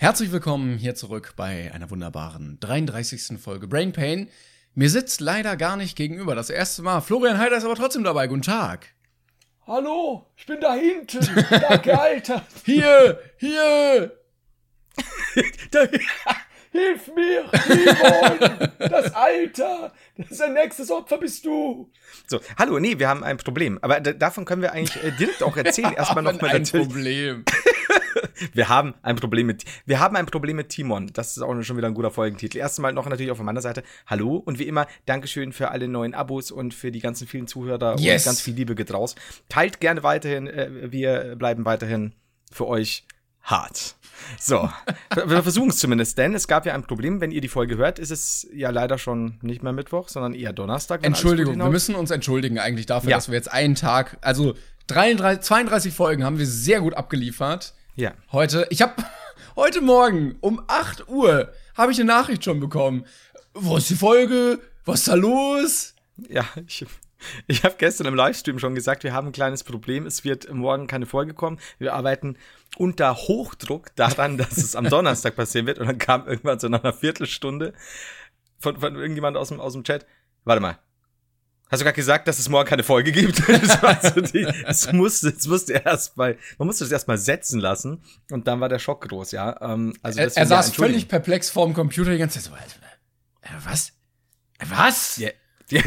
Herzlich 0.00 0.30
willkommen 0.30 0.78
hier 0.78 0.94
zurück 0.94 1.32
bei 1.34 1.72
einer 1.74 1.90
wunderbaren 1.90 2.56
33. 2.60 3.36
Folge 3.36 3.66
Brain 3.66 3.92
Pain. 3.92 4.28
Mir 4.76 4.90
sitzt 4.90 5.20
leider 5.20 5.56
gar 5.56 5.76
nicht 5.76 5.96
gegenüber 5.96 6.36
das 6.36 6.50
erste 6.50 6.82
Mal. 6.82 7.00
Florian 7.00 7.36
Heider 7.36 7.56
ist 7.56 7.64
aber 7.64 7.74
trotzdem 7.74 8.04
dabei. 8.04 8.28
Guten 8.28 8.42
Tag. 8.42 8.94
Hallo, 9.66 10.30
ich 10.36 10.46
bin 10.46 10.60
da 10.60 10.74
hinten. 10.74 11.18
Danke, 11.50 12.00
Alter. 12.00 12.46
Hier, 12.64 13.18
hier. 13.38 14.16
Hilf 16.70 17.10
mir, 17.16 17.50
Timon! 17.66 18.68
Das 18.78 19.14
Alter! 19.14 19.92
Sein 20.30 20.52
nächstes 20.52 20.90
Opfer 20.90 21.18
bist 21.18 21.44
du! 21.44 21.90
So, 22.26 22.40
hallo, 22.58 22.78
nee, 22.78 22.98
wir 22.98 23.08
haben 23.08 23.24
ein 23.24 23.38
Problem. 23.38 23.78
Aber 23.82 24.00
davon 24.00 24.44
können 24.44 24.62
wir 24.62 24.72
eigentlich 24.72 25.02
äh, 25.02 25.10
direkt 25.12 25.42
auch 25.42 25.56
erzählen. 25.56 25.92
Erstmal 25.96 26.22
nochmal 26.22 26.50
ein 26.50 26.62
natürlich. 26.62 26.86
Problem. 26.86 27.44
Wir 28.52 28.68
haben 28.68 28.94
ein 29.02 29.16
Problem 29.16 29.46
mit, 29.46 29.64
wir 29.86 30.00
haben 30.00 30.16
ein 30.16 30.26
Problem 30.26 30.56
mit 30.56 30.68
Timon. 30.70 31.10
Das 31.12 31.36
ist 31.36 31.42
auch 31.42 31.62
schon 31.62 31.76
wieder 31.76 31.88
ein 31.88 31.94
guter 31.94 32.10
Folgentitel. 32.10 32.58
Erstmal 32.58 32.92
noch 32.92 33.06
natürlich 33.08 33.30
auf 33.30 33.40
meiner 33.40 33.60
Seite. 33.60 33.82
Hallo 34.06 34.36
und 34.36 34.58
wie 34.58 34.64
immer, 34.64 34.86
Dankeschön 35.06 35.52
für 35.52 35.70
alle 35.70 35.88
neuen 35.88 36.14
Abos 36.14 36.50
und 36.50 36.74
für 36.74 36.90
die 36.90 37.00
ganzen 37.00 37.26
vielen 37.26 37.46
Zuhörer 37.46 37.98
yes. 37.98 38.22
und 38.22 38.30
ganz 38.30 38.40
viel 38.40 38.54
Liebe 38.54 38.74
geht 38.74 38.92
raus. 38.92 39.14
Teilt 39.48 39.80
gerne 39.80 40.02
weiterhin, 40.02 40.46
äh, 40.46 40.92
wir 40.92 41.36
bleiben 41.36 41.64
weiterhin 41.64 42.12
für 42.52 42.66
euch 42.66 43.04
hart. 43.42 43.96
So, 44.38 44.68
wir 45.26 45.42
versuchen 45.42 45.70
es 45.70 45.78
zumindest, 45.78 46.18
denn 46.18 46.34
es 46.34 46.48
gab 46.48 46.66
ja 46.66 46.74
ein 46.74 46.82
Problem, 46.82 47.20
wenn 47.20 47.30
ihr 47.30 47.40
die 47.40 47.48
Folge 47.48 47.76
hört, 47.76 47.98
ist 47.98 48.10
es 48.10 48.46
ja 48.52 48.70
leider 48.70 48.98
schon 48.98 49.38
nicht 49.42 49.62
mehr 49.62 49.72
Mittwoch, 49.72 50.08
sondern 50.08 50.34
eher 50.34 50.52
Donnerstag. 50.52 51.04
Entschuldigung, 51.04 51.56
wir 51.56 51.70
müssen 51.70 51.94
uns 51.94 52.10
entschuldigen 52.10 52.58
eigentlich 52.58 52.86
dafür, 52.86 53.10
ja. 53.10 53.16
dass 53.16 53.28
wir 53.28 53.36
jetzt 53.36 53.50
einen 53.50 53.74
Tag, 53.74 54.18
also 54.20 54.54
33, 54.88 55.42
32 55.42 55.94
Folgen 55.94 56.24
haben 56.24 56.38
wir 56.38 56.46
sehr 56.46 56.80
gut 56.80 56.94
abgeliefert. 56.94 57.74
Ja. 57.98 58.14
Heute, 58.30 58.64
ich 58.70 58.80
habe 58.80 58.94
heute 59.56 59.80
Morgen 59.80 60.36
um 60.40 60.62
8 60.68 61.08
Uhr 61.08 61.52
habe 61.74 61.90
ich 61.90 61.98
eine 61.98 62.06
Nachricht 62.06 62.44
schon 62.44 62.60
bekommen. 62.60 63.04
Wo 63.54 63.76
ist 63.76 63.90
die 63.90 63.96
Folge? 63.96 64.60
Was 64.84 65.00
ist 65.00 65.08
da 65.08 65.14
los? 65.14 65.94
Ja, 66.28 66.44
ich 66.64 66.86
ich 67.48 67.64
habe 67.64 67.74
gestern 67.76 68.06
im 68.06 68.14
Livestream 68.14 68.60
schon 68.60 68.76
gesagt, 68.76 69.02
wir 69.02 69.12
haben 69.12 69.26
ein 69.26 69.32
kleines 69.32 69.64
Problem. 69.64 70.06
Es 70.06 70.22
wird 70.22 70.48
morgen 70.52 70.86
keine 70.86 71.06
Folge 71.06 71.34
kommen. 71.34 71.58
Wir 71.80 71.92
arbeiten 71.92 72.36
unter 72.76 73.16
Hochdruck 73.16 73.88
daran, 73.96 74.38
dass 74.38 74.58
es 74.58 74.76
am 74.76 74.88
Donnerstag 74.88 75.34
passieren 75.34 75.66
wird. 75.66 75.80
Und 75.80 75.88
dann 75.88 75.98
kam 75.98 76.28
irgendwann 76.28 76.60
so 76.60 76.68
nach 76.68 76.84
einer 76.84 76.92
Viertelstunde 76.92 77.74
von, 78.60 78.78
von 78.78 78.94
irgendjemand 78.94 79.36
aus 79.36 79.48
dem, 79.48 79.58
aus 79.58 79.72
dem 79.72 79.82
Chat. 79.82 80.06
Warte 80.44 80.60
mal. 80.60 80.78
Hast 81.70 81.80
du 81.80 81.84
gerade 81.84 81.96
gesagt, 81.96 82.28
dass 82.28 82.38
es 82.38 82.48
morgen 82.48 82.68
keine 82.68 82.82
Folge 82.82 83.12
gibt? 83.12 83.46
das 83.48 83.82
war 83.82 84.00
so 84.00 84.20
die, 84.20 84.46
es 84.66 84.90
musste, 84.92 85.28
es 85.28 85.46
musste 85.46 85.74
erst 85.74 86.16
mal, 86.16 86.38
man 86.56 86.66
musste 86.66 86.84
es 86.84 86.90
erst 86.90 87.08
mal 87.08 87.18
setzen 87.18 87.60
lassen 87.60 88.02
und 88.30 88.46
dann 88.46 88.60
war 88.60 88.68
der 88.68 88.78
Schock 88.78 89.06
groß, 89.08 89.32
ja. 89.32 89.60
Ähm, 89.60 89.94
also 90.02 90.18
er, 90.20 90.34
er 90.34 90.46
saß 90.46 90.70
völlig 90.74 91.08
perplex 91.08 91.50
vorm 91.50 91.74
Computer 91.74 92.12
die 92.12 92.18
ganze 92.18 92.40
Zeit 92.40 92.50
so, 92.50 92.56
äh, 92.56 93.48
was? 93.64 93.92
Was? 94.66 95.20
Ja, 95.70 95.84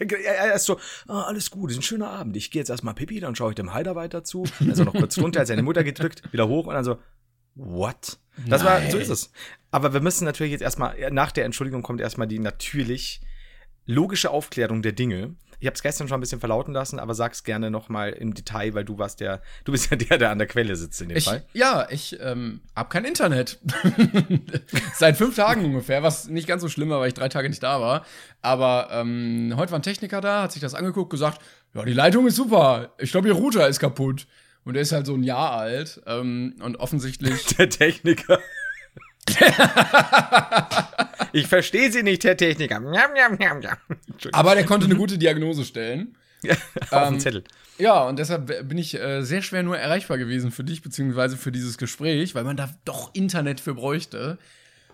ja, 0.00 0.32
er 0.32 0.54
ist 0.54 0.64
so, 0.64 0.78
oh, 1.06 1.12
alles 1.12 1.50
gut, 1.52 1.70
ist 1.70 1.76
ein 1.76 1.82
schöner 1.82 2.10
Abend. 2.10 2.36
Ich 2.36 2.50
gehe 2.50 2.60
jetzt 2.60 2.68
erstmal 2.68 2.94
Pipi, 2.94 3.20
dann 3.20 3.36
schaue 3.36 3.50
ich 3.50 3.54
dem 3.54 3.72
Heider 3.72 3.94
weiter 3.94 4.24
zu. 4.24 4.44
Also 4.68 4.82
noch 4.82 4.92
kurz 4.92 5.18
runter, 5.22 5.38
hat 5.38 5.46
seine 5.46 5.62
Mutter 5.62 5.84
gedrückt, 5.84 6.32
wieder 6.32 6.48
hoch 6.48 6.66
und 6.66 6.74
dann 6.74 6.84
so, 6.84 6.98
what? 7.54 8.18
Das 8.46 8.62
Nein. 8.62 8.82
war, 8.84 8.90
so 8.90 8.98
ist 8.98 9.08
es. 9.08 9.30
Aber 9.70 9.92
wir 9.92 10.00
müssen 10.00 10.24
natürlich 10.24 10.50
jetzt 10.50 10.62
erstmal, 10.62 11.12
nach 11.12 11.30
der 11.30 11.44
Entschuldigung 11.44 11.82
kommt 11.82 12.00
erstmal 12.00 12.26
die 12.26 12.40
natürlich 12.40 13.20
logische 13.88 14.30
Aufklärung 14.30 14.82
der 14.82 14.92
Dinge. 14.92 15.34
Ich 15.60 15.66
habe 15.66 15.74
es 15.74 15.82
gestern 15.82 16.06
schon 16.06 16.18
ein 16.18 16.20
bisschen 16.20 16.38
verlauten 16.38 16.72
lassen, 16.72 17.00
aber 17.00 17.14
sag's 17.14 17.42
gerne 17.42 17.68
noch 17.68 17.88
mal 17.88 18.10
im 18.10 18.32
Detail, 18.32 18.74
weil 18.74 18.84
du 18.84 18.96
warst 18.98 19.18
der, 19.18 19.42
du 19.64 19.72
bist 19.72 19.90
ja 19.90 19.96
der, 19.96 20.16
der 20.16 20.30
an 20.30 20.38
der 20.38 20.46
Quelle 20.46 20.76
sitzt 20.76 21.00
in 21.02 21.08
dem 21.08 21.18
ich, 21.18 21.24
Fall. 21.24 21.44
Ja, 21.52 21.88
ich 21.90 22.16
ähm, 22.20 22.60
habe 22.76 22.90
kein 22.90 23.04
Internet. 23.04 23.58
Seit 24.94 25.16
fünf 25.16 25.34
Tagen 25.34 25.64
ungefähr, 25.64 26.04
was 26.04 26.28
nicht 26.28 26.46
ganz 26.46 26.62
so 26.62 26.68
schlimm 26.68 26.90
war, 26.90 27.00
weil 27.00 27.08
ich 27.08 27.14
drei 27.14 27.28
Tage 27.28 27.48
nicht 27.48 27.62
da 27.64 27.80
war. 27.80 28.06
Aber 28.40 28.88
ähm, 28.92 29.54
heute 29.56 29.72
war 29.72 29.80
ein 29.80 29.82
Techniker 29.82 30.20
da, 30.20 30.42
hat 30.42 30.52
sich 30.52 30.62
das 30.62 30.74
angeguckt, 30.74 31.10
gesagt, 31.10 31.40
ja, 31.74 31.84
die 31.84 31.92
Leitung 31.92 32.28
ist 32.28 32.36
super. 32.36 32.92
Ich 32.98 33.10
glaube, 33.10 33.26
ihr 33.26 33.34
Router 33.34 33.66
ist 33.66 33.80
kaputt. 33.80 34.28
Und 34.64 34.74
der 34.74 34.82
ist 34.82 34.92
halt 34.92 35.06
so 35.06 35.14
ein 35.14 35.22
Jahr 35.22 35.52
alt 35.52 36.02
ähm, 36.06 36.56
und 36.60 36.76
offensichtlich. 36.76 37.46
Der 37.56 37.70
Techniker. 37.70 38.38
Ich 41.32 41.46
verstehe 41.46 41.90
Sie 41.90 42.02
nicht, 42.02 42.24
Herr 42.24 42.36
Techniker. 42.36 42.80
Aber 44.32 44.54
der 44.54 44.64
konnte 44.64 44.86
eine 44.86 44.96
gute 44.96 45.18
Diagnose 45.18 45.64
stellen. 45.64 46.16
Ja, 46.42 46.54
auf 46.90 47.08
ähm, 47.08 47.20
Zettel. 47.20 47.44
Ja, 47.78 48.04
und 48.04 48.18
deshalb 48.18 48.68
bin 48.68 48.78
ich 48.78 48.94
äh, 48.94 49.22
sehr 49.22 49.42
schwer 49.42 49.62
nur 49.62 49.78
erreichbar 49.78 50.18
gewesen 50.18 50.50
für 50.50 50.64
dich, 50.64 50.82
beziehungsweise 50.82 51.36
für 51.36 51.52
dieses 51.52 51.78
Gespräch, 51.78 52.34
weil 52.34 52.44
man 52.44 52.56
da 52.56 52.70
doch 52.84 53.14
Internet 53.14 53.60
für 53.60 53.74
bräuchte. 53.74 54.38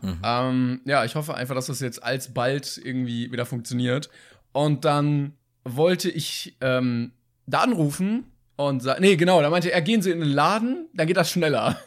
Mhm. 0.02 0.20
Ähm, 0.22 0.80
ja, 0.84 1.04
ich 1.04 1.14
hoffe 1.14 1.34
einfach, 1.34 1.54
dass 1.54 1.66
das 1.66 1.80
jetzt 1.80 2.02
alsbald 2.02 2.80
irgendwie 2.82 3.32
wieder 3.32 3.46
funktioniert. 3.46 4.10
Und 4.52 4.84
dann 4.84 5.34
wollte 5.64 6.10
ich 6.10 6.56
ähm, 6.60 7.12
da 7.46 7.60
anrufen 7.60 8.24
und 8.56 8.82
sagen, 8.82 9.02
nee, 9.02 9.16
genau, 9.16 9.40
da 9.42 9.50
meinte 9.50 9.72
er, 9.72 9.82
gehen 9.82 10.02
Sie 10.02 10.10
in 10.10 10.20
den 10.20 10.28
Laden, 10.28 10.86
dann 10.94 11.06
geht 11.06 11.16
das 11.16 11.30
schneller. 11.30 11.78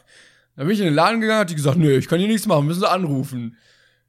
Dann 0.58 0.66
bin 0.66 0.74
ich 0.74 0.80
in 0.80 0.86
den 0.86 0.94
Laden 0.94 1.20
gegangen, 1.20 1.38
hat 1.38 1.50
die 1.50 1.54
gesagt, 1.54 1.76
nee, 1.76 1.92
ich 1.92 2.08
kann 2.08 2.18
hier 2.18 2.26
nichts 2.26 2.48
machen, 2.48 2.66
müssen 2.66 2.80
Sie 2.80 2.90
anrufen. 2.90 3.56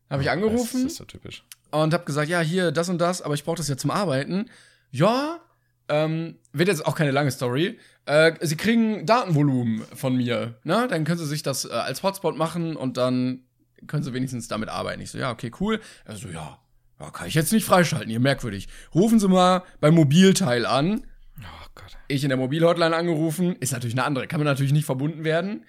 Habe 0.10 0.24
ich 0.24 0.32
angerufen. 0.32 0.82
Das 0.82 0.94
ist 0.94 0.98
so 0.98 1.06
typisch. 1.06 1.44
Und 1.70 1.94
habe 1.94 2.06
gesagt, 2.06 2.28
ja, 2.28 2.40
hier, 2.40 2.72
das 2.72 2.90
und 2.90 2.98
das, 2.98 3.22
aber 3.22 3.36
ich 3.36 3.44
brauche 3.44 3.58
das 3.58 3.68
ja 3.68 3.78
zum 3.78 3.92
Arbeiten. 3.92 4.50
Ja, 4.90 5.42
ähm, 5.90 6.40
wird 6.52 6.68
jetzt 6.68 6.84
auch 6.88 6.96
keine 6.96 7.12
lange 7.12 7.30
Story. 7.30 7.78
Äh, 8.08 8.34
sie 8.42 8.58
kriegen 8.58 9.06
Datenvolumen 9.06 9.84
von 9.94 10.18
mir, 10.18 10.56
ne? 10.64 10.88
Dann 10.90 11.04
können 11.04 11.20
sie 11.20 11.28
sich 11.28 11.44
das 11.44 11.66
äh, 11.66 11.70
als 11.70 12.02
Hotspot 12.02 12.36
machen 12.36 12.76
und 12.76 12.98
dann 12.98 13.44
können 13.86 14.02
sie 14.02 14.16
wenigstens 14.16 14.48
damit 14.48 14.70
arbeiten. 14.70 15.02
Ich 15.02 15.12
so, 15.12 15.20
ja, 15.20 15.30
okay, 15.30 15.52
cool. 15.60 15.80
Also, 16.06 16.30
ja, 16.30 16.58
ja, 17.00 17.12
kann 17.12 17.28
ich 17.28 17.36
jetzt 17.36 17.54
nicht 17.54 17.66
freischalten, 17.66 18.10
hier 18.10 18.20
merkwürdig. 18.20 18.70
Rufen 18.96 19.20
Sie 19.20 19.28
mal 19.28 19.62
beim 19.82 19.94
Mobilteil 19.94 20.66
an. 20.66 21.06
Oh 21.38 21.68
Gott. 21.76 21.96
Ich 22.08 22.24
in 22.24 22.30
der 22.30 22.40
Mobilhotline 22.40 22.96
angerufen, 22.96 23.56
ist 23.60 23.72
natürlich 23.72 23.94
eine 23.94 24.06
andere, 24.06 24.26
kann 24.26 24.40
man 24.40 24.48
natürlich 24.48 24.74
nicht 24.74 24.86
verbunden 24.86 25.24
werden. 25.24 25.64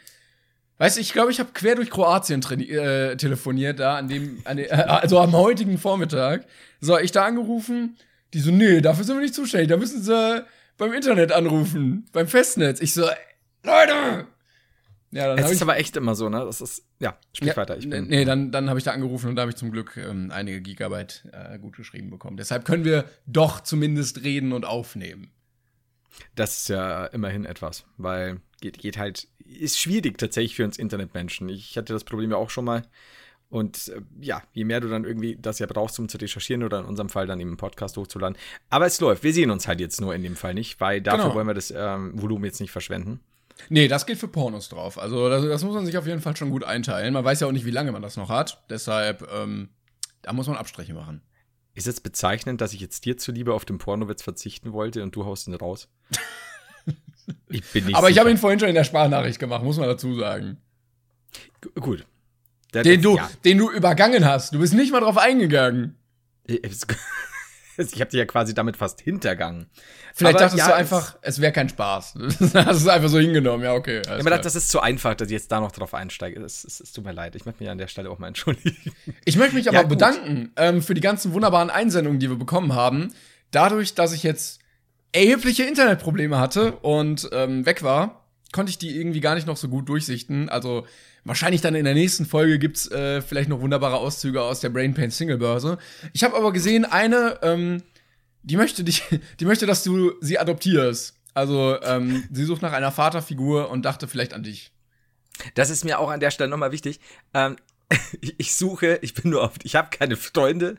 Weißt 0.80 0.96
du, 0.96 1.02
ich 1.02 1.12
glaube, 1.12 1.30
ich 1.30 1.38
habe 1.38 1.50
quer 1.52 1.74
durch 1.74 1.91
Kroatien 1.91 2.41
äh, 2.42 3.14
telefoniert 3.18 3.80
da 3.80 3.98
an 3.98 4.08
dem, 4.08 4.38
an 4.44 4.56
de, 4.56 4.64
äh, 4.64 4.72
also 4.72 5.18
am 5.18 5.32
heutigen 5.32 5.76
Vormittag. 5.76 6.46
So, 6.80 6.98
ich 6.98 7.12
da 7.12 7.26
angerufen, 7.26 7.98
die 8.32 8.41
so, 8.41 8.50
nee, 8.50 8.80
dafür 8.80 9.04
sind 9.04 9.16
wir 9.16 9.20
nicht 9.20 9.34
zuständig, 9.34 9.68
da 9.68 9.76
müssen 9.76 10.02
sie 10.02 10.42
beim 10.78 10.94
Internet 10.94 11.32
anrufen, 11.32 12.06
beim 12.12 12.26
Festnetz. 12.26 12.80
Ich 12.80 12.94
so, 12.94 13.02
Leute! 13.62 14.26
Ja, 15.10 15.26
dann 15.26 15.44
es 15.44 15.50
ist 15.50 15.60
aber 15.60 15.76
echt 15.76 15.98
immer 15.98 16.14
so, 16.14 16.30
ne? 16.30 16.46
Das 16.46 16.62
ist, 16.62 16.82
ja, 16.98 17.18
sprich 17.34 17.50
ja, 17.50 17.56
weiter. 17.58 17.76
Ich 17.76 17.91
bin, 17.91 18.06
nee, 18.06 18.24
dann, 18.24 18.50
dann 18.50 18.70
habe 18.70 18.78
ich 18.78 18.84
da 18.86 18.92
angerufen 18.92 19.28
und 19.28 19.36
da 19.36 19.42
habe 19.42 19.50
ich 19.50 19.58
zum 19.58 19.72
Glück 19.72 19.98
ähm, 19.98 20.30
einige 20.32 20.62
Gigabyte 20.62 21.24
äh, 21.32 21.58
gut 21.58 21.76
geschrieben 21.76 22.08
bekommen. 22.08 22.38
Deshalb 22.38 22.64
können 22.64 22.86
wir 22.86 23.04
doch 23.26 23.60
zumindest 23.60 24.24
reden 24.24 24.54
und 24.54 24.64
aufnehmen. 24.64 25.30
Das 26.36 26.60
ist 26.60 26.68
ja 26.70 27.04
immerhin 27.06 27.44
etwas, 27.44 27.84
weil 27.98 28.41
geht, 28.62 28.78
geht 28.78 28.97
halt, 28.97 29.28
ist 29.59 29.81
schwierig 29.81 30.19
tatsächlich 30.19 30.56
für 30.56 30.65
uns 30.65 30.78
Internetmenschen. 30.78 31.49
Ich 31.49 31.77
hatte 31.77 31.93
das 31.93 32.05
Problem 32.05 32.31
ja 32.31 32.37
auch 32.37 32.50
schon 32.50 32.65
mal. 32.65 32.83
Und 33.49 33.88
äh, 33.88 34.00
ja, 34.21 34.43
je 34.53 34.65
mehr 34.65 34.81
du 34.81 34.88
dann 34.88 35.05
irgendwie 35.05 35.37
das 35.37 35.59
ja 35.59 35.66
brauchst, 35.66 35.99
um 35.99 36.09
zu 36.09 36.19
recherchieren 36.19 36.62
oder 36.62 36.78
in 36.78 36.84
unserem 36.84 37.09
Fall 37.09 37.27
dann 37.27 37.41
eben 37.41 37.50
einen 37.50 37.56
Podcast 37.56 37.97
hochzuladen. 37.97 38.39
Aber 38.71 38.87
es 38.87 39.00
läuft. 39.00 39.25
Wir 39.25 39.33
sehen 39.33 39.50
uns 39.50 39.66
halt 39.66 39.81
jetzt 39.81 40.00
nur 40.00 40.15
in 40.15 40.22
dem 40.22 40.37
Fall 40.37 40.55
nicht, 40.55 40.81
weil 40.81 41.00
dafür 41.00 41.25
genau. 41.25 41.34
wollen 41.34 41.49
wir 41.49 41.55
das 41.55 41.72
ähm, 41.77 42.12
Volumen 42.15 42.44
jetzt 42.44 42.60
nicht 42.60 42.71
verschwenden. 42.71 43.21
Nee, 43.69 43.89
das 43.89 44.06
geht 44.06 44.19
für 44.19 44.28
Pornos 44.28 44.69
drauf. 44.69 44.99
Also 44.99 45.28
das, 45.28 45.44
das, 45.44 45.65
muss 45.65 45.75
man 45.75 45.84
sich 45.84 45.99
auf 45.99 46.06
jeden 46.06 46.21
Fall 46.21 46.37
schon 46.37 46.50
gut 46.50 46.65
einteilen. 46.65 47.12
Man 47.12 47.25
weiß 47.25 47.41
ja 47.41 47.47
auch 47.47 47.53
nicht, 47.53 47.66
wie 47.66 47.72
lange 47.72 47.93
man 47.93 48.03
das 48.03 48.16
noch 48.16 48.31
hat. 48.31 48.62
Deshalb, 48.71 49.28
ähm, 49.33 49.69
da 50.22 50.33
muss 50.33 50.47
man 50.47 50.56
Abstriche 50.56 50.94
machen. 50.94 51.21
Ist 51.75 51.87
es 51.87 52.00
bezeichnend, 52.00 52.60
dass 52.60 52.72
ich 52.72 52.81
jetzt 52.81 53.05
dir 53.05 53.16
zuliebe 53.16 53.53
auf 53.53 53.65
den 53.65 53.78
Pornowitz 53.78 54.22
verzichten 54.22 54.72
wollte 54.72 55.03
und 55.03 55.15
du 55.15 55.25
haust 55.25 55.49
ihn 55.49 55.55
raus? 55.55 55.89
ich 57.48 57.64
bin 57.72 57.86
nicht 57.86 57.96
Aber 57.96 58.10
ich 58.10 58.18
habe 58.18 58.30
ihn 58.30 58.36
vorhin 58.36 58.60
schon 58.60 58.68
in 58.68 58.74
der 58.74 58.84
Sprachnachricht 58.84 59.38
gemacht, 59.38 59.62
muss 59.62 59.78
man 59.78 59.88
dazu 59.88 60.14
sagen. 60.18 60.58
G 61.60 61.68
gut. 61.80 62.06
Der, 62.72 62.82
den, 62.82 63.03
du, 63.03 63.16
ja. 63.16 63.28
den 63.44 63.59
du 63.59 63.71
übergangen 63.71 64.24
hast. 64.24 64.54
Du 64.54 64.60
bist 64.60 64.74
nicht 64.74 64.92
mal 64.92 65.00
drauf 65.00 65.18
eingegangen. 65.18 65.97
Ich 67.88 68.00
habe 68.00 68.10
dich 68.10 68.18
ja 68.18 68.27
quasi 68.27 68.53
damit 68.53 68.77
fast 68.77 69.00
hintergangen. 69.00 69.66
Vielleicht 70.12 70.36
aber, 70.36 70.44
dachtest 70.44 70.59
ja, 70.59 70.68
du 70.68 70.74
einfach, 70.74 71.16
es 71.22 71.41
wäre 71.41 71.53
kein 71.53 71.68
Spaß. 71.68 72.15
hast 72.54 72.77
es 72.77 72.88
einfach 72.88 73.09
so 73.09 73.18
hingenommen. 73.18 73.65
Ja, 73.65 73.72
okay. 73.72 74.03
Ja, 74.04 74.18
aber 74.18 74.30
das 74.38 74.54
ist 74.54 74.68
zu 74.68 74.80
einfach, 74.80 75.15
dass 75.15 75.28
ich 75.28 75.33
jetzt 75.33 75.50
da 75.50 75.60
noch 75.60 75.72
drauf 75.72 75.94
einsteige. 75.94 76.41
Es, 76.41 76.65
es, 76.65 76.80
es 76.80 76.92
tut 76.92 77.04
mir 77.04 77.12
leid. 77.12 77.36
Ich 77.36 77.47
möchte 77.47 77.62
mich 77.62 77.71
an 77.71 77.78
der 77.78 77.86
Stelle 77.86 78.10
auch 78.10 78.18
mal 78.18 78.28
entschuldigen. 78.28 78.92
Ich 79.24 79.36
möchte 79.36 79.54
mich 79.54 79.68
aber 79.68 79.78
ja, 79.78 79.86
bedanken 79.86 80.53
ähm, 80.56 80.83
für 80.83 80.94
die 80.94 81.00
ganzen 81.00 81.33
wunderbaren 81.33 81.71
Einsendungen, 81.71 82.18
die 82.18 82.28
wir 82.28 82.36
bekommen 82.36 82.74
haben. 82.74 83.15
Dadurch, 83.50 83.94
dass 83.94 84.12
ich 84.12 84.22
jetzt 84.22 84.59
erhebliche 85.12 85.65
Internetprobleme 85.65 86.39
hatte 86.39 86.72
und 86.72 87.28
ähm, 87.33 87.66
weg 87.66 87.83
war, 87.83 88.24
konnte 88.53 88.71
ich 88.71 88.78
die 88.78 88.97
irgendwie 88.97 89.21
gar 89.21 89.34
nicht 89.34 89.47
noch 89.47 89.57
so 89.57 89.68
gut 89.68 89.89
durchsichten. 89.89 90.48
Also 90.48 90.84
Wahrscheinlich 91.24 91.60
dann 91.60 91.74
in 91.74 91.84
der 91.84 91.95
nächsten 91.95 92.24
Folge 92.24 92.59
gibt's 92.59 92.91
äh, 92.91 93.21
vielleicht 93.21 93.48
noch 93.48 93.60
wunderbare 93.60 93.97
Auszüge 93.97 94.42
aus 94.42 94.60
der 94.60 94.71
Brain 94.71 94.95
Pain 94.95 95.10
Single 95.10 95.39
Börse. 95.39 95.78
Ich 96.12 96.24
habe 96.24 96.36
aber 96.36 96.53
gesehen, 96.53 96.84
eine, 96.84 97.39
ähm, 97.42 97.83
die 98.42 98.57
möchte 98.57 98.84
dich, 98.84 99.03
die 99.41 99.45
möchte, 99.45 99.66
dass 99.66 99.84
du 99.84 100.12
sie 100.21 100.39
adoptierst. 100.39 101.16
Also 101.34 101.80
ähm, 101.83 102.24
sie 102.33 102.45
sucht 102.45 102.62
nach 102.62 102.72
einer 102.72 102.91
Vaterfigur 102.91 103.71
und 103.71 103.84
dachte 103.84 104.09
vielleicht 104.09 104.33
an 104.33 104.42
dich. 104.42 104.72
Das 105.54 105.71
ist 105.71 105.84
mir 105.84 105.98
auch 105.98 106.10
an 106.10 106.21
der 106.21 106.30
Stelle 106.30 106.51
nochmal 106.51 106.72
wichtig. 106.72 107.01
Ähm, 107.34 107.57
ich, 108.21 108.34
ich 108.39 108.54
suche, 108.54 108.98
ich 109.03 109.15
bin 109.15 109.30
nur 109.30 109.42
oft, 109.42 109.65
ich 109.65 109.77
habe 109.77 109.91
keine 109.91 110.16
Freunde 110.16 110.78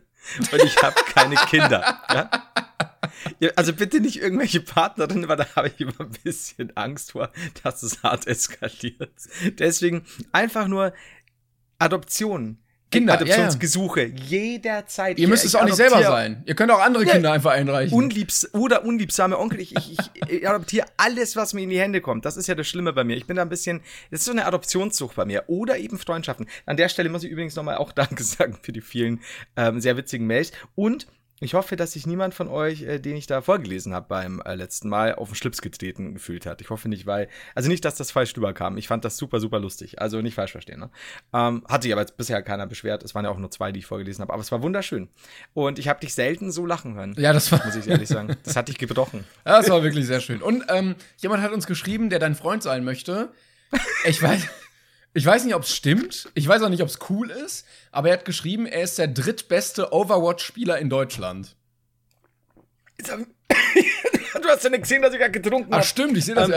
und 0.51 0.63
ich 0.63 0.81
habe 0.81 0.95
keine 1.13 1.35
Kinder. 1.35 2.01
Ja? 2.13 2.50
Ja, 3.39 3.49
also 3.55 3.73
bitte 3.73 3.99
nicht 3.99 4.21
irgendwelche 4.21 4.61
Partnerinnen, 4.61 5.27
weil 5.27 5.37
da 5.37 5.47
habe 5.55 5.69
ich 5.69 5.79
immer 5.79 5.99
ein 5.99 6.11
bisschen 6.23 6.75
Angst 6.77 7.13
vor, 7.13 7.31
dass 7.63 7.83
es 7.83 8.03
hart 8.03 8.27
eskaliert. 8.27 9.11
Deswegen 9.57 10.03
einfach 10.31 10.67
nur 10.67 10.93
Adoption. 11.79 12.57
Kinder, 12.91 13.13
Adoptionsgesuche 13.13 14.03
jederzeit. 14.03 15.17
Ihr 15.17 15.29
müsst 15.29 15.45
es 15.45 15.55
auch 15.55 15.63
nicht 15.63 15.77
selber 15.77 16.03
sein. 16.03 16.43
Ihr 16.45 16.55
könnt 16.55 16.71
auch 16.71 16.81
andere 16.81 17.05
Ja. 17.05 17.13
Kinder 17.13 17.31
einfach 17.31 17.51
einreichen. 17.51 17.97
Unliebs 17.97 18.53
oder 18.53 18.83
unliebsame 18.83 19.39
Onkel. 19.39 19.61
Ich, 19.61 19.73
ich, 19.73 19.97
ich 20.27 20.47
adoptiere 20.47 20.85
alles, 20.97 21.37
was 21.37 21.53
mir 21.53 21.61
in 21.61 21.69
die 21.69 21.79
Hände 21.79 22.01
kommt. 22.01 22.25
Das 22.25 22.35
ist 22.35 22.47
ja 22.47 22.55
das 22.55 22.67
Schlimme 22.67 22.91
bei 22.91 23.05
mir. 23.05 23.15
Ich 23.15 23.27
bin 23.27 23.37
da 23.37 23.43
ein 23.43 23.49
bisschen, 23.49 23.79
das 24.11 24.19
ist 24.19 24.25
so 24.25 24.31
eine 24.31 24.45
Adoptionssucht 24.45 25.15
bei 25.15 25.23
mir. 25.23 25.45
Oder 25.47 25.77
eben 25.77 25.97
Freundschaften. 25.97 26.47
An 26.65 26.75
der 26.75 26.89
Stelle 26.89 27.07
muss 27.07 27.23
ich 27.23 27.31
übrigens 27.31 27.55
nochmal 27.55 27.77
auch 27.77 27.93
Danke 27.93 28.23
sagen 28.25 28.57
für 28.61 28.73
die 28.73 28.81
vielen 28.81 29.21
ähm, 29.55 29.79
sehr 29.79 29.95
witzigen 29.95 30.27
Mails. 30.27 30.51
Und 30.75 31.07
ich 31.43 31.55
hoffe, 31.55 31.75
dass 31.75 31.93
sich 31.93 32.05
niemand 32.05 32.35
von 32.35 32.47
euch, 32.47 32.83
äh, 32.83 32.99
den 32.99 33.15
ich 33.15 33.25
da 33.25 33.41
vorgelesen 33.41 33.95
habe 33.95 34.05
beim 34.07 34.41
äh, 34.45 34.53
letzten 34.53 34.89
Mal, 34.89 35.15
auf 35.15 35.29
den 35.29 35.35
Schlips 35.35 35.61
getreten 35.61 36.13
gefühlt 36.13 36.45
hat. 36.45 36.61
Ich 36.61 36.69
hoffe 36.69 36.87
nicht, 36.87 37.07
weil, 37.07 37.27
also 37.55 37.67
nicht, 37.67 37.83
dass 37.83 37.95
das 37.95 38.11
falsch 38.11 38.37
rüberkam. 38.37 38.77
Ich 38.77 38.87
fand 38.87 39.03
das 39.03 39.17
super, 39.17 39.39
super 39.39 39.59
lustig. 39.59 39.99
Also 39.99 40.21
nicht 40.21 40.35
falsch 40.35 40.51
verstehen. 40.51 40.79
Ne? 40.79 40.91
Ähm, 41.33 41.63
hat 41.67 41.81
sich 41.81 41.91
aber 41.91 42.01
jetzt 42.01 42.15
bisher 42.15 42.43
keiner 42.43 42.67
beschwert. 42.67 43.03
Es 43.03 43.15
waren 43.15 43.25
ja 43.25 43.31
auch 43.31 43.39
nur 43.39 43.49
zwei, 43.49 43.71
die 43.71 43.79
ich 43.79 43.87
vorgelesen 43.87 44.21
habe. 44.21 44.31
Aber 44.31 44.41
es 44.41 44.51
war 44.51 44.61
wunderschön. 44.61 45.09
Und 45.53 45.79
ich 45.79 45.87
habe 45.87 45.99
dich 45.99 46.13
selten 46.13 46.51
so 46.51 46.67
lachen 46.67 46.93
hören. 46.93 47.15
ja, 47.17 47.33
das 47.33 47.51
war, 47.51 47.65
Muss 47.65 47.75
ich 47.75 47.87
ehrlich 47.87 48.07
sagen. 48.07 48.37
Das 48.43 48.55
hat 48.55 48.67
dich 48.67 48.77
gebrochen. 48.77 49.25
das 49.43 49.67
war 49.69 49.81
wirklich 49.81 50.05
sehr 50.05 50.21
schön. 50.21 50.43
Und 50.43 50.65
ähm, 50.69 50.95
jemand 51.17 51.41
hat 51.41 51.51
uns 51.51 51.65
geschrieben, 51.65 52.11
der 52.11 52.19
dein 52.19 52.35
Freund 52.35 52.61
sein 52.61 52.83
möchte. 52.83 53.31
Ich 54.05 54.21
weiß, 54.21 54.47
ich 55.13 55.25
weiß 55.25 55.43
nicht, 55.45 55.55
ob 55.55 55.63
es 55.63 55.75
stimmt. 55.75 56.29
Ich 56.35 56.47
weiß 56.47 56.61
auch 56.61 56.69
nicht, 56.69 56.81
ob 56.81 56.87
es 56.89 56.99
cool 57.09 57.29
ist. 57.29 57.65
Aber 57.91 58.09
er 58.09 58.13
hat 58.17 58.25
geschrieben, 58.25 58.65
er 58.65 58.83
ist 58.83 58.97
der 58.97 59.07
drittbeste 59.07 59.91
Overwatch-Spieler 59.93 60.77
in 60.79 60.89
Deutschland. 60.89 61.55
Du 64.41 64.47
hast 64.47 64.63
ja 64.63 64.69
nicht 64.71 64.81
gesehen, 64.83 65.01
dass 65.01 65.13
ich 65.13 65.19
gerade 65.19 65.31
getrunken 65.31 65.67
Ach 65.71 65.77
habe. 65.77 65.85
stimmt, 65.85 66.17
ich 66.17 66.25
sehe 66.25 66.33
das 66.35 66.49
Ähm, 66.49 66.55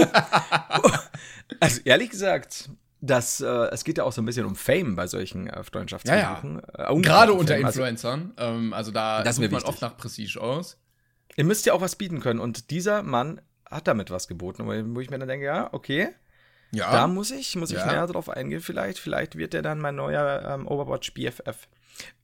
Also 1.60 1.80
ehrlich 1.84 2.10
gesagt, 2.10 2.70
das, 3.00 3.40
äh, 3.40 3.46
es 3.46 3.84
geht 3.84 3.98
ja 3.98 4.04
auch 4.04 4.12
so 4.12 4.22
ein 4.22 4.24
bisschen 4.24 4.46
um 4.46 4.54
Fame 4.56 4.94
bei 4.96 5.06
solchen 5.06 5.48
äh, 5.48 5.62
Freundschaftsversuchen. 5.64 6.58
Äh, 6.60 6.90
unglaublichen 6.90 7.02
Gerade 7.02 7.32
unter 7.34 7.54
Fame. 7.54 7.64
Also, 7.66 7.80
Influencern. 7.80 8.32
ähm, 8.38 8.72
also 8.72 8.92
da 8.92 9.22
Das 9.22 9.36
sucht 9.36 9.50
man 9.50 9.62
oft 9.64 9.82
nach 9.82 9.96
Prestige 9.96 10.40
aus. 10.40 10.78
ihr 11.36 11.44
müsst 11.44 11.66
ja 11.66 11.72
auch 11.74 11.80
was 11.80 11.96
bieten 11.96 12.20
können. 12.20 12.40
Und 12.40 12.70
dieser 12.70 13.02
Mann 13.02 13.40
hat 13.68 13.88
damit 13.88 14.10
was 14.10 14.28
geboten, 14.28 14.64
wo 14.66 15.00
ich 15.00 15.10
mir 15.10 15.18
dann 15.18 15.28
denke, 15.28 15.44
ja, 15.46 15.68
okay, 15.72 16.10
Ja. 16.72 16.90
da 16.90 17.06
muss 17.06 17.30
ich, 17.30 17.56
muss 17.56 17.70
ich 17.70 17.78
Ja. 17.78 17.86
näher 17.86 18.06
drauf 18.06 18.28
eingehen 18.28 18.60
vielleicht. 18.60 18.98
Vielleicht 18.98 19.36
wird 19.36 19.52
der 19.52 19.62
dann 19.62 19.80
mein 19.80 19.96
neuer 19.96 20.42
ähm, 20.48 20.66
Overwatch 20.68 21.12
BFF. 21.14 21.68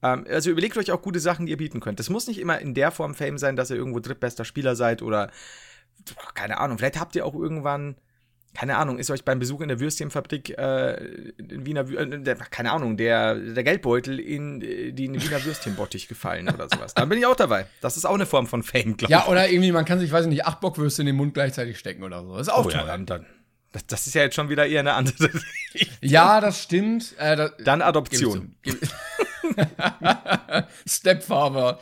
Ähm, 0.02 0.26
also 0.28 0.50
überlegt 0.50 0.76
euch 0.76 0.92
auch 0.92 1.02
gute 1.02 1.20
Sachen, 1.20 1.46
die 1.46 1.52
ihr 1.52 1.58
bieten 1.58 1.80
könnt. 1.80 1.98
Das 1.98 2.10
muss 2.10 2.28
nicht 2.28 2.38
immer 2.38 2.58
in 2.60 2.74
der 2.74 2.90
Form 2.90 3.14
Fame 3.14 3.38
sein, 3.38 3.56
dass 3.56 3.70
ihr 3.70 3.76
irgendwo 3.76 4.00
drittbester 4.00 4.44
Spieler 4.44 4.76
seid 4.76 5.02
oder 5.02 5.30
keine 6.34 6.58
Ahnung. 6.58 6.78
Vielleicht 6.78 7.00
habt 7.00 7.16
ihr 7.16 7.26
auch 7.26 7.34
irgendwann 7.34 7.96
keine 8.56 8.78
Ahnung, 8.78 8.98
ist 8.98 9.10
euch 9.10 9.22
beim 9.22 9.38
Besuch 9.38 9.60
in 9.60 9.68
der 9.68 9.80
Würstchenfabrik 9.80 10.56
äh, 10.56 10.94
in 11.36 11.66
Wiener, 11.66 11.88
äh, 11.90 12.22
der, 12.22 12.36
keine 12.36 12.72
Ahnung, 12.72 12.96
der, 12.96 13.34
der 13.34 13.62
Geldbeutel 13.62 14.18
in 14.18 14.60
den 14.60 15.20
Wiener 15.20 15.44
Würstchenbottich 15.44 16.08
gefallen 16.08 16.48
oder 16.48 16.66
sowas. 16.72 16.94
Dann 16.94 17.08
bin 17.10 17.18
ich 17.18 17.26
auch 17.26 17.36
dabei. 17.36 17.66
Das 17.82 17.98
ist 17.98 18.06
auch 18.06 18.14
eine 18.14 18.24
Form 18.24 18.46
von 18.46 18.62
Fame, 18.62 18.96
glaube 18.96 19.04
ich. 19.04 19.10
ja, 19.10 19.26
oder 19.26 19.50
irgendwie, 19.50 19.72
man 19.72 19.84
kann 19.84 19.98
sich, 19.98 20.10
weiß 20.10 20.24
ich 20.24 20.30
nicht, 20.30 20.46
acht 20.46 20.60
Bockwürste 20.60 21.02
in 21.02 21.06
den 21.06 21.16
Mund 21.16 21.34
gleichzeitig 21.34 21.78
stecken 21.78 22.02
oder 22.02 22.22
so. 22.24 22.32
Das 22.34 22.46
ist 22.46 22.52
auch 22.52 22.64
oh, 22.64 22.70
ja, 22.70 22.78
toll. 22.78 22.86
dann, 22.86 23.04
dann. 23.04 23.26
Das, 23.76 23.86
das 23.86 24.06
ist 24.06 24.14
ja 24.14 24.22
jetzt 24.22 24.34
schon 24.34 24.48
wieder 24.48 24.66
eher 24.66 24.80
eine 24.80 24.94
andere. 24.94 25.30
Ja, 26.00 26.40
das 26.40 26.62
stimmt. 26.62 27.14
Äh, 27.18 27.36
da, 27.36 27.50
Dann 27.62 27.82
Adoption. 27.82 28.56
Stepfather. 30.86 31.78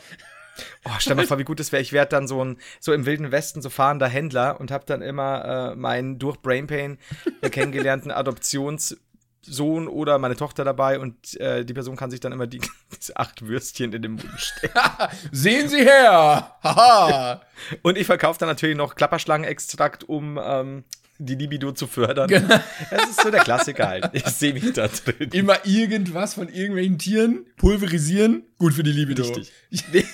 Oh, 0.85 0.91
stell 0.99 1.15
mal 1.15 1.29
vor, 1.29 1.39
wie 1.39 1.45
gut 1.45 1.61
es 1.61 1.71
wäre. 1.71 1.81
Ich 1.81 1.93
werde 1.93 2.09
dann 2.09 2.27
so 2.27 2.45
ein, 2.45 2.59
so 2.81 2.93
im 2.93 3.07
Wilden 3.07 3.31
Westen, 3.31 3.63
so 3.63 3.71
fahrender 3.71 4.09
Händler 4.09 4.59
und 4.59 4.73
habe 4.73 4.85
dann 4.87 5.03
immer 5.03 5.73
äh, 5.73 5.77
meinen 5.77 6.19
durch 6.19 6.39
Brainpain 6.39 6.99
kennengelernten 7.43 8.11
Adoptionssohn 8.11 9.87
oder 9.87 10.19
meine 10.19 10.35
Tochter 10.35 10.65
dabei 10.65 10.99
und 10.99 11.39
äh, 11.39 11.65
die 11.65 11.75
Person 11.75 11.95
kann 11.95 12.11
sich 12.11 12.19
dann 12.19 12.33
immer 12.33 12.49
die 12.49 12.61
diese 12.99 13.17
acht 13.17 13.47
Würstchen 13.47 13.93
in 13.93 14.03
den 14.03 14.13
Mund 14.13 14.29
stecken. 14.37 14.81
Sehen 15.31 15.69
Sie 15.69 15.85
her! 15.85 16.57
Haha! 16.61 17.41
Und 17.83 17.97
ich 17.97 18.07
verkaufe 18.07 18.41
dann 18.41 18.49
natürlich 18.49 18.77
noch 18.77 18.97
Klapperschlangenextrakt, 18.97 20.03
um 20.03 20.41
ähm, 20.43 20.83
die 21.19 21.35
Libido 21.37 21.73
zu 21.73 21.87
fördern. 21.87 22.29
Genau. 22.29 22.61
Das 22.91 23.11
ist 23.11 23.23
so 23.23 23.31
der 23.31 23.43
Klassiker 23.43 23.89
halt. 23.89 24.11
Ich 24.13 24.25
sehe 24.27 24.53
mich 24.53 24.73
da 24.73 24.89
drin. 24.89 25.31
Immer 25.33 25.65
irgendwas 25.65 26.35
von 26.35 26.49
irgendwelchen 26.49 26.99
Tieren 26.99 27.47
pulverisieren, 27.57 28.45
gut 28.59 28.75
für 28.75 28.83
die 28.83 28.93
Libido. 28.93 29.23
Richtig. 29.25 29.53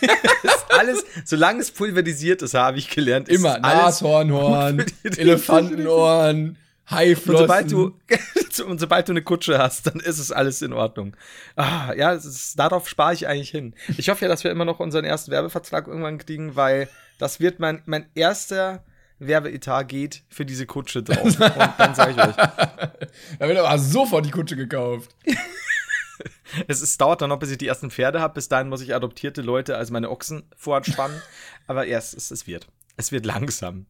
Das 0.43 0.55
ist 0.55 0.67
alles, 0.71 1.05
solange 1.25 1.61
es 1.61 1.71
pulverisiert 1.71 2.43
ist, 2.43 2.55
habe 2.55 2.79
ich 2.79 2.89
gelernt. 2.89 3.29
Immer 3.29 3.59
Nashornhorn, 3.59 4.85
Elefantenohren, 5.05 6.49
Und 6.51 6.57
Haiflossen. 6.91 7.39
sobald 7.39 7.71
du, 7.73 7.95
und 8.67 8.81
sobald 8.81 9.09
du 9.09 9.13
eine 9.13 9.23
Kutsche 9.23 9.59
hast, 9.59 9.87
dann 9.87 10.01
ist 10.01 10.19
es 10.19 10.33
alles 10.33 10.63
in 10.63 10.73
Ordnung. 10.73 11.17
Ah, 11.57 11.93
ja, 11.97 12.13
ist, 12.13 12.59
darauf 12.59 12.89
spare 12.89 13.15
ich 13.15 13.27
eigentlich 13.29 13.51
hin. 13.51 13.75
Ich 13.97 14.09
hoffe 14.09 14.25
ja, 14.25 14.29
dass 14.29 14.45
wir 14.45 14.51
immer 14.51 14.65
noch 14.65 14.81
unseren 14.81 15.05
ersten 15.05 15.31
Werbevertrag 15.31 15.87
irgendwann 15.87 16.19
kriegen, 16.19 16.57
weil 16.57 16.89
das 17.19 17.41
wird 17.41 17.61
mein, 17.61 17.83
mein 17.87 18.07
erster 18.15 18.83
Werbeetat 19.21 19.89
geht 19.89 20.25
für 20.29 20.45
diese 20.45 20.67
Kutsche 20.67 21.03
drauf. 21.05 21.23
Und 21.25 21.39
dann 21.39 21.95
sage 21.95 22.13
ich 22.13 22.19
euch, 22.19 22.35
da 22.37 23.49
wird 23.49 23.59
aber 23.59 23.79
sofort 23.79 24.27
die 24.27 24.31
Kutsche 24.31 24.57
gekauft. 24.57 25.15
es 26.69 26.83
ist, 26.83 27.01
dauert 27.01 27.23
dann 27.23 27.29
noch, 27.29 27.39
bis 27.39 27.51
ich 27.51 27.59
die 27.59 27.67
ersten 27.67 27.91
Pferde 27.91 28.21
habe. 28.21 28.35
Bis 28.35 28.49
dahin 28.49 28.69
muss 28.69 28.81
ich 28.81 28.95
adoptierte 28.95 29.43
Leute 29.43 29.77
als 29.77 29.91
meine 29.91 30.11
Ochsen 30.11 30.43
voranspannen. 30.57 31.21
Aber 31.67 31.87
erst, 31.87 32.15
es, 32.15 32.31
es 32.31 32.47
wird. 32.47 32.67
Es 32.97 33.13
wird 33.13 33.27
langsam. 33.27 33.87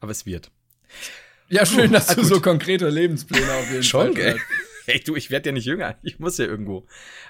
Aber 0.00 0.12
es 0.12 0.26
wird. 0.26 0.50
Ja, 1.48 1.66
schön, 1.66 1.92
dass 1.92 2.06
du 2.08 2.24
so 2.24 2.40
konkrete 2.40 2.88
Lebenspläne 2.88 3.52
auf 3.54 3.70
jeden 3.70 3.82
Schon, 3.82 4.06
Fall 4.06 4.14
gell? 4.14 4.40
Hey, 4.86 5.00
du, 5.00 5.16
ich 5.16 5.30
werde 5.30 5.48
ja 5.48 5.52
nicht 5.52 5.64
jünger. 5.64 5.96
Ich 6.02 6.18
muss 6.18 6.38
ja 6.38 6.44
irgendwo. 6.44 6.86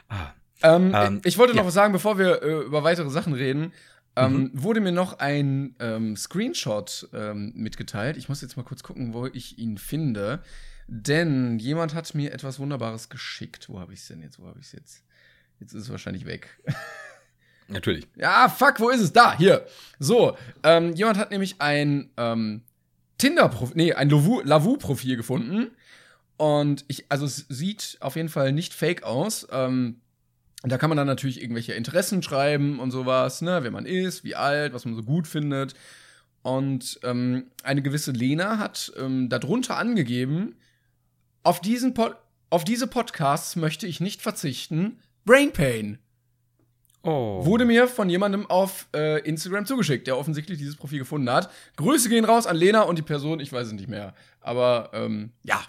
Ah. 0.08 0.32
Ähm, 0.62 0.92
Ähm, 0.94 1.20
ich 1.24 1.38
wollte 1.38 1.52
noch 1.52 1.62
ja. 1.62 1.66
was 1.66 1.74
sagen, 1.74 1.92
bevor 1.92 2.18
wir 2.18 2.42
äh, 2.42 2.60
über 2.64 2.84
weitere 2.84 3.10
Sachen 3.10 3.32
reden. 3.32 3.72
Ähm, 4.16 4.32
Mhm. 4.34 4.50
Wurde 4.62 4.80
mir 4.80 4.92
noch 4.92 5.18
ein 5.18 5.74
ähm, 5.80 6.16
Screenshot 6.16 7.08
ähm, 7.12 7.52
mitgeteilt. 7.56 8.16
Ich 8.16 8.28
muss 8.28 8.40
jetzt 8.42 8.56
mal 8.56 8.62
kurz 8.62 8.82
gucken, 8.82 9.12
wo 9.14 9.26
ich 9.26 9.58
ihn 9.58 9.76
finde. 9.78 10.42
Denn 10.86 11.58
jemand 11.58 11.94
hat 11.94 12.14
mir 12.14 12.32
etwas 12.32 12.58
Wunderbares 12.58 13.08
geschickt. 13.08 13.68
Wo 13.68 13.80
habe 13.80 13.92
ich 13.92 14.00
es 14.00 14.08
denn 14.08 14.20
jetzt? 14.20 14.38
Wo 14.38 14.46
habe 14.46 14.60
ich 14.60 14.66
es 14.66 14.72
jetzt? 14.72 15.02
Jetzt 15.60 15.72
ist 15.72 15.84
es 15.84 15.90
wahrscheinlich 15.90 16.26
weg. 16.26 16.48
Natürlich. 17.68 18.06
Ja, 18.16 18.48
fuck, 18.50 18.78
wo 18.80 18.90
ist 18.90 19.00
es? 19.00 19.12
Da, 19.12 19.36
hier. 19.38 19.66
So, 19.98 20.36
ähm, 20.62 20.92
jemand 20.94 21.16
hat 21.16 21.30
nämlich 21.30 21.60
ein 21.62 22.10
ähm, 22.18 22.62
Tinder-Profil, 23.16 23.76
nee, 23.76 23.92
ein 23.94 24.10
Lavu- 24.10 24.42
Lavu-Profil 24.44 25.16
gefunden. 25.16 25.70
Und 26.36 26.84
ich, 26.88 27.06
also 27.10 27.24
es 27.24 27.46
sieht 27.48 27.96
auf 28.00 28.16
jeden 28.16 28.28
Fall 28.28 28.52
nicht 28.52 28.74
fake 28.74 29.02
aus. 29.04 29.46
Ähm, 29.50 30.00
da 30.72 30.78
kann 30.78 30.88
man 30.88 30.96
dann 30.96 31.06
natürlich 31.06 31.42
irgendwelche 31.42 31.74
Interessen 31.74 32.22
schreiben 32.22 32.80
und 32.80 32.90
sowas, 32.90 33.42
ne, 33.42 33.58
wer 33.62 33.70
man 33.70 33.86
ist, 33.86 34.24
wie 34.24 34.34
alt, 34.34 34.72
was 34.72 34.84
man 34.84 34.96
so 34.96 35.02
gut 35.02 35.26
findet. 35.26 35.74
Und 36.42 37.00
ähm, 37.02 37.50
eine 37.62 37.82
gewisse 37.82 38.12
Lena 38.12 38.58
hat 38.58 38.92
ähm, 38.98 39.28
darunter 39.28 39.76
angegeben, 39.76 40.56
auf, 41.42 41.60
diesen 41.60 41.94
Pod 41.94 42.16
auf 42.50 42.64
diese 42.64 42.86
Podcasts 42.86 43.56
möchte 43.56 43.86
ich 43.86 44.00
nicht 44.00 44.22
verzichten. 44.22 45.00
Brain 45.24 45.52
Pain. 45.52 45.98
Oh. 47.02 47.44
Wurde 47.44 47.66
mir 47.66 47.86
von 47.86 48.08
jemandem 48.08 48.48
auf 48.48 48.88
äh, 48.94 49.20
Instagram 49.20 49.66
zugeschickt, 49.66 50.06
der 50.06 50.16
offensichtlich 50.16 50.58
dieses 50.58 50.76
Profil 50.76 51.00
gefunden 51.00 51.30
hat. 51.30 51.50
Grüße 51.76 52.08
gehen 52.08 52.24
raus 52.24 52.46
an 52.46 52.56
Lena 52.56 52.82
und 52.82 52.96
die 52.96 53.02
Person, 53.02 53.40
ich 53.40 53.52
weiß 53.52 53.66
es 53.66 53.72
nicht 53.74 53.88
mehr. 53.88 54.14
Aber 54.40 54.90
ähm, 54.94 55.32
ja, 55.42 55.60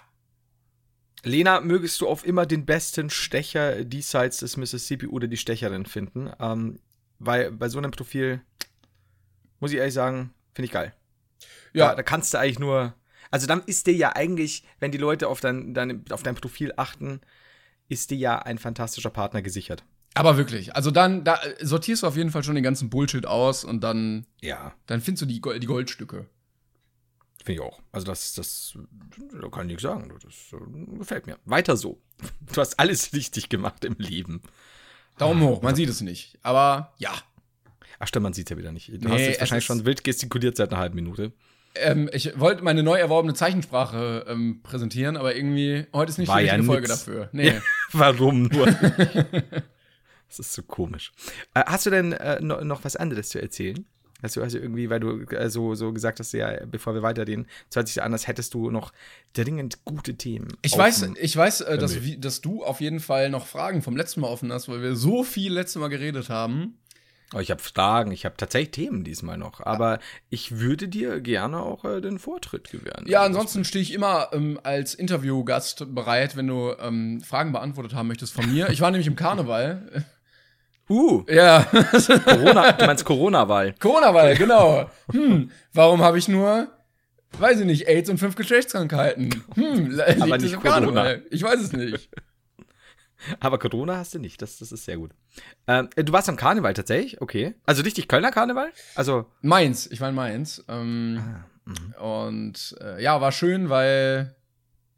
Lena, 1.26 1.60
mögest 1.60 2.00
du 2.00 2.08
auf 2.08 2.24
immer 2.24 2.46
den 2.46 2.64
besten 2.66 3.10
Stecher 3.10 3.84
diesseits 3.84 4.38
des 4.38 4.56
Mississippi 4.56 5.06
oder 5.06 5.26
die 5.26 5.36
Stecherin 5.36 5.84
finden. 5.86 6.30
Ähm, 6.40 6.78
weil 7.18 7.50
bei 7.50 7.68
so 7.68 7.78
einem 7.78 7.90
Profil, 7.90 8.40
muss 9.60 9.72
ich 9.72 9.78
ehrlich 9.78 9.94
sagen, 9.94 10.32
finde 10.54 10.66
ich 10.66 10.72
geil. 10.72 10.94
ja, 11.72 11.88
Da, 11.88 11.94
da 11.96 12.02
kannst 12.02 12.32
du 12.34 12.38
eigentlich 12.38 12.58
nur. 12.58 12.94
Also 13.30 13.46
dann 13.46 13.62
ist 13.66 13.86
dir 13.86 13.94
ja 13.94 14.14
eigentlich, 14.14 14.62
wenn 14.78 14.92
die 14.92 14.98
Leute 14.98 15.28
auf 15.28 15.40
dein, 15.40 15.74
dein, 15.74 16.04
auf 16.10 16.22
dein 16.22 16.36
Profil 16.36 16.72
achten, 16.76 17.20
ist 17.88 18.10
dir 18.10 18.18
ja 18.18 18.38
ein 18.38 18.58
fantastischer 18.58 19.10
Partner 19.10 19.42
gesichert. 19.42 19.84
aber 20.14 20.36
wirklich. 20.36 20.76
Also 20.76 20.90
dann, 20.90 21.24
da 21.24 21.36
äh, 21.42 21.64
sortierst 21.64 22.02
du 22.02 22.06
auf 22.06 22.16
jeden 22.16 22.30
Fall 22.30 22.44
schon 22.44 22.54
den 22.54 22.64
ganzen 22.64 22.88
Bullshit 22.88 23.26
aus 23.26 23.64
und 23.64 23.80
dann, 23.82 24.26
Ja. 24.40 24.74
dann 24.86 25.00
findest 25.00 25.22
du 25.22 25.26
die, 25.26 25.40
die 25.60 25.66
Goldstücke. 25.66 26.26
Finde 27.46 27.62
ich 27.62 27.66
auch. 27.68 27.80
Also 27.92 28.06
das, 28.06 28.34
das, 28.34 28.76
da 29.40 29.48
kann 29.48 29.62
ich 29.62 29.68
nichts 29.68 29.82
sagen. 29.84 30.12
Das 30.22 30.34
äh, 30.52 30.98
gefällt 30.98 31.26
mir. 31.28 31.38
Weiter 31.44 31.76
so. 31.76 32.02
Du 32.52 32.60
hast 32.60 32.78
alles 32.78 33.12
richtig 33.12 33.48
gemacht 33.48 33.84
im 33.84 33.94
Leben. 33.98 34.42
Daumen 35.18 35.42
hoch, 35.42 35.62
man 35.62 35.74
sieht 35.76 35.88
es 35.88 36.00
nicht. 36.00 36.38
Aber 36.42 36.92
ja. 36.98 37.12
Ach 37.98 38.06
stimmt, 38.08 38.24
man 38.24 38.32
sieht 38.34 38.50
ja 38.50 38.58
wieder 38.58 38.72
nicht. 38.72 38.88
Du 38.88 38.92
Nee, 38.98 39.08
hast 39.10 39.20
es 39.20 39.26
jetzt 39.28 39.40
wahrscheinlich 39.40 39.64
schon 39.64 39.84
wild 39.86 40.02
gestikuliert 40.04 40.56
seit 40.56 40.70
einer 40.72 40.80
halben 40.80 40.96
Minute. 40.96 41.32
ähm, 41.76 42.10
ich 42.12 42.38
wollte 42.38 42.62
meine 42.64 42.82
neu 42.82 42.98
erworbene 42.98 43.32
Zeichensprache 43.34 44.26
ähm, 44.28 44.60
präsentieren, 44.62 45.16
aber 45.16 45.34
irgendwie 45.36 45.86
heute 45.94 46.10
ist 46.10 46.18
nicht 46.18 46.28
War 46.28 46.40
die 46.40 46.46
ja 46.46 46.54
richtige 46.54 46.66
Folge 46.66 46.88
nix. 46.88 47.04
dafür. 47.04 47.28
Nee. 47.32 47.60
Warum 47.92 48.42
nur? 48.44 48.66
das 50.28 50.38
ist 50.40 50.52
so 50.52 50.62
komisch. 50.62 51.12
Äh, 51.54 51.62
hast 51.66 51.86
du 51.86 51.90
denn 51.90 52.12
äh, 52.12 52.40
no, 52.40 52.62
noch 52.64 52.84
was 52.84 52.96
anderes 52.96 53.28
zu 53.28 53.40
erzählen? 53.40 53.86
Hast 54.22 54.36
du 54.36 54.42
also 54.42 54.58
irgendwie, 54.58 54.88
weil 54.88 55.00
du 55.00 55.20
äh, 55.26 55.50
so, 55.50 55.74
so 55.74 55.92
gesagt 55.92 56.20
hast, 56.20 56.32
ja, 56.32 56.64
bevor 56.64 56.94
wir 56.94 57.02
weitergehen, 57.02 57.46
es 57.68 57.76
hört 57.76 57.88
sich 57.88 58.02
an, 58.02 58.12
als 58.12 58.26
hättest 58.26 58.54
du 58.54 58.70
noch 58.70 58.92
dringend 59.34 59.84
gute 59.84 60.14
Themen. 60.14 60.48
Ich 60.62 60.76
weiß, 60.76 61.10
ich 61.20 61.36
weiß, 61.36 61.62
äh, 61.62 61.78
dass, 61.78 62.02
wie, 62.02 62.16
dass 62.18 62.40
du 62.40 62.64
auf 62.64 62.80
jeden 62.80 63.00
Fall 63.00 63.28
noch 63.28 63.46
Fragen 63.46 63.82
vom 63.82 63.96
letzten 63.96 64.20
Mal 64.22 64.28
offen 64.28 64.52
hast, 64.52 64.68
weil 64.68 64.80
wir 64.80 64.96
so 64.96 65.22
viel 65.22 65.52
letztes 65.52 65.80
Mal 65.80 65.88
geredet 65.88 66.30
haben. 66.30 66.78
Oh, 67.34 67.40
ich 67.40 67.50
habe 67.50 67.60
Fragen, 67.60 68.12
ich 68.12 68.24
habe 68.24 68.36
tatsächlich 68.36 68.70
Themen 68.70 69.02
diesmal 69.02 69.36
noch, 69.36 69.60
aber 69.60 69.98
ich 70.30 70.58
würde 70.58 70.86
dir 70.86 71.20
gerne 71.20 71.60
auch 71.60 71.84
äh, 71.84 72.00
den 72.00 72.20
Vortritt 72.20 72.70
gewähren. 72.70 73.04
Ja, 73.08 73.20
Also, 73.22 73.38
ansonsten 73.38 73.64
stehe 73.64 73.82
ich 73.82 73.92
immer 73.92 74.28
ähm, 74.32 74.60
als 74.62 74.94
Interviewgast 74.94 75.92
bereit, 75.92 76.36
wenn 76.36 76.46
du 76.46 76.72
ähm, 76.78 77.20
Fragen 77.20 77.50
beantwortet 77.50 77.94
haben 77.94 78.06
möchtest 78.06 78.32
von 78.32 78.50
mir. 78.50 78.70
Ich 78.70 78.80
war 78.80 78.92
nämlich 78.92 79.08
im 79.08 79.16
Karneval. 79.16 80.04
Uh, 80.88 81.24
ja, 81.28 81.64
Corona, 82.24 82.72
du 82.72 82.86
meinst 82.86 83.04
Corona-Wahl. 83.04 83.74
Corona-Wahl, 83.80 84.36
genau. 84.36 84.88
Hm, 85.10 85.50
warum 85.72 86.00
habe 86.00 86.18
ich 86.18 86.28
nur, 86.28 86.68
weiß 87.38 87.60
ich 87.60 87.66
nicht, 87.66 87.88
AIDS 87.88 88.08
und 88.08 88.18
fünf 88.18 88.36
Geschlechtskrankheiten? 88.36 89.44
Hm, 89.54 89.90
liegt 89.90 90.22
Aber 90.22 90.38
nicht 90.38 90.60
Corona. 90.60 91.16
Ich 91.30 91.42
weiß 91.42 91.60
es 91.60 91.72
nicht. 91.72 92.08
Aber 93.40 93.58
Corona 93.58 93.96
hast 93.96 94.14
du 94.14 94.18
nicht, 94.18 94.40
das, 94.42 94.58
das 94.58 94.70
ist 94.70 94.84
sehr 94.84 94.98
gut. 94.98 95.10
Ähm, 95.66 95.88
du 95.96 96.12
warst 96.12 96.28
am 96.28 96.36
Karneval 96.36 96.74
tatsächlich? 96.74 97.20
Okay. 97.20 97.54
Also 97.64 97.82
richtig 97.82 98.08
Kölner 98.08 98.30
Karneval? 98.30 98.70
Also, 98.94 99.26
Mainz, 99.40 99.86
ich 99.90 100.00
war 100.00 100.10
in 100.10 100.14
Mainz. 100.14 100.64
Ähm, 100.68 101.20
Und 101.98 102.76
äh, 102.80 103.02
ja, 103.02 103.20
war 103.20 103.32
schön, 103.32 103.68
weil 103.70 104.36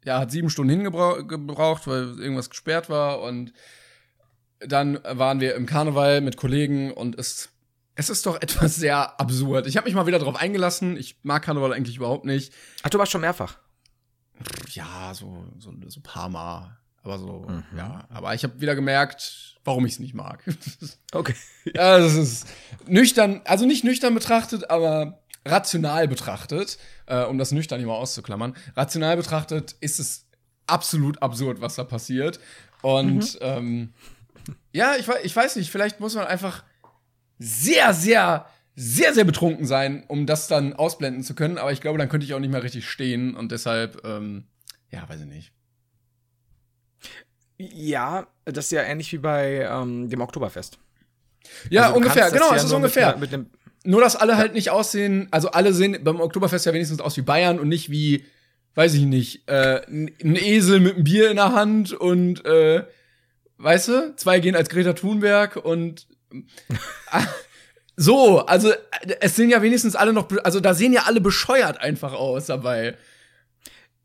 ja, 0.05 0.19
hat 0.19 0.31
sieben 0.31 0.49
Stunden 0.49 0.69
hingebraucht, 0.71 1.87
weil 1.87 2.19
irgendwas 2.19 2.49
gesperrt 2.49 2.89
war. 2.89 3.21
Und 3.21 3.53
dann 4.59 4.99
waren 5.03 5.39
wir 5.39 5.55
im 5.55 5.65
Karneval 5.65 6.21
mit 6.21 6.37
Kollegen 6.37 6.91
und 6.91 7.17
es, 7.17 7.49
es 7.95 8.09
ist 8.09 8.25
doch 8.25 8.41
etwas 8.41 8.75
sehr 8.75 9.19
absurd. 9.19 9.67
Ich 9.67 9.77
habe 9.77 9.85
mich 9.85 9.95
mal 9.95 10.05
wieder 10.07 10.19
drauf 10.19 10.35
eingelassen. 10.35 10.97
Ich 10.97 11.17
mag 11.23 11.43
Karneval 11.43 11.73
eigentlich 11.73 11.97
überhaupt 11.97 12.25
nicht. 12.25 12.53
ach, 12.83 12.89
du 12.89 12.97
warst 12.99 13.11
schon 13.11 13.21
mehrfach. 13.21 13.57
Ja, 14.71 15.13
so, 15.13 15.45
so, 15.57 15.73
so 15.87 15.99
ein 15.99 16.03
paar 16.03 16.29
Mal. 16.29 16.77
Aber 17.03 17.17
so, 17.17 17.45
Mhm. 17.47 17.63
ja. 17.77 18.05
Aber 18.09 18.33
ich 18.35 18.43
habe 18.43 18.59
wieder 18.61 18.75
gemerkt, 18.75 19.57
warum 19.63 19.85
ich 19.85 19.93
es 19.93 19.99
nicht 19.99 20.13
mag. 20.13 20.43
Okay. 21.11 21.33
Ja, 21.65 21.97
das 21.97 22.13
ist 22.13 22.47
nüchtern, 22.85 23.41
also 23.45 23.65
nicht 23.65 23.83
nüchtern 23.83 24.13
betrachtet, 24.13 24.69
aber 24.69 25.21
rational 25.45 26.07
betrachtet, 26.07 26.77
äh, 27.07 27.23
um 27.23 27.37
das 27.37 27.51
nüchtern 27.51 27.83
mal 27.83 27.95
auszuklammern, 27.95 28.55
rational 28.75 29.17
betrachtet 29.17 29.75
ist 29.79 29.99
es 29.99 30.25
absolut 30.67 31.21
absurd, 31.23 31.61
was 31.61 31.75
da 31.75 31.83
passiert. 31.83 32.39
Und 32.81 33.37
ähm, 33.41 33.93
ja, 34.71 34.95
ich, 34.97 35.07
ich 35.23 35.35
weiß 35.35 35.55
nicht, 35.55 35.71
vielleicht 35.71 35.99
muss 35.99 36.15
man 36.15 36.27
einfach 36.27 36.63
sehr, 37.37 37.93
sehr, 37.93 38.45
sehr, 38.75 39.13
sehr 39.13 39.25
betrunken 39.25 39.65
sein, 39.65 40.03
um 40.07 40.25
das 40.25 40.47
dann 40.47 40.73
ausblenden 40.73 41.23
zu 41.23 41.35
können. 41.35 41.57
Aber 41.57 41.71
ich 41.71 41.81
glaube, 41.81 41.97
dann 41.97 42.09
könnte 42.09 42.25
ich 42.25 42.33
auch 42.33 42.39
nicht 42.39 42.51
mehr 42.51 42.63
richtig 42.63 42.87
stehen 42.87 43.35
und 43.35 43.51
deshalb, 43.51 44.05
ähm, 44.05 44.45
ja, 44.91 45.07
weiß 45.07 45.21
ich 45.21 45.27
nicht. 45.27 45.51
Ja, 47.57 48.27
das 48.45 48.65
ist 48.65 48.71
ja 48.71 48.83
ähnlich 48.83 49.11
wie 49.11 49.17
bei 49.17 49.67
ähm, 49.69 50.09
dem 50.09 50.21
Oktoberfest. 50.21 50.79
Ja, 51.69 51.87
Also 51.87 51.95
ungefähr, 51.97 52.31
genau, 52.31 52.51
ja 52.51 52.55
es 52.55 52.63
ist 52.63 52.71
ungefähr. 52.71 53.17
Mit, 53.17 53.31
mit 53.31 53.47
Nur, 53.83 54.01
dass 54.01 54.15
alle 54.15 54.37
halt 54.37 54.53
nicht 54.53 54.69
aussehen, 54.69 55.27
also 55.31 55.51
alle 55.51 55.73
sehen 55.73 55.97
beim 56.03 56.21
Oktoberfest 56.21 56.65
ja 56.65 56.73
wenigstens 56.73 57.01
aus 57.01 57.17
wie 57.17 57.21
Bayern 57.21 57.59
und 57.59 57.67
nicht 57.67 57.89
wie, 57.89 58.25
weiß 58.75 58.93
ich 58.93 59.03
nicht, 59.03 59.49
äh, 59.49 59.81
ein 59.89 60.35
Esel 60.35 60.79
mit 60.79 60.95
einem 60.95 61.03
Bier 61.03 61.29
in 61.29 61.35
der 61.35 61.53
Hand 61.53 61.91
und, 61.91 62.45
äh, 62.45 62.85
weißt 63.59 63.87
du, 63.89 64.15
zwei 64.15 64.39
gehen 64.39 64.55
als 64.55 64.69
Greta 64.69 64.93
Thunberg 64.93 65.55
und 65.57 66.07
Ah, 67.11 67.23
so, 67.95 68.39
also 68.45 68.71
es 69.19 69.35
sehen 69.35 69.49
ja 69.49 69.61
wenigstens 69.61 69.95
alle 69.95 70.13
noch, 70.13 70.27
also 70.43 70.59
da 70.59 70.73
sehen 70.73 70.93
ja 70.93 71.03
alle 71.03 71.21
bescheuert 71.21 71.79
einfach 71.81 72.13
aus 72.13 72.45
dabei. 72.47 72.97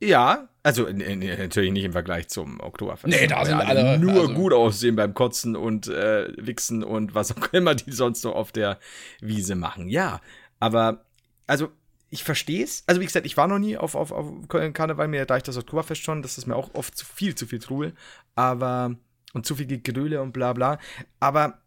ja, 0.01 0.49
also 0.63 0.89
natürlich 0.91 1.73
nicht 1.73 1.85
im 1.85 1.93
Vergleich 1.93 2.29
zum 2.29 2.59
Oktoberfest. 2.61 3.15
Nee, 3.15 3.27
da 3.27 3.45
sind 3.45 3.61
alle- 3.61 3.99
nur 3.99 4.13
also- 4.23 4.33
gut 4.35 4.53
aussehen 4.55 4.97
beim 4.97 5.13
Kotzen 5.13 5.55
und 5.57 5.89
äh, 5.89 6.33
Wichsen 6.39 6.83
und 6.83 7.15
was 7.15 7.37
auch 7.37 7.53
immer 7.53 7.75
die 7.75 7.93
sonst 7.93 8.23
so 8.23 8.33
auf 8.35 8.51
der 8.51 8.79
Wiese 9.21 9.55
machen. 9.57 9.89
Ja, 9.89 10.21
aber 10.61 11.05
also 11.47 11.69
ich 12.11 12.25
verstehe 12.25 12.65
es. 12.65 12.83
Also 12.87 13.01
wie 13.03 13.05
gesagt, 13.07 13.27
ich 13.27 13.37
war 13.37 13.47
noch 13.49 13.59
nie 13.59 13.77
auf, 13.77 13.95
auf, 13.95 14.11
auf 14.13 14.27
Karneval, 14.49 15.09
mir 15.09 15.27
da 15.27 15.37
ich 15.37 15.43
das 15.43 15.59
Oktoberfest 15.59 16.03
schon, 16.03 16.23
das 16.23 16.39
ist 16.39 16.47
mir 16.47 16.57
auch 16.57 16.71
oft 16.75 16.97
zu 16.97 17.05
viel, 17.05 17.35
zu 17.35 17.47
viel 17.47 17.59
Trubel, 17.59 17.93
aber 18.35 18.97
und 19.35 19.45
zu 19.45 19.55
viel 19.57 19.67
Gegröle 19.67 20.23
und 20.23 20.33
bla 20.33 20.55
bla. 20.55 20.79
Aber 21.21 21.59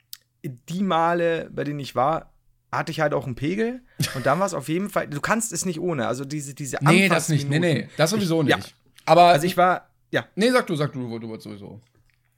die 0.43 0.81
Male, 0.81 1.49
bei 1.53 1.63
denen 1.63 1.79
ich 1.79 1.95
war, 1.95 2.33
hatte 2.71 2.91
ich 2.91 2.99
halt 2.99 3.13
auch 3.13 3.25
einen 3.25 3.35
Pegel 3.35 3.81
und 4.15 4.25
dann 4.25 4.39
war 4.39 4.45
es 4.47 4.53
auf 4.53 4.67
jeden 4.67 4.89
Fall, 4.89 5.07
du 5.07 5.21
kannst 5.21 5.53
es 5.53 5.65
nicht 5.65 5.79
ohne, 5.79 6.07
also 6.07 6.25
diese, 6.25 6.53
diese 6.53 6.77
Nee, 6.81 7.07
das 7.07 7.29
nicht, 7.29 7.47
nee, 7.49 7.59
nee, 7.59 7.89
das 7.97 8.09
sowieso 8.09 8.41
Ich- 8.41 8.47
nicht. 8.55 8.67
ja. 8.67 8.73
Aber, 9.05 9.25
Also 9.27 9.45
ich 9.45 9.55
war, 9.55 9.89
ja, 10.11 10.25
nee, 10.35 10.49
sag 10.51 10.67
du, 10.67 10.75
sag 10.75 10.91
du, 10.93 11.07
du, 11.07 11.19
du 11.19 11.27
wolltest 11.29 11.45
sowieso. 11.45 11.79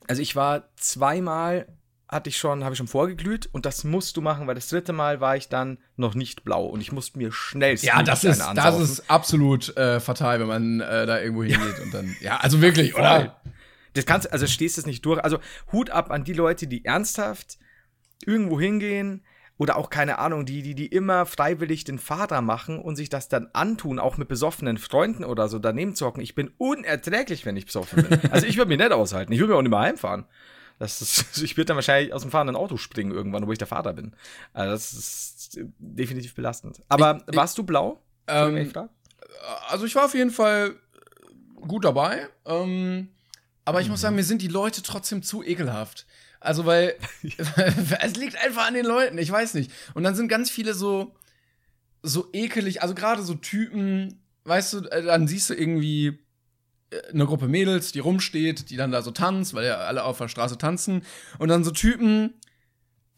also 0.08 0.22
ich 0.22 0.36
war 0.36 0.70
zweimal, 0.76 1.68
hatte 2.08 2.30
ich 2.30 2.38
schon, 2.38 2.64
habe 2.64 2.74
ich 2.74 2.78
schon 2.78 2.88
vorgeglüht 2.88 3.50
und 3.52 3.66
das 3.66 3.84
musst 3.84 4.18
du 4.18 4.22
machen, 4.22 4.46
weil 4.48 4.56
das 4.56 4.70
dritte 4.70 4.94
Mal 4.94 5.20
war 5.20 5.36
ich 5.36 5.50
dann 5.50 5.78
noch 5.96 6.14
nicht 6.16 6.44
blau 6.44 6.66
und 6.68 6.82
ich 6.82 6.92
musste 6.92 7.18
mir 7.18 7.32
schnellstens 7.32 7.88
Ja, 7.88 8.04
das 8.04 8.24
ist, 8.24 8.40
das 8.56 8.80
ist 8.80 9.10
absolut 9.10 9.76
äh, 9.78 10.00
fatal, 10.00 10.40
wenn 10.40 10.48
man 10.48 10.80
äh, 10.82 11.06
da 11.08 11.20
irgendwo 11.20 11.44
hingeht 11.44 11.80
und 11.84 11.94
dann, 11.94 12.16
ja, 12.22 12.38
also 12.38 12.62
wirklich, 12.62 12.96
oder? 12.98 13.40
Das 14.00 14.06
kannst, 14.06 14.32
also 14.34 14.48
stehst 14.48 14.78
es 14.78 14.86
nicht 14.86 15.06
durch. 15.06 15.24
Also 15.24 15.40
Hut 15.72 15.90
ab 15.90 16.12
an 16.12 16.24
die 16.24 16.34
Leute, 16.34 16.68
die 16.68 16.86
ernsthaft 16.86 17.58
irgendwo 18.26 18.60
hingehen 18.60 19.24
oder 19.58 19.76
auch 19.76 19.90
keine 19.90 20.20
Ahnung, 20.20 20.46
die, 20.46 20.62
die, 20.62 20.74
die 20.76 20.88
immer 20.88 21.26
freiwillig 21.26 21.84
den 21.84 22.00
Vater 22.00 22.42
machen 22.42 22.80
und 22.80 22.96
sich 22.96 23.10
das 23.10 23.28
dann 23.28 23.50
antun, 23.54 24.00
auch 24.00 24.16
mit 24.18 24.28
besoffenen 24.30 24.78
Freunden 24.78 25.26
oder 25.26 25.50
so 25.50 25.60
daneben 25.60 25.96
zocken. 25.96 26.22
Ich 26.24 26.34
bin 26.36 26.52
unerträglich, 26.58 27.46
wenn 27.46 27.58
ich 27.58 27.66
besoffen 27.66 28.08
bin. 28.08 28.20
Also 28.32 28.48
ich 28.48 28.56
würde 28.58 28.70
mich 28.70 28.78
nicht 28.78 28.92
aushalten. 28.92 29.34
Ich 29.34 29.40
würde 29.40 29.52
mir 29.54 29.58
auch 29.58 29.62
nicht 29.62 29.72
mehr 29.72 29.80
heimfahren. 29.80 30.26
Das 30.80 31.02
ist, 31.02 31.38
ich 31.44 31.58
würde 31.58 31.66
dann 31.66 31.76
wahrscheinlich 31.76 32.14
aus 32.14 32.22
dem 32.22 32.32
fahrenden 32.32 32.56
Auto 32.56 32.78
springen 32.78 33.12
irgendwann, 33.12 33.48
wo 33.48 33.52
ich 33.52 33.58
der 33.58 33.68
Vater 33.68 33.92
bin. 33.94 34.16
Also 34.54 34.72
das 34.72 34.94
ist 34.94 35.60
definitiv 35.78 36.36
belastend. 36.36 36.82
Aber 36.88 37.22
Ich- 37.30 37.36
warst 37.36 37.58
du 37.58 37.64
blau? 37.64 38.02
Ähm, 38.28 38.56
ich 38.58 38.74
also 39.68 39.86
ich 39.86 39.96
war 39.96 40.06
auf 40.06 40.14
jeden 40.14 40.32
Fall 40.32 40.76
gut 41.68 41.84
dabei. 41.84 42.30
Ähm, 42.46 43.10
aber 43.66 43.82
ich 43.82 43.90
muss 43.90 44.02
sagen, 44.02 44.16
mir 44.16 44.24
sind 44.24 44.42
die 44.42 44.48
Leute 44.48 44.82
trotzdem 44.82 45.22
zu 45.24 45.44
ekelhaft. 45.44 46.06
Also, 46.40 46.66
weil 46.66 46.96
es 48.02 48.16
liegt 48.16 48.38
einfach 48.44 48.68
an 48.68 48.74
den 48.74 48.86
Leuten, 48.86 49.18
ich 49.18 49.32
weiß 49.32 49.54
nicht. 49.54 49.72
Und 49.94 50.04
dann 50.04 50.16
sind 50.16 50.28
ganz 50.28 50.50
viele 50.50 50.74
so, 50.74 51.16
so 52.02 52.30
ekelig, 52.34 52.82
also 52.82 52.96
gerade 52.96 53.22
so 53.24 53.36
Typen, 53.36 54.22
weißt 54.46 54.74
du, 54.74 54.78
äh, 54.90 55.04
dann 55.04 55.28
siehst 55.28 55.50
du 55.50 55.54
irgendwie 55.54 56.20
äh, 56.92 57.02
eine 57.14 57.26
Gruppe 57.26 57.48
Mädels, 57.48 57.92
die 57.92 58.00
rumsteht, 58.00 58.70
die 58.70 58.78
dann 58.78 58.92
da 58.92 59.02
so 59.02 59.12
tanzt, 59.12 59.54
weil 59.54 59.66
ja 59.66 59.78
alle 59.78 60.04
auf 60.04 60.18
der 60.18 60.28
Straße 60.28 60.58
tanzen. 60.58 61.04
Und 61.38 61.50
dann 61.50 61.64
so 61.64 61.72
Typen, 61.72 62.34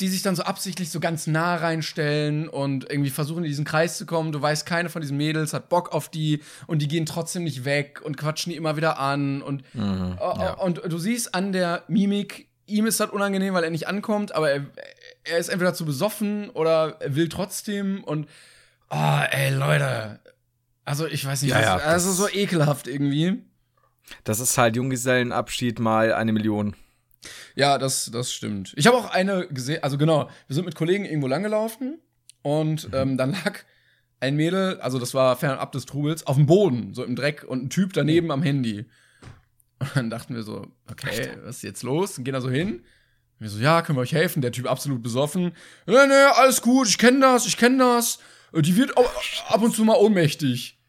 die 0.02 0.08
sich 0.08 0.22
dann 0.22 0.36
so 0.36 0.44
absichtlich 0.44 0.90
so 0.90 1.00
ganz 1.00 1.28
nah 1.28 1.56
reinstellen 1.56 2.50
und 2.50 2.90
irgendwie 2.90 3.10
versuchen, 3.12 3.44
in 3.44 3.50
diesen 3.50 3.66
Kreis 3.66 3.98
zu 3.98 4.06
kommen. 4.06 4.32
Du 4.32 4.42
weißt, 4.42 4.66
keine 4.66 4.90
von 4.90 5.02
diesen 5.02 5.16
Mädels 5.18 5.54
hat 5.54 5.70
Bock 5.70 5.94
auf 5.94 6.10
die 6.10 6.42
und 6.68 6.82
die 6.82 6.88
gehen 6.88 7.06
trotzdem 7.06 7.44
nicht 7.44 7.64
weg 7.64 8.02
und 8.04 8.18
quatschen 8.18 8.52
die 8.52 8.58
immer 8.58 8.76
wieder 8.76 9.00
an. 9.00 9.42
Und, 9.42 9.64
Mhm, 9.74 10.18
oh, 10.20 10.34
ja. 10.40 10.54
und 10.54 10.82
du 10.86 10.98
siehst 10.98 11.34
an 11.36 11.52
der 11.54 11.84
Mimik, 11.88 12.48
ihm 12.66 12.86
ist 12.86 13.00
das 13.00 13.10
unangenehm, 13.12 13.54
weil 13.54 13.64
er 13.64 13.70
nicht 13.70 13.88
ankommt, 13.88 14.34
aber 14.34 14.50
er, 14.52 14.66
er 15.24 15.38
ist 15.38 15.50
entweder 15.50 15.74
zu 15.74 15.86
besoffen 15.86 16.50
oder 16.50 16.98
er 17.00 17.16
will 17.16 17.30
trotzdem 17.30 18.04
und 18.04 18.28
oh, 18.90 19.20
ey, 19.32 19.54
Leute. 19.54 20.20
Also, 20.84 21.06
ich 21.06 21.26
weiß 21.26 21.44
nicht, 21.44 21.52
Ja, 21.52 21.58
das, 21.76 21.84
ja, 21.84 21.88
also 21.88 22.12
so 22.12 22.28
ekelhaft 22.28 22.88
irgendwie. 22.88 23.44
Das 24.24 24.40
ist 24.40 24.58
halt 24.58 24.76
Junggesellenabschied 24.76 25.80
mal 25.80 26.12
eine 26.14 26.34
Million. 26.34 26.76
Ja, 27.56 27.78
das, 27.78 28.10
das 28.12 28.34
stimmt. 28.34 28.74
Ich 28.76 28.88
habe 28.88 28.98
auch 28.98 29.12
eine 29.12 29.48
gesehen, 29.48 29.84
also 29.84 29.98
genau, 29.98 30.30
wir 30.48 30.56
sind 30.56 30.66
mit 30.66 30.76
Kollegen 30.76 31.06
irgendwo 31.06 31.28
langgelaufen 31.28 32.00
und 32.42 32.90
ähm, 32.94 33.18
dann 33.18 33.32
lag 33.32 33.60
ein 34.20 34.36
Mädel, 34.36 34.80
also 34.82 35.00
das 35.00 35.14
war 35.14 35.36
fernab 35.36 35.72
des 35.72 35.86
Trubels, 35.86 36.26
auf 36.28 36.36
dem 36.36 36.46
Boden, 36.46 36.94
so 36.94 37.04
im 37.04 37.16
Dreck 37.16 37.44
und 37.44 37.64
ein 37.64 37.70
Typ 37.70 37.94
daneben 37.94 38.32
am 38.32 38.44
Handy. 38.44 38.86
Und 39.80 39.96
dann 39.96 40.10
dachten 40.12 40.36
wir 40.36 40.44
so, 40.44 40.68
okay, 40.90 41.32
was 41.44 41.58
ist 41.58 41.64
jetzt 41.64 41.84
los? 41.84 42.18
Und 42.18 42.24
gehen 42.24 42.34
da 42.34 42.42
so 42.42 42.52
hin. 42.52 42.74
Und 42.76 42.84
wir 43.40 43.50
so, 43.50 43.60
ja, 43.60 43.82
können 43.82 43.98
wir 43.98 44.02
euch 44.02 44.14
helfen? 44.14 44.42
Der 44.42 44.52
Typ 44.52 44.70
absolut 44.70 45.02
besoffen. 45.02 45.54
Nee, 45.88 46.08
nee, 46.08 46.14
alles 46.36 46.62
gut, 46.62 46.88
ich 46.88 47.00
kenne 47.00 47.20
das, 47.20 47.48
ich 47.48 47.58
kenne 47.58 47.80
das. 47.80 48.20
Die 48.54 48.76
wird 48.76 48.96
ab 48.96 49.62
und 49.62 49.76
zu 49.76 49.84
mal 49.84 49.98
ohnmächtig. 49.98 50.80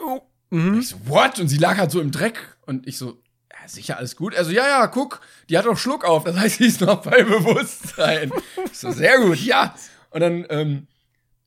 Oh. 0.00 0.20
Mhm. 0.50 0.80
Ich 0.80 0.88
so, 0.88 0.96
what? 1.04 1.38
Und 1.38 1.48
sie 1.48 1.58
lag 1.58 1.76
halt 1.76 1.92
so 1.92 2.00
im 2.00 2.10
Dreck. 2.10 2.56
Und 2.66 2.88
ich 2.88 2.98
so, 2.98 3.22
ja, 3.66 3.68
sicher 3.68 3.96
alles 3.98 4.16
gut. 4.16 4.34
Also, 4.34 4.50
ja, 4.50 4.66
ja, 4.66 4.86
guck, 4.86 5.20
die 5.48 5.58
hat 5.58 5.66
doch 5.66 5.76
Schluck 5.76 6.04
auf. 6.04 6.24
Das 6.24 6.36
heißt, 6.40 6.58
sie 6.58 6.66
ist 6.66 6.80
noch 6.80 7.02
bei 7.02 7.22
Bewusstsein. 7.22 8.32
Ich 8.64 8.78
so, 8.78 8.90
sehr 8.90 9.18
gut, 9.18 9.38
ja. 9.38 9.74
Und 10.10 10.20
dann, 10.20 10.46
ähm, 10.48 10.86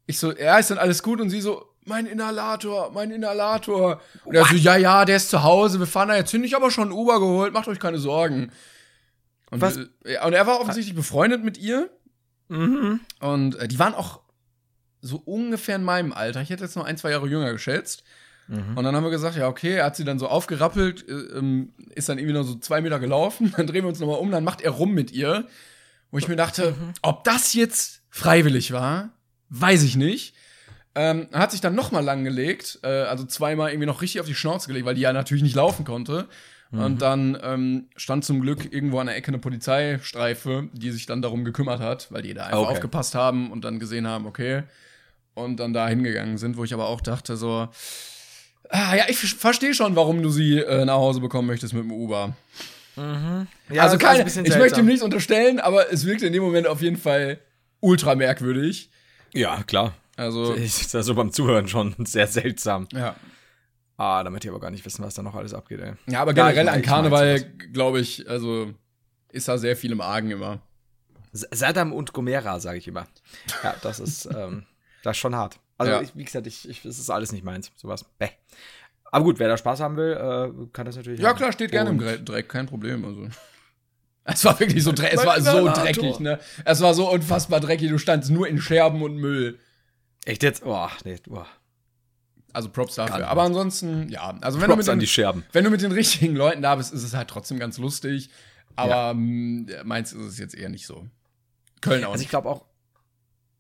ich 0.06 0.20
so, 0.20 0.36
ja, 0.36 0.58
ist 0.58 0.72
dann 0.72 0.78
alles 0.78 1.02
gut? 1.04 1.22
Und 1.22 1.30
sie 1.30 1.42
so, 1.42 1.66
mein 1.86 2.06
Inhalator, 2.06 2.92
mein 2.92 3.12
Inhalator. 3.12 4.02
Und 4.26 4.36
er 4.36 4.46
so, 4.46 4.56
ja, 4.56 4.76
ja, 4.76 5.06
der 5.06 5.18
ist 5.18 5.30
zu 5.30 5.44
Hause, 5.44 5.80
wir 5.80 5.88
fahren 5.88 6.10
da 6.10 6.16
jetzt 6.16 6.32
hin, 6.32 6.44
ich 6.44 6.54
habe 6.54 6.66
aber 6.66 6.72
schon 6.72 6.90
ein 6.90 6.94
Uber 6.94 7.20
geholt, 7.20 7.54
macht 7.54 7.68
euch 7.68 7.80
keine 7.80 7.98
Sorgen. 7.98 8.52
Und, 9.50 9.62
Was? 9.62 9.78
äh, 9.78 10.24
und 10.26 10.34
er 10.34 10.46
war 10.46 10.60
offensichtlich 10.60 10.96
befreundet 10.96 11.44
mit 11.44 11.58
ihr. 11.58 11.90
Mhm. 12.50 13.00
Und 13.20 13.56
äh, 13.56 13.68
die 13.68 13.80
waren 13.80 13.96
auch 13.96 14.22
so 15.02 15.18
ungefähr 15.18 15.78
in 15.78 15.84
meinem 15.84 16.14
Alter. 16.14 16.42
Ich 16.42 16.50
hätte 16.50 16.64
jetzt 16.64 16.76
noch 16.76 16.86
ein, 16.86 16.98
zwei 16.98 17.12
Jahre 17.12 17.28
jünger 17.28 17.52
geschätzt. 17.52 18.04
Mhm. 18.50 18.76
Und 18.78 18.84
dann 18.84 18.96
haben 18.96 19.04
wir 19.04 19.12
gesagt, 19.12 19.36
ja, 19.38 19.48
okay, 19.48 19.76
er 19.76 19.86
hat 19.86 19.96
sie 19.96 20.04
dann 20.04 20.20
so 20.20 20.28
aufgerappelt, 20.28 21.08
äh, 21.08 21.14
ähm, 21.38 21.72
ist 21.96 22.10
dann 22.10 22.18
irgendwie 22.18 22.34
noch 22.34 22.44
so 22.44 22.56
zwei 22.56 22.82
Meter 22.82 23.00
gelaufen, 23.00 23.54
dann 23.58 23.68
drehen 23.68 23.84
wir 23.84 23.90
uns 23.90 24.00
nochmal 24.00 24.20
um, 24.20 24.32
dann 24.32 24.44
macht 24.44 24.62
er 24.62 24.72
rum 24.72 24.94
mit 24.94 25.12
ihr. 25.12 25.46
Wo 26.12 26.18
ich 26.18 26.28
mir 26.28 26.36
dachte, 26.36 26.72
Mhm. 26.72 26.94
ob 27.04 27.24
das 27.24 27.54
jetzt 27.54 28.02
freiwillig 28.10 28.72
war, 28.72 29.10
weiß 29.50 29.84
ich 29.84 29.96
nicht. 29.96 30.34
Ähm, 30.96 31.28
er 31.32 31.40
hat 31.42 31.52
sich 31.52 31.62
dann 31.62 31.76
nochmal 31.76 32.04
langgelegt, 32.04 32.80
äh, 32.82 32.88
also 32.88 33.24
zweimal 33.26 33.70
irgendwie 33.70 33.86
noch 33.86 34.02
richtig 34.02 34.20
auf 34.20 34.26
die 34.28 34.34
Schnauze 34.34 34.68
gelegt, 34.68 34.88
weil 34.88 34.96
die 34.96 35.02
ja 35.02 35.14
natürlich 35.14 35.44
nicht 35.44 35.56
laufen 35.56 35.86
konnte. 35.86 36.28
Mhm. 36.72 36.80
Und 36.82 37.02
dann 37.04 37.38
ähm, 37.44 37.86
stand 37.96 38.26
zum 38.26 38.42
Glück 38.42 38.74
irgendwo 38.74 38.98
an 39.00 39.06
der 39.08 39.16
Ecke 39.16 39.28
eine 39.30 39.38
Polizeistreife, 39.38 40.70
die 40.74 40.92
sich 40.92 41.06
dann 41.06 41.22
darum 41.22 41.46
gekümmert 41.46 41.80
hat, 41.80 42.12
weil 42.12 42.22
die 42.24 42.34
da 42.34 42.46
einfach 42.46 42.60
Okay. 42.60 42.72
aufgepasst 42.72 43.16
haben 43.16 43.52
und 43.52 43.64
dann 43.64 43.80
gesehen 43.80 44.08
haben, 44.08 44.26
okay, 44.26 44.64
und 45.36 45.58
dann 45.60 45.74
da 45.74 45.88
hingegangen 45.88 46.38
sind, 46.38 46.58
wo 46.58 46.64
ich 46.64 46.74
aber 46.74 46.88
auch 46.88 47.02
dachte, 47.02 47.38
so, 47.38 47.70
ah, 48.70 48.96
ja, 48.96 49.06
ich 49.08 49.18
verstehe 49.18 49.74
schon, 49.74 49.96
warum 49.96 50.22
du 50.22 50.30
sie 50.30 50.60
äh, 50.60 50.86
nach 50.86 50.96
Hause 50.96 51.22
bekommen 51.22 51.48
möchtest 51.48 51.74
mit 51.74 51.84
dem 51.84 51.92
Uber. 51.92 52.36
Ja, 52.96 53.84
also 53.84 53.96
das 53.98 54.06
keine, 54.06 54.28
ich 54.48 54.58
möchte 54.58 54.82
ihm 54.82 54.86
nichts 54.86 55.04
unterstellen, 55.04 55.60
aber 55.62 55.92
es 55.92 56.06
wirkte 56.06 56.28
in 56.28 56.34
dem 56.34 56.44
Moment 56.44 56.68
auf 56.68 56.82
jeden 56.82 56.98
Fall 56.98 57.40
ultra 57.80 58.14
merkwürdig. 58.16 58.90
Ja, 59.34 59.64
klar. 59.64 59.94
Also, 60.18 60.52
Ist 60.54 60.94
also 60.96 61.16
beim 61.16 61.32
Zuhören 61.32 61.68
schon 61.70 61.96
sehr 62.06 62.28
seltsam. 62.28 62.88
ja. 62.94 63.16
Ah, 63.96 64.24
damit 64.24 64.46
ich 64.46 64.50
aber 64.50 64.62
gar 64.62 64.72
nicht 64.72 64.86
wissen, 64.86 65.04
was 65.04 65.14
da 65.14 65.22
noch 65.22 65.36
alles 65.36 65.54
abgeht, 65.54 65.82
ey. 65.82 65.92
Ja, 66.08 66.22
aber 66.22 66.34
Ja, 66.34 66.48
ich 66.50 66.56
generell 66.56 66.66
mein- 66.66 66.74
an 66.76 66.82
Karneval, 66.82 67.42
glaube 67.74 68.00
ich, 68.00 68.30
also 68.30 68.74
ist 69.30 69.50
da 69.50 69.58
sehr 69.58 69.76
viel 69.76 69.92
im 69.92 70.00
Argen 70.00 70.32
immer. 70.32 70.62
Saddam 71.34 71.92
und 71.92 72.14
Gomera, 72.14 72.62
sage 72.62 72.78
ich 72.78 72.88
immer. 72.88 73.08
Ja, 73.62 73.76
das 73.82 74.00
ist, 74.00 74.26
ähm, 74.34 74.66
das 75.04 75.18
ist 75.18 75.20
schon 75.20 75.36
hart. 75.36 75.60
Also, 75.80 75.92
Ja. 75.94 76.02
ich, 76.02 76.16
wie 76.16 76.24
gesagt, 76.24 76.46
ich, 76.46 76.70
ich, 76.70 76.84
das 76.84 77.00
ist 77.00 77.10
alles 77.10 77.32
nicht 77.32 77.44
meins, 77.44 77.72
sowas. 77.76 78.04
Bäh. 78.20 78.30
Aber 79.06 79.24
gut, 79.24 79.40
wer 79.40 79.48
da 79.48 79.58
Spaß 79.58 79.80
haben 79.80 79.98
will, 79.98 80.12
äh, 80.14 80.68
kann 80.72 80.86
das 80.86 80.96
natürlich 80.96 81.20
Ja, 81.20 81.30
haben. 81.30 81.38
klar, 81.38 81.52
steht 81.52 81.72
gerne 81.72 81.90
im 81.90 81.98
Dreck, 82.26 82.48
kein 82.48 82.68
Problem. 82.68 83.04
Also. 83.06 83.28
Es 84.32 84.46
war 84.46 84.60
wirklich 84.60 84.84
so 84.84 84.92
dreckig, 84.92 85.18
es 85.18 85.26
war 85.26 85.42
so 85.42 85.66
dreckig, 85.70 86.20
ne? 86.20 86.40
Es 86.64 86.82
war 86.82 86.94
so 86.94 87.10
unfassbar 87.12 87.60
dreckig, 87.60 87.90
du 87.90 87.98
standst 87.98 88.30
nur 88.30 88.48
in 88.48 88.62
Scherben 88.62 89.02
und 89.02 89.16
Müll. 89.16 89.58
Echt 90.24 90.44
jetzt? 90.44 90.62
Oh, 90.64 90.88
nee, 91.04 91.16
oh. 91.32 91.42
Also 92.54 92.70
Props 92.70 92.94
dafür. 92.96 93.28
Aber 93.28 93.42
ansonsten, 93.42 94.08
ja. 94.10 94.38
Also 94.42 94.62
wenn 94.62 94.68
Props 94.68 94.86
du, 94.86 94.92
an 94.92 94.98
mit 95.00 95.04
die 95.04 95.08
den, 95.08 95.12
Scherben. 95.12 95.46
wenn 95.52 95.64
du 95.64 95.72
mit 95.72 95.82
den 95.82 95.92
richtigen 95.92 96.36
Leuten 96.36 96.62
da 96.62 96.76
bist, 96.76 96.94
ist 96.94 97.02
es 97.04 97.16
halt 97.16 97.28
trotzdem 97.28 97.58
ganz 97.58 97.80
lustig. 97.80 98.30
Aber 98.76 99.16
mm, 99.16 99.68
meins 99.86 100.14
ist 100.14 100.22
es 100.26 100.38
jetzt 100.38 100.54
eher 100.54 100.70
nicht 100.70 100.86
so. 100.86 101.08
Köln 101.82 102.04
auch 102.04 102.12
Also 102.12 102.22
ich 102.24 102.30
glaube 102.30 102.50
auch. 102.50 102.66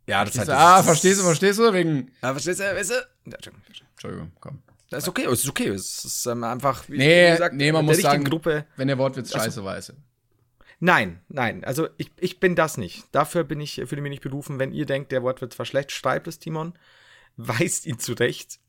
Ja, 0.10 0.25
das 0.25 0.34
ist 0.34 0.39
halt. 0.39 0.50
ah, 0.50 0.78
das- 0.78 0.86
verstehst 0.86 1.20
du, 1.20 1.24
verstehst 1.24 1.60
du? 1.60 1.74
Wegen. 1.74 2.12
Ah, 2.22 2.32
verstehst 2.32 2.60
du, 2.60 2.63
weißt 2.63 2.89
du? 2.92 2.94
Ja, 2.96 3.36
Entschuldigung. 3.36 3.62
Entschuldigung, 3.92 4.32
komm. 4.39 4.62
Das 4.89 5.04
ist 5.04 5.10
okay, 5.10 5.25
es 5.25 5.44
ist 5.44 5.50
okay. 5.50 5.68
Es 5.68 6.04
ist 6.04 6.25
ähm, 6.25 6.44
einfach, 6.44 6.89
wie 6.89 6.98
Nee, 6.98 7.32
gesagt, 7.32 7.54
nee, 7.56 7.72
man 7.72 7.86
muss 7.86 8.00
sagen- 8.00 8.24
Gruppe. 8.24 8.66
Wenn 8.75 8.88
der 8.88 8.98
Wortwitz 8.98 9.32
scheiße 9.32 9.63
weiß. 9.63 9.94
Nein, 10.82 11.20
nein, 11.28 11.63
also 11.66 11.89
ich, 11.98 12.10
ich 12.20 12.39
bin 12.39 12.56
das 12.56 12.78
nicht. 12.78 13.04
Dafür 13.12 13.44
bin 13.44 13.60
ich, 13.60 13.82
fühle 13.86 14.01
mich 14.01 14.10
nicht 14.12 14.24
berufen. 14.24 14.60
Wenn 14.60 14.72
ihr 14.72 14.86
denkt, 14.86 15.12
der 15.12 15.22
Wort 15.24 15.42
wird 15.42 15.54
zwar 15.54 15.66
schlecht, 15.66 15.92
schreibt 15.92 16.28
es, 16.28 16.39
Timon. 16.39 16.74
Weist 17.38 17.86
ihn 17.86 18.00
zurecht. 18.00 18.60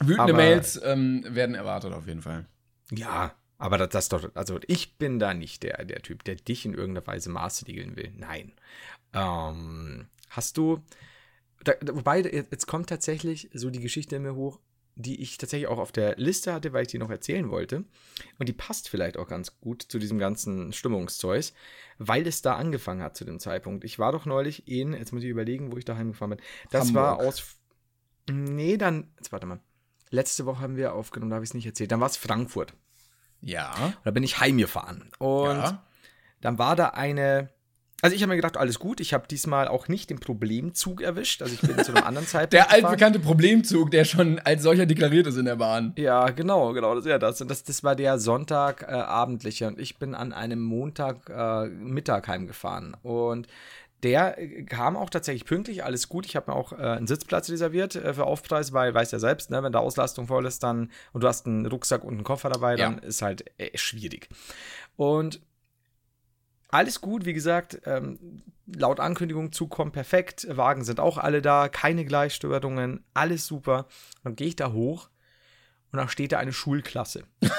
Wütende 0.00 0.22
Aber- 0.32 0.32
Mails 0.34 0.80
ähm, 0.84 1.24
werden 1.28 1.54
erwartet 1.56 1.92
auf 1.92 2.06
jeden 2.06 2.22
Fall. 2.22 2.46
Ja, 2.92 3.34
aber 3.58 3.76
das, 3.76 3.88
das 3.90 4.08
doch, 4.08 4.30
also 4.34 4.60
ich 4.68 4.96
bin 4.98 5.18
da 5.18 5.34
nicht 5.34 5.64
der, 5.64 5.84
der 5.84 6.00
Typ, 6.00 6.22
der 6.24 6.36
dich 6.36 6.64
in 6.64 6.72
irgendeiner 6.74 7.06
Weise 7.08 7.28
maßregeln 7.28 7.96
will. 7.96 8.12
Nein. 8.16 8.52
Ähm, 9.12 10.06
hast 10.30 10.56
du, 10.56 10.82
da, 11.64 11.74
wobei, 11.92 12.20
jetzt 12.22 12.66
kommt 12.66 12.88
tatsächlich 12.88 13.50
so 13.52 13.70
die 13.70 13.80
Geschichte 13.80 14.16
in 14.16 14.22
mir 14.22 14.34
hoch, 14.34 14.60
die 14.94 15.20
ich 15.22 15.38
tatsächlich 15.38 15.68
auch 15.68 15.78
auf 15.78 15.92
der 15.92 16.16
Liste 16.16 16.52
hatte, 16.52 16.72
weil 16.72 16.82
ich 16.82 16.88
die 16.88 16.98
noch 16.98 17.10
erzählen 17.10 17.50
wollte. 17.50 17.84
Und 18.38 18.48
die 18.48 18.52
passt 18.52 18.88
vielleicht 18.88 19.16
auch 19.16 19.28
ganz 19.28 19.60
gut 19.60 19.82
zu 19.82 20.00
diesem 20.00 20.18
ganzen 20.18 20.72
Stimmungszeug, 20.72 21.52
weil 21.98 22.26
es 22.26 22.42
da 22.42 22.56
angefangen 22.56 23.02
hat 23.02 23.16
zu 23.16 23.24
dem 23.24 23.38
Zeitpunkt. 23.38 23.84
Ich 23.84 24.00
war 24.00 24.10
doch 24.10 24.26
neulich 24.26 24.66
in, 24.66 24.94
jetzt 24.94 25.12
muss 25.12 25.22
ich 25.22 25.28
überlegen, 25.28 25.72
wo 25.72 25.76
ich 25.76 25.84
daheim 25.84 26.08
gefahren 26.08 26.30
bin. 26.30 26.40
Das 26.70 26.94
war 26.94 27.12
Hamburg. 27.12 27.28
aus. 27.28 27.56
Nee, 28.28 28.76
dann, 28.76 29.12
jetzt 29.16 29.30
warte 29.30 29.46
mal. 29.46 29.60
Letzte 30.10 30.46
Woche 30.46 30.60
haben 30.60 30.76
wir 30.76 30.94
aufgenommen, 30.94 31.30
da 31.30 31.36
habe 31.36 31.44
ich 31.44 31.50
es 31.50 31.54
nicht 31.54 31.66
erzählt. 31.66 31.92
Dann 31.92 32.00
war 32.00 32.08
es 32.08 32.16
Frankfurt. 32.16 32.74
Ja. 33.40 33.92
Da 34.04 34.10
bin 34.10 34.22
ich 34.22 34.40
heimgefahren. 34.40 35.10
Und 35.18 35.58
ja. 35.58 35.86
dann 36.40 36.58
war 36.58 36.76
da 36.76 36.88
eine. 36.88 37.50
Also 38.00 38.14
ich 38.14 38.22
habe 38.22 38.30
mir 38.30 38.36
gedacht, 38.36 38.56
alles 38.56 38.78
gut. 38.78 39.00
Ich 39.00 39.12
habe 39.12 39.26
diesmal 39.26 39.66
auch 39.66 39.88
nicht 39.88 40.10
den 40.10 40.20
Problemzug 40.20 41.00
erwischt. 41.00 41.42
Also 41.42 41.54
ich 41.54 41.60
bin 41.60 41.82
zu 41.82 41.92
einem 41.92 42.04
anderen 42.04 42.26
Zeitpunkt. 42.28 42.52
Der 42.52 42.64
gefahren. 42.64 42.84
altbekannte 42.84 43.18
Problemzug, 43.18 43.90
der 43.90 44.04
schon 44.04 44.38
als 44.38 44.62
solcher 44.62 44.86
deklariert 44.86 45.26
ist 45.26 45.36
in 45.36 45.46
der 45.46 45.56
Bahn. 45.56 45.92
Ja, 45.96 46.30
genau, 46.30 46.72
genau, 46.72 46.94
das 46.94 47.04
ist 47.04 47.10
ja 47.10 47.18
das. 47.18 47.40
Und 47.40 47.50
das, 47.50 47.64
das 47.64 47.82
war 47.82 47.96
der 47.96 48.18
Sonntag 48.20 48.82
äh, 48.82 48.92
und 49.66 49.80
ich 49.80 49.98
bin 49.98 50.14
an 50.14 50.32
einem 50.32 50.60
Montag 50.60 51.28
äh, 51.28 51.68
heimgefahren. 52.28 52.96
Und 53.02 53.48
der 54.04 54.38
äh, 54.38 54.62
kam 54.62 54.96
auch 54.96 55.10
tatsächlich 55.10 55.44
pünktlich, 55.44 55.84
alles 55.84 56.08
gut. 56.08 56.24
Ich 56.24 56.36
habe 56.36 56.52
mir 56.52 56.56
auch 56.56 56.72
äh, 56.72 56.76
einen 56.76 57.08
Sitzplatz 57.08 57.50
reserviert 57.50 57.96
äh, 57.96 58.14
für 58.14 58.24
Aufpreis, 58.24 58.72
weil, 58.72 58.94
weißt 58.94 59.12
ja 59.12 59.18
selbst, 59.18 59.50
ne, 59.50 59.62
wenn 59.62 59.72
da 59.72 59.80
Auslastung 59.80 60.28
voll 60.28 60.46
ist, 60.46 60.62
dann 60.62 60.90
und 61.12 61.24
du 61.24 61.28
hast 61.28 61.46
einen 61.46 61.66
Rucksack 61.66 62.04
und 62.04 62.14
einen 62.14 62.24
Koffer 62.24 62.48
dabei, 62.48 62.76
dann 62.76 62.98
ist 62.98 63.22
halt 63.22 63.44
äh, 63.58 63.76
schwierig. 63.76 64.28
Und 64.96 65.40
alles 66.68 67.00
gut, 67.00 67.24
wie 67.24 67.32
gesagt, 67.32 67.80
ähm, 67.86 68.42
laut 68.66 69.00
Ankündigung 69.00 69.52
Zug 69.52 69.70
kommt 69.70 69.92
perfekt, 69.92 70.46
Wagen 70.50 70.84
sind 70.84 71.00
auch 71.00 71.18
alle 71.18 71.40
da, 71.42 71.68
keine 71.68 72.04
Gleichstörungen, 72.04 73.04
alles 73.14 73.46
super. 73.46 73.86
Dann 74.24 74.36
gehe 74.36 74.48
ich 74.48 74.56
da 74.56 74.72
hoch 74.72 75.08
und 75.92 75.96
da 75.98 76.08
steht 76.08 76.32
da 76.32 76.38
eine 76.38 76.52
Schulklasse. 76.52 77.24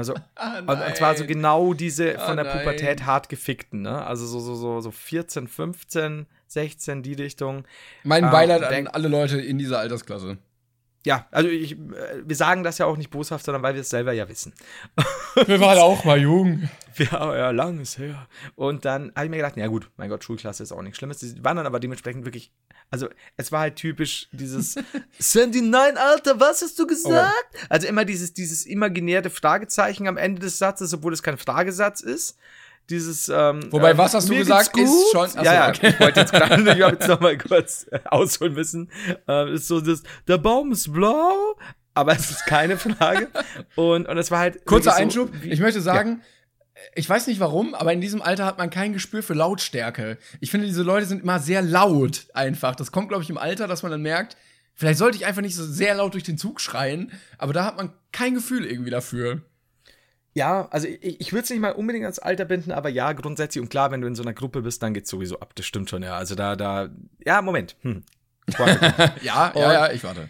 So, 0.00 0.14
Ah, 0.36 0.60
und, 0.60 0.96
zwar 0.96 1.14
so 1.18 1.26
genau 1.26 1.74
diese 1.74 2.18
Ah, 2.18 2.26
von 2.26 2.36
der 2.36 2.46
nein. 2.46 2.60
Pubertät 2.60 3.04
hart 3.04 3.28
gefickten, 3.28 3.82
ne? 3.82 4.02
Also 4.02 4.26
so, 4.26 4.40
so, 4.40 4.54
so, 4.54 4.80
so 4.80 4.90
14, 4.90 5.46
15, 5.48 6.24
16, 6.46 7.02
die 7.02 7.12
Richtung. 7.12 7.66
Mein 8.02 8.24
Ah, 8.24 8.30
Beileid 8.30 8.62
an 8.62 8.70
denk- 8.70 8.88
alle 8.94 9.08
Leute 9.08 9.38
in 9.38 9.58
dieser 9.58 9.80
Altersklasse. 9.80 10.38
Ja, 11.04 11.26
also 11.32 11.48
ich, 11.48 11.72
äh, 11.72 12.22
wir 12.24 12.36
sagen 12.36 12.62
das 12.62 12.78
ja 12.78 12.86
auch 12.86 12.96
nicht 12.96 13.10
boshaft, 13.10 13.44
sondern 13.44 13.62
weil 13.62 13.74
wir 13.74 13.80
es 13.80 13.90
selber 13.90 14.12
ja 14.12 14.28
wissen. 14.28 14.54
Wir 15.46 15.60
waren 15.60 15.78
auch 15.78 16.04
mal 16.04 16.20
jung. 16.20 16.68
Ja, 16.98 17.34
ja, 17.34 17.50
lang 17.50 17.80
ist 17.80 17.98
her. 17.98 18.28
Und 18.54 18.84
dann 18.84 19.12
habe 19.16 19.24
ich 19.24 19.30
mir 19.30 19.38
gedacht, 19.38 19.56
ja 19.56 19.66
gut, 19.66 19.90
mein 19.96 20.10
Gott, 20.10 20.22
Schulklasse 20.22 20.62
ist 20.62 20.72
auch 20.72 20.82
nichts 20.82 20.98
Schlimmes. 20.98 21.18
Die 21.18 21.42
waren 21.42 21.56
dann 21.56 21.66
aber 21.66 21.80
dementsprechend 21.80 22.26
wirklich, 22.26 22.52
also 22.90 23.08
es 23.38 23.50
war 23.50 23.60
halt 23.60 23.76
typisch 23.76 24.28
dieses 24.32 24.76
Sandy, 25.18 25.62
nein, 25.62 25.96
Alter, 25.96 26.38
was 26.38 26.60
hast 26.60 26.78
du 26.78 26.86
gesagt? 26.86 27.32
Also 27.70 27.88
immer 27.88 28.04
dieses, 28.04 28.34
dieses 28.34 28.66
imaginäre 28.66 29.30
Fragezeichen 29.30 30.06
am 30.06 30.18
Ende 30.18 30.42
des 30.42 30.58
Satzes, 30.58 30.92
obwohl 30.92 31.14
es 31.14 31.22
kein 31.22 31.38
Fragesatz 31.38 32.02
ist. 32.02 32.36
Dieses, 32.90 33.28
ähm, 33.28 33.60
Wobei, 33.70 33.92
ähm, 33.92 33.98
was 33.98 34.12
hast 34.14 34.28
du 34.28 34.34
gesagt, 34.34 34.72
geht's 34.74 34.90
ist 34.90 34.96
gut. 34.96 35.12
schon- 35.12 35.22
Achso, 35.24 35.42
ja, 35.44 35.54
ja, 35.54 35.68
okay. 35.68 35.88
ich 35.90 36.00
wollte 36.00 36.20
jetzt 36.20 36.32
gerade, 36.32 36.62
ich 36.62 36.82
habe 36.82 36.94
jetzt 36.94 37.08
noch 37.08 37.20
mal 37.20 37.38
kurz 37.38 37.86
äh, 37.90 38.00
ausholen 38.06 38.54
müssen. 38.54 38.90
Ähm, 39.28 39.54
ist 39.54 39.68
so 39.68 39.80
das, 39.80 40.02
der 40.28 40.38
Baum 40.38 40.72
ist 40.72 40.92
blau, 40.92 41.56
aber 41.94 42.12
es 42.12 42.30
ist 42.30 42.44
keine 42.46 42.76
Frage. 42.76 43.28
Und, 43.76 44.08
und 44.08 44.18
es 44.18 44.30
war 44.30 44.40
halt. 44.40 44.64
Kurzer 44.66 44.96
wirklich 44.98 45.14
so, 45.14 45.22
Einschub. 45.22 45.44
ich 45.44 45.60
möchte 45.60 45.80
sagen, 45.80 46.22
ich 46.94 47.08
weiß 47.08 47.28
nicht 47.28 47.38
warum, 47.40 47.74
aber 47.74 47.92
in 47.92 48.00
diesem 48.00 48.20
Alter 48.20 48.44
hat 48.46 48.58
man 48.58 48.68
kein 48.70 48.92
Gespür 48.92 49.22
für 49.22 49.34
Lautstärke. 49.34 50.18
Ich 50.40 50.50
finde, 50.50 50.66
diese 50.66 50.82
Leute 50.82 51.06
sind 51.06 51.22
immer 51.22 51.38
sehr 51.38 51.62
laut 51.62 52.26
einfach. 52.34 52.74
Das 52.74 52.90
kommt, 52.92 53.08
glaube 53.08 53.22
ich, 53.22 53.30
im 53.30 53.38
Alter, 53.38 53.68
dass 53.68 53.82
man 53.82 53.92
dann 53.92 54.02
merkt, 54.02 54.36
vielleicht 54.74 54.98
sollte 54.98 55.16
ich 55.16 55.24
einfach 55.26 55.42
nicht 55.42 55.54
so 55.54 55.64
sehr 55.64 55.94
laut 55.94 56.14
durch 56.14 56.24
den 56.24 56.38
Zug 56.38 56.60
schreien, 56.60 57.12
aber 57.38 57.52
da 57.52 57.64
hat 57.64 57.76
man 57.76 57.92
kein 58.10 58.34
Gefühl 58.34 58.64
irgendwie 58.66 58.90
dafür. 58.90 59.42
Ja, 60.34 60.66
also 60.70 60.88
ich, 60.88 61.20
ich 61.20 61.32
würde 61.32 61.44
es 61.44 61.50
nicht 61.50 61.60
mal 61.60 61.72
unbedingt 61.72 62.04
ans 62.04 62.18
Alter 62.18 62.44
binden, 62.46 62.72
aber 62.72 62.88
ja, 62.88 63.12
grundsätzlich 63.12 63.60
und 63.62 63.68
klar, 63.68 63.90
wenn 63.90 64.00
du 64.00 64.06
in 64.08 64.14
so 64.14 64.22
einer 64.22 64.32
Gruppe 64.32 64.62
bist, 64.62 64.82
dann 64.82 64.94
geht's 64.94 65.10
sowieso 65.10 65.38
ab. 65.40 65.52
Das 65.54 65.66
stimmt 65.66 65.90
schon, 65.90 66.02
ja. 66.02 66.16
Also 66.16 66.34
da, 66.34 66.56
da, 66.56 66.88
ja, 67.24 67.42
Moment. 67.42 67.76
Hm. 67.82 68.02
Ich, 68.46 68.58
warte. 68.58 69.12
Ja, 69.22 69.48
Und- 69.48 69.60
ja, 69.60 69.72
ja, 69.72 69.92
ich 69.92 70.02
warte. 70.04 70.28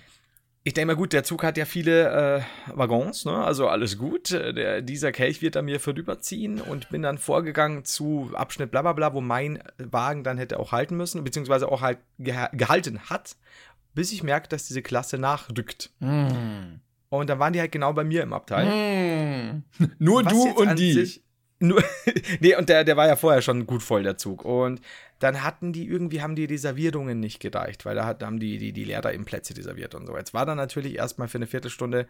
ich 0.65 0.75
denke 0.75 0.88
mal, 0.88 0.97
gut, 0.97 1.12
der 1.12 1.23
Zug 1.25 1.45
hat 1.45 1.57
ja 1.57 1.65
viele 1.67 2.41
äh, 2.69 2.75
Waggons, 2.77 3.25
ne? 3.25 3.33
Also 3.45 3.69
alles 3.69 3.97
gut. 3.97 4.33
Äh, 4.33 4.53
Der, 4.53 4.83
dieser 4.83 5.12
Kelch 5.12 5.41
wird 5.41 5.57
an 5.57 5.65
mir 5.67 5.79
vorüberziehen 5.81 6.61
und 6.61 6.88
bin 6.91 7.03
dann 7.03 7.17
vorgegangen 7.19 7.85
zu 7.85 8.31
Abschnitt 8.35 8.71
bla 8.73 8.83
bla 8.83 8.93
bla, 8.95 9.15
wo 9.15 9.21
mein 9.21 9.62
Wagen 9.79 10.25
dann 10.25 10.37
hätte 10.37 10.59
auch 10.59 10.73
halten 10.73 10.97
müssen, 10.97 11.23
beziehungsweise 11.23 11.69
auch 11.71 11.81
halt 11.81 11.99
geha 12.19 12.49
gehalten 12.53 12.99
hat, 13.09 13.37
bis 13.95 14.11
ich 14.12 14.23
merke, 14.25 14.49
dass 14.49 14.67
diese 14.67 14.83
Klasse 14.83 15.17
nachrückt. 15.17 15.91
Hm. 16.01 16.81
Und 17.18 17.29
dann 17.29 17.38
waren 17.38 17.53
die 17.53 17.61
halt 17.61 17.72
genau 17.72 17.92
bei 17.92 18.05
mir 18.05 18.22
im 18.22 18.33
Abteil. 18.33 18.66
Hm. 18.66 19.62
Nur 19.98 20.25
Was 20.25 20.33
du 20.33 20.48
und 20.48 20.79
die. 20.79 21.20
Nur, 21.59 21.85
nee, 22.40 22.57
und 22.57 22.70
der, 22.70 22.85
der 22.85 22.96
war 22.96 23.07
ja 23.07 23.16
vorher 23.16 23.42
schon 23.42 23.66
gut 23.66 23.83
voll, 23.83 24.03
der 24.03 24.16
Zug. 24.16 24.46
Und 24.46 24.81
dann 25.18 25.44
hatten 25.44 25.75
die 25.75 25.87
irgendwie, 25.87 26.22
haben 26.22 26.37
die 26.37 26.46
Reservierungen 26.46 27.20
nicht 27.20 27.38
gereicht, 27.38 27.85
weil 27.85 27.96
da 27.96 28.07
hat, 28.07 28.22
haben 28.22 28.40
die, 28.40 28.57
die, 28.57 28.72
die 28.72 28.85
Lehrer 28.85 29.12
eben 29.12 29.27
Plätze 29.27 29.55
reserviert 29.55 29.94
und 29.94 30.07
so. 30.07 30.16
Jetzt 30.16 30.33
war 30.33 30.46
dann 30.46 30.57
natürlich 30.57 30.96
erstmal 30.96 31.29
für 31.29 31.37
eine 31.37 31.46
Viertelstunde, 31.46 32.09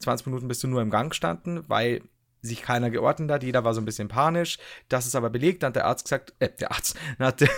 20 0.00 0.26
Minuten 0.26 0.48
bist 0.48 0.62
du 0.62 0.68
nur 0.68 0.82
im 0.82 0.90
Gang 0.90 1.10
gestanden, 1.10 1.64
weil 1.68 2.02
sich 2.42 2.60
keiner 2.60 2.90
geordnet 2.90 3.30
hat, 3.30 3.44
jeder 3.44 3.64
war 3.64 3.72
so 3.72 3.80
ein 3.80 3.86
bisschen 3.86 4.08
panisch. 4.08 4.58
Das 4.88 5.06
ist 5.06 5.14
aber 5.14 5.30
belegt, 5.30 5.62
dann 5.62 5.68
hat 5.68 5.76
der 5.76 5.86
Arzt 5.86 6.04
gesagt, 6.04 6.34
äh, 6.40 6.50
der 6.50 6.72
Arzt, 6.72 6.96
dann 7.18 7.28
hat 7.28 7.40
der, 7.40 7.48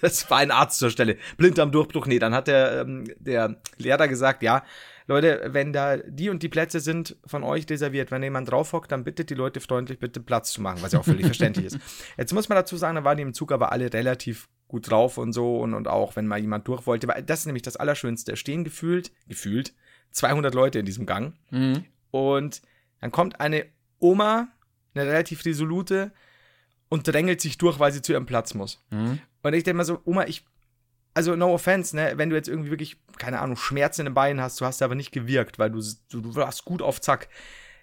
das 0.00 0.28
war 0.30 0.38
ein 0.38 0.50
Arzt 0.50 0.80
zur 0.80 0.90
Stelle, 0.90 1.16
blind 1.36 1.60
am 1.60 1.70
Durchbruch, 1.70 2.06
nee, 2.06 2.18
dann 2.18 2.34
hat 2.34 2.48
der, 2.48 2.80
ähm, 2.80 3.04
der 3.20 3.60
Lehrer 3.76 4.08
gesagt, 4.08 4.42
ja, 4.42 4.64
Leute, 5.06 5.42
wenn 5.48 5.72
da 5.72 5.96
die 5.96 6.28
und 6.30 6.42
die 6.42 6.48
Plätze 6.48 6.80
sind 6.80 7.16
von 7.26 7.42
euch 7.42 7.68
reserviert, 7.68 8.10
wenn 8.10 8.22
jemand 8.22 8.50
draufhockt, 8.50 8.92
dann 8.92 9.04
bittet 9.04 9.30
die 9.30 9.34
Leute 9.34 9.60
freundlich, 9.60 9.98
bitte 9.98 10.20
Platz 10.20 10.52
zu 10.52 10.60
machen, 10.62 10.78
was 10.82 10.92
ja 10.92 11.00
auch 11.00 11.04
völlig 11.04 11.26
verständlich 11.26 11.66
ist. 11.66 11.78
Jetzt 12.16 12.32
muss 12.32 12.48
man 12.48 12.56
dazu 12.56 12.76
sagen, 12.76 12.96
da 12.96 13.04
waren 13.04 13.16
die 13.16 13.22
im 13.22 13.34
Zug 13.34 13.52
aber 13.52 13.72
alle 13.72 13.92
relativ 13.92 14.48
gut 14.68 14.88
drauf 14.90 15.18
und 15.18 15.32
so 15.32 15.58
und, 15.58 15.74
und 15.74 15.88
auch, 15.88 16.14
wenn 16.16 16.26
mal 16.26 16.38
jemand 16.38 16.68
durch 16.68 16.86
wollte, 16.86 17.08
weil 17.08 17.22
das 17.22 17.40
ist 17.40 17.46
nämlich 17.46 17.62
das 17.62 17.76
Allerschönste. 17.76 18.36
Stehen 18.36 18.62
gefühlt, 18.64 19.10
gefühlt 19.26 19.74
200 20.12 20.54
Leute 20.54 20.78
in 20.78 20.86
diesem 20.86 21.06
Gang 21.06 21.34
Mhm. 21.50 21.84
und 22.10 22.62
dann 23.00 23.10
kommt 23.10 23.40
eine 23.40 23.66
Oma, 23.98 24.48
eine 24.94 25.06
relativ 25.06 25.44
resolute, 25.44 26.12
und 26.88 27.06
drängelt 27.06 27.40
sich 27.40 27.56
durch, 27.56 27.78
weil 27.78 27.92
sie 27.92 28.02
zu 28.02 28.12
ihrem 28.12 28.26
Platz 28.26 28.52
muss. 28.54 28.84
Mhm. 28.90 29.20
Und 29.42 29.54
ich 29.54 29.62
denke 29.62 29.76
mal 29.78 29.84
so, 29.84 30.00
Oma, 30.04 30.24
ich, 30.26 30.44
also 31.14 31.36
no 31.36 31.52
offense, 31.52 31.94
ne, 31.94 32.12
wenn 32.16 32.30
du 32.30 32.36
jetzt 32.36 32.48
irgendwie 32.48 32.70
wirklich, 32.70 32.96
keine 33.18 33.40
Ahnung, 33.40 33.56
Schmerzen 33.56 34.02
in 34.02 34.06
den 34.06 34.14
Beinen 34.14 34.40
hast, 34.40 34.60
du 34.60 34.64
hast 34.64 34.82
aber 34.82 34.94
nicht 34.94 35.12
gewirkt, 35.12 35.58
weil 35.58 35.70
du, 35.70 35.82
du, 36.10 36.20
du 36.20 36.34
warst 36.36 36.64
gut 36.64 36.82
auf 36.82 37.00
Zack. 37.00 37.28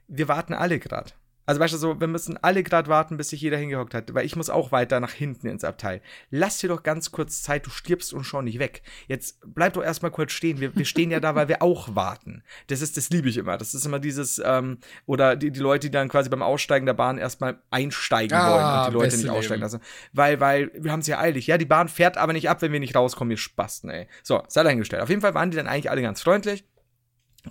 Wir 0.08 0.28
warten 0.28 0.54
alle 0.54 0.80
gerade. 0.80 1.12
Also 1.48 1.62
weißt 1.62 1.74
du 1.74 1.78
so, 1.78 2.00
wir 2.00 2.08
müssen 2.08 2.38
alle 2.44 2.62
gerade 2.62 2.90
warten, 2.90 3.16
bis 3.16 3.30
sich 3.30 3.40
jeder 3.40 3.58
hingehockt 3.58 3.94
hat, 3.94 4.14
weil 4.14 4.26
ich 4.26 4.36
muss 4.36 4.50
auch 4.50 4.74
weiter 4.74 5.00
nach 5.00 5.14
hinten 5.14 5.48
ins 5.48 5.64
Abteil. 5.64 6.02
Lass 6.30 6.58
dir 6.58 6.68
doch 6.68 6.84
ganz 6.84 7.12
kurz 7.12 7.42
Zeit, 7.42 7.66
du 7.66 7.70
stirbst 7.70 8.14
und 8.14 8.26
schon 8.26 8.44
nicht 8.44 8.60
weg. 8.60 8.82
Jetzt 9.08 9.40
bleib 9.46 9.74
doch 9.74 9.84
erstmal 9.84 10.12
kurz 10.12 10.34
stehen. 10.34 10.60
Wir, 10.60 10.76
wir 10.76 10.84
stehen 10.84 11.10
ja 11.10 11.22
da, 11.22 11.36
weil 11.36 11.48
wir 11.48 11.62
auch 11.62 11.96
warten. 11.96 12.44
Das 12.68 12.82
ist, 12.82 12.98
das 12.98 13.10
liebe 13.10 13.30
ich 13.30 13.38
immer. 13.38 13.58
Das 13.58 13.74
ist 13.74 13.86
immer 13.86 14.00
dieses, 14.00 14.42
ähm, 14.44 14.80
oder 15.06 15.38
die, 15.38 15.50
die 15.52 15.62
Leute, 15.62 15.88
die 15.88 15.92
dann 15.92 16.10
quasi 16.10 16.30
beim 16.30 16.42
Aussteigen 16.42 16.86
der 16.86 16.94
Bahn 16.94 17.18
erstmal 17.18 17.62
einsteigen 17.72 18.38
Ah, 18.38 18.52
wollen 18.52 18.80
und 18.80 18.88
die 18.88 19.04
Leute 19.04 19.18
nicht 19.18 19.30
aussteigen 19.30 19.62
lassen. 19.62 19.80
Weil, 20.12 20.42
weil, 20.42 20.70
wir 20.76 20.92
haben 20.92 21.00
es 21.00 21.08
ja 21.08 21.18
eilig. 21.18 21.48
Ja, 21.48 21.58
die 21.58 21.66
Bahn 21.66 21.88
fährt 21.88 22.18
aber 22.18 22.34
nicht 22.34 22.50
ab, 22.50 22.62
wenn 22.62 22.74
wir 22.74 22.82
nicht 22.82 22.96
rauskommen, 22.96 23.32
ihr 23.32 23.38
Spasten, 23.38 23.90
ey. 23.90 24.10
So, 24.22 24.44
sei 24.50 24.64
dahingestellt. 24.64 25.02
Auf 25.02 25.10
jeden 25.10 25.22
Fall 25.22 25.34
waren 25.34 25.50
die 25.50 25.56
dann 25.56 25.68
eigentlich 25.68 25.90
alle 25.90 26.02
ganz 26.02 26.22
freundlich. 26.22 26.66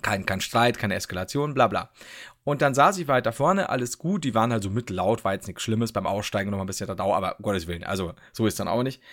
Kein, 0.01 0.25
kein 0.25 0.41
Streit, 0.41 0.77
keine 0.77 0.93
Eskalation, 0.95 1.53
bla 1.55 1.67
bla. 1.67 1.89
Und 2.47 2.61
dann 2.61 2.73
saß 2.73 2.97
ich 2.99 3.09
weiter 3.09 3.33
vorne, 3.33 3.67
alles 3.67 3.97
gut, 3.97 4.23
die 4.23 4.33
waren 4.33 4.53
halt 4.53 4.63
so 4.63 4.69
mittellaut, 4.69 5.25
war 5.25 5.33
jetzt 5.33 5.47
nichts 5.47 5.63
Schlimmes, 5.63 5.91
beim 5.91 6.07
Aussteigen 6.07 6.49
noch 6.49 6.57
mal 6.57 6.63
ein 6.63 6.67
bisschen 6.67 6.87
da 6.87 6.95
Dau, 6.95 7.13
aber 7.13 7.37
um 7.37 7.43
Gottes 7.43 7.67
Willen, 7.67 7.83
also 7.83 8.13
so 8.31 8.47
ist 8.47 8.57
dann 8.57 8.69
auch 8.69 8.83
nicht. 8.83 9.03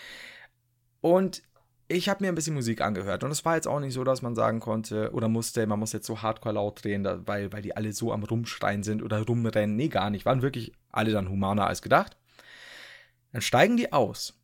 Und 1.01 1.43
ich 1.89 2.09
habe 2.09 2.23
mir 2.23 2.29
ein 2.29 2.37
bisschen 2.37 2.55
Musik 2.55 2.81
angehört 2.81 3.25
und 3.25 3.33
es 3.33 3.45
war 3.45 3.57
jetzt 3.57 3.67
auch 3.67 3.81
nicht 3.81 3.93
so, 3.93 4.05
dass 4.05 4.23
man 4.23 4.37
sagen 4.37 4.61
konnte 4.61 5.11
oder 5.13 5.27
musste, 5.27 5.67
man 5.67 5.81
muss 5.81 5.93
jetzt 5.93 6.07
so 6.07 6.23
hardcore 6.23 6.55
laut 6.55 6.85
drehen, 6.85 7.05
weil, 7.27 7.53
weil 7.53 7.61
die 7.61 7.77
alle 7.77 7.93
so 7.93 8.13
am 8.13 8.23
Rumschreien 8.23 8.85
sind 8.85 9.03
oder 9.03 9.23
rumrennen. 9.23 9.75
Nee, 9.75 9.89
gar 9.89 10.11
nicht. 10.11 10.25
Waren 10.25 10.43
wirklich 10.43 10.71
alle 10.93 11.11
dann 11.11 11.29
humaner 11.29 11.67
als 11.67 11.83
gedacht. 11.83 12.17
Dann 13.33 13.43
steigen 13.43 13.77
die 13.77 13.93
aus. 13.93 14.39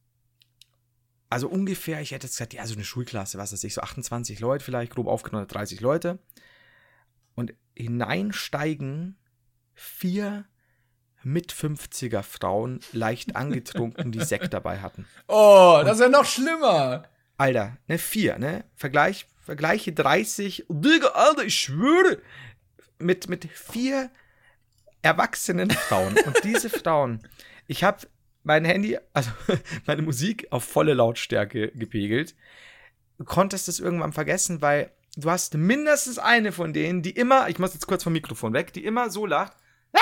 Also 1.28 1.48
ungefähr, 1.48 2.00
ich 2.00 2.10
hätte 2.10 2.26
jetzt 2.26 2.38
gesagt, 2.38 2.54
ja, 2.54 2.66
so 2.66 2.74
eine 2.74 2.82
Schulklasse, 2.82 3.38
was 3.38 3.52
weiß 3.52 3.62
ich, 3.62 3.74
so 3.74 3.82
28 3.82 4.40
Leute 4.40 4.64
vielleicht, 4.64 4.92
grob 4.92 5.06
aufgenommen 5.06 5.46
30 5.46 5.80
Leute. 5.80 6.18
Und 7.34 7.54
hineinsteigen 7.76 9.16
vier 9.74 10.44
mit 11.22 11.52
50er 11.52 12.22
Frauen, 12.22 12.80
leicht 12.92 13.36
angetrunken, 13.36 14.12
die 14.12 14.22
Sekt 14.24 14.52
dabei 14.52 14.80
hatten. 14.80 15.06
Oh, 15.28 15.80
das 15.84 15.98
ist 15.98 16.02
ja 16.02 16.08
noch 16.08 16.24
schlimmer. 16.24 17.04
Alter, 17.36 17.78
ne, 17.88 17.98
vier, 17.98 18.38
ne? 18.38 18.64
Vergleich, 18.74 19.26
vergleiche 19.44 19.92
30, 19.92 20.66
Digga, 20.68 21.08
Alter, 21.08 21.44
ich 21.44 21.58
schwöre, 21.58 22.18
mit, 22.98 23.28
mit 23.28 23.46
vier 23.46 24.10
erwachsenen 25.02 25.70
Frauen. 25.70 26.16
Und 26.26 26.44
diese 26.44 26.68
Frauen, 26.68 27.26
ich 27.66 27.82
habe 27.82 28.06
mein 28.42 28.64
Handy, 28.64 28.98
also 29.12 29.30
meine 29.86 30.02
Musik 30.02 30.48
auf 30.50 30.64
volle 30.64 30.94
Lautstärke 30.94 31.72
gepegelt. 31.72 32.34
Du 33.18 33.24
konntest 33.24 33.68
es 33.68 33.80
irgendwann 33.80 34.12
vergessen, 34.12 34.62
weil 34.62 34.90
du 35.20 35.30
hast 35.30 35.54
mindestens 35.54 36.18
eine 36.18 36.52
von 36.52 36.72
denen, 36.72 37.02
die 37.02 37.10
immer, 37.10 37.48
ich 37.48 37.58
muss 37.58 37.74
jetzt 37.74 37.86
kurz 37.86 38.04
vom 38.04 38.12
Mikrofon 38.12 38.52
weg, 38.52 38.72
die 38.72 38.84
immer 38.84 39.10
so 39.10 39.26
lacht. 39.26 39.52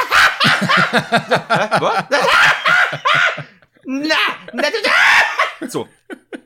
so, 5.69 5.89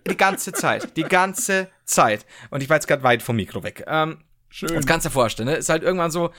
die 0.07 0.17
ganze 0.17 0.53
Zeit, 0.53 0.97
die 0.97 1.03
ganze 1.03 1.69
Zeit. 1.85 2.27
Und 2.51 2.63
ich 2.63 2.69
war 2.69 2.77
jetzt 2.77 2.87
gerade 2.87 3.03
weit 3.03 3.23
vom 3.23 3.37
Mikro 3.37 3.63
weg. 3.63 3.85
Ähm, 3.87 4.23
Schön. 4.49 4.75
das 4.75 4.87
kannst 4.87 5.07
du 5.07 5.09
dir 5.09 5.13
vorstellen, 5.15 5.49
ne? 5.49 5.57
Ist 5.57 5.69
halt 5.69 5.83
irgendwann 5.83 6.11
so, 6.11 6.31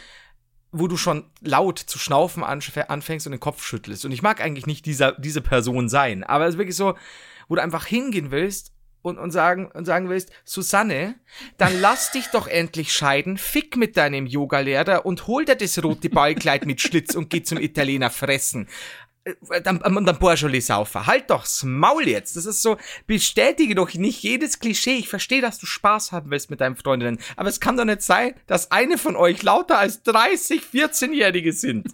wo 0.71 0.87
du 0.87 0.97
schon 0.97 1.29
laut 1.41 1.79
zu 1.79 1.99
schnaufen 1.99 2.43
anf- 2.43 2.87
anfängst 2.87 3.27
und 3.27 3.31
den 3.31 3.39
Kopf 3.39 3.63
schüttelst. 3.63 4.05
Und 4.05 4.11
ich 4.11 4.21
mag 4.21 4.41
eigentlich 4.41 4.65
nicht 4.65 4.85
dieser, 4.85 5.13
diese 5.13 5.41
Person 5.41 5.89
sein, 5.89 6.23
aber 6.23 6.45
es 6.45 6.55
ist 6.55 6.57
wirklich 6.57 6.75
so, 6.75 6.97
wo 7.47 7.55
du 7.55 7.61
einfach 7.61 7.85
hingehen 7.85 8.31
willst 8.31 8.72
und, 9.03 9.19
und, 9.19 9.31
sagen, 9.31 9.67
und 9.67 9.85
sagen 9.85 10.09
willst, 10.09 10.31
Susanne, 10.45 11.15
dann 11.57 11.79
lass 11.79 12.11
dich 12.11 12.27
doch 12.27 12.47
endlich 12.47 12.93
scheiden, 12.93 13.37
fick 13.37 13.77
mit 13.77 13.97
deinem 13.97 14.25
Yogalehrer 14.25 15.05
und 15.05 15.27
hol 15.27 15.45
dir 15.45 15.55
das 15.55 15.83
rote 15.83 16.09
Ballkleid 16.09 16.65
mit 16.65 16.81
Schlitz 16.81 17.13
und 17.13 17.29
geh 17.29 17.43
zum 17.43 17.59
Italiener 17.59 18.09
fressen. 18.09 18.67
Äh, 19.25 19.61
Dann, 19.61 19.81
und 19.81 20.05
dann 20.05 20.19
Borjoli 20.19 20.61
saufen. 20.61 21.05
Halt 21.05 21.29
doch's 21.29 21.63
Maul 21.63 22.07
jetzt. 22.07 22.37
Das 22.37 22.45
ist 22.45 22.61
so, 22.61 22.77
bestätige 23.05 23.75
doch 23.75 23.93
nicht 23.93 24.23
jedes 24.23 24.59
Klischee. 24.59 24.95
Ich 24.95 25.09
verstehe, 25.09 25.41
dass 25.41 25.59
du 25.59 25.65
Spaß 25.65 26.13
haben 26.13 26.31
willst 26.31 26.49
mit 26.49 26.61
deinen 26.61 26.77
Freundinnen. 26.77 27.19
Aber 27.35 27.49
es 27.49 27.59
kann 27.59 27.77
doch 27.77 27.85
nicht 27.85 28.01
sein, 28.01 28.33
dass 28.47 28.71
eine 28.71 28.97
von 28.97 29.15
euch 29.17 29.43
lauter 29.43 29.77
als 29.77 30.01
30, 30.03 30.61
14-Jährige 30.73 31.51
sind. 31.51 31.87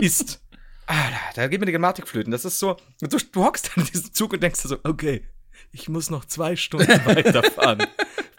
Ist. 0.00 0.42
Alter, 0.86 1.18
da 1.34 1.46
geht 1.48 1.60
mir 1.60 1.66
die 1.66 1.72
Grammatik 1.72 2.08
flöten. 2.08 2.32
Das 2.32 2.46
ist 2.46 2.58
so, 2.58 2.78
du, 3.02 3.18
du 3.18 3.44
hockst 3.44 3.70
dann 3.74 3.84
in 3.84 3.92
diesem 3.92 4.14
Zug 4.14 4.32
und 4.32 4.42
denkst 4.42 4.60
so, 4.60 4.78
okay, 4.84 5.26
ich 5.72 5.88
muss 5.88 6.10
noch 6.10 6.24
zwei 6.24 6.56
Stunden 6.56 6.88
weiterfahren. 7.04 7.86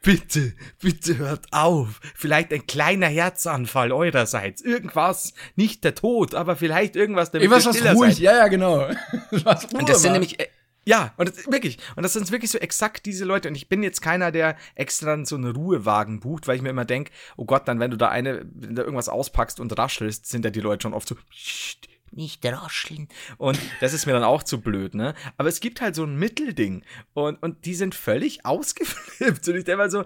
bitte, 0.02 0.54
bitte 0.80 1.18
hört 1.18 1.48
auf. 1.52 2.00
Vielleicht 2.16 2.52
ein 2.54 2.66
kleiner 2.68 3.08
Herzanfall 3.08 3.92
eurerseits. 3.92 4.62
Irgendwas, 4.62 5.34
nicht 5.56 5.84
der 5.84 5.96
Tod, 5.96 6.36
aber 6.36 6.56
vielleicht 6.56 6.96
irgendwas, 6.96 7.32
damit 7.32 7.50
Irgendwas, 7.50 7.66
was 7.66 7.96
ruhig, 7.96 8.16
seid. 8.16 8.20
ja, 8.24 8.36
ja, 8.38 8.48
genau. 8.48 8.90
was 9.32 9.72
Ruhe 9.72 9.80
Und 9.80 9.90
das 9.90 10.02
sind 10.02 10.14
nämlich, 10.14 10.40
äh, 10.40 10.48
ja, 10.86 11.14
und 11.18 11.30
das, 11.30 11.52
wirklich, 11.52 11.78
und 11.96 12.04
das 12.04 12.14
sind 12.14 12.32
wirklich 12.32 12.50
so 12.50 12.58
exakt 12.58 13.06
diese 13.06 13.26
Leute. 13.26 13.48
Und 13.50 13.56
ich 13.56 13.70
bin 13.70 13.84
jetzt 13.84 14.02
keiner, 14.02 14.32
der 14.32 14.56
extra 14.76 15.24
so 15.26 15.36
einen 15.36 15.52
Ruhewagen 15.56 16.20
bucht, 16.20 16.48
weil 16.48 16.56
ich 16.56 16.62
mir 16.62 16.70
immer 16.70 16.86
denke, 16.86 17.12
oh 17.38 17.46
Gott, 17.46 17.68
dann, 17.68 17.80
wenn 17.80 17.92
du 17.92 17.98
da 17.98 18.08
eine, 18.10 18.46
wenn 18.56 18.76
du 18.76 18.82
irgendwas 18.82 19.10
auspackst 19.10 19.60
und 19.60 19.78
raschelst, 19.78 20.26
sind 20.26 20.46
ja 20.46 20.52
die 20.52 20.62
Leute 20.62 20.84
schon 20.84 20.94
oft 20.94 21.08
so, 21.08 21.16
"Psst, 21.30 21.88
nicht 22.12 22.46
rascheln. 22.46 23.08
Und 23.38 23.60
das 23.80 23.94
ist 23.94 24.06
mir 24.06 24.14
dann 24.14 24.24
auch 24.24 24.44
zu 24.44 24.62
blöd, 24.62 24.96
ne? 24.96 25.14
Aber 25.38 25.50
es 25.50 25.60
gibt 25.60 25.82
halt 25.82 25.96
so 25.96 26.04
ein 26.04 26.16
Mittelding. 26.16 26.84
Und, 27.14 27.42
und 27.42 27.66
die 27.66 27.76
sind 27.76 27.96
völlig 27.96 28.46
ausgeflippt. 28.46 29.48
Und 29.48 29.56
ich 29.56 29.64
denke 29.64 29.78
mal 29.78 29.92
so, 29.92 30.04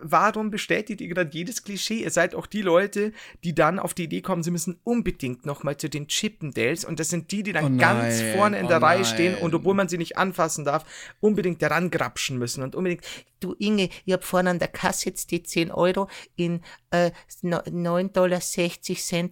warum 0.00 0.50
bestätigt 0.50 1.00
ihr 1.00 1.08
gerade 1.08 1.30
jedes 1.32 1.62
Klischee? 1.62 2.02
Ihr 2.02 2.10
seid 2.10 2.34
auch 2.34 2.46
die 2.46 2.62
Leute, 2.62 3.12
die 3.44 3.54
dann 3.54 3.78
auf 3.78 3.94
die 3.94 4.04
Idee 4.04 4.22
kommen, 4.22 4.42
sie 4.42 4.50
müssen 4.50 4.80
unbedingt 4.84 5.46
nochmal 5.46 5.76
zu 5.76 5.88
den 5.88 6.08
Chippendales. 6.08 6.84
Und 6.84 7.00
das 7.00 7.08
sind 7.08 7.30
die, 7.30 7.42
die 7.42 7.52
dann 7.52 7.76
Oh 7.76 7.78
ganz 7.78 8.20
vorne 8.34 8.58
in 8.58 8.66
oh 8.66 8.68
der 8.68 8.82
Reihe 8.82 9.02
nein. 9.02 9.04
stehen 9.04 9.34
und 9.36 9.54
obwohl 9.54 9.74
man 9.74 9.88
sie 9.88 9.98
nicht 9.98 10.16
anfassen 10.16 10.64
darf, 10.64 10.84
unbedingt 11.20 11.62
daran 11.62 11.90
grapschen 11.90 12.38
müssen 12.38 12.62
und 12.62 12.74
unbedingt, 12.74 13.04
Du 13.40 13.54
Inge, 13.58 13.88
ich 14.04 14.12
hab 14.12 14.24
vorne 14.24 14.50
an 14.50 14.58
der 14.58 14.66
Kasse 14.66 15.10
jetzt 15.10 15.30
die 15.30 15.44
10 15.44 15.70
Euro 15.70 16.08
in 16.34 16.60
äh, 16.90 17.12
9,60 17.44 18.12
Dollar 18.12 18.40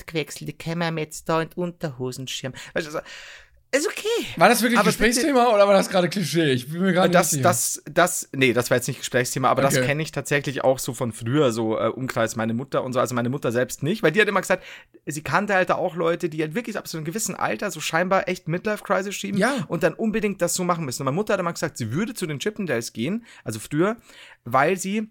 gewechselt. 0.07 0.49
Die 0.49 0.57
können 0.57 0.79
wir 0.79 0.89
ihm 0.89 0.99
jetzt 0.99 1.29
da 1.29 1.43
in 1.43 1.51
den 1.51 1.59
Unterhosenschirm. 1.59 2.53
weißt 2.75 2.87
du, 2.87 2.93
so, 2.93 3.01
ist 3.73 3.87
okay. 3.87 4.27
War 4.37 4.49
das 4.49 4.63
wirklich 4.63 4.79
Aber 4.79 4.87
Gesprächsthema 4.89 5.53
oder 5.53 5.67
war 5.67 5.75
das 5.75 5.89
gerade 5.91 6.09
Klischee? 6.09 6.53
Ich 6.53 6.69
bin 6.71 6.81
mir 6.83 6.93
gerade 6.93 7.09
nicht 7.09 7.15
das, 7.19 7.31
sicher. 7.31 7.43
das, 7.43 7.83
das, 7.91 8.29
nee, 8.33 8.53
das 8.53 8.71
war 8.71 8.77
jetzt 8.79 8.87
nicht 8.89 8.99
Gesprächsthema, 9.01 9.49
aber 9.51 9.63
das 9.63 9.77
Okay. 9.77 9.85
kenne 9.87 10.03
ich 10.03 10.13
tatsächlich 10.13 10.65
auch 10.65 10.79
so 10.79 10.95
von 10.95 11.13
früher, 11.13 11.53
so 11.53 11.79
äh, 11.79 11.89
Umkreis 11.89 12.37
meine 12.37 12.55
Mutter 12.55 12.85
und 12.85 12.93
so, 12.93 13.01
also 13.01 13.15
meine 13.15 13.29
Mutter 13.29 13.53
selbst 13.53 13.83
nicht, 13.83 14.03
weil 14.03 14.13
die 14.13 14.21
hat 14.21 14.29
immer 14.29 14.41
gesagt, 14.41 14.65
sie 15.05 15.23
kannte 15.23 15.55
halt 15.55 15.69
da 15.71 15.75
auch 15.75 15.95
Leute, 15.97 16.29
die 16.29 16.41
halt 16.41 16.55
wirklich 16.55 16.79
ab 16.79 16.89
so 16.89 16.97
einem 16.97 17.05
gewissen 17.05 17.35
Alter 17.35 17.71
so 17.71 17.81
scheinbar 17.81 18.29
echt 18.29 18.49
Midlife-Crisis 18.49 19.15
schieben 19.15 19.39
Ja. 19.39 19.65
und 19.69 19.83
dann 19.83 19.95
unbedingt 19.95 20.41
das 20.41 20.55
so 20.55 20.65
machen 20.65 20.85
müssen. 20.85 21.03
Und 21.03 21.07
meine 21.07 21.17
Mutter 21.17 21.35
hat 21.35 21.41
immer 21.41 21.53
gesagt, 21.53 21.77
sie 21.77 21.93
würde 21.93 22.15
zu 22.15 22.27
den 22.27 22.39
Chippendales 22.39 22.93
gehen, 22.93 23.25
also 23.45 23.59
früher, 23.59 23.97
weil 24.45 24.77
sie 24.79 25.11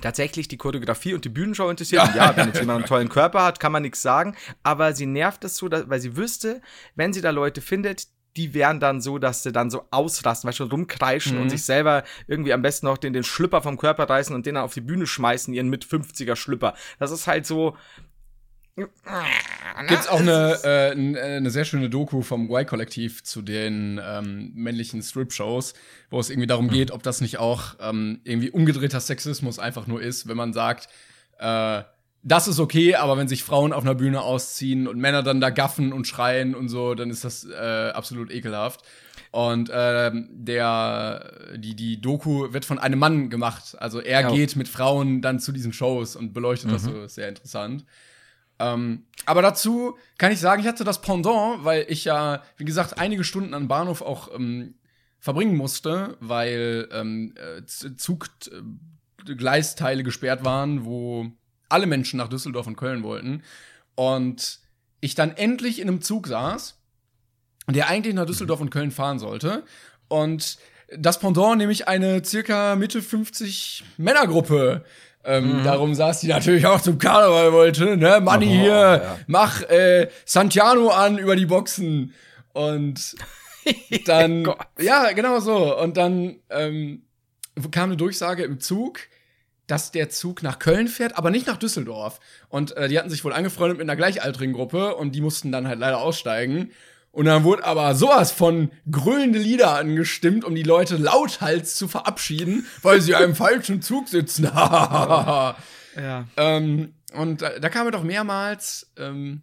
tatsächlich 0.00 0.48
die 0.48 0.56
Choreografie 0.58 1.14
und 1.14 1.24
die 1.24 1.28
Bühnenshow 1.30 1.68
interessiert. 1.70 2.02
Und 2.08 2.14
ja, 2.14 2.36
wenn 2.36 2.48
jetzt 2.48 2.60
jemand 2.60 2.78
einen 2.78 2.86
tollen 2.86 3.08
Körper 3.08 3.44
hat, 3.44 3.60
kann 3.60 3.72
man 3.72 3.82
nichts 3.82 4.02
sagen. 4.02 4.36
Aber 4.62 4.92
sie 4.94 5.06
nervt 5.06 5.44
es 5.44 5.56
so, 5.56 5.68
dass, 5.68 5.88
weil 5.88 6.00
sie 6.00 6.16
wüsste, 6.16 6.60
wenn 6.94 7.12
sie 7.12 7.20
da 7.20 7.30
Leute 7.30 7.60
findet, 7.60 8.08
die 8.36 8.52
wären 8.52 8.80
dann 8.80 9.00
so, 9.00 9.16
dass 9.18 9.42
sie 9.42 9.50
dann 9.52 9.70
so 9.70 9.84
ausrasten, 9.90 10.46
weißt 10.46 10.60
du, 10.60 10.64
rumkreischen 10.64 11.36
Mhm. 11.36 11.42
und 11.42 11.48
sich 11.50 11.62
selber 11.62 12.04
irgendwie 12.26 12.52
am 12.52 12.60
besten 12.60 12.84
noch 12.84 12.98
den, 12.98 13.14
den 13.14 13.24
Schlüpper 13.24 13.62
vom 13.62 13.78
Körper 13.78 14.10
reißen 14.10 14.34
und 14.34 14.44
den 14.44 14.56
dann 14.56 14.64
auf 14.64 14.74
die 14.74 14.82
Bühne 14.82 15.06
schmeißen, 15.06 15.54
ihren 15.54 15.70
mit 15.70 15.86
50er 15.86 16.36
Schlüpper. 16.36 16.74
Das 16.98 17.10
ist 17.10 17.26
halt 17.26 17.46
so, 17.46 17.78
Gibt's 19.88 20.08
auch 20.08 20.20
eine, 20.20 20.58
äh, 20.64 20.92
äh, 20.92 21.36
eine 21.36 21.50
sehr 21.50 21.64
schöne 21.64 21.88
Doku 21.88 22.22
vom 22.22 22.50
Y-Kollektiv 22.50 23.22
zu 23.24 23.40
den 23.42 24.00
ähm, 24.04 24.52
männlichen 24.54 25.02
Strip-Shows, 25.02 25.74
wo 26.10 26.20
es 26.20 26.28
irgendwie 26.30 26.46
darum 26.46 26.68
geht, 26.68 26.90
ob 26.90 27.02
das 27.02 27.20
nicht 27.20 27.38
auch 27.38 27.76
ähm, 27.80 28.20
irgendwie 28.24 28.50
umgedrehter 28.50 29.00
Sexismus 29.00 29.58
einfach 29.58 29.86
nur 29.86 30.02
ist, 30.02 30.28
wenn 30.28 30.36
man 30.36 30.52
sagt, 30.52 30.88
äh, 31.38 31.82
das 32.22 32.48
ist 32.48 32.58
okay, 32.58 32.96
aber 32.96 33.16
wenn 33.16 33.28
sich 33.28 33.44
Frauen 33.44 33.72
auf 33.72 33.84
einer 33.84 33.94
Bühne 33.94 34.20
ausziehen 34.20 34.88
und 34.88 34.98
Männer 34.98 35.22
dann 35.22 35.40
da 35.40 35.50
gaffen 35.50 35.92
und 35.92 36.06
schreien 36.06 36.54
und 36.54 36.68
so, 36.68 36.94
dann 36.94 37.08
ist 37.08 37.24
das 37.24 37.44
äh, 37.48 37.90
absolut 37.94 38.32
ekelhaft. 38.32 38.80
Und 39.30 39.70
ähm, 39.72 40.28
der, 40.32 41.30
die, 41.56 41.76
die 41.76 42.00
Doku 42.00 42.52
wird 42.52 42.64
von 42.64 42.78
einem 42.78 42.98
Mann 42.98 43.30
gemacht. 43.30 43.76
Also 43.78 44.00
er 44.00 44.22
Ja. 44.22 44.30
geht 44.30 44.56
mit 44.56 44.66
Frauen 44.66 45.22
dann 45.22 45.38
zu 45.40 45.52
diesen 45.52 45.72
Shows 45.72 46.16
und 46.16 46.32
beleuchtet 46.32 46.72
das 46.72 46.84
so, 46.84 47.06
sehr 47.06 47.28
interessant. 47.28 47.84
Ähm, 48.58 49.04
aber 49.26 49.42
dazu 49.42 49.96
kann 50.18 50.32
ich 50.32 50.40
sagen, 50.40 50.62
ich 50.62 50.68
hatte 50.68 50.84
das 50.84 51.02
Pendant, 51.02 51.64
weil 51.64 51.84
ich 51.88 52.04
ja, 52.04 52.42
wie 52.56 52.64
gesagt, 52.64 52.98
einige 52.98 53.24
Stunden 53.24 53.54
am 53.54 53.68
Bahnhof 53.68 54.02
auch 54.02 54.34
ähm, 54.34 54.74
verbringen 55.18 55.56
musste, 55.56 56.16
weil 56.20 56.88
ähm, 56.92 57.34
äh, 57.36 57.62
Zuggleisteile 57.96 60.02
gesperrt 60.02 60.44
waren, 60.44 60.84
wo 60.84 61.30
alle 61.68 61.86
Menschen 61.86 62.18
nach 62.18 62.28
Düsseldorf 62.28 62.66
und 62.66 62.76
Köln 62.76 63.02
wollten. 63.02 63.42
Und 63.94 64.60
ich 65.00 65.14
dann 65.14 65.36
endlich 65.36 65.80
in 65.80 65.88
einem 65.88 66.02
Zug 66.02 66.28
saß, 66.28 66.78
der 67.68 67.88
eigentlich 67.88 68.14
nach 68.14 68.26
Düsseldorf 68.26 68.60
und 68.60 68.70
Köln 68.70 68.90
fahren 68.90 69.18
sollte. 69.18 69.64
Und 70.08 70.58
das 70.96 71.18
Pendant, 71.18 71.58
nämlich 71.58 71.88
eine 71.88 72.24
circa 72.24 72.76
Mitte 72.76 73.02
50 73.02 73.84
Männergruppe. 73.96 74.84
Ähm, 75.26 75.62
Darum 75.64 75.94
saß 75.94 76.20
die 76.20 76.28
natürlich 76.28 76.66
auch 76.66 76.80
zum 76.80 76.98
Karneval 76.98 77.52
wollte, 77.52 77.96
ne? 77.96 78.20
Manni 78.20 78.46
hier, 78.46 79.02
ja. 79.02 79.18
mach 79.26 79.62
äh, 79.62 80.08
Santiano 80.24 80.90
an 80.90 81.18
über 81.18 81.34
die 81.34 81.46
Boxen. 81.46 82.14
Und 82.52 83.16
dann, 84.06 84.48
ja, 84.78 85.10
genau 85.12 85.40
so. 85.40 85.76
Und 85.78 85.96
dann 85.96 86.36
ähm, 86.48 87.02
kam 87.72 87.90
eine 87.90 87.96
Durchsage 87.96 88.44
im 88.44 88.60
Zug, 88.60 89.00
dass 89.66 89.90
der 89.90 90.10
Zug 90.10 90.44
nach 90.44 90.60
Köln 90.60 90.86
fährt, 90.86 91.18
aber 91.18 91.30
nicht 91.30 91.48
nach 91.48 91.56
Düsseldorf. 91.56 92.20
Und 92.48 92.76
äh, 92.76 92.88
die 92.88 92.96
hatten 92.96 93.10
sich 93.10 93.24
wohl 93.24 93.32
angefreundet 93.32 93.78
mit 93.78 93.84
einer 93.84 93.96
gleichaltrigen 93.96 94.54
Gruppe 94.54 94.94
und 94.94 95.12
die 95.16 95.20
mussten 95.20 95.50
dann 95.50 95.66
halt 95.66 95.80
leider 95.80 96.00
aussteigen. 96.00 96.70
Und 97.16 97.24
dann 97.24 97.44
wurde 97.44 97.64
aber 97.64 97.94
sowas 97.94 98.30
von 98.30 98.70
grölende 98.90 99.38
Lieder 99.38 99.74
angestimmt, 99.78 100.44
um 100.44 100.54
die 100.54 100.62
Leute 100.62 100.96
lauthals 100.98 101.74
zu 101.74 101.88
verabschieden, 101.88 102.66
weil 102.82 103.00
sie 103.00 103.12
im 103.12 103.34
falschen 103.34 103.80
Zug 103.80 104.08
sitzen. 104.08 104.44
Ja. 105.96 106.26
ähm, 106.36 106.92
und 107.14 107.40
da, 107.40 107.58
da 107.58 107.70
kam 107.70 107.86
mir 107.86 107.90
doch 107.92 108.02
mehrmals 108.02 108.92
ähm, 108.98 109.40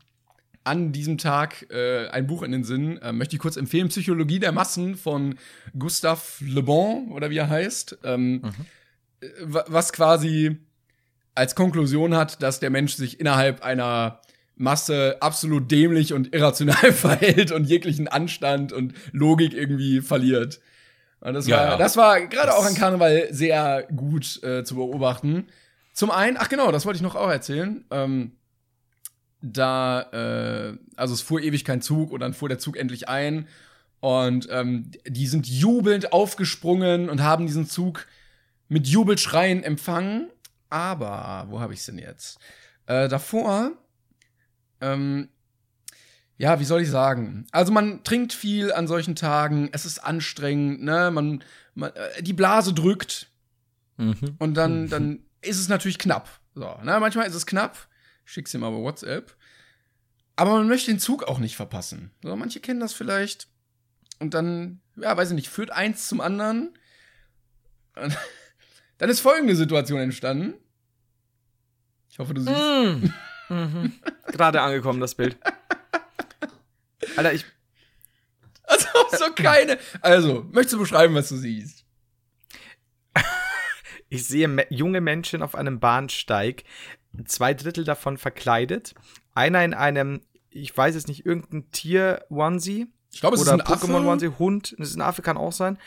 an 0.64 0.92
diesem 0.92 1.18
Tag 1.18 1.66
äh, 1.72 2.08
ein 2.10 2.28
Buch 2.28 2.44
in 2.44 2.52
den 2.52 2.64
Sinn. 2.64 3.00
Äh, 3.00 3.12
möchte 3.12 3.36
ich 3.36 3.42
kurz 3.42 3.58
empfehlen: 3.58 3.88
Psychologie 3.90 4.38
der 4.38 4.52
Massen 4.52 4.96
von 4.96 5.40
Gustave 5.78 6.22
Le 6.42 6.62
Bon 6.62 7.12
oder 7.12 7.32
wie 7.32 7.38
er 7.38 7.50
heißt. 7.50 7.98
Ähm, 8.04 8.44
äh, 9.22 9.28
wa- 9.42 9.66
Was 9.68 9.92
quasi 9.94 10.58
als 11.34 11.56
Konklusion 11.56 12.16
hat, 12.16 12.44
dass 12.44 12.60
der 12.60 12.70
Mensch 12.70 12.94
sich 12.94 13.20
innerhalb 13.20 13.64
einer 13.64 14.22
Masse 14.64 15.18
absolut 15.20 15.70
dämlich 15.70 16.14
und 16.14 16.34
irrational 16.34 16.92
verhält 16.94 17.52
und 17.52 17.66
jeglichen 17.66 18.08
Anstand 18.08 18.74
und 18.74 18.94
Logik 19.12 19.54
irgendwie 19.54 20.02
verliert. 20.02 20.60
Und 21.20 21.34
das 21.36 21.48
Ja, 21.48 21.58
war, 21.58 21.66
ja. 21.66 21.78
das 21.78 21.98
war 21.98 22.22
gerade 22.28 22.56
auch 22.56 22.66
an 22.66 22.76
Karneval 22.76 23.28
sehr 23.32 23.88
gut 23.96 24.42
äh, 24.44 24.64
zu 24.64 24.76
beobachten. 24.76 25.48
Zum 25.94 26.12
einen, 26.12 26.38
ach 26.38 26.50
genau, 26.50 26.72
das 26.72 26.86
wollte 26.86 26.98
ich 26.98 27.04
noch 27.04 27.16
auch 27.16 27.30
erzählen. 27.30 27.86
Ähm, 27.92 28.32
da, 29.42 30.02
äh, 30.12 30.78
also 30.96 31.14
es 31.14 31.22
fuhr 31.22 31.42
ewig 31.42 31.66
kein 31.66 31.82
Zug 31.82 32.12
und 32.12 32.22
dann 32.22 32.34
fuhr 32.34 32.50
der 32.50 32.60
Zug 32.60 32.78
endlich 32.78 33.10
ein. 33.10 33.48
Und 34.00 34.48
ähm, 34.52 34.92
die 35.08 35.28
sind 35.28 35.48
jubelnd 35.48 36.12
aufgesprungen 36.12 37.10
und 37.10 37.22
haben 37.22 37.46
diesen 37.46 37.68
Zug 37.68 38.06
mit 38.68 38.88
Jubelschreien 38.88 39.64
empfangen. 39.64 40.30
Aber, 40.70 41.46
wo 41.50 41.60
habe 41.60 41.74
ich 41.74 41.86
denn 41.86 41.98
jetzt? 42.00 42.40
Äh, 42.86 43.08
davor, 43.08 43.72
ähm, 44.84 45.30
ja, 46.38 46.60
wie 46.60 46.66
soll 46.66 46.82
ich 46.82 46.90
sagen? 46.90 47.46
Also 47.52 47.72
man 47.72 48.04
trinkt 48.04 48.34
viel 48.34 48.72
an 48.74 48.88
solchen 48.88 49.16
Tagen, 49.16 49.70
es 49.72 49.86
ist 49.86 50.00
anstrengend, 50.00 50.82
ne? 50.84 51.10
Man, 51.12 51.44
man 51.76 51.92
äh, 51.92 52.22
die 52.24 52.34
Blase 52.34 52.74
drückt 52.74 53.30
Mhm. 53.98 54.36
und 54.40 54.56
dann, 54.56 54.90
dann 54.90 55.20
ist 55.42 55.60
es 55.60 55.70
natürlich 55.70 56.00
knapp. 56.00 56.28
So, 56.56 56.66
ne? 56.84 57.00
Manchmal 57.00 57.28
ist 57.28 57.36
es 57.36 57.46
knapp. 57.46 57.88
Schick's 58.26 58.54
ihm 58.56 58.64
aber 58.64 58.78
WhatsApp. 58.80 59.36
Aber 60.36 60.54
man 60.58 60.68
möchte 60.68 60.90
den 60.90 61.00
Zug 61.00 61.24
auch 61.24 61.38
nicht 61.38 61.56
verpassen. 61.56 62.10
So, 62.24 62.36
manche 62.36 62.60
kennen 62.60 62.80
das 62.80 62.94
vielleicht. 62.94 63.48
Und 64.20 64.34
dann, 64.34 64.82
ja, 64.96 65.16
weiß 65.16 65.30
ich 65.30 65.36
nicht, 65.36 65.50
führt 65.50 65.70
eins 65.70 66.08
zum 66.08 66.22
anderen. 66.22 66.74
Und 67.96 68.18
dann 68.98 69.10
ist 69.12 69.20
folgende 69.20 69.56
Situation 69.56 70.00
entstanden. 70.00 70.56
Ich 72.10 72.18
hoffe, 72.18 72.34
du 72.34 72.42
siehst. 72.42 72.56
Mhm. 72.58 73.14
Mhm. 73.50 73.94
Gerade 74.28 74.62
angekommen, 74.62 75.00
das 75.00 75.16
Bild. 75.16 75.38
Alter, 77.18 77.34
ich. 77.34 77.46
Also 78.64 78.88
so 79.12 79.32
keine. 79.36 79.78
Also, 80.02 80.46
möchtest 80.52 80.74
du 80.74 80.80
beschreiben, 80.80 81.14
was 81.16 81.30
du 81.30 81.38
siehst? 81.38 81.84
Ich 84.10 84.26
sehe 84.28 84.48
me 84.48 84.66
junge 84.70 85.02
Menschen 85.02 85.42
auf 85.42 85.56
einem 85.56 85.80
Bahnsteig, 85.80 86.64
zwei 87.26 87.54
Drittel 87.54 87.84
davon 87.84 88.18
verkleidet, 88.18 88.94
einer 89.34 89.64
in 89.66 89.74
einem, 89.74 90.22
ich 90.50 90.76
weiß 90.76 90.96
es 90.96 91.08
nicht, 91.08 91.26
irgendein 91.26 91.72
Tier-Onesie 91.72 92.88
Ich 93.12 93.22
glaube, 93.22 93.36
es 93.36 93.42
oder 93.42 93.56
ist 93.56 93.62
ein 93.62 93.68
Affe. 93.74 93.88
Pokémon-Onesie, 93.88 94.38
Hund, 94.38 94.76
das 94.78 94.90
ist 94.90 94.96
ein 94.96 95.02
Affe, 95.02 95.24
kann 95.24 95.36
auch 95.38 95.52
sein, 95.52 95.80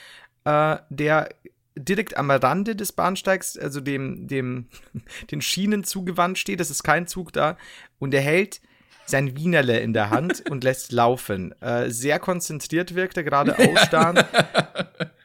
äh, 0.44 0.76
der 0.90 1.28
direkt 1.76 2.16
am 2.16 2.30
Rande 2.30 2.74
des 2.74 2.92
Bahnsteigs, 2.92 3.56
also 3.56 3.80
dem, 3.80 4.26
dem, 4.26 4.68
den 5.30 5.40
Schienen 5.40 5.84
zugewandt 5.84 6.38
steht, 6.38 6.60
das 6.60 6.70
ist 6.70 6.82
kein 6.82 7.06
Zug 7.06 7.32
da, 7.32 7.56
und 7.98 8.14
er 8.14 8.22
hält 8.22 8.60
sein 9.04 9.36
Wienerle 9.36 9.78
in 9.78 9.92
der 9.92 10.10
Hand 10.10 10.44
und 10.50 10.64
lässt 10.64 10.92
laufen. 10.92 11.52
Äh, 11.60 11.90
sehr 11.90 12.18
konzentriert 12.18 12.94
wirkt 12.94 13.16
er 13.16 13.22
gerade 13.22 13.56
ausstarrend. 13.58 14.24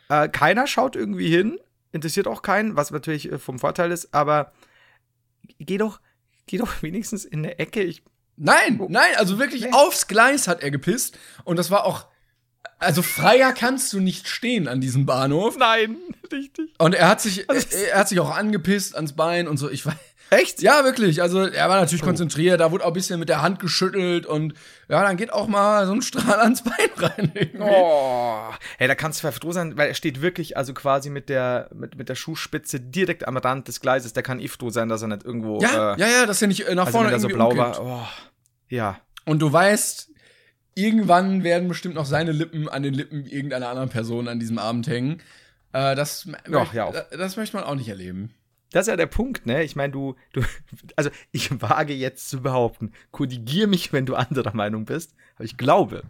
äh, 0.10 0.30
keiner 0.30 0.68
schaut 0.68 0.96
irgendwie 0.96 1.30
hin, 1.30 1.60
interessiert 1.92 2.28
auch 2.28 2.42
keinen, 2.42 2.76
was 2.76 2.92
natürlich 2.92 3.32
äh, 3.32 3.40
vom 3.40 3.58
Vorteil 3.58 3.92
ist, 3.92 4.14
aber 4.14 4.52
geh 5.60 5.78
doch, 5.78 6.00
geh 6.46 6.58
doch 6.58 6.70
wenigstens 6.84 7.26
in 7.26 7.44
der 7.44 7.60
Ecke. 7.60 7.82
Ich, 7.82 8.04
Nein, 8.38 8.82
nein, 8.90 9.12
also 9.18 9.38
wirklich 9.38 9.72
aufs 9.72 10.08
Gleis 10.08 10.48
hat 10.48 10.64
er 10.64 10.72
gepisst. 10.72 11.20
Und 11.44 11.60
das 11.60 11.70
war 11.70 11.86
auch. 11.86 12.08
Also 12.80 13.04
freier 13.04 13.54
kannst 13.54 13.94
du 13.94 14.00
nicht 14.00 14.28
stehen 14.28 14.68
an 14.68 14.82
diesem 14.82 15.06
Bahnhof. 15.06 15.58
nein, 15.58 15.98
richtig. 16.32 16.72
Und 16.80 16.96
er 16.96 17.10
hat 17.10 17.22
sich, 17.22 17.48
er 17.90 18.00
hat 18.00 18.10
sich 18.10 18.20
auch 18.20 18.36
angepisst 18.36 18.96
ans 18.96 19.14
Bein 19.14 19.48
und 19.48 19.58
so. 19.58 19.70
Ich 19.70 19.86
weiß. 19.86 19.96
Echt? 20.32 20.62
Ja, 20.62 20.86
wirklich. 20.86 21.22
Also 21.22 21.42
er 21.42 21.68
war 21.68 21.82
natürlich 21.82 22.02
konzentriert, 22.02 22.62
da 22.62 22.72
wurde 22.72 22.86
auch 22.86 22.92
ein 22.92 22.94
bisschen 22.94 23.20
mit 23.20 23.28
der 23.28 23.42
Hand 23.42 23.60
geschüttelt 23.60 24.26
und 24.26 24.54
ja, 24.88 25.04
dann 25.04 25.18
geht 25.18 25.34
auch 25.34 25.48
mal 25.48 25.86
so 25.86 25.92
ein 25.92 26.02
Strahl 26.02 26.40
ans 26.40 26.64
Bein 26.64 26.90
rein. 26.96 27.32
Irgendwie. 27.36 27.60
Oh, 27.60 28.46
hey, 28.78 28.88
da 28.88 28.96
kannst 28.96 29.22
du 29.22 29.30
froh 29.30 29.52
sein, 29.52 29.78
weil 29.78 29.90
er 29.90 29.94
steht 29.94 30.22
wirklich 30.22 30.56
also 30.56 30.74
quasi 30.74 31.10
mit 31.10 31.28
der, 31.28 31.70
mit, 31.74 31.98
mit 31.98 32.08
der 32.08 32.16
Schuhspitze 32.16 32.80
direkt 32.80 33.28
am 33.28 33.36
Rand 33.36 33.68
des 33.68 33.82
Gleises. 33.82 34.14
Der 34.14 34.24
kann 34.24 34.40
eh 34.40 34.48
froh 34.48 34.70
sein, 34.70 34.88
dass 34.88 35.02
er 35.02 35.10
nicht 35.10 35.26
irgendwo. 35.26 35.60
Ja, 35.60 35.96
äh, 35.96 36.00
ja, 36.00 36.08
ja, 36.08 36.26
dass 36.26 36.42
er 36.42 36.48
nicht 36.48 36.62
äh, 36.62 36.76
nach 36.76 36.86
also 36.86 36.98
vorne 36.98 37.10
wenn 37.10 37.18
er 37.18 37.20
so 37.20 37.28
blau 37.28 37.50
umkippt. 37.50 37.80
war. 37.80 38.06
Oh, 38.06 38.08
ja. 38.70 39.02
Und 39.26 39.40
du 39.40 39.52
weißt, 39.52 40.11
irgendwann 40.76 41.44
werden 41.44 41.68
bestimmt 41.68 41.96
noch 41.96 42.06
seine 42.06 42.32
Lippen 42.32 42.70
an 42.70 42.84
den 42.84 42.94
Lippen 42.94 43.26
irgendeiner 43.26 43.70
anderen 43.70 43.90
Person 43.90 44.28
an 44.28 44.40
diesem 44.40 44.58
Abend 44.58 44.88
hängen. 44.88 45.22
Äh, 45.74 45.96
das, 45.96 46.28
Ja, 46.50 46.68
ja, 46.74 46.86
auf. 46.86 46.96
das 47.12 47.38
möchte 47.38 47.56
man 47.58 47.66
auch 47.66 47.76
nicht 47.76 47.90
erleben. 47.90 48.34
Das 48.72 48.84
ist 48.84 48.92
ja 48.92 48.96
der 48.96 49.08
Punkt, 49.08 49.46
ne? 49.46 49.64
Ich 49.64 49.76
meine, 49.76 49.92
du, 49.92 50.16
du, 50.32 50.42
also 50.96 51.10
ich 51.34 51.62
wage 51.62 51.94
jetzt 51.94 52.30
zu 52.30 52.42
behaupten, 52.42 52.94
korrigier 53.12 53.68
mich, 53.68 53.92
wenn 53.92 54.06
du 54.06 54.16
anderer 54.16 54.56
Meinung 54.56 54.86
bist, 54.86 55.14
aber 55.36 55.44
ich 55.44 55.58
glaube, 55.58 56.04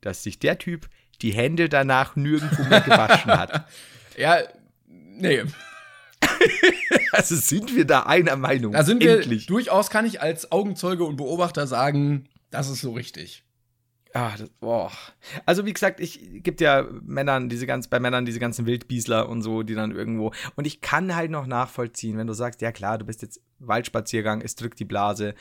dass 0.00 0.24
sich 0.24 0.38
der 0.40 0.58
Typ 0.58 0.88
die 1.22 1.32
Hände 1.32 1.68
danach 1.68 2.16
nirgendwo 2.16 2.62
mehr 2.64 2.80
gewaschen 2.80 3.30
hat. 3.32 3.66
Ja, 4.16 4.38
nee. 4.76 5.44
Also 7.12 7.36
sind 7.36 7.74
wir 7.76 7.84
da 7.84 8.02
einer 8.02 8.34
Meinung. 8.36 8.72
Da 8.72 8.82
sind 8.82 9.00
wir 9.02 9.16
Endlich. 9.18 9.46
durchaus, 9.46 9.90
kann 9.90 10.06
ich 10.06 10.20
als 10.20 10.50
Augenzeuge 10.52 11.04
und 11.04 11.16
Beobachter 11.16 11.66
sagen, 11.68 12.28
das 12.50 12.68
ist 12.68 12.80
so 12.80 12.92
richtig. 12.92 13.44
Ah, 14.18 14.34
das, 14.36 14.50
boah. 14.50 14.90
Also 15.46 15.64
wie 15.64 15.72
gesagt, 15.72 16.00
ich 16.00 16.42
gibt 16.42 16.60
ja 16.60 16.84
Männern 17.02 17.48
diese 17.48 17.68
ganz 17.68 17.86
bei 17.86 18.00
Männern 18.00 18.24
diese 18.24 18.40
ganzen 18.40 18.66
Wildbiesler 18.66 19.28
und 19.28 19.42
so, 19.42 19.62
die 19.62 19.76
dann 19.76 19.92
irgendwo 19.92 20.32
und 20.56 20.66
ich 20.66 20.80
kann 20.80 21.14
halt 21.14 21.30
noch 21.30 21.46
nachvollziehen, 21.46 22.18
wenn 22.18 22.26
du 22.26 22.32
sagst, 22.32 22.60
ja 22.60 22.72
klar, 22.72 22.98
du 22.98 23.04
bist 23.04 23.22
jetzt 23.22 23.40
Waldspaziergang, 23.60 24.40
es 24.40 24.56
drückt 24.56 24.80
die 24.80 24.84
Blase, 24.84 25.36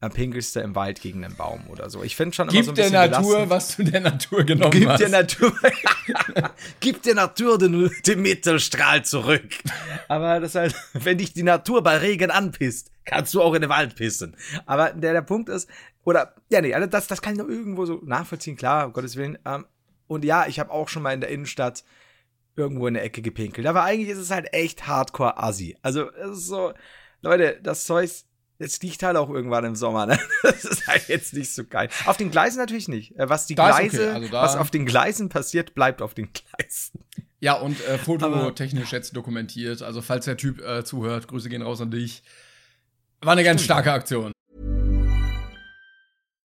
dann 0.00 0.12
pinkelst 0.12 0.54
du 0.54 0.60
im 0.60 0.74
Wald 0.76 1.00
gegen 1.00 1.24
einen 1.24 1.34
Baum 1.34 1.66
oder 1.68 1.90
so. 1.90 2.04
Ich 2.04 2.14
finde 2.14 2.34
schon 2.34 2.48
immer 2.48 2.52
Gib 2.56 2.64
so 2.66 2.70
ein 2.70 2.74
der 2.76 2.84
bisschen 2.84 3.10
Natur, 3.10 3.46
belastend. 3.46 3.50
was 3.50 3.76
du 3.76 3.84
der 3.84 4.00
Natur 4.00 4.44
genommen 4.44 4.70
Gib 4.70 4.88
hast. 4.88 5.00
der 5.00 5.08
Natur, 5.08 5.52
gib 6.80 7.02
der 7.02 7.14
Natur 7.14 7.58
den, 7.58 7.90
den 8.06 8.22
Mittelstrahl 8.22 9.04
zurück. 9.04 9.48
Aber 10.06 10.38
das 10.40 10.54
halt, 10.54 10.74
wenn 10.92 11.18
dich 11.18 11.32
die 11.32 11.42
Natur 11.42 11.82
bei 11.82 11.96
Regen 11.96 12.30
anpisst, 12.30 12.90
kannst 13.04 13.34
du 13.34 13.42
auch 13.42 13.54
in 13.54 13.62
den 13.62 13.70
Wald 13.70 13.96
pissen. 13.96 14.36
Aber 14.66 14.92
der, 14.92 15.12
der 15.14 15.22
Punkt 15.22 15.48
ist, 15.48 15.68
oder, 16.04 16.34
ja, 16.48 16.60
nee, 16.60 16.72
also 16.74 16.86
das, 16.86 17.06
das 17.08 17.20
kann 17.20 17.32
ich 17.32 17.38
noch 17.38 17.48
irgendwo 17.48 17.84
so 17.84 18.00
nachvollziehen, 18.04 18.56
klar, 18.56 18.86
um 18.86 18.92
Gottes 18.92 19.16
Willen. 19.16 19.36
Ähm, 19.44 19.66
und 20.06 20.24
ja, 20.24 20.46
ich 20.46 20.58
habe 20.60 20.70
auch 20.70 20.88
schon 20.88 21.02
mal 21.02 21.12
in 21.12 21.20
der 21.20 21.30
Innenstadt 21.30 21.84
irgendwo 22.56 22.86
in 22.86 22.94
der 22.94 23.04
Ecke 23.04 23.20
gepinkelt. 23.20 23.66
Aber 23.66 23.82
eigentlich 23.82 24.08
ist 24.08 24.18
es 24.18 24.30
halt 24.30 24.52
echt 24.54 24.86
hardcore 24.86 25.38
assi. 25.38 25.76
Also, 25.82 26.10
es 26.12 26.38
ist 26.38 26.46
so, 26.46 26.72
Leute, 27.20 27.58
das 27.62 27.84
Zeug, 27.84 28.10
es 28.58 28.80
liegt 28.82 29.02
halt 29.02 29.16
auch 29.16 29.30
irgendwann 29.30 29.64
im 29.64 29.76
Sommer, 29.76 30.06
ne? 30.06 30.18
Das 30.42 30.64
ist 30.64 30.86
halt 30.86 31.08
jetzt 31.08 31.32
nicht 31.34 31.54
so 31.54 31.64
geil. 31.64 31.88
Auf 32.06 32.16
den 32.16 32.30
Gleisen 32.30 32.58
natürlich 32.58 32.88
nicht. 32.88 33.16
Äh, 33.18 33.28
Was 33.28 33.46
die 33.46 33.54
Da 33.54 33.70
ist 33.70 33.74
okay, 33.76 33.88
Gleise, 33.88 34.14
also 34.14 34.32
was 34.32 34.56
auf 34.56 34.70
den 34.70 34.86
Gleisen 34.86 35.28
passiert, 35.28 35.74
bleibt 35.74 36.02
auf 36.02 36.14
den 36.14 36.28
Gleisen. 36.56 37.04
Ja, 37.40 37.54
und 37.54 37.80
äh, 37.86 37.98
fototechnisch 37.98 38.92
jetzt 38.92 39.14
dokumentiert. 39.14 39.82
Also, 39.82 40.02
falls 40.02 40.24
der 40.24 40.36
Typ 40.36 40.60
äh, 40.60 40.84
zuhört, 40.84 41.28
Grüße 41.28 41.48
gehen 41.48 41.62
raus 41.62 41.80
an 41.80 41.92
dich. 41.92 42.24
War 43.20 43.32
eine 43.32 43.44
ganz 43.44 43.62
starke 43.62 43.92
Aktion. 43.92 44.32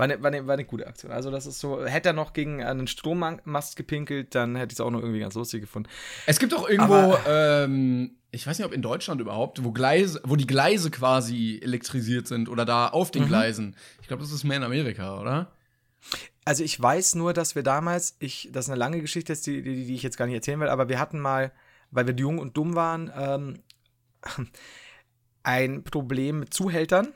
War 0.00 0.04
eine, 0.04 0.22
war, 0.22 0.28
eine, 0.28 0.46
war 0.46 0.54
eine 0.54 0.64
gute 0.64 0.86
Aktion. 0.86 1.12
Also, 1.12 1.30
das 1.30 1.44
ist 1.44 1.60
so, 1.60 1.84
hätte 1.84 2.08
er 2.08 2.12
noch 2.14 2.32
gegen 2.32 2.64
einen 2.64 2.86
Strommast 2.86 3.76
gepinkelt, 3.76 4.34
dann 4.34 4.56
hätte 4.56 4.72
ich 4.72 4.76
es 4.76 4.80
auch 4.80 4.90
noch 4.90 5.00
irgendwie 5.00 5.20
ganz 5.20 5.34
lustig 5.34 5.60
gefunden. 5.60 5.90
Es 6.24 6.38
gibt 6.38 6.54
auch 6.54 6.66
irgendwo, 6.66 7.18
ähm, 7.28 8.12
ich 8.30 8.46
weiß 8.46 8.58
nicht, 8.58 8.64
ob 8.64 8.72
in 8.72 8.80
Deutschland 8.80 9.20
überhaupt, 9.20 9.62
wo 9.62 9.72
Gleise, 9.72 10.22
wo 10.24 10.36
die 10.36 10.46
Gleise 10.46 10.90
quasi 10.90 11.60
elektrisiert 11.62 12.26
sind 12.26 12.48
oder 12.48 12.64
da 12.64 12.88
auf 12.88 13.10
den 13.10 13.26
Gleisen. 13.26 13.76
Ich 14.00 14.08
glaube, 14.08 14.22
das 14.22 14.32
ist 14.32 14.42
mehr 14.42 14.56
in 14.56 14.62
Amerika, 14.62 15.20
oder? 15.20 15.52
Also 16.46 16.64
ich 16.64 16.80
weiß 16.80 17.16
nur, 17.16 17.34
dass 17.34 17.54
wir 17.54 17.62
damals, 17.62 18.16
ich, 18.20 18.48
das 18.52 18.64
ist 18.64 18.70
eine 18.70 18.78
lange 18.78 19.02
Geschichte, 19.02 19.34
die, 19.34 19.60
die, 19.60 19.84
die 19.84 19.94
ich 19.94 20.02
jetzt 20.02 20.16
gar 20.16 20.24
nicht 20.24 20.34
erzählen 20.34 20.60
will, 20.60 20.68
aber 20.68 20.88
wir 20.88 20.98
hatten 20.98 21.20
mal, 21.20 21.52
weil 21.90 22.06
wir 22.06 22.14
jung 22.14 22.38
und 22.38 22.56
dumm 22.56 22.74
waren, 22.74 23.12
ähm, 23.14 23.58
ein 25.42 25.84
Problem 25.84 26.40
mit 26.40 26.54
Zuhältern 26.54 27.08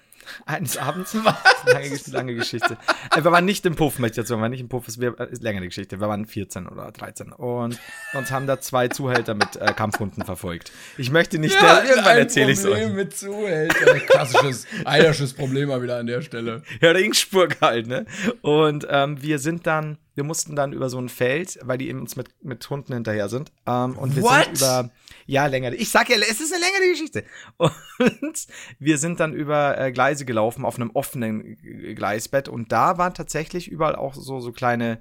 eines 0.46 0.76
Abends. 0.76 1.14
Lange, 1.66 1.86
Gesch- 1.88 2.12
lange 2.12 2.34
Geschichte. 2.34 2.76
Äh, 3.16 3.24
Wir 3.24 3.32
waren 3.32 3.44
nicht 3.44 3.64
im 3.66 3.74
Puff, 3.74 3.98
möchte 3.98 4.14
ich 4.14 4.16
jetzt 4.18 4.28
sagen. 4.28 4.40
Wir 4.40 4.42
waren 4.44 4.50
nicht 4.50 4.60
im 4.60 4.68
Puff, 4.68 4.86
es 4.88 5.00
wär- 5.00 5.18
ist 5.30 5.42
länger 5.42 5.60
die 5.60 5.68
Geschichte. 5.68 5.98
Wir 6.00 6.08
waren 6.08 6.26
14 6.26 6.66
oder 6.66 6.90
13 6.92 7.32
und 7.32 7.78
uns 8.12 8.30
haben 8.30 8.46
da 8.46 8.60
zwei 8.60 8.88
Zuhälter 8.88 9.34
mit 9.34 9.56
äh, 9.56 9.72
Kampfhunden 9.72 10.24
verfolgt. 10.24 10.72
Ich 10.98 11.10
möchte 11.10 11.38
nicht, 11.38 11.60
der, 11.60 11.84
irgendwann 11.84 12.18
erzähle 12.18 12.52
ich 12.52 12.58
es 12.58 12.66
euch. 12.66 12.88
Mit 12.90 13.16
Zuhälter. 13.16 13.98
Klassisches 14.00 14.66
eierisches 14.84 15.32
Problem 15.34 15.68
mal 15.68 15.82
wieder 15.82 15.96
an 15.98 16.06
der 16.06 16.22
Stelle. 16.22 16.62
Ja, 16.80 16.90
Ringsburg 16.90 17.56
halt, 17.60 17.86
ne? 17.86 18.04
Und 18.42 18.86
ähm, 18.90 19.22
wir 19.22 19.38
sind 19.38 19.66
dann, 19.66 19.96
wir 20.14 20.24
mussten 20.24 20.54
dann 20.54 20.72
über 20.72 20.88
so 20.88 20.98
ein 20.98 21.08
Feld, 21.08 21.58
weil 21.62 21.78
die 21.78 21.88
eben 21.88 22.00
uns 22.00 22.16
mit, 22.16 22.28
mit 22.42 22.68
Hunden 22.70 22.92
hinterher 22.92 23.28
sind. 23.28 23.52
Ähm, 23.66 23.98
und 23.98 24.14
wir 24.14 24.22
What? 24.22 24.44
sind 24.44 24.58
über, 24.58 24.90
ja, 25.26 25.46
länger. 25.46 25.72
Ich 25.72 25.90
sag 25.90 26.08
ja, 26.08 26.16
es 26.16 26.40
ist 26.40 26.52
eine 26.52 26.64
längere 26.64 26.90
Geschichte. 26.90 27.24
Und 27.58 28.46
wir 28.78 28.98
sind 28.98 29.20
dann 29.20 29.32
über 29.32 29.78
äh, 29.78 29.92
Gleise 29.92 30.24
gelaufen 30.24 30.64
auf 30.64 30.76
einem 30.76 30.90
offenen 30.90 31.56
Gleisbett 31.94 32.48
und 32.48 32.72
da 32.72 32.98
waren 32.98 33.14
tatsächlich 33.14 33.68
überall 33.68 33.96
auch 33.96 34.14
so, 34.14 34.40
so 34.40 34.52
kleine 34.52 35.00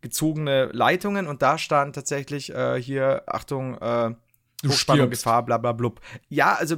gezogene 0.00 0.66
Leitungen 0.72 1.28
und 1.28 1.42
da 1.42 1.58
stand 1.58 1.94
tatsächlich 1.94 2.52
äh, 2.52 2.80
hier, 2.82 3.22
Achtung, 3.26 3.78
äh, 3.78 4.14
Hochspannung. 4.66 5.10
Gefahr, 5.10 5.44
bla 5.44 5.58
bla 5.58 5.72
blub. 5.72 6.00
Ja, 6.28 6.54
also 6.54 6.76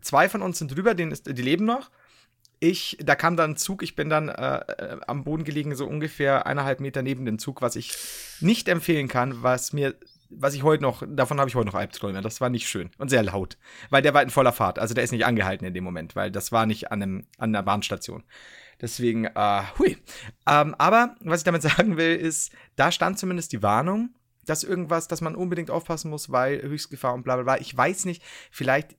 zwei 0.00 0.28
von 0.28 0.42
uns 0.42 0.58
sind 0.58 0.74
drüber, 0.74 0.94
denen 0.94 1.12
ist, 1.12 1.26
die 1.26 1.42
leben 1.42 1.64
noch. 1.64 1.90
Ich, 2.62 2.96
da 3.02 3.16
kam 3.16 3.36
dann 3.36 3.50
ein 3.50 3.56
Zug, 3.56 3.82
ich 3.82 3.96
bin 3.96 4.08
dann 4.08 4.28
äh, 4.28 4.58
äh, 4.58 5.00
am 5.08 5.24
Boden 5.24 5.42
gelegen, 5.42 5.74
so 5.74 5.84
ungefähr 5.84 6.46
eineinhalb 6.46 6.78
Meter 6.78 7.02
neben 7.02 7.24
dem 7.24 7.40
Zug, 7.40 7.60
was 7.60 7.74
ich 7.74 7.92
nicht 8.38 8.68
empfehlen 8.68 9.08
kann, 9.08 9.42
was 9.42 9.72
mir, 9.72 9.96
was 10.30 10.54
ich 10.54 10.62
heute 10.62 10.80
noch, 10.84 11.02
davon 11.04 11.40
habe 11.40 11.48
ich 11.48 11.56
heute 11.56 11.66
noch 11.66 11.74
Albträume. 11.74 12.20
Das 12.20 12.40
war 12.40 12.50
nicht 12.50 12.68
schön 12.68 12.90
und 12.98 13.08
sehr 13.08 13.24
laut, 13.24 13.58
weil 13.90 14.00
der 14.00 14.14
war 14.14 14.22
in 14.22 14.30
voller 14.30 14.52
Fahrt. 14.52 14.78
Also 14.78 14.94
der 14.94 15.02
ist 15.02 15.10
nicht 15.10 15.26
angehalten 15.26 15.66
in 15.66 15.74
dem 15.74 15.82
Moment, 15.82 16.14
weil 16.14 16.30
das 16.30 16.52
war 16.52 16.64
nicht 16.64 16.92
an, 16.92 17.02
einem, 17.02 17.26
an 17.36 17.50
einer 17.50 17.64
Bahnstation. 17.64 18.22
Deswegen, 18.80 19.24
äh, 19.24 19.62
hui. 19.80 19.96
Ähm, 20.46 20.76
aber 20.78 21.16
was 21.18 21.40
ich 21.40 21.44
damit 21.44 21.62
sagen 21.62 21.96
will, 21.96 22.14
ist, 22.14 22.52
da 22.76 22.92
stand 22.92 23.18
zumindest 23.18 23.50
die 23.50 23.64
Warnung, 23.64 24.10
dass 24.46 24.62
irgendwas, 24.62 25.08
dass 25.08 25.20
man 25.20 25.34
unbedingt 25.34 25.72
aufpassen 25.72 26.10
muss, 26.10 26.30
weil 26.30 26.62
Höchstgefahr 26.62 27.12
und 27.14 27.24
bla 27.24 27.34
bla 27.34 27.42
bla. 27.42 27.60
Ich 27.60 27.76
weiß 27.76 28.04
nicht, 28.04 28.22
vielleicht 28.52 28.94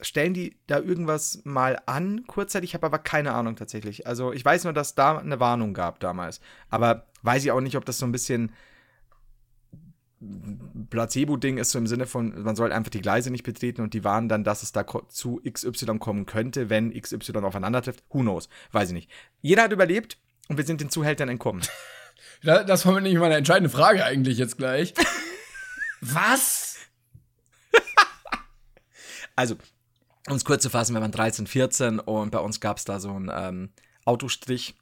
stellen 0.00 0.34
die 0.34 0.56
da 0.66 0.78
irgendwas 0.80 1.40
mal 1.44 1.80
an 1.86 2.26
kurzzeitig, 2.26 2.70
ich 2.70 2.74
habe 2.74 2.86
aber 2.86 2.98
keine 2.98 3.32
Ahnung 3.32 3.56
tatsächlich. 3.56 4.06
Also 4.06 4.32
ich 4.32 4.44
weiß 4.44 4.64
nur, 4.64 4.72
dass 4.72 4.94
da 4.94 5.18
eine 5.18 5.40
Warnung 5.40 5.72
gab 5.74 6.00
damals. 6.00 6.40
Aber 6.68 7.06
weiß 7.22 7.44
ich 7.44 7.52
auch 7.52 7.60
nicht, 7.60 7.76
ob 7.76 7.84
das 7.84 7.98
so 7.98 8.06
ein 8.06 8.12
bisschen 8.12 8.52
Placebo-Ding 10.90 11.58
ist, 11.58 11.70
so 11.70 11.78
im 11.78 11.86
Sinne 11.86 12.06
von, 12.06 12.42
man 12.42 12.56
soll 12.56 12.72
einfach 12.72 12.90
die 12.90 13.00
Gleise 13.02 13.30
nicht 13.30 13.42
betreten 13.44 13.82
und 13.82 13.94
die 13.94 14.04
warnen 14.04 14.28
dann, 14.28 14.42
dass 14.44 14.62
es 14.62 14.72
da 14.72 14.86
zu 15.08 15.40
XY 15.48 15.98
kommen 15.98 16.24
könnte, 16.26 16.70
wenn 16.70 16.92
XY 16.98 17.36
aufeinander 17.42 17.82
trifft. 17.82 18.02
Who 18.10 18.20
knows? 18.20 18.48
Weiß 18.72 18.88
ich 18.88 18.94
nicht. 18.94 19.10
Jeder 19.42 19.64
hat 19.64 19.72
überlebt 19.72 20.18
und 20.48 20.56
wir 20.56 20.64
sind 20.64 20.80
den 20.80 20.90
Zuhältern 20.90 21.28
entkommen. 21.28 21.62
Da- 22.42 22.62
Das 22.64 22.86
war 22.86 22.94
nämlich 23.00 23.18
meine 23.18 23.36
entscheidende 23.36 23.70
Frage 23.70 24.04
eigentlich 24.04 24.38
jetzt 24.38 24.56
gleich. 24.56 24.94
Was? 26.00 26.76
Also, 29.36 29.56
um 30.28 30.36
es 30.36 30.44
kurz 30.44 30.62
zu 30.62 30.70
fassen, 30.70 30.94
wir 30.94 31.00
waren 31.00 31.12
13, 31.12 31.46
14 31.46 31.98
und 32.00 32.30
bei 32.30 32.38
uns 32.38 32.60
gab 32.60 32.78
es 32.78 32.84
da 32.84 32.98
so 33.00 33.10
einen 33.10 33.30
ähm, 33.34 33.70
Autostrich. 34.04 34.74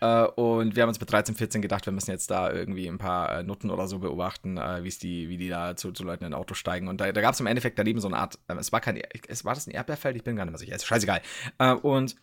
Äh, 0.00 0.24
und 0.24 0.76
wir 0.76 0.82
haben 0.82 0.88
uns 0.90 1.00
mit 1.00 1.10
13, 1.10 1.34
14 1.34 1.60
gedacht, 1.62 1.86
wir 1.86 1.92
müssen 1.92 2.10
jetzt 2.10 2.30
da 2.30 2.52
irgendwie 2.52 2.86
ein 2.86 2.98
paar 2.98 3.38
äh, 3.38 3.42
Nutten 3.42 3.70
oder 3.70 3.88
so 3.88 3.98
beobachten, 3.98 4.56
äh, 4.56 4.84
wie's 4.84 4.98
die, 4.98 5.28
wie 5.28 5.38
die 5.38 5.48
da 5.48 5.74
zu, 5.74 5.90
zu 5.92 6.04
Leuten 6.04 6.24
in 6.24 6.32
ein 6.32 6.38
Auto 6.38 6.54
steigen. 6.54 6.86
Und 6.88 7.00
da, 7.00 7.10
da 7.10 7.20
gab 7.20 7.34
es 7.34 7.40
im 7.40 7.46
Endeffekt 7.46 7.78
daneben 7.78 8.00
so 8.00 8.06
eine 8.08 8.16
Art, 8.18 8.38
äh, 8.48 8.54
es 8.54 8.70
war 8.70 8.80
kein, 8.80 9.00
es 9.26 9.44
war 9.44 9.54
das 9.54 9.66
ein 9.66 9.72
Erdbeerfeld, 9.72 10.16
ich 10.16 10.22
bin 10.22 10.36
gar 10.36 10.44
nicht 10.44 10.52
mehr 10.52 10.58
sicher, 10.58 10.76
ist 10.76 10.86
scheißegal. 10.86 11.20
Äh, 11.58 11.72
und 11.72 12.14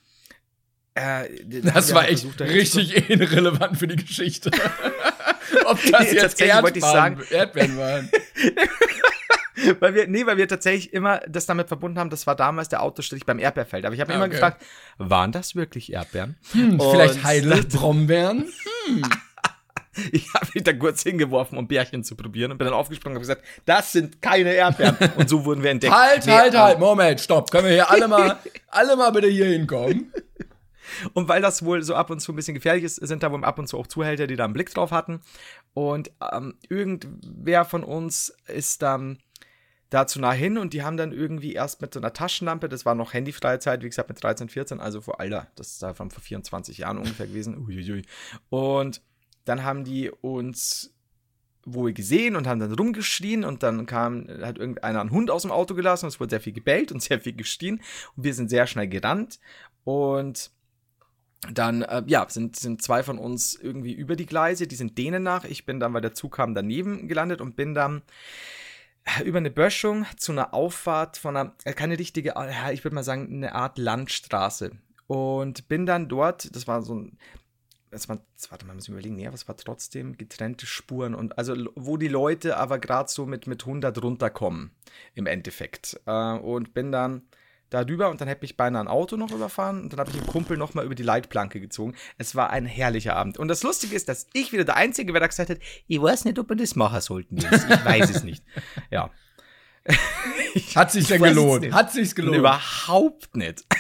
äh, 0.94 1.28
da 1.62 1.72
Das 1.72 1.94
war 1.94 2.04
echt 2.08 2.22
versucht, 2.22 2.40
da 2.40 2.46
richtig 2.46 3.10
irrelevant 3.10 3.78
für 3.78 3.88
die 3.88 3.98
Geschichte. 3.98 4.52
Ob 5.66 5.80
das 5.92 6.12
Nee, 6.12 6.16
jetzt 6.16 6.40
ich 6.42 6.82
sagen- 6.82 7.22
Erdbeeren 7.30 7.78
waren. 7.78 8.10
weil 9.80 9.94
wir, 9.96 10.08
nee, 10.08 10.26
weil 10.26 10.38
wir 10.38 10.48
tatsächlich 10.48 10.94
immer 10.94 11.20
das 11.28 11.46
damit 11.46 11.68
verbunden 11.68 12.00
haben, 12.00 12.10
das 12.10 12.26
war 12.28 12.36
damals 12.36 12.70
der 12.70 12.82
Autostrich 12.84 13.26
beim 13.26 13.40
Erdbeerfeld. 13.40 13.86
Aber 13.86 13.96
ich 13.96 14.02
habe 14.02 14.12
Ah, 14.14 14.16
immer 14.16 14.26
okay. 14.26 14.34
gefragt, 14.34 14.66
waren 14.98 15.32
das 15.32 15.56
wirklich 15.56 15.92
Erdbeeren? 15.94 16.38
Hm, 16.52 16.80
vielleicht 16.80 17.24
Heidel, 17.24 17.64
Brombeeren. 17.70 18.46
Ich 20.12 20.34
habe 20.34 20.48
mich 20.54 20.64
da 20.66 20.74
kurz 20.74 21.04
hingeworfen, 21.04 21.58
um 21.58 21.70
Bärchen 21.70 22.04
zu 22.04 22.16
probieren 22.18 22.52
und 22.52 22.58
bin 22.58 22.66
dann 22.66 22.74
aufgesprungen 22.74 23.16
und 23.18 23.24
habe 23.24 23.34
gesagt, 23.40 23.62
das 23.66 23.94
sind 23.94 24.22
keine 24.22 24.52
Erdbeeren. 24.54 24.98
Und 25.16 25.30
so 25.30 25.46
wurden 25.46 25.64
wir 25.64 25.72
entdeckt. 25.72 25.94
Halt, 25.94 26.26
Nee, 26.26 26.34
halt, 26.34 26.54
ähm, 26.54 26.60
halt, 26.60 26.80
Moment, 26.80 27.22
stopp. 27.22 27.50
Können 27.50 27.68
wir 27.68 27.72
hier 27.76 27.90
alle 27.90 28.10
mal, 28.10 28.38
alle 28.68 28.98
mal 28.98 29.12
bitte 29.12 29.28
hier 29.28 29.46
hinkommen? 29.46 30.12
Und 31.14 31.30
weil 31.30 31.42
das 31.42 31.64
wohl 31.64 31.82
so 31.82 31.96
ab 31.96 32.10
und 32.10 32.20
zu 32.20 32.34
ein 32.34 32.36
bisschen 32.36 32.56
gefährlich 32.56 32.84
ist, 32.84 32.96
sind 32.98 33.24
da 33.24 33.32
wohl 33.32 33.44
ab 33.46 33.58
und 33.58 33.68
zu 33.68 33.78
auch 33.78 33.88
Zuhälter, 33.88 34.28
die 34.28 34.36
da 34.36 34.44
einen 34.44 34.54
Blick 34.54 34.74
drauf 34.74 34.92
hatten. 34.92 35.22
Und 35.74 36.12
ähm, 36.34 36.56
irgendwer 36.68 37.64
von 37.64 37.84
uns 37.86 38.36
ist 38.48 38.82
dann 38.82 39.20
dazu 39.96 40.20
nah 40.20 40.34
hin 40.34 40.58
und 40.58 40.74
die 40.74 40.84
haben 40.84 40.98
dann 40.98 41.14
irgendwie 41.14 41.54
erst 41.54 41.82
mit 41.82 41.94
so 41.94 42.02
einer 42.02 42.12
Taschenlampe, 42.12 42.68
das 42.68 42.86
war 42.86 42.96
noch 42.96 43.14
handyfreie 43.14 43.60
Zeit, 43.60 43.82
wie 43.82 43.88
gesagt, 43.88 44.10
mit 44.10 44.22
13, 44.22 44.50
14, 44.50 44.82
also 44.82 45.00
vor 45.00 45.22
Alter, 45.22 45.48
das 45.56 45.72
ist 45.72 45.84
da 45.84 45.94
vor 45.94 46.10
24 46.10 46.78
Jahren 46.78 46.98
ungefähr 46.98 47.28
gewesen. 47.28 47.58
Uiuiui. 47.58 48.02
Und 48.50 49.02
dann 49.46 49.64
haben 49.64 49.86
die 49.86 50.12
uns 50.12 50.94
wohl 51.64 51.94
gesehen 51.94 52.36
und 52.36 52.46
haben 52.46 52.60
dann 52.60 52.74
rumgeschrien 52.74 53.46
und 53.46 53.64
dann 53.64 53.86
kam, 53.86 54.28
hat 54.28 54.58
irgendeiner 54.58 55.00
einen 55.00 55.12
Hund 55.12 55.32
aus 55.32 55.44
dem 55.44 55.52
Auto 55.52 55.74
gelassen 55.76 56.06
und 56.06 56.10
es 56.10 56.20
wurde 56.20 56.32
sehr 56.32 56.42
viel 56.42 56.54
gebellt 56.54 56.92
und 56.92 57.02
sehr 57.02 57.22
viel 57.22 57.34
geschrien 57.34 57.82
und 58.18 58.26
wir 58.26 58.34
sind 58.34 58.50
sehr 58.50 58.68
schnell 58.68 58.90
gerannt 58.90 59.40
und 59.86 60.52
dann, 61.54 61.84
äh, 61.84 62.04
ja, 62.08 62.26
sind, 62.28 62.58
sind 62.58 62.82
zwei 62.82 63.02
von 63.02 63.18
uns 63.18 63.56
irgendwie 63.56 63.94
über 63.94 64.18
die 64.18 64.26
Gleise, 64.26 64.68
die 64.68 64.76
sind 64.76 64.98
denen 64.98 65.24
nach. 65.24 65.46
Ich 65.46 65.66
bin 65.66 65.80
dann, 65.80 65.94
weil 65.94 66.02
der 66.02 66.14
Zug 66.14 66.36
kam, 66.36 66.54
daneben 66.54 67.08
gelandet 67.08 67.40
und 67.40 67.56
bin 67.56 67.74
dann 67.74 68.02
über 69.24 69.38
eine 69.38 69.52
Böschung 69.52 70.06
zu 70.18 70.32
einer 70.32 70.54
Auffahrt 70.54 71.18
von 71.18 71.38
einer, 71.38 71.56
äh, 71.64 71.74
keine 71.74 72.00
richtige, 72.00 72.34
äh, 72.36 72.74
ich 72.74 72.84
würde 72.84 72.96
mal 72.96 73.04
sagen, 73.04 73.28
eine 73.32 73.56
Art 73.56 73.78
Landstraße. 73.78 74.72
Und 75.08 75.68
bin 75.68 75.86
dann 75.86 76.10
dort, 76.10 76.56
das 76.56 76.68
war 76.68 76.82
so 76.82 76.96
ein, 76.96 77.18
das 77.92 78.10
war, 78.10 78.20
warte 78.50 78.66
mal, 78.66 78.74
muss 78.74 78.86
ich 78.86 78.90
überlegen, 78.90 79.16
nee, 79.16 79.28
es 79.28 79.48
war 79.48 79.56
trotzdem 79.56 80.18
getrennte 80.18 80.66
Spuren 80.66 81.16
und 81.16 81.38
also 81.38 81.56
wo 81.76 81.98
die 81.98 82.08
Leute 82.08 82.58
aber 82.58 82.80
gerade 82.80 83.10
so 83.10 83.26
mit, 83.26 83.48
mit 83.48 83.62
100 83.64 84.02
runterkommen 84.02 84.72
im 85.14 85.28
Endeffekt. 85.28 86.00
Äh, 86.06 86.38
und 86.38 86.74
bin 86.74 86.92
dann 86.92 87.22
da 87.70 87.84
drüber 87.84 88.10
und 88.10 88.22
dann 88.22 88.28
hätte 88.28 88.42
mich 88.44 88.58
beinahe 88.58 88.82
ein 88.84 88.88
Auto 88.88 89.18
noch 89.18 89.32
überfahren 89.32 89.82
und 89.84 89.94
dann 89.94 90.00
habe 90.00 90.12
ich 90.12 90.18
den 90.18 90.28
Kumpel 90.28 90.58
noch 90.58 90.74
mal 90.74 90.86
über 90.86 90.96
die 90.96 91.04
Leitplanke 91.04 91.60
gezogen. 91.60 91.96
Es 92.18 92.36
war 92.36 92.50
ein 92.52 92.66
herrlicher 92.66 93.16
Abend. 93.16 93.38
Und 93.38 93.48
das 93.48 93.64
Lustige 93.64 93.96
ist, 93.96 94.08
dass 94.10 94.28
ich 94.34 94.52
wieder 94.52 94.64
der 94.66 94.78
Einzige 94.78 95.14
war, 95.14 95.20
der 95.20 95.30
gesagt 95.30 95.50
hat, 95.50 95.60
ich 95.88 96.02
weiß 96.02 96.26
nicht, 96.26 96.40
ob 96.40 96.50
wir 96.50 96.56
das 96.56 96.76
machen 96.76 97.02
sollten. 97.02 97.38
Ich 97.38 97.44
weiß 97.86 98.10
es 98.10 98.24
nicht. 98.24 98.44
Ja. 98.92 99.10
Hat 100.76 100.92
sich 100.92 101.08
denn 101.08 101.22
gelohnt? 101.22 101.72
Hat 101.74 101.92
sich's 101.92 102.16
gelohnt? 102.16 102.38
Überhaupt 102.38 103.36
nicht. 103.36 103.66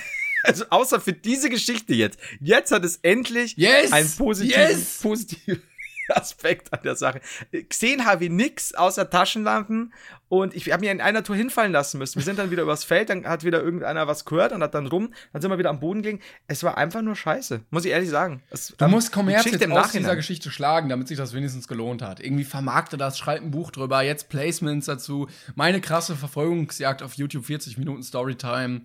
Also 0.47 0.65
außer 0.69 1.01
für 1.01 1.13
diese 1.13 1.49
Geschichte 1.49 1.95
jetzt. 1.95 2.19
Jetzt 2.39 2.71
hat 2.71 2.85
es 2.85 2.97
endlich 2.97 3.57
Yes! 3.57 3.91
einen 3.91 4.07
positiven, 4.15 4.61
Yes! 4.61 4.99
positiven 5.01 5.63
Aspekt 6.15 6.73
an 6.73 6.79
der 6.83 6.95
Sache. 6.95 7.21
Gesehen 7.51 8.05
habe 8.05 8.25
ich 8.25 8.31
nix 8.31 8.73
außer 8.73 9.09
Taschenlampen 9.09 9.93
und 10.27 10.55
ich 10.55 10.71
habe 10.71 10.81
mir 10.81 10.91
in 10.91 11.01
einer 11.01 11.23
Tour 11.23 11.35
hinfallen 11.35 11.71
lassen 11.71 11.97
müssen. 11.97 12.15
Wir 12.15 12.23
sind 12.23 12.39
dann 12.39 12.51
wieder 12.51 12.63
übers 12.63 12.83
Feld, 12.83 13.09
dann 13.09 13.25
hat 13.25 13.43
wieder 13.43 13.61
irgendeiner 13.61 14.07
was 14.07 14.25
gehört 14.25 14.51
und 14.51 14.61
hat 14.63 14.73
dann 14.73 14.87
rum, 14.87 15.13
dann 15.33 15.41
sind 15.41 15.51
wir 15.51 15.57
wieder 15.57 15.69
am 15.69 15.79
Boden 15.79 16.01
gelegen. 16.01 16.21
Es 16.47 16.63
war 16.63 16.77
einfach 16.77 17.01
nur 17.01 17.15
scheiße, 17.15 17.61
muss 17.69 17.85
ich 17.85 17.91
ehrlich 17.91 18.09
sagen. 18.09 18.41
Es, 18.49 18.73
Du 18.77 18.85
ähm, 18.85 18.91
musst 18.91 19.11
Kommerz 19.11 19.45
jetzt 19.45 19.67
aus 19.69 19.91
dieser 19.91 20.15
Geschichte 20.15 20.51
schlagen, 20.51 20.89
damit 20.89 21.07
sich 21.07 21.17
das 21.17 21.33
wenigstens 21.33 21.67
gelohnt 21.67 22.01
hat. 22.01 22.19
Irgendwie 22.19 22.43
vermarkte 22.43 22.97
das, 22.97 23.17
schreib 23.17 23.41
ein 23.41 23.51
Buch 23.51 23.71
drüber, 23.71 24.01
jetzt 24.01 24.29
Placements 24.29 24.87
dazu. 24.87 25.27
Meine 25.55 25.81
krasse 25.81 26.15
Verfolgungsjagd 26.15 27.03
auf 27.03 27.13
YouTube, 27.13 27.45
40 27.45 27.77
Minuten 27.77 28.03
Storytime. 28.03 28.81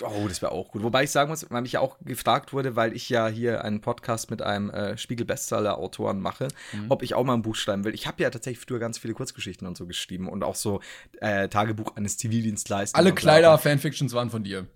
Oh, 0.00 0.28
das 0.28 0.40
wäre 0.42 0.52
auch 0.52 0.70
gut. 0.70 0.82
Wobei 0.84 1.02
ich 1.04 1.10
sagen 1.10 1.28
muss, 1.30 1.44
weil 1.50 1.62
mich 1.62 1.72
ja 1.72 1.80
auch 1.80 1.98
gefragt 2.04 2.52
wurde, 2.52 2.76
weil 2.76 2.94
ich 2.94 3.08
ja 3.08 3.26
hier 3.26 3.64
einen 3.64 3.80
Podcast 3.80 4.30
mit 4.30 4.40
einem 4.40 4.70
äh, 4.70 4.96
Spiegel-Bestseller-Autoren 4.96 6.20
mache, 6.20 6.48
Mhm. 6.72 6.86
ob 6.88 7.02
ich 7.02 7.14
auch 7.14 7.24
mal 7.24 7.34
ein 7.34 7.42
Buch 7.42 7.56
schreiben 7.56 7.82
will. 7.84 7.92
Ich 7.92 8.06
habe 8.06 8.22
ja 8.22 8.30
tatsächlich 8.30 8.64
früher 8.64 8.78
ganz 8.78 8.98
viele 8.98 9.14
Kurzgeschichten 9.14 9.66
und 9.66 9.76
so 9.76 9.86
geschrieben 9.86 10.28
und 10.28 10.44
auch 10.44 10.54
so 10.54 10.80
äh, 11.20 11.48
Tagebuch 11.48 11.96
eines 11.96 12.16
Zivildienstleisters. 12.16 12.96
Alle 12.98 13.12
Kleider-Fanfictions 13.12 14.12
waren 14.14 14.30
von 14.30 14.44
dir. 14.44 14.66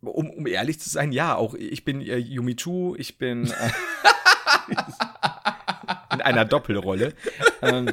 bla. 0.00 0.12
Um, 0.12 0.30
um 0.30 0.46
ehrlich 0.46 0.78
zu 0.78 0.88
sein, 0.88 1.10
ja, 1.10 1.34
auch 1.34 1.54
ich 1.54 1.84
bin 1.84 2.00
äh, 2.00 2.16
Yumi 2.16 2.54
Chu, 2.54 2.94
ich 2.96 3.18
bin 3.18 3.46
äh, 3.50 3.70
einer 6.26 6.44
Doppelrolle. 6.44 7.14
ähm, 7.62 7.92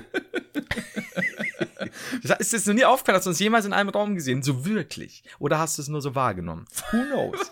das 2.23 2.39
ist 2.39 2.53
jetzt 2.53 2.67
noch 2.67 2.73
nie 2.73 2.86
aufgefallen, 2.86 3.17
hast 3.17 3.25
du 3.25 3.29
uns 3.29 3.39
jemals 3.39 3.65
in 3.65 3.73
einem 3.73 3.89
Raum 3.89 4.15
gesehen? 4.15 4.43
So 4.43 4.65
wirklich? 4.65 5.23
Oder 5.39 5.59
hast 5.59 5.77
du 5.77 5.81
es 5.81 5.88
nur 5.88 6.01
so 6.01 6.15
wahrgenommen? 6.15 6.65
Who 6.91 7.03
knows? 7.05 7.51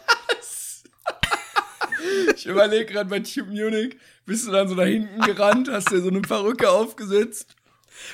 Ich 2.36 2.48
überlege 2.48 2.86
gerade 2.86 3.10
bei 3.10 3.20
Tube 3.20 3.50
Munich, 3.50 3.96
bist 4.26 4.48
du 4.48 4.52
dann 4.52 4.68
so 4.68 4.74
da 4.74 4.84
hinten 4.84 5.22
gerannt, 5.22 5.70
hast 5.72 5.92
dir 5.92 6.02
so 6.02 6.10
eine 6.10 6.22
Perücke 6.22 6.70
aufgesetzt. 6.70 7.56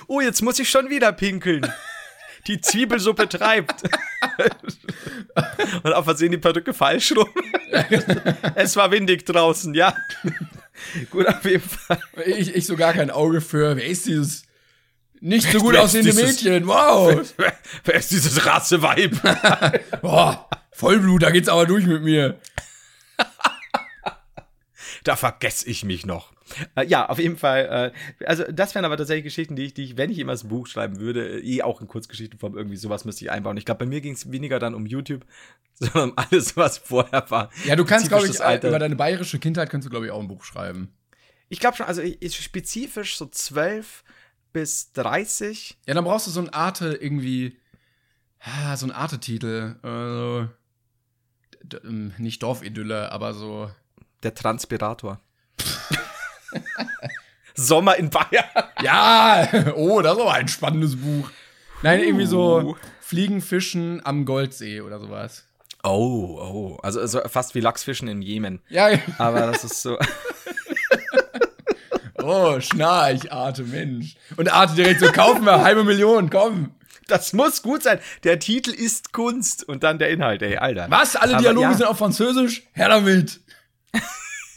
Oh, 0.08 0.20
jetzt 0.20 0.42
muss 0.42 0.60
ich 0.60 0.70
schon 0.70 0.90
wieder 0.90 1.14
pinkeln. 1.14 1.66
Die 2.48 2.62
Zwiebelsuppe 2.62 3.28
treibt. 3.30 3.84
Und 5.84 5.94
auf 5.94 6.06
Versehen 6.06 6.32
die 6.32 6.38
Perücke 6.38 6.74
falsch 6.74 7.14
rum. 7.16 7.28
es 8.56 8.76
war 8.76 8.90
windig 8.92 9.26
draußen, 9.26 9.74
ja. 9.74 9.96
Gut, 11.10 11.28
auf 11.28 11.44
jeden 11.46 11.68
Fall. 11.68 12.00
Ich, 12.26 12.56
ich 12.56 12.66
so 12.66 12.76
gar 12.76 12.94
kein 12.94 13.12
Auge 13.12 13.42
für, 13.42 13.76
wer 13.76 13.86
ist 13.86 14.06
dieses 14.06 14.44
nicht 15.20 15.52
so 15.52 15.60
gut 15.60 15.74
Wer 15.74 15.82
aussehende 15.84 16.12
dieses- 16.12 16.44
Mädchen? 16.44 16.68
Wow! 16.68 17.34
Wer 17.84 17.96
ist 17.96 18.12
dieses 18.12 18.46
Rasseweib? 18.46 19.12
Boah, 20.02 20.48
Vollblut, 20.72 21.24
da 21.24 21.32
geht's 21.32 21.50
aber 21.50 21.66
durch 21.66 21.86
mit 21.86 22.04
mir. 22.04 22.40
Da 25.04 25.16
vergesse 25.16 25.68
ich 25.68 25.84
mich 25.84 26.06
noch. 26.06 26.32
Äh, 26.76 26.86
ja, 26.86 27.10
auf 27.10 27.20
jeden 27.20 27.38
Fall. 27.38 27.94
Äh, 28.20 28.26
also, 28.26 28.44
das 28.52 28.76
wären 28.76 28.86
aber 28.86 28.98
tatsächlich 28.98 29.26
Geschichten, 29.26 29.56
die 29.56 29.66
ich, 29.66 29.74
die 29.74 29.84
ich, 29.84 29.98
wenn 29.98 30.10
ich 30.10 30.18
jemals 30.18 30.44
ein 30.44 30.50
Buch 30.50 30.68
schreiben 30.68 31.00
würde, 31.00 31.40
eh 31.42 31.62
auch 31.62 31.82
in 31.82 31.88
Kurzgeschichtenform 31.88 32.58
irgendwie 32.58 32.78
sowas 32.78 33.06
müsste 33.06 33.26
ich 33.26 33.32
einbauen. 33.32 33.58
Ich 33.58 33.66
glaube, 33.66 33.80
bei 33.80 33.86
mir 33.86 34.02
ging 34.02 34.14
es 34.14 34.32
weniger 34.32 34.60
dann 34.60 34.74
um 34.74 34.86
YouTube, 34.86 35.26
sondern 35.74 36.12
um 36.12 36.18
alles, 36.18 36.58
was 36.58 36.78
vorher 36.78 37.30
war. 37.30 37.50
Ja, 37.66 37.76
du 37.76 37.86
kannst, 37.86 38.10
glaube 38.10 38.28
ich, 38.28 38.44
Alter. 38.44 38.70
über 38.70 38.80
deine 38.80 38.96
bayerische 38.96 39.40
Kindheit 39.40 39.70
kannst 39.70 39.86
du, 39.86 39.90
glaube 39.90 40.06
ich, 40.06 40.12
auch 40.12 40.22
ein 40.22 40.28
Buch 40.28 40.44
schreiben. 40.44 40.94
Ich 41.50 41.60
glaube 41.60 41.78
schon, 41.78 41.86
also 41.86 42.02
spezifisch 42.30 43.18
so 43.18 43.26
12 43.26 44.04
bis 44.54 44.92
30. 44.94 45.78
Ja, 45.88 45.94
dann 45.94 46.04
brauchst 46.04 46.28
du 46.28 46.32
so 46.32 46.42
ein 46.42 46.50
Arte 46.50 46.98
irgendwie, 47.00 47.58
so 48.76 48.86
ein 48.86 48.92
Arte-Titel. 48.92 49.76
Also, 49.82 50.50
ähm, 51.84 52.14
nicht 52.18 52.44
Dorfidylle, 52.44 53.12
aber 53.12 53.34
so. 53.34 53.70
Der 54.24 54.34
Transpirator. 54.34 55.22
Sommer 57.56 57.96
in 57.96 58.10
Bayern. 58.10 58.46
Ja, 58.82 59.48
oh, 59.76 60.02
das 60.02 60.14
ist 60.16 60.22
aber 60.22 60.34
ein 60.34 60.48
spannendes 60.48 60.96
Buch. 60.96 61.30
Nein, 61.82 62.02
irgendwie 62.02 62.26
so 62.26 62.78
Fliegen, 63.00 63.42
Fischen 63.42 64.02
am 64.04 64.26
Goldsee 64.26 64.82
oder 64.82 65.00
sowas. 65.00 65.46
Oh, 65.84 66.38
oh. 66.40 66.78
Also, 66.84 67.00
also 67.00 67.22
fast 67.28 67.56
wie 67.56 67.62
Lachsfischen 67.62 68.08
in 68.08 68.22
Jemen. 68.22 68.60
Ja, 68.70 68.90
Aber 69.18 69.42
das 69.52 69.64
ist 69.64 69.82
so. 69.82 69.98
oh, 72.24 72.60
Schnarch, 72.60 73.32
Arte, 73.32 73.64
Mensch. 73.64 74.16
Und 74.36 74.52
Arte 74.52 74.76
direkt 74.76 75.00
so, 75.00 75.12
kaufen 75.12 75.46
wir, 75.46 75.62
halbe 75.62 75.84
Million, 75.84 76.30
komm. 76.30 76.72
Das 77.08 77.32
muss 77.32 77.62
gut 77.62 77.84
sein. 77.84 78.00
Der 78.24 78.40
Titel 78.40 78.72
ist 78.72 79.14
Kunst 79.14 79.68
und 79.68 79.84
dann 79.84 79.98
der 79.98 80.10
Inhalt, 80.10 80.42
ey, 80.42 80.58
Alter. 80.58 80.88
Was? 80.90 81.16
Alle 81.16 81.36
Aber 81.36 81.42
Dialoge 81.42 81.68
ja. 81.68 81.74
sind 81.74 81.86
auf 81.86 81.98
Französisch? 81.98 82.64
Her 82.74 82.90
damit. 82.90 83.40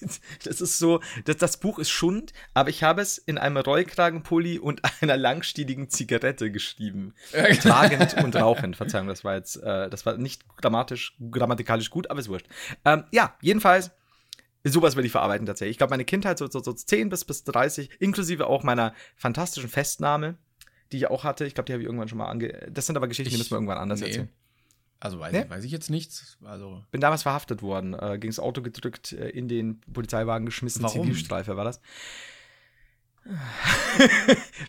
Das 0.44 0.61
ist 0.61 0.78
so, 0.78 1.01
das, 1.24 1.36
das 1.36 1.57
Buch 1.59 1.78
ist 1.78 1.90
Schund, 1.90 2.32
aber 2.55 2.70
ich 2.70 2.82
habe 2.82 3.03
es 3.03 3.18
in 3.18 3.38
einem 3.38 3.57
Rollkragenpulli 3.59 4.59
und 4.59 4.80
einer 5.01 5.16
langstieligen 5.16 5.88
Zigarette 5.90 6.51
geschrieben. 6.51 7.14
Tragend 7.62 8.14
und 8.22 8.36
rauchend. 8.36 8.76
Verzeihung, 8.76 9.07
das 9.09 9.24
war 9.24 9.36
jetzt, 9.36 9.57
äh, 9.57 9.88
das 9.90 10.07
war 10.07 10.16
nicht 10.16 10.42
grammatisch, 10.57 11.16
grammatikalisch 11.30 11.90
gut, 11.90 12.11
aber 12.11 12.20
ist 12.20 12.28
wurscht. 12.28 12.46
Ähm, 12.84 13.05
ja, 13.12 13.34
jedenfalls, 13.40 13.90
sowas 14.64 14.96
will 14.96 15.05
ich 15.05 15.12
verarbeiten 15.12 15.46
tatsächlich. 15.46 15.74
Ich 15.74 15.78
glaube, 15.78 15.90
meine 15.90 16.05
Kindheit, 16.05 16.38
so, 16.38 16.48
so, 16.51 16.61
so 16.62 16.72
10 16.72 17.09
bis, 17.09 17.24
bis 17.24 17.44
30, 17.44 17.90
inklusive 17.98 18.46
auch 18.46 18.62
meiner 18.62 18.94
fantastischen 19.16 19.70
Festnahme, 19.70 20.36
die 20.92 20.98
ich 20.98 21.07
auch 21.09 21.24
hatte. 21.24 21.44
Ich 21.46 21.55
glaube, 21.55 21.66
die 21.66 21.72
habe 21.72 21.82
ich 21.82 21.86
irgendwann 21.86 22.09
schon 22.09 22.18
mal 22.18 22.28
ange. 22.28 22.68
Das 22.70 22.86
sind 22.86 22.96
aber 22.96 23.09
Geschichten, 23.09 23.30
die 23.30 23.34
Ich- 23.36 23.38
müssen 23.38 23.53
wir 23.53 23.57
irgendwann 23.57 23.78
anders 23.78 24.01
nee. 24.01 24.07
erzählen. 24.07 24.28
Also 25.03 25.18
weiß, 25.18 25.32
Nee? 25.32 25.42
ich, 25.44 25.51
weiß 25.51 25.64
ich 25.64 25.72
jetzt 25.72 25.88
nichts. 25.90 26.36
Also, 26.44 26.84
Bin 26.90 27.01
damals 27.01 27.22
verhaftet 27.22 27.62
worden, 27.62 27.94
äh, 27.94 28.18
gegen 28.18 28.30
das 28.30 28.38
Auto 28.38 28.61
gedrückt, 28.61 29.12
äh, 29.12 29.30
in 29.30 29.48
den 29.48 29.80
Polizeiwagen 29.92 30.44
geschmissen, 30.46 30.82
Warum? 30.82 31.03
Zivilstreife 31.07 31.57
war 31.57 31.64
das. 31.64 31.80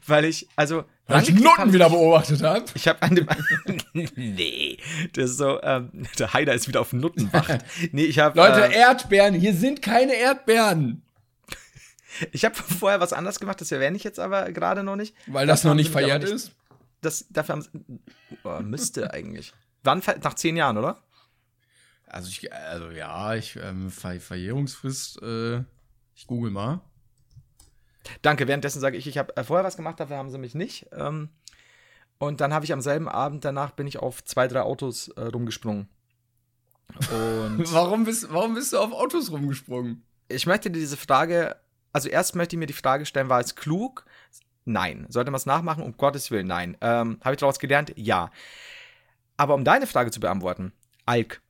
Weil 0.08 0.26
ich, 0.26 0.48
also. 0.56 0.84
weil 1.08 1.24
ich 1.24 1.30
angeklickt 1.30 1.58
Noten 1.58 1.74
wieder 1.74 1.88
ich- 1.88 1.92
beobachtet 1.94 2.44
habe. 2.44 2.66
Ich 2.76 2.88
habe 2.88 3.02
an 3.02 3.16
dem. 3.16 3.28
nee. 4.16 4.78
Das 5.14 5.32
ist 5.32 5.38
so, 5.38 5.62
ähm, 5.64 5.90
der 6.20 6.34
Heider 6.34 6.54
ist 6.54 6.68
wieder 6.68 6.82
auf 6.82 6.94
Nuttenwacht. 6.94 7.64
Nee, 7.92 8.04
ich 8.06 8.20
habe. 8.20 8.38
Leute, 8.38 8.66
äh, 8.74 8.78
Erdbeeren, 8.78 9.34
hier 9.36 9.54
sind 9.54 9.82
keine 9.82 10.14
Erdbeeren. 10.16 11.02
ich 12.32 12.44
habe 12.46 12.56
vorher 12.56 13.00
was 13.00 13.14
anderes 13.14 13.40
gemacht, 13.40 13.62
das 13.62 13.72
erwähne 13.72 13.96
ich 13.98 14.04
jetzt 14.04 14.20
aber 14.20 14.52
gerade 14.52 14.84
noch 14.84 14.96
nicht. 14.96 15.16
Weil 15.28 15.48
das 15.48 15.62
Dafür 15.62 15.70
noch 15.72 15.76
nicht 15.76 15.92
verjährt 15.92 16.24
nicht- 16.24 16.34
ist. 16.34 16.52
Das, 17.02 17.26
dafür 17.30 17.54
haben 17.56 17.62
sie, 17.64 17.70
oh, 18.44 18.60
müsste 18.62 19.12
eigentlich. 19.14 19.54
Wann? 19.84 20.02
Nach 20.24 20.34
zehn 20.34 20.56
Jahren, 20.56 20.78
oder? 20.78 20.98
Also, 22.08 22.30
ich, 22.30 22.52
also 22.54 22.90
ja, 22.90 23.36
ich, 23.36 23.56
ähm, 23.56 23.90
Ver 23.90 24.20
Verjährungsfrist, 24.20 25.22
äh, 25.22 25.64
ich 26.16 26.28
google 26.28 26.52
mal. 26.52 26.82
Danke, 28.22 28.48
währenddessen 28.48 28.80
sage 28.82 28.98
ich, 28.98 29.08
ich 29.08 29.18
habe 29.18 29.36
äh, 29.38 29.44
vorher 29.44 29.66
was 29.66 29.78
gemacht, 29.78 30.00
dafür 30.00 30.18
haben 30.18 30.32
sie 30.32 30.38
mich 30.38 30.56
nicht. 30.56 30.88
Ähm, 30.92 31.30
und 32.18 32.42
dann 32.42 32.54
habe 32.54 32.66
ich 32.66 32.74
am 32.74 32.82
selben 32.82 33.08
Abend 33.08 33.46
danach 33.46 33.72
bin 33.72 33.88
ich 33.88 33.98
auf 33.98 34.24
zwei, 34.24 34.48
drei 34.48 34.62
Autos 34.62 35.08
äh, 35.10 35.22
rumgesprungen. 35.22 35.88
Und 37.12 37.64
Warum 37.74 38.04
bist, 38.04 38.32
warum 38.32 38.56
bist 38.56 38.74
du 38.74 38.80
auf 38.80 38.92
Autos 38.92 39.32
rumgesprungen? 39.32 40.04
ich 40.36 40.46
möchte 40.46 40.70
dir 40.70 40.80
diese 40.80 40.98
Frage, 40.98 41.56
also 41.94 42.10
erst 42.10 42.36
möchte 42.36 42.56
ich 42.56 42.60
mir 42.60 42.66
die 42.66 42.74
Frage 42.74 43.06
stellen, 43.06 43.30
war 43.30 43.40
es 43.40 43.56
klug? 43.56 44.06
Nein. 44.66 45.06
Sollte 45.10 45.32
man 45.32 45.38
es 45.38 45.46
nachmachen? 45.46 45.84
Um 45.84 45.98
Gottes 45.98 46.32
Willen, 46.32 46.48
nein. 46.48 46.78
Ähm, 46.82 47.20
habe 47.24 47.34
ich 47.34 47.40
daraus 47.40 47.60
gelernt? 47.60 47.94
Ja. 47.96 48.32
Aber 49.42 49.56
um 49.56 49.64
deine 49.64 49.88
Frage 49.88 50.12
zu 50.12 50.20
beantworten, 50.20 50.72
Alk. 51.08 51.42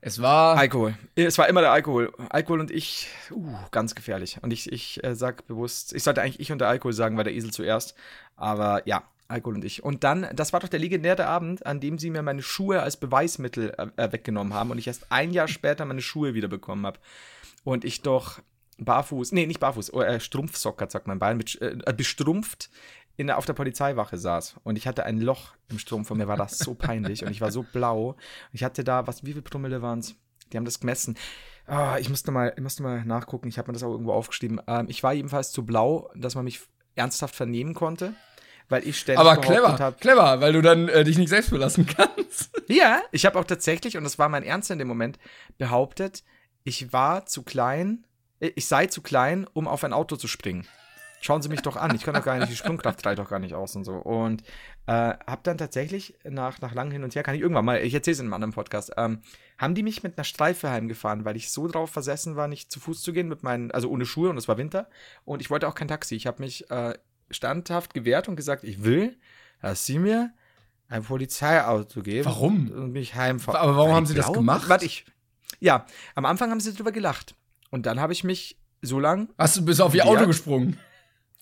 Es 0.00 0.22
war. 0.22 0.56
Alkohol. 0.56 0.94
Es 1.14 1.36
war 1.36 1.50
immer 1.50 1.60
der 1.60 1.70
Alkohol. 1.70 2.10
Alkohol 2.30 2.60
und 2.60 2.70
ich, 2.70 3.08
uh, 3.30 3.52
ganz 3.72 3.94
gefährlich. 3.94 4.38
Und 4.40 4.54
ich, 4.54 4.72
ich 4.72 5.04
äh, 5.04 5.14
sag 5.14 5.46
bewusst, 5.46 5.92
ich 5.92 6.02
sollte 6.02 6.22
eigentlich 6.22 6.40
ich 6.40 6.50
und 6.50 6.58
der 6.60 6.68
Alkohol 6.68 6.94
sagen, 6.94 7.18
weil 7.18 7.24
der 7.24 7.34
Esel 7.34 7.50
zuerst. 7.50 7.94
Aber 8.36 8.88
ja, 8.88 9.02
Alkohol 9.28 9.56
und 9.56 9.66
ich. 9.66 9.84
Und 9.84 10.02
dann, 10.02 10.28
das 10.32 10.54
war 10.54 10.60
doch 10.60 10.68
der 10.68 10.80
legendäre 10.80 11.26
Abend, 11.26 11.66
an 11.66 11.78
dem 11.78 11.98
sie 11.98 12.08
mir 12.08 12.22
meine 12.22 12.42
Schuhe 12.42 12.80
als 12.80 12.96
Beweismittel 12.96 13.74
äh, 13.76 14.02
äh, 14.02 14.12
weggenommen 14.12 14.54
haben 14.54 14.70
und 14.70 14.78
ich 14.78 14.86
erst 14.86 15.12
ein 15.12 15.32
Jahr 15.32 15.48
später 15.48 15.84
meine 15.84 16.00
Schuhe 16.00 16.32
wiederbekommen 16.32 16.86
habe. 16.86 17.00
Und 17.64 17.84
ich 17.84 18.00
doch 18.00 18.40
barfuß, 18.78 19.32
nee, 19.32 19.44
nicht 19.44 19.60
barfuß, 19.60 19.92
oh, 19.92 20.00
äh, 20.00 20.20
Strumpfsocker, 20.20 20.88
sagt 20.88 21.06
mein 21.06 21.18
Bein, 21.18 21.36
mit, 21.36 21.60
äh, 21.60 21.76
bestrumpft 21.94 22.70
in, 23.16 23.30
auf 23.30 23.46
der 23.46 23.52
Polizeiwache 23.54 24.18
saß. 24.18 24.56
Und 24.64 24.76
ich 24.76 24.86
hatte 24.86 25.04
ein 25.04 25.20
Loch 25.20 25.54
im 25.68 25.78
Strumpf 25.78 26.10
und 26.10 26.18
mir 26.18 26.28
war 26.28 26.36
das 26.36 26.58
so 26.58 26.74
peinlich 26.74 27.24
und 27.24 27.30
ich 27.30 27.40
war 27.40 27.50
so 27.50 27.62
blau. 27.62 28.16
Ich 28.52 28.62
hatte 28.64 28.84
da, 28.84 29.06
was, 29.06 29.24
wie 29.24 29.32
viel 29.32 29.42
Promille 29.42 29.80
waren 29.82 30.00
es? 30.00 30.14
Die 30.52 30.56
haben 30.56 30.64
das 30.64 30.78
gemessen. 30.80 31.16
Ah, 31.66 31.96
ich 31.98 32.08
musste 32.08 32.30
mal, 32.30 32.52
ich 32.56 32.62
musste 32.62 32.82
mal 32.82 33.04
nachgucken. 33.04 33.48
Ich 33.48 33.58
habe 33.58 33.68
mir 33.68 33.72
das 33.72 33.82
auch 33.82 33.90
irgendwo 33.90 34.12
aufgeschrieben. 34.12 34.60
Ähm, 34.68 34.86
ich 34.88 35.02
war 35.02 35.12
jedenfalls 35.12 35.50
zu 35.50 35.64
blau, 35.64 36.10
dass 36.14 36.34
man 36.36 36.44
mich 36.44 36.60
ernsthaft 36.94 37.34
vernehmen 37.34 37.74
konnte, 37.74 38.14
weil 38.68 38.86
ich 38.86 38.98
ständig 38.98 39.20
aber 39.20 39.36
clever, 39.40 39.78
hab- 39.78 40.00
clever, 40.00 40.40
weil 40.40 40.52
du 40.52 40.62
dann 40.62 40.88
äh, 40.88 41.02
dich 41.04 41.18
nicht 41.18 41.28
selbst 41.30 41.50
belassen 41.50 41.86
kannst. 41.96 42.50
ja, 42.68 43.00
ich 43.12 43.26
habe 43.26 43.38
auch 43.38 43.44
tatsächlich, 43.44 43.96
und 43.96 44.04
das 44.04 44.18
war 44.18 44.28
mein 44.28 44.44
Ernst 44.44 44.70
in 44.70 44.78
dem 44.78 44.88
Moment, 44.88 45.18
behauptet, 45.58 46.22
ich 46.64 46.92
war 46.92 47.26
zu 47.26 47.42
klein, 47.42 48.06
äh, 48.40 48.50
ich 48.54 48.66
sei 48.66 48.86
zu 48.86 49.02
klein, 49.02 49.46
um 49.52 49.66
auf 49.66 49.82
ein 49.84 49.92
Auto 49.92 50.16
zu 50.16 50.28
springen. 50.28 50.66
Schauen 51.26 51.42
Sie 51.42 51.48
mich 51.48 51.60
doch 51.60 51.74
an. 51.76 51.92
Ich 51.96 52.04
kann 52.04 52.14
doch 52.14 52.22
gar 52.24 52.38
nicht, 52.38 52.52
die 52.52 52.54
Sprungkraft 52.56 53.04
reicht 53.04 53.18
doch 53.18 53.28
gar 53.28 53.40
nicht 53.40 53.52
aus 53.54 53.74
und 53.74 53.82
so. 53.82 53.94
Und 53.94 54.42
äh, 54.86 54.92
hab 54.92 55.42
dann 55.42 55.58
tatsächlich 55.58 56.14
nach, 56.22 56.60
nach 56.60 56.72
langem 56.72 56.92
Hin 56.92 57.02
und 57.02 57.16
Her, 57.16 57.24
kann 57.24 57.34
ich 57.34 57.40
irgendwann 57.40 57.64
mal, 57.64 57.82
ich 57.82 57.92
erzähle 57.92 58.12
es 58.12 58.20
in 58.20 58.26
einem 58.26 58.34
anderen 58.34 58.52
Podcast, 58.52 58.92
ähm, 58.96 59.22
haben 59.58 59.74
die 59.74 59.82
mich 59.82 60.04
mit 60.04 60.16
einer 60.16 60.22
Streife 60.24 60.70
heimgefahren, 60.70 61.24
weil 61.24 61.34
ich 61.34 61.50
so 61.50 61.66
drauf 61.66 61.90
versessen 61.90 62.36
war, 62.36 62.46
nicht 62.46 62.70
zu 62.70 62.78
Fuß 62.78 63.02
zu 63.02 63.12
gehen 63.12 63.26
mit 63.28 63.42
meinen, 63.42 63.72
also 63.72 63.90
ohne 63.90 64.06
Schuhe 64.06 64.30
und 64.30 64.36
es 64.36 64.46
war 64.46 64.56
Winter. 64.56 64.88
Und 65.24 65.40
ich 65.42 65.50
wollte 65.50 65.66
auch 65.66 65.74
kein 65.74 65.88
Taxi. 65.88 66.14
Ich 66.14 66.28
habe 66.28 66.40
mich 66.42 66.70
äh, 66.70 66.94
standhaft 67.28 67.92
gewehrt 67.92 68.28
und 68.28 68.36
gesagt, 68.36 68.62
ich 68.62 68.84
will, 68.84 69.16
dass 69.60 69.84
Sie 69.84 69.98
mir 69.98 70.32
ein 70.88 71.02
Polizeiauto 71.02 72.02
geben. 72.02 72.26
Warum? 72.26 72.70
Und 72.70 72.92
mich 72.92 73.16
heimfahren. 73.16 73.60
Aber 73.60 73.76
warum 73.76 73.88
Weil 73.90 73.96
haben 73.96 74.06
Sie 74.06 74.14
das 74.14 74.26
glaube- 74.26 74.38
gemacht? 74.38 74.68
Warte, 74.68 74.84
ich. 74.84 75.04
Ja, 75.58 75.86
am 76.14 76.24
Anfang 76.24 76.50
haben 76.52 76.60
sie 76.60 76.72
drüber 76.72 76.92
gelacht. 76.92 77.34
Und 77.70 77.86
dann 77.86 77.98
habe 77.98 78.12
ich 78.12 78.22
mich 78.22 78.58
so 78.82 79.00
lang 79.00 79.28
Hast 79.38 79.56
du 79.56 79.64
bis 79.64 79.80
auf 79.80 79.92
ihr. 79.94 80.06
Auto 80.06 80.26
gesprungen? 80.26 80.78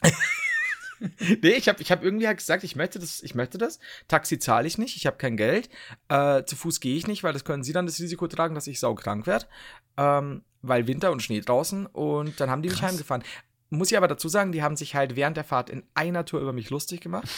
Nee, 1.43 1.51
ich 1.51 1.69
habe 1.69 1.83
ich 1.83 1.91
hab 1.93 2.03
irgendwie 2.03 2.27
halt 2.27 2.39
gesagt, 2.39 2.65
ich 2.65 2.77
möchte 2.77 2.99
das, 2.99 3.23
ich 3.23 3.35
möchte 3.35 3.59
das. 3.59 3.79
Taxi 4.09 4.39
zahle 4.39 4.67
ich 4.67 4.79
nicht, 4.79 4.97
ich 4.97 5.07
habe 5.07 5.17
kein 5.17 5.37
Geld. 5.37 5.69
Äh, 6.09 6.45
zu 6.45 6.57
Fuß 6.57 6.81
gehe 6.81 6.97
ich 6.97 7.07
nicht, 7.07 7.25
weil 7.25 7.33
das 7.33 7.45
können 7.45 7.63
sie 7.63 7.73
dann 7.73 7.87
das 7.87 7.99
Risiko 7.99 8.27
tragen, 8.27 8.55
dass 8.55 8.67
ich 8.67 8.81
saukrank 8.81 9.27
werde. 9.27 9.47
Ähm, 9.97 10.43
weil 10.63 10.87
Winter 10.87 11.13
und 11.13 11.23
Schnee 11.23 11.41
draußen 11.41 11.87
und 11.87 12.41
dann 12.41 12.51
haben 12.51 12.63
die 12.63 12.69
mich 12.69 12.79
Krass. 12.79 12.91
heimgefahren. 12.91 13.23
Muss 13.71 13.91
ich 13.91 13.97
aber 13.97 14.09
dazu 14.09 14.29
sagen, 14.29 14.53
die 14.53 14.63
haben 14.63 14.77
sich 14.77 14.95
halt 14.95 15.17
während 15.17 15.37
der 15.37 15.45
Fahrt 15.45 15.69
in 15.69 15.83
einer 15.95 16.25
Tour 16.25 16.41
über 16.41 16.53
mich 16.53 16.71
lustig 16.71 17.01
gemacht. 17.01 17.29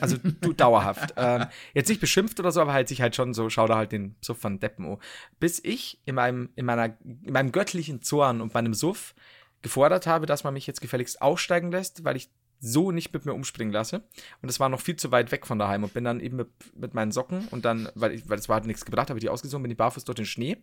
Also 0.00 0.18
du 0.18 0.52
dauerhaft. 0.52 1.14
Ähm, 1.16 1.46
jetzt 1.74 1.88
nicht 1.88 2.00
beschimpft 2.00 2.38
oder 2.38 2.52
so, 2.52 2.60
aber 2.60 2.72
halt 2.72 2.88
sich 2.88 3.00
halt 3.00 3.16
schon 3.16 3.34
so, 3.34 3.48
schau 3.48 3.66
da 3.66 3.76
halt 3.76 3.92
den 3.92 4.14
Suff 4.20 4.38
von 4.38 4.60
Deppen 4.60 4.84
oh. 4.84 4.98
Bis 5.40 5.60
ich 5.62 6.00
in 6.04 6.16
meinem, 6.16 6.50
in 6.54 6.66
meiner, 6.66 6.96
in 7.02 7.32
meinem 7.32 7.50
göttlichen 7.50 8.02
Zorn 8.02 8.40
und 8.40 8.52
meinem 8.52 8.74
Suff 8.74 9.14
gefordert 9.62 10.06
habe, 10.06 10.26
dass 10.26 10.44
man 10.44 10.54
mich 10.54 10.66
jetzt 10.66 10.80
gefälligst 10.80 11.22
aussteigen 11.22 11.70
lässt, 11.70 12.04
weil 12.04 12.16
ich 12.16 12.30
so 12.58 12.90
nicht 12.90 13.12
mit 13.12 13.26
mir 13.26 13.34
umspringen 13.34 13.72
lasse. 13.72 14.02
Und 14.42 14.48
es 14.48 14.60
war 14.60 14.68
noch 14.68 14.80
viel 14.80 14.96
zu 14.96 15.10
weit 15.10 15.30
weg 15.30 15.46
von 15.46 15.58
daheim 15.58 15.84
und 15.84 15.94
bin 15.94 16.04
dann 16.04 16.20
eben 16.20 16.36
mit, 16.36 16.48
mit 16.74 16.94
meinen 16.94 17.12
Socken 17.12 17.48
und 17.48 17.64
dann, 17.64 17.88
weil 17.94 18.12
ich, 18.12 18.28
weil 18.28 18.38
es 18.38 18.48
war 18.48 18.56
hat 18.56 18.66
nichts 18.66 18.84
gebracht, 18.84 19.10
habe 19.10 19.18
ich 19.18 19.24
die 19.24 19.28
ausgezogen, 19.28 19.62
bin 19.62 19.70
ich 19.70 19.76
barfuß 19.76 20.04
durch 20.04 20.16
den 20.16 20.26
Schnee. 20.26 20.56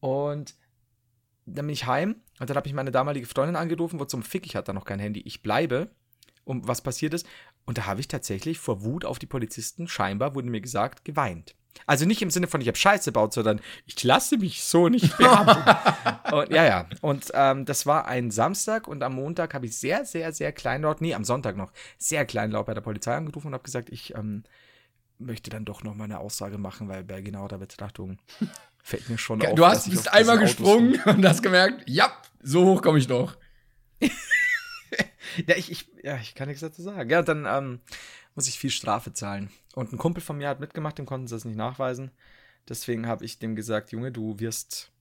Und 0.00 0.54
dann 1.46 1.66
bin 1.66 1.72
ich 1.72 1.86
heim 1.86 2.16
und 2.38 2.50
dann 2.50 2.56
habe 2.56 2.68
ich 2.68 2.74
meine 2.74 2.92
damalige 2.92 3.26
Freundin 3.26 3.56
angerufen, 3.56 3.98
wo 3.98 4.04
zum 4.04 4.22
Fick, 4.22 4.46
ich 4.46 4.56
hatte 4.56 4.66
da 4.66 4.72
noch 4.72 4.84
kein 4.84 5.00
Handy, 5.00 5.20
ich 5.20 5.42
bleibe, 5.42 5.90
um 6.44 6.66
was 6.66 6.82
passiert 6.82 7.14
ist. 7.14 7.26
Und 7.64 7.78
da 7.78 7.86
habe 7.86 8.00
ich 8.00 8.08
tatsächlich 8.08 8.58
vor 8.58 8.82
Wut 8.82 9.04
auf 9.04 9.18
die 9.18 9.26
Polizisten, 9.26 9.88
scheinbar 9.88 10.34
wurde 10.34 10.48
mir 10.48 10.60
gesagt, 10.60 11.04
geweint. 11.04 11.56
Also 11.86 12.06
nicht 12.06 12.22
im 12.22 12.30
Sinne 12.30 12.46
von, 12.46 12.60
ich 12.60 12.68
habe 12.68 12.78
Scheiße 12.78 13.10
gebaut, 13.10 13.32
sondern 13.32 13.60
ich 13.86 14.02
lasse 14.04 14.36
mich 14.38 14.62
so 14.62 14.88
nicht 14.88 15.16
behandeln. 15.18 15.76
und, 16.32 16.50
ja, 16.52 16.64
ja. 16.64 16.86
Und 17.00 17.30
ähm, 17.34 17.64
das 17.64 17.86
war 17.86 18.06
ein 18.06 18.30
Samstag 18.30 18.86
und 18.86 19.02
am 19.02 19.14
Montag 19.14 19.54
habe 19.54 19.66
ich 19.66 19.76
sehr, 19.76 20.04
sehr, 20.04 20.32
sehr 20.32 20.52
kleinlaut, 20.52 21.00
nee, 21.00 21.14
am 21.14 21.24
Sonntag 21.24 21.56
noch, 21.56 21.72
sehr 21.98 22.24
kleinlaut 22.24 22.66
bei 22.66 22.74
der 22.74 22.80
Polizei 22.82 23.14
angerufen 23.14 23.48
und 23.48 23.54
habe 23.54 23.64
gesagt, 23.64 23.90
ich 23.90 24.14
ähm, 24.14 24.44
möchte 25.18 25.50
dann 25.50 25.64
doch 25.64 25.82
noch 25.82 25.94
mal 25.94 26.04
eine 26.04 26.20
Aussage 26.20 26.58
machen, 26.58 26.88
weil 26.88 27.04
bei 27.04 27.20
genauer 27.20 27.48
Betrachtung 27.48 28.18
fällt 28.82 29.08
mir 29.08 29.18
schon 29.18 29.44
auf. 29.44 29.54
Du 29.54 29.66
hast, 29.66 29.90
bist 29.90 30.12
einmal 30.12 30.38
diesen 30.38 30.64
Autos- 30.64 30.76
gesprungen 30.96 31.16
und 31.16 31.26
hast 31.26 31.42
gemerkt, 31.42 31.82
ja, 31.88 32.12
so 32.42 32.64
hoch 32.64 32.82
komme 32.82 32.98
ich 32.98 33.06
doch. 33.06 33.36
Ja, 35.46 35.56
ich, 35.56 35.70
ich, 35.70 35.88
ja, 36.02 36.16
ich 36.16 36.34
kann 36.34 36.48
nichts 36.48 36.60
dazu 36.60 36.82
sagen. 36.82 37.08
Ja, 37.08 37.22
dann 37.22 37.46
ähm, 37.46 37.80
muss 38.34 38.48
ich 38.48 38.58
viel 38.58 38.70
Strafe 38.70 39.12
zahlen. 39.12 39.50
Und 39.74 39.92
ein 39.92 39.98
Kumpel 39.98 40.22
von 40.22 40.36
mir 40.36 40.48
hat 40.48 40.60
mitgemacht, 40.60 40.98
dem 40.98 41.06
konnten 41.06 41.26
sie 41.26 41.34
das 41.34 41.44
nicht 41.44 41.56
nachweisen. 41.56 42.10
Deswegen 42.68 43.06
habe 43.06 43.24
ich 43.24 43.38
dem 43.38 43.56
gesagt, 43.56 43.92
Junge, 43.92 44.12
du 44.12 44.38
wirst 44.38 44.92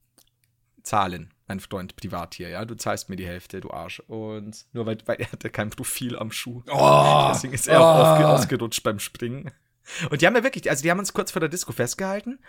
zahlen, 0.84 1.32
mein 1.47 1.59
Freund, 1.59 1.95
privat 1.95 2.34
hier, 2.34 2.49
ja. 2.49 2.65
Du 2.65 2.75
zahlst 2.75 3.09
mir 3.09 3.15
die 3.15 3.27
Hälfte, 3.27 3.61
du 3.61 3.71
Arsch. 3.71 3.99
Und 4.07 4.65
nur 4.73 4.86
weil, 4.86 4.97
weil 5.05 5.17
er 5.17 5.32
hatte 5.32 5.49
kein 5.49 5.69
Profil 5.69 6.17
am 6.17 6.32
Schuh. 6.32 6.63
Oh, 6.71 7.29
Deswegen 7.34 7.53
ist 7.53 7.67
er 7.67 7.82
auch 7.82 8.19
oh. 8.19 8.23
ausgerutscht 8.23 8.84
beim 8.84 8.99
Springen. 8.99 9.51
Und 10.09 10.21
die 10.21 10.27
haben 10.27 10.36
ja 10.36 10.43
wirklich, 10.43 10.69
also 10.69 10.84
die 10.84 10.91
haben 10.91 10.99
uns 10.99 11.13
kurz 11.13 11.32
vor 11.32 11.39
der 11.39 11.49
Disco 11.49 11.71
festgehalten 11.71 12.39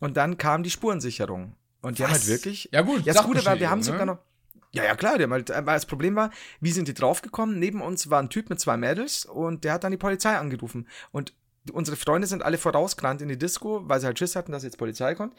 und 0.00 0.16
dann 0.16 0.38
kam 0.38 0.62
die 0.62 0.70
Spurensicherung. 0.70 1.56
Und 1.80 1.98
die 1.98 2.04
haben 2.04 2.12
Was? 2.12 2.20
halt 2.20 2.28
wirklich. 2.28 2.68
Ja, 2.72 2.82
gut, 2.82 3.04
Ja, 3.04 3.12
das 3.12 3.24
Gute 3.24 3.44
war, 3.44 3.58
wir 3.58 3.70
haben 3.70 3.80
ne? 3.80 3.84
sogar 3.84 4.06
noch. 4.06 4.18
Ja, 4.74 4.84
ja, 4.84 4.94
klar, 4.94 5.18
halt, 5.18 5.50
äh, 5.50 5.66
weil 5.66 5.76
das 5.76 5.86
Problem 5.86 6.16
war, 6.16 6.30
wie 6.60 6.72
sind 6.72 6.88
die 6.88 6.94
draufgekommen? 6.94 7.58
Neben 7.58 7.82
uns 7.82 8.08
war 8.08 8.20
ein 8.22 8.30
Typ 8.30 8.48
mit 8.48 8.58
zwei 8.58 8.76
Mädels 8.78 9.26
und 9.26 9.64
der 9.64 9.74
hat 9.74 9.84
dann 9.84 9.92
die 9.92 9.98
Polizei 9.98 10.36
angerufen. 10.36 10.88
Und 11.10 11.34
unsere 11.72 11.96
Freunde 11.96 12.26
sind 12.26 12.42
alle 12.42 12.56
vorausgerannt 12.56 13.20
in 13.20 13.28
die 13.28 13.38
Disco, 13.38 13.82
weil 13.86 14.00
sie 14.00 14.06
halt 14.06 14.18
Schiss 14.18 14.34
hatten, 14.34 14.50
dass 14.50 14.62
jetzt 14.62 14.78
Polizei 14.78 15.14
kommt. 15.14 15.34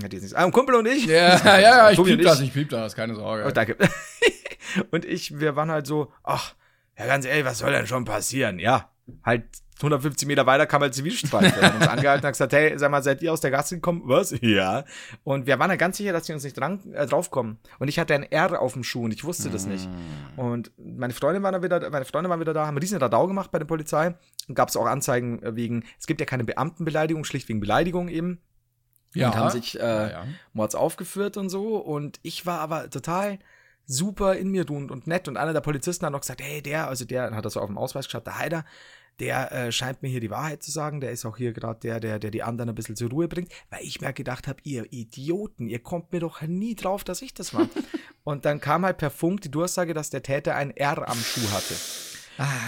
Ja, 0.00 0.08
die 0.08 0.20
nicht. 0.20 0.34
Ah, 0.34 0.44
ein 0.44 0.52
Kumpel 0.52 0.76
und 0.76 0.86
ich. 0.86 1.06
Ja, 1.06 1.36
ja, 1.36 1.60
ja, 1.60 1.90
ich 1.90 2.02
piep 2.02 2.22
das, 2.22 2.40
ich 2.40 2.52
piep 2.52 2.68
das, 2.70 2.94
keine 2.94 3.14
Sorge. 3.14 3.44
Oh, 3.46 3.50
danke. 3.50 3.76
und 4.90 5.04
ich, 5.04 5.38
wir 5.38 5.56
waren 5.56 5.70
halt 5.70 5.86
so, 5.86 6.12
ach, 6.22 6.54
ja, 6.98 7.06
ganz 7.06 7.24
ehrlich, 7.24 7.44
was 7.44 7.58
soll 7.58 7.72
denn 7.72 7.86
schon 7.86 8.04
passieren? 8.04 8.58
Ja, 8.58 8.90
halt 9.24 9.44
150 9.82 10.28
Meter 10.28 10.46
weiter 10.46 10.66
kam 10.66 10.82
halt 10.82 10.94
Zivilstreife. 10.94 11.60
Wir 11.60 11.68
haben 11.68 11.76
uns 11.76 11.88
angehalten 11.88 12.24
und 12.24 12.32
gesagt, 12.32 12.52
hey, 12.52 12.78
sag 12.78 12.90
mal, 12.90 13.02
seid 13.02 13.20
ihr 13.22 13.32
aus 13.32 13.40
der 13.40 13.50
Gasse 13.50 13.76
gekommen? 13.76 14.02
Was? 14.04 14.32
Ja. 14.42 14.84
Und 15.24 15.46
wir 15.46 15.58
waren 15.58 15.70
halt 15.70 15.80
ganz 15.80 15.96
sicher, 15.96 16.12
dass 16.12 16.24
die 16.24 16.32
uns 16.32 16.44
nicht 16.44 16.58
dran, 16.58 16.80
äh, 16.92 17.06
draufkommen. 17.06 17.58
Und 17.78 17.88
ich 17.88 17.98
hatte 17.98 18.14
ein 18.14 18.22
R 18.22 18.60
auf 18.60 18.74
dem 18.74 18.84
Schuh 18.84 19.04
und 19.04 19.12
ich 19.12 19.24
wusste 19.24 19.50
das 19.50 19.66
nicht. 19.66 19.88
Und 20.36 20.72
meine 20.76 21.12
Freundin 21.12 21.42
war 21.42 21.52
dann 21.52 21.62
wieder, 21.62 21.90
meine 21.90 22.04
Freunde 22.04 22.28
waren 22.28 22.40
wieder 22.40 22.52
da, 22.52 22.62
haben 22.62 22.70
einen 22.70 22.78
riesen 22.78 22.98
Radau 22.98 23.26
gemacht 23.26 23.50
bei 23.50 23.58
der 23.58 23.66
Polizei. 23.66 24.14
Gab 24.54 24.68
es 24.68 24.76
auch 24.76 24.86
Anzeigen 24.86 25.40
wegen, 25.56 25.84
es 25.98 26.06
gibt 26.06 26.20
ja 26.20 26.26
keine 26.26 26.44
Beamtenbeleidigung, 26.44 27.24
schlicht 27.24 27.48
wegen 27.48 27.60
Beleidigung 27.60 28.08
eben 28.08 28.40
ja, 29.14 29.28
und 29.28 29.36
haben 29.36 29.50
sich 29.50 29.78
äh, 29.78 29.82
ja, 29.82 30.10
ja. 30.10 30.24
Mords 30.52 30.74
aufgeführt 30.74 31.36
und 31.36 31.48
so. 31.48 31.76
Und 31.76 32.18
ich 32.22 32.46
war 32.46 32.60
aber 32.60 32.90
total 32.90 33.38
super 33.92 34.34
in 34.34 34.50
mir 34.50 34.66
ruhend 34.66 34.90
und 34.90 35.06
nett. 35.06 35.28
Und 35.28 35.36
einer 35.36 35.52
der 35.52 35.60
Polizisten 35.60 36.06
hat 36.06 36.12
noch 36.12 36.20
gesagt, 36.20 36.42
hey, 36.42 36.62
der, 36.62 36.88
also 36.88 37.04
der, 37.04 37.34
hat 37.34 37.44
das 37.44 37.54
so 37.54 37.60
auf 37.60 37.68
dem 37.68 37.78
Ausweis 37.78 38.06
geschaut, 38.06 38.26
der 38.26 38.38
Heider, 38.38 38.64
der 39.20 39.52
äh, 39.52 39.72
scheint 39.72 40.02
mir 40.02 40.08
hier 40.08 40.20
die 40.20 40.30
Wahrheit 40.30 40.62
zu 40.62 40.70
sagen. 40.70 41.00
Der 41.00 41.12
ist 41.12 41.24
auch 41.24 41.36
hier 41.36 41.52
gerade 41.52 41.80
der, 41.80 42.00
der, 42.00 42.18
der 42.18 42.30
die 42.30 42.42
anderen 42.42 42.70
ein 42.70 42.74
bisschen 42.74 42.96
zur 42.96 43.10
Ruhe 43.10 43.28
bringt, 43.28 43.52
weil 43.70 43.82
ich 43.82 44.00
mir 44.00 44.12
gedacht 44.12 44.48
habe, 44.48 44.60
ihr 44.64 44.92
Idioten, 44.92 45.68
ihr 45.68 45.80
kommt 45.80 46.12
mir 46.12 46.20
doch 46.20 46.42
nie 46.42 46.74
drauf, 46.74 47.04
dass 47.04 47.22
ich 47.22 47.34
das 47.34 47.54
war. 47.54 47.68
und 48.24 48.44
dann 48.44 48.60
kam 48.60 48.84
halt 48.84 48.98
per 48.98 49.10
Funk 49.10 49.42
die 49.42 49.50
Durchsage, 49.50 49.94
dass 49.94 50.10
der 50.10 50.22
Täter 50.22 50.56
ein 50.56 50.70
R 50.76 51.08
am 51.08 51.18
Schuh 51.18 51.50
hatte. 51.52 51.74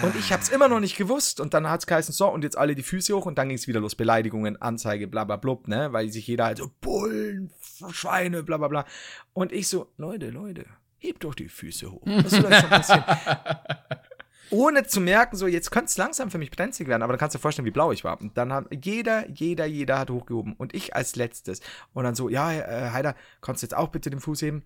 Und 0.03 0.14
ich 0.16 0.31
habe 0.31 0.43
es 0.43 0.51
immer 0.51 0.68
noch 0.68 0.81
nicht 0.81 0.97
gewusst. 0.97 1.41
Und 1.41 1.55
dann 1.55 1.68
hat 1.68 1.81
es 1.81 1.87
geheißen, 1.87 2.12
so, 2.12 2.29
und 2.29 2.45
jetzt 2.45 2.59
alle 2.59 2.75
die 2.75 2.83
Füße 2.83 3.14
hoch 3.16 3.27
und 3.27 3.39
dann 3.39 3.49
ging 3.49 3.57
es 3.57 3.66
wieder 3.66 3.81
los. 3.81 3.95
Beleidigungen, 3.95 4.61
Anzeige, 4.61 5.09
bla 5.09 5.25
bla 5.25 5.37
blub, 5.37 5.68
ne? 5.68 5.93
Weil 5.93 6.11
sich 6.11 6.27
jeder 6.27 6.45
halt 6.45 6.59
so, 6.59 6.70
Bullen, 6.81 7.51
Schweine, 7.91 8.43
bla 8.43 8.59
bla 8.59 8.68
bla. 8.68 8.85
Und 9.33 9.53
ich 9.53 9.68
so, 9.68 9.91
Leute, 9.97 10.31
Leute, 10.31 10.66
hebt 11.05 11.24
doch 11.24 11.34
die 11.34 11.48
Füße 11.48 11.90
hoch. 11.90 12.02
Was 12.05 12.30
soll 12.30 12.52
schon 12.52 12.70
passieren? 12.70 13.05
Ohne 14.50 14.86
zu 14.86 15.00
merken, 15.00 15.36
so, 15.36 15.46
jetzt 15.46 15.70
könnte 15.70 15.86
es 15.86 15.96
langsam 15.96 16.30
für 16.30 16.38
mich 16.38 16.50
brenzlig 16.50 16.86
werden, 16.86 17.02
aber 17.02 17.14
dann 17.14 17.18
kannst 17.18 17.34
du 17.34 17.38
dir 17.38 17.42
vorstellen, 17.42 17.66
wie 17.66 17.70
blau 17.72 17.92
ich 17.92 18.05
war. 18.05 18.20
Und 18.20 18.36
dann 18.36 18.52
haben 18.52 18.68
jeder, 18.70 19.28
jeder, 19.30 19.64
jeder 19.66 19.98
hat 19.98 20.11
hochgehoben. 20.11 20.52
Und 20.55 20.74
ich 20.74 20.94
als 20.94 21.16
letztes. 21.16 21.61
Und 21.92 22.05
dann 22.05 22.14
so, 22.14 22.28
ja, 22.28 22.52
äh, 22.52 22.90
Heider, 22.90 23.16
kannst 23.40 23.62
du 23.62 23.66
jetzt 23.66 23.74
auch 23.74 23.88
bitte 23.88 24.11
den 24.11 24.20
Fuß 24.20 24.42
heben? 24.42 24.64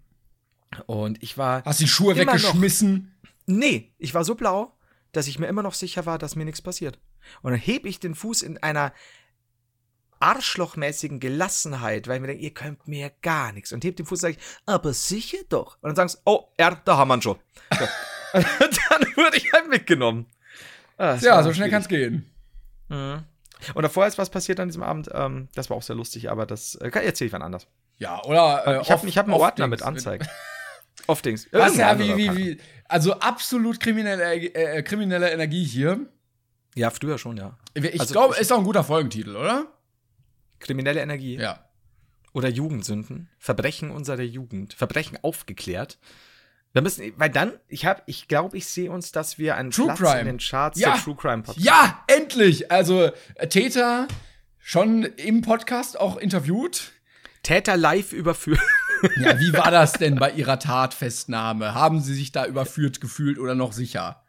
Und 0.86 1.22
ich 1.22 1.39
war. 1.39 1.64
Hast 1.64 1.80
die 1.80 1.89
Schuhe 1.89 2.12
Immer 2.12 2.24
noch. 2.24 2.34
weggeschmissen? 2.34 3.14
Nee, 3.47 3.95
ich 3.99 4.12
war 4.12 4.24
so 4.24 4.34
blau, 4.34 4.76
dass 5.12 5.26
ich 5.26 5.39
mir 5.39 5.47
immer 5.47 5.62
noch 5.62 5.74
sicher 5.74 6.05
war, 6.05 6.18
dass 6.18 6.36
mir 6.36 6.45
nichts 6.45 6.61
passiert. 6.61 6.99
Und 7.41 7.53
dann 7.53 7.61
heb 7.61 7.86
ich 7.86 7.99
den 8.01 8.14
Fuß 8.14 8.43
in 8.43 8.59
einer 8.59 8.93
arschlochmäßigen 10.21 11.21
Gelassenheit, 11.21 12.09
weil 12.09 12.16
ich 12.16 12.21
mir 12.21 12.27
denke, 12.29 12.43
ihr 12.43 12.55
könnt 12.55 12.87
mir 12.89 13.11
gar 13.23 13.53
nichts. 13.53 13.73
Und 13.73 13.85
heb 13.85 13.97
den 13.97 14.07
Fuß 14.07 14.19
und 14.19 14.21
sage 14.21 14.37
ich, 14.39 14.45
aber 14.66 14.93
sicher 14.93 15.39
doch. 15.49 15.77
Und 15.81 15.89
dann 15.89 15.97
sagen 15.97 16.09
sie, 16.09 16.19
oh, 16.25 16.45
er, 16.57 16.81
da 16.85 16.97
haben 16.97 17.09
wir 17.09 17.16
ihn 17.16 17.23
schon. 17.23 17.39
So. 17.79 17.87
dann 18.33 19.03
wurde 19.16 19.37
ich 19.37 19.53
halt 19.53 19.69
mitgenommen. 19.69 20.27
Ah, 20.97 21.14
Ja, 21.21 21.43
so 21.43 21.53
schnell 21.53 21.55
schwierig. 21.55 21.71
kann's 21.73 21.89
gehen. 21.89 22.31
Mhm. 22.89 23.25
Und 23.75 23.83
davor 23.83 24.07
ist 24.07 24.19
was 24.19 24.31
passiert 24.31 24.61
an 24.61 24.69
diesem 24.69 24.83
Abend. 24.83 25.09
Ähm, 25.12 25.49
das 25.55 25.69
war 25.71 25.77
auch 25.77 25.83
sehr 25.83 25.97
lustig, 25.97 26.31
aber 26.31 26.47
das 26.47 26.75
äh, 26.77 26.89
erzähle 26.91 27.27
ich 27.27 27.33
wann 27.33 27.43
anders. 27.43 27.66
Ja, 27.99 28.23
oder? 28.25 28.66
Äh, 28.66 28.83
ich 28.83 28.91
habe 28.91 29.09
hab 29.09 29.25
einen 29.27 29.35
Ordner 29.35 29.66
mit 29.66 29.83
Anzeigen. 29.83 30.27
Oft 31.07 31.25
Dings. 31.25 31.49
Was 31.53 31.77
ja, 31.77 31.99
wie, 31.99 32.16
wie, 32.16 32.37
wie, 32.37 32.61
also 32.87 33.14
absolut 33.14 33.81
kriminelle, 33.81 34.35
äh, 34.35 34.83
kriminelle 34.83 35.31
Energie 35.31 35.64
hier. 35.64 36.01
Ja, 36.75 36.91
früher 36.91 37.19
schon, 37.19 37.37
ja. 37.37 37.57
Ich 37.75 38.01
Also, 38.01 38.12
glaube, 38.12 38.37
ist 38.37 38.53
auch 38.53 38.59
ein 38.59 38.64
guter 38.64 38.85
Folgentitel, 38.85 39.35
oder? 39.37 39.66
Kriminelle 40.61 41.01
Energie. 41.01 41.37
Ja. 41.37 41.65
oder 42.33 42.49
Jugendsünden, 42.49 43.29
Verbrechen 43.39 43.91
unserer 43.91 44.23
Jugend, 44.23 44.75
Verbrechen 44.75 45.19
aufgeklärt. 45.23 45.99
Wir 46.73 46.83
müssen, 46.83 47.13
weil 47.17 47.31
dann, 47.31 47.53
ich 47.69 47.87
habe, 47.87 48.03
ich 48.07 48.29
glaube, 48.29 48.57
ich 48.57 48.67
sehe 48.67 48.91
uns, 48.91 49.11
dass 49.11 49.39
wir 49.39 49.57
einen 49.57 49.71
True 49.71 49.87
Platz 49.87 49.99
Crime. 49.99 50.21
in 50.21 50.27
den 50.27 50.39
Charts 50.39 50.79
Ja. 50.79 50.93
der 50.93 51.03
True 51.03 51.17
Crime 51.17 51.43
Podcast. 51.43 51.65
Ja, 51.67 52.05
endlich! 52.07 52.71
Also, 52.71 53.11
äh, 53.37 53.49
Täter 53.49 54.07
schon 54.59 55.05
im 55.05 55.41
Podcast 55.41 55.99
auch 55.99 56.19
interviewt. 56.19 56.93
Täter 57.43 57.77
live 57.79 58.13
überführt. 58.13 58.61
Ja, 59.17 59.39
wie 59.41 59.53
war 59.55 59.71
das 59.71 59.93
denn 59.99 60.17
bei 60.17 60.31
Ihrer 60.33 60.59
Tatfestnahme? 60.59 61.73
Haben 61.73 62.01
Sie 62.01 62.13
sich 62.15 62.33
da 62.33 62.45
überführt 62.47 63.01
gefühlt 63.01 63.39
oder 63.39 63.55
noch 63.55 63.73
sicher? 63.73 64.23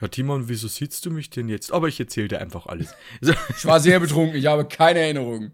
Ja, 0.00 0.08
Timon, 0.08 0.48
wieso 0.48 0.68
sitzt 0.68 1.06
du 1.06 1.10
mich 1.10 1.30
denn 1.30 1.48
jetzt? 1.48 1.72
Aber 1.72 1.88
ich 1.88 1.98
erzähle 2.00 2.28
dir 2.28 2.40
einfach 2.40 2.66
alles. 2.66 2.94
So. 3.20 3.32
Ich 3.56 3.64
war 3.64 3.80
sehr 3.80 4.00
betrunken, 4.00 4.36
ich 4.36 4.46
habe 4.46 4.64
keine 4.66 5.00
Erinnerung. 5.00 5.52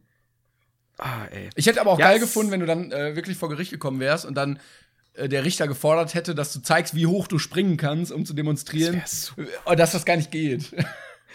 Ah, 0.98 1.24
ey. 1.30 1.50
Ich 1.56 1.66
hätte 1.66 1.80
aber 1.80 1.92
auch 1.92 1.98
Ja, 1.98 2.08
geil 2.08 2.20
gefunden, 2.20 2.50
wenn 2.52 2.60
du 2.60 2.66
dann 2.66 2.92
äh, 2.92 3.16
wirklich 3.16 3.36
vor 3.36 3.48
Gericht 3.48 3.70
gekommen 3.70 4.00
wärst 4.00 4.24
und 4.26 4.34
dann 4.34 4.58
äh, 5.14 5.28
der 5.28 5.44
Richter 5.44 5.66
gefordert 5.66 6.14
hätte, 6.14 6.34
dass 6.34 6.52
du 6.52 6.60
zeigst, 6.60 6.94
wie 6.94 7.06
hoch 7.06 7.26
du 7.26 7.38
springen 7.38 7.76
kannst, 7.76 8.12
um 8.12 8.24
zu 8.26 8.34
demonstrieren, 8.34 9.00
Das 9.00 9.32
äh, 9.66 9.76
dass 9.76 9.92
das 9.92 10.04
gar 10.04 10.16
nicht 10.16 10.30
geht. 10.30 10.74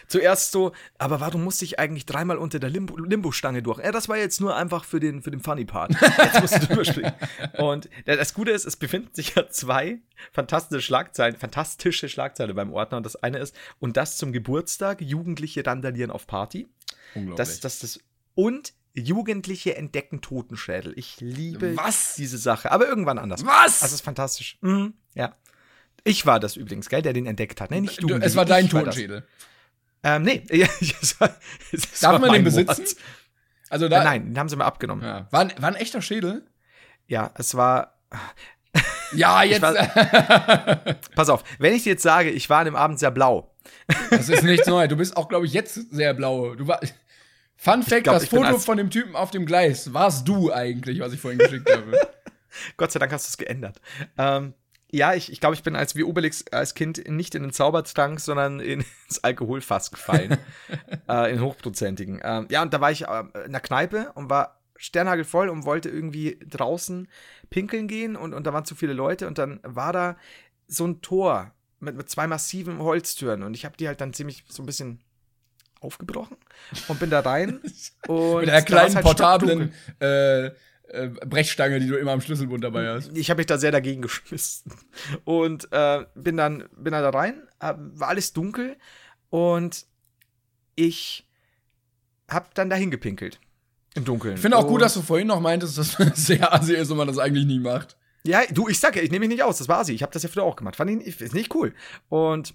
Zuerst 0.07 0.51
so, 0.51 0.71
aber 0.97 1.19
warum 1.19 1.43
musste 1.43 1.65
ich 1.65 1.79
eigentlich 1.79 2.05
dreimal 2.05 2.37
unter 2.37 2.59
der 2.59 2.69
Limbo- 2.69 2.97
Limbo-Stange 2.97 3.61
durch? 3.63 3.79
Ja, 3.79 3.91
das 3.91 4.07
war 4.09 4.17
jetzt 4.17 4.39
nur 4.41 4.55
einfach 4.55 4.83
für 4.85 4.99
den, 4.99 5.21
für 5.21 5.31
den 5.31 5.39
Funny-Part. 5.39 5.93
Jetzt 6.17 6.41
musst 6.41 6.55
du 6.55 6.59
drüber 6.67 6.85
springen. 6.85 7.13
Und 7.57 7.89
das 8.05 8.33
Gute 8.33 8.51
ist, 8.51 8.65
es 8.65 8.75
befinden 8.75 9.09
sich 9.13 9.35
ja 9.35 9.49
zwei 9.49 9.99
fantastische 10.31 10.81
Schlagzeilen, 10.81 11.35
fantastische 11.35 12.09
Schlagzeilen 12.09 12.55
beim 12.55 12.71
Ordner. 12.73 12.97
Und 12.97 13.05
das 13.05 13.15
eine 13.15 13.39
ist, 13.39 13.55
und 13.79 13.97
das 13.97 14.17
zum 14.17 14.31
Geburtstag, 14.31 15.01
Jugendliche 15.01 15.65
randalieren 15.65 16.11
auf 16.11 16.27
Party. 16.27 16.67
Das, 17.35 17.59
das, 17.59 17.79
das, 17.79 17.99
und 18.35 18.73
Jugendliche 18.93 19.75
entdecken 19.75 20.21
Totenschädel. 20.21 20.93
Ich 20.97 21.19
liebe 21.19 21.75
Was? 21.77 22.15
diese 22.15 22.37
Sache. 22.37 22.71
Aber 22.71 22.87
irgendwann 22.87 23.17
anders. 23.17 23.45
Was? 23.45 23.79
Das 23.81 23.91
ist 23.91 24.01
fantastisch. 24.01 24.57
Mhm, 24.61 24.93
ja. 25.13 25.33
Ich 26.03 26.25
war 26.25 26.39
das 26.39 26.55
übrigens, 26.55 26.87
gell, 26.87 27.01
der 27.01 27.13
den 27.13 27.25
entdeckt 27.25 27.59
hat. 27.61 27.71
Nee, 27.71 27.81
nicht 27.81 28.01
Du, 28.01 28.13
es 28.13 28.35
war 28.35 28.45
dein 28.45 28.65
Ich 28.65 28.71
das. 28.71 29.23
Ähm, 30.05 30.21
nee. 30.23 30.43
Ja, 30.51 30.67
war, 31.19 31.29
Darf 31.71 32.01
war 32.03 32.19
man 32.19 32.31
den 32.33 32.43
besitzen? 32.43 32.67
Wort. 32.85 32.95
Also 33.69 33.89
da, 33.89 34.03
nein, 34.03 34.27
den 34.27 34.39
haben 34.39 34.47
sie 34.49 34.55
mir 34.55 34.63
abgenommen. 34.65 35.03
Ja, 35.03 35.17
Ja. 35.19 35.27
War, 35.31 35.41
ein- 35.41 35.53
war 35.59 35.69
ein 35.69 35.75
echter 35.75 36.01
Schädel? 36.01 36.45
es 37.35 37.55
war. 37.55 37.99
Ja, 39.13 39.43
jetzt. 39.43 39.61
Pass 41.15 41.29
auf, 41.29 41.43
wenn 41.59 41.73
ich 41.73 41.83
dir 41.83 41.91
jetzt 41.91 42.03
sage, 42.03 42.29
ich 42.29 42.49
war 42.49 42.59
an 42.59 42.65
dem 42.65 42.75
Abend 42.75 42.99
sehr 42.99 43.11
blau. 43.11 43.55
das 44.09 44.27
ist 44.29 44.43
nichts 44.43 44.67
Neues. 44.67 44.89
Du 44.89 44.97
bist 44.97 45.15
auch, 45.15 45.29
glaube 45.29 45.45
ich, 45.45 45.53
jetzt 45.53 45.75
sehr 45.91 46.13
blau. 46.13 46.55
Du 46.55 46.67
war, 46.67 46.81
Fun 47.55 47.83
Fact: 47.83 48.03
glaub, 48.03 48.15
Das 48.15 48.25
Foto 48.27 48.57
von 48.57 48.77
dem 48.77 48.89
Typen 48.89 49.15
auf 49.15 49.31
dem 49.31 49.45
Gleis 49.45 49.93
warst 49.93 50.27
du 50.27 50.51
eigentlich, 50.51 50.99
was 50.99 51.13
ich 51.13 51.21
vorhin 51.21 51.39
geschickt 51.39 51.71
habe. 51.71 51.97
Gott 52.77 52.91
sei 52.91 52.99
Dank 52.99 53.11
hast 53.13 53.27
du 53.27 53.29
es 53.29 53.37
geändert. 53.37 53.79
Ähm, 54.17 54.53
ja, 54.95 55.13
ich, 55.13 55.31
ich 55.31 55.39
glaube, 55.39 55.55
ich 55.55 55.63
bin 55.63 55.75
als 55.75 55.95
wie 55.95 56.03
Obelix 56.03 56.45
als 56.51 56.73
Kind 56.73 57.07
nicht 57.09 57.35
in 57.35 57.43
den 57.43 57.51
Zaubertrank, 57.51 58.19
sondern 58.19 58.59
in- 58.59 58.85
ins 59.07 59.23
Alkoholfass 59.23 59.91
gefallen. 59.91 60.37
äh, 61.09 61.31
in 61.31 61.41
hochprozentigen. 61.41 62.21
Ähm, 62.23 62.47
ja, 62.49 62.61
und 62.61 62.73
da 62.73 62.81
war 62.81 62.91
ich 62.91 63.07
äh, 63.07 63.23
in 63.45 63.51
der 63.51 63.61
Kneipe 63.61 64.11
und 64.15 64.29
war 64.29 64.61
sternhagelvoll 64.77 65.49
und 65.49 65.65
wollte 65.65 65.89
irgendwie 65.89 66.37
draußen 66.47 67.07
pinkeln 67.49 67.87
gehen 67.87 68.15
und, 68.15 68.33
und 68.33 68.45
da 68.45 68.53
waren 68.53 68.65
zu 68.65 68.75
viele 68.75 68.93
Leute 68.93 69.27
und 69.27 69.37
dann 69.37 69.59
war 69.63 69.93
da 69.93 70.17
so 70.67 70.85
ein 70.85 71.01
Tor 71.01 71.53
mit, 71.79 71.95
mit 71.95 72.09
zwei 72.09 72.27
massiven 72.27 72.79
Holztüren 72.79 73.43
und 73.43 73.53
ich 73.53 73.63
habe 73.63 73.77
die 73.77 73.87
halt 73.87 74.01
dann 74.01 74.13
ziemlich 74.13 74.43
so 74.49 74.63
ein 74.63 74.65
bisschen 74.65 74.99
aufgebrochen 75.79 76.35
und 76.89 76.99
bin 76.99 77.09
da 77.09 77.21
rein 77.21 77.61
und 78.07 78.41
Mit 78.41 78.49
war's 78.51 78.65
kleinen 78.65 78.95
halt 78.95 79.05
portablen 79.05 79.73
äh, 79.99 80.51
äh, 80.89 81.07
Brechstange, 81.09 81.79
die 81.79 81.87
du 81.87 81.95
immer 81.97 82.11
am 82.11 82.21
Schlüsselbund 82.21 82.63
dabei 82.63 82.87
hast. 82.89 83.15
Ich 83.17 83.29
habe 83.29 83.39
mich 83.39 83.47
da 83.47 83.57
sehr 83.57 83.71
dagegen 83.71 84.01
geschmissen. 84.01 84.71
Und 85.23 85.67
äh, 85.71 86.05
bin, 86.15 86.37
dann, 86.37 86.67
bin 86.77 86.91
dann 86.93 87.03
da 87.03 87.09
rein, 87.09 87.47
war 87.59 88.07
alles 88.09 88.33
dunkel 88.33 88.77
und 89.29 89.85
ich 90.75 91.27
habe 92.29 92.49
dann 92.53 92.69
dahin 92.69 92.91
gepinkelt. 92.91 93.39
Im 93.95 94.03
Dunkeln. 94.03 94.35
Ich 94.35 94.41
finde 94.41 94.57
auch 94.57 94.63
gut, 94.65 94.73
Und- 94.75 94.81
dass 94.81 94.93
du 94.93 95.01
vorhin 95.01 95.27
noch 95.27 95.39
meintest, 95.39 95.77
dass 95.77 95.97
man 95.99 96.11
sehr 96.15 96.53
assi 96.53 96.73
ist 96.73 96.91
und 96.91 96.97
man 96.97 97.07
das 97.07 97.17
eigentlich 97.17 97.45
nie 97.45 97.59
macht. 97.59 97.95
Ja, 98.23 98.41
du, 98.49 98.67
ich 98.67 98.79
sag 98.79 98.95
ja, 98.95 99.01
ich 99.03 99.11
nehme 99.11 99.21
mich 99.27 99.35
nicht 99.35 99.43
aus, 99.43 99.57
das 99.59 99.67
war 99.69 99.85
sie. 99.85 99.93
Ich 99.93 100.01
habe 100.01 100.11
das 100.11 100.23
ja 100.23 100.29
früher 100.29 100.43
auch 100.43 100.55
gemacht. 100.55 100.75
Fand 100.75 100.89
ich 100.91 100.97
nicht- 100.97 101.21
ist 101.21 101.33
nicht 101.33 101.53
cool. 101.55 101.73
Und 102.09 102.53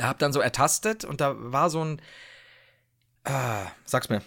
hab 0.00 0.18
dann 0.20 0.32
so 0.32 0.40
ertastet 0.40 1.04
und 1.04 1.20
da 1.20 1.34
war 1.36 1.68
so 1.68 1.84
ein. 1.84 2.00
Ah, 3.24 3.66
sag's 3.84 4.08
mir. 4.08 4.22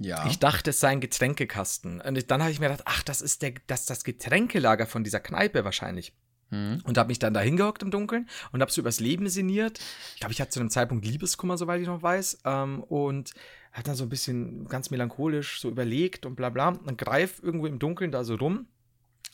Ja. 0.00 0.26
Ich 0.26 0.38
dachte, 0.38 0.70
es 0.70 0.80
sei 0.80 0.88
ein 0.88 1.00
Getränkekasten. 1.00 2.00
Und 2.00 2.30
dann 2.30 2.40
habe 2.40 2.50
ich 2.50 2.58
mir 2.58 2.70
gedacht, 2.70 2.84
ach, 2.86 3.02
das 3.02 3.20
ist 3.20 3.42
der, 3.42 3.52
das, 3.66 3.84
das 3.84 4.02
Getränkelager 4.02 4.86
von 4.86 5.04
dieser 5.04 5.20
Kneipe 5.20 5.62
wahrscheinlich. 5.64 6.14
Hm. 6.48 6.80
Und 6.84 6.96
habe 6.96 7.08
mich 7.08 7.18
dann 7.18 7.34
da 7.34 7.40
hingehockt 7.40 7.82
im 7.82 7.90
Dunkeln 7.90 8.28
und 8.50 8.62
habe 8.62 8.72
so 8.72 8.80
übers 8.80 8.98
Leben 8.98 9.28
sinniert. 9.28 9.78
Ich 10.14 10.20
glaube, 10.20 10.32
ich 10.32 10.40
hatte 10.40 10.50
zu 10.52 10.60
einem 10.60 10.70
Zeitpunkt 10.70 11.04
Liebeskummer, 11.04 11.58
soweit 11.58 11.82
ich 11.82 11.86
noch 11.86 12.02
weiß. 12.02 12.40
Ähm, 12.46 12.82
und 12.82 13.34
hat 13.72 13.88
dann 13.88 13.94
so 13.94 14.04
ein 14.04 14.08
bisschen 14.08 14.66
ganz 14.68 14.90
melancholisch 14.90 15.60
so 15.60 15.68
überlegt 15.68 16.24
und 16.24 16.34
bla 16.34 16.48
bla. 16.48 16.68
Und 16.68 16.96
greif 16.96 17.40
irgendwo 17.42 17.66
im 17.66 17.78
Dunkeln 17.78 18.10
da 18.10 18.24
so 18.24 18.36
rum. 18.36 18.68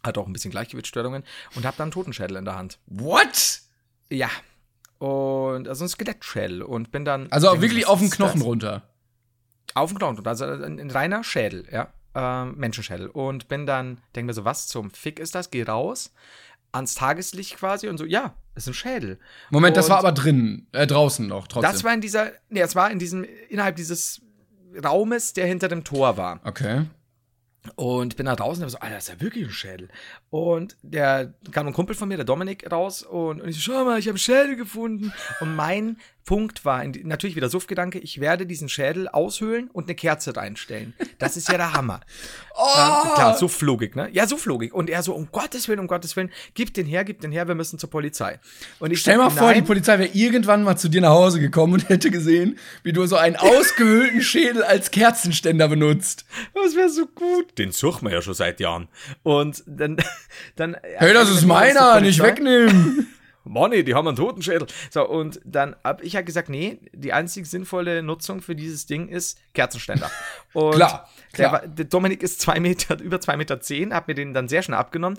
Hat 0.02 0.18
auch 0.18 0.26
ein 0.26 0.32
bisschen 0.32 0.50
Gleichgewichtsstörungen 0.50 1.22
und 1.54 1.64
habe 1.64 1.76
dann 1.76 1.86
einen 1.86 1.92
Totenschädel 1.92 2.36
in 2.36 2.44
der 2.44 2.56
Hand. 2.56 2.80
What? 2.86 3.60
Ja. 4.10 4.28
Und 4.98 5.68
also 5.68 5.84
ein 5.84 5.88
Skelettschädel 5.88 6.62
und 6.62 6.90
bin 6.90 7.04
dann. 7.04 7.30
Also 7.30 7.50
auch 7.50 7.60
wirklich 7.60 7.86
auf 7.86 8.00
den 8.00 8.10
Knochen 8.10 8.42
runter. 8.42 8.82
Auf 9.76 9.90
den 9.90 9.98
Knochen, 9.98 10.26
also 10.26 10.44
ein, 10.44 10.80
ein 10.80 10.90
reiner 10.90 11.22
Schädel, 11.22 11.66
ja. 11.70 11.88
Ähm, 12.14 12.56
Menschenschädel. 12.56 13.08
Und 13.08 13.46
bin 13.48 13.66
dann, 13.66 13.98
denke 14.14 14.28
mir 14.28 14.32
so, 14.32 14.44
was 14.44 14.68
zum 14.68 14.90
Fick 14.90 15.18
ist 15.18 15.34
das? 15.34 15.50
Geh 15.50 15.64
raus, 15.64 16.12
ans 16.72 16.94
Tageslicht 16.94 17.56
quasi 17.58 17.88
und 17.88 17.98
so, 17.98 18.04
ja, 18.04 18.34
ist 18.54 18.66
ein 18.68 18.74
Schädel. 18.74 19.18
Moment, 19.50 19.76
das 19.76 19.86
Und 19.86 19.90
war 19.90 19.98
aber 19.98 20.12
drin, 20.12 20.66
äh, 20.72 20.86
draußen 20.86 21.26
noch, 21.26 21.46
trotzdem. 21.46 21.70
Das 21.70 21.84
war 21.84 21.92
in 21.92 22.00
dieser, 22.00 22.32
nee, 22.48 22.60
es 22.60 22.74
war 22.74 22.90
in 22.90 22.98
diesem, 22.98 23.24
innerhalb 23.48 23.76
dieses 23.76 24.22
Raumes, 24.82 25.34
der 25.34 25.46
hinter 25.46 25.68
dem 25.68 25.84
Tor 25.84 26.16
war. 26.16 26.40
okay. 26.44 26.86
Und 27.74 28.16
bin 28.16 28.26
da 28.26 28.36
draußen 28.36 28.62
und 28.62 28.70
so, 28.70 28.78
Alter, 28.78 28.94
das 28.94 29.08
ist 29.08 29.14
ja 29.14 29.20
wirklich 29.20 29.44
ein 29.46 29.50
Schädel. 29.50 29.88
Und 30.30 30.76
der 30.82 31.34
kam 31.50 31.66
ein 31.66 31.72
Kumpel 31.72 31.96
von 31.96 32.08
mir, 32.08 32.16
der 32.16 32.24
Dominik, 32.24 32.70
raus 32.70 33.02
und, 33.02 33.40
und 33.40 33.48
ich 33.48 33.56
so, 33.56 33.72
schau 33.72 33.84
mal, 33.84 33.98
ich 33.98 34.06
habe 34.06 34.12
einen 34.12 34.18
Schädel 34.18 34.54
gefunden. 34.54 35.12
Und 35.40 35.56
mein 35.56 35.98
Punkt 36.26 36.64
war, 36.66 36.84
in, 36.84 36.92
die- 36.92 37.04
natürlich 37.04 37.36
wieder 37.36 37.48
Suffgedanke, 37.48 37.98
ich 37.98 38.20
werde 38.20 38.44
diesen 38.46 38.68
Schädel 38.68 39.08
aushöhlen 39.08 39.70
und 39.72 39.84
eine 39.84 39.94
Kerze 39.94 40.36
reinstellen. 40.36 40.92
Das 41.18 41.36
ist 41.38 41.48
ja 41.48 41.56
der 41.56 41.72
Hammer. 41.72 42.00
Ähm, 42.58 43.12
klar, 43.14 43.36
Sufflogik, 43.36 43.96
ne? 43.96 44.08
Ja, 44.12 44.26
Sufflogik. 44.26 44.72
Und 44.72 44.88
er 44.88 45.02
so, 45.02 45.12
um 45.14 45.28
Gottes 45.30 45.68
Willen, 45.68 45.78
um 45.78 45.88
Gottes 45.88 46.16
Willen, 46.16 46.32
gib 46.54 46.72
den 46.72 46.86
her, 46.86 47.04
gib 47.04 47.20
den 47.20 47.30
her, 47.30 47.46
wir 47.48 47.54
müssen 47.54 47.78
zur 47.78 47.90
Polizei. 47.90 48.40
Und 48.78 48.92
ich 48.92 49.00
Stell 49.00 49.16
so, 49.16 49.24
mal 49.24 49.28
vor, 49.28 49.48
die 49.52 49.58
nein. 49.58 49.66
Polizei 49.66 49.98
wäre 49.98 50.08
irgendwann 50.14 50.62
mal 50.62 50.74
zu 50.78 50.88
dir 50.88 51.02
nach 51.02 51.10
Hause 51.10 51.38
gekommen 51.38 51.74
und 51.74 51.90
hätte 51.90 52.10
gesehen, 52.10 52.58
wie 52.82 52.94
du 52.94 53.04
so 53.04 53.16
einen 53.16 53.36
ausgehöhlten 53.36 54.22
Schädel 54.22 54.62
als 54.64 54.90
Kerzenständer 54.90 55.68
benutzt. 55.68 56.24
Das 56.54 56.74
wäre 56.74 56.88
so 56.88 57.04
gut. 57.04 57.58
Den 57.58 57.72
suchen 57.72 58.08
wir 58.08 58.14
ja 58.14 58.22
schon 58.22 58.32
seit 58.32 58.58
Jahren. 58.58 58.88
Und 59.22 59.62
dann, 59.66 59.98
dann. 60.56 60.78
Hey, 60.96 61.12
das 61.12 61.28
ist 61.28 61.44
meiner, 61.44 62.00
nicht 62.00 62.22
wegnehmen. 62.22 63.06
Money, 63.46 63.84
die 63.84 63.94
haben 63.94 64.06
einen 64.08 64.16
Totenschädel. 64.16 64.66
So, 64.90 65.08
und 65.08 65.40
dann 65.44 65.76
hab 65.84 66.02
ich 66.02 66.16
halt 66.16 66.26
gesagt, 66.26 66.48
nee, 66.48 66.78
die 66.92 67.12
einzig 67.12 67.46
sinnvolle 67.46 68.02
Nutzung 68.02 68.42
für 68.42 68.54
dieses 68.54 68.86
Ding 68.86 69.08
ist 69.08 69.38
Kerzenständer. 69.54 70.10
Und 70.52 70.74
Klar, 70.74 71.08
klar. 71.32 71.66
der 71.66 71.84
Dominik 71.84 72.22
ist 72.22 72.40
zwei 72.40 72.60
Meter, 72.60 72.98
über 73.02 73.20
zwei 73.20 73.36
Meter 73.36 73.60
zehn, 73.60 73.94
hat 73.94 74.08
mir 74.08 74.14
den 74.14 74.34
dann 74.34 74.48
sehr 74.48 74.62
schnell 74.62 74.78
abgenommen. 74.78 75.18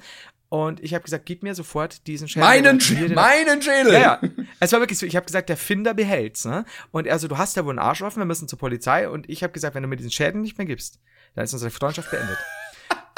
Und 0.50 0.82
ich 0.82 0.94
habe 0.94 1.04
gesagt, 1.04 1.26
gib 1.26 1.44
mir 1.44 1.54
sofort 1.56 2.08
diesen 2.08 2.28
Schädel. 2.28 2.48
meinen, 2.48 2.80
Sch 2.80 2.94
meinen 3.10 3.62
Schädel. 3.62 3.94
ja, 3.94 4.00
ja. 4.00 4.22
Es 4.60 4.72
war 4.72 4.80
wirklich 4.80 4.98
so, 4.98 5.06
ich 5.06 5.16
habe 5.16 5.26
gesagt, 5.26 5.50
der 5.50 5.58
Finder 5.58 5.94
behält's, 5.94 6.46
ne? 6.46 6.64
Und 6.92 7.06
er 7.06 7.20
so, 7.20 7.28
du 7.28 7.38
hast 7.38 7.56
ja 7.58 7.66
wohl 7.66 7.72
einen 7.72 7.80
Arsch 7.80 8.02
offen, 8.02 8.20
wir 8.20 8.26
müssen 8.26 8.48
zur 8.48 8.58
Polizei. 8.58 9.10
Und 9.10 9.30
ich 9.30 9.44
habe 9.44 9.54
gesagt, 9.54 9.76
wenn 9.76 9.84
du 9.84 9.90
mir 9.90 9.98
diesen 9.98 10.12
Schädel 10.12 10.40
nicht 10.42 10.58
mehr 10.58 10.66
gibst, 10.66 11.00
dann 11.36 11.44
ist 11.44 11.54
unsere 11.54 11.70
Freundschaft 11.72 12.10
beendet. 12.10 12.38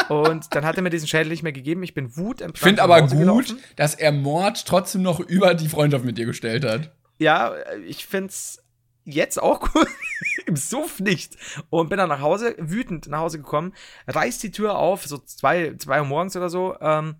Und 0.07 0.55
dann 0.55 0.65
hat 0.65 0.77
er 0.77 0.81
mir 0.83 0.89
diesen 0.89 1.07
Schädel 1.07 1.29
nicht 1.29 1.43
mehr 1.43 1.51
gegeben. 1.51 1.83
Ich 1.83 1.93
bin 1.93 2.15
Wut 2.15 2.41
Ich 2.41 2.59
finde 2.59 2.81
aber 2.81 3.01
gut, 3.01 3.11
gelaufen. 3.11 3.59
dass 3.75 3.95
er 3.95 4.11
Mord 4.11 4.65
trotzdem 4.65 5.01
noch 5.01 5.19
über 5.19 5.53
die 5.53 5.69
Freundschaft 5.69 6.05
mit 6.05 6.17
dir 6.17 6.25
gestellt 6.25 6.63
hat. 6.65 6.91
Ja, 7.17 7.53
ich 7.85 8.05
find's 8.05 8.63
jetzt 9.03 9.41
auch 9.41 9.59
gut. 9.59 9.87
Im 10.45 10.55
Suff 10.55 10.99
nicht. 10.99 11.35
Und 11.69 11.89
bin 11.89 11.97
dann 11.97 12.09
nach 12.09 12.21
Hause, 12.21 12.55
wütend 12.57 13.07
nach 13.07 13.19
Hause 13.19 13.37
gekommen, 13.37 13.73
reiß 14.07 14.39
die 14.39 14.51
Tür 14.51 14.77
auf, 14.77 15.05
so 15.05 15.17
zwei, 15.17 15.75
zwei 15.77 15.99
Uhr 15.99 16.05
morgens 16.05 16.35
oder 16.35 16.49
so, 16.49 16.75
ähm, 16.79 17.15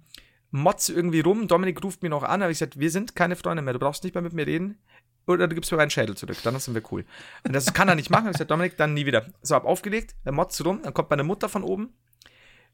motz 0.52 0.90
irgendwie 0.90 1.20
rum. 1.20 1.48
Dominik 1.48 1.84
ruft 1.84 2.02
mir 2.02 2.10
noch 2.10 2.24
an, 2.24 2.42
habe 2.42 2.52
ich 2.52 2.60
gesagt, 2.60 2.80
wir 2.80 2.90
sind 2.92 3.16
keine 3.16 3.36
Freunde 3.36 3.62
mehr, 3.62 3.74
du 3.74 3.80
brauchst 3.80 4.04
nicht 4.04 4.16
mehr 4.16 4.22
mit 4.24 4.34
mir 4.34 4.48
reden. 4.48 4.80
Oder 5.28 5.48
du 5.48 5.54
gibst 5.54 5.72
mir 5.72 5.78
meinen 5.78 5.92
Schädel 5.92 6.18
zurück, 6.18 6.38
dann 6.44 6.58
sind 6.60 6.74
wir 6.74 6.82
cool. 6.92 7.06
Und 7.46 7.54
das 7.54 7.72
kann 7.74 7.88
er 7.88 7.94
nicht 7.94 8.10
machen. 8.10 8.28
Ich 8.28 8.34
gesagt, 8.34 8.50
Dominik, 8.50 8.78
dann 8.78 8.96
nie 8.96 9.06
wieder. 9.06 9.28
So, 9.44 9.54
hab 9.54 9.66
aufgelegt, 9.66 10.16
er 10.24 10.32
motzt 10.32 10.64
rum, 10.66 10.82
dann 10.82 10.94
kommt 10.94 11.12
meine 11.12 11.24
Mutter 11.24 11.50
von 11.50 11.64
oben. 11.64 11.94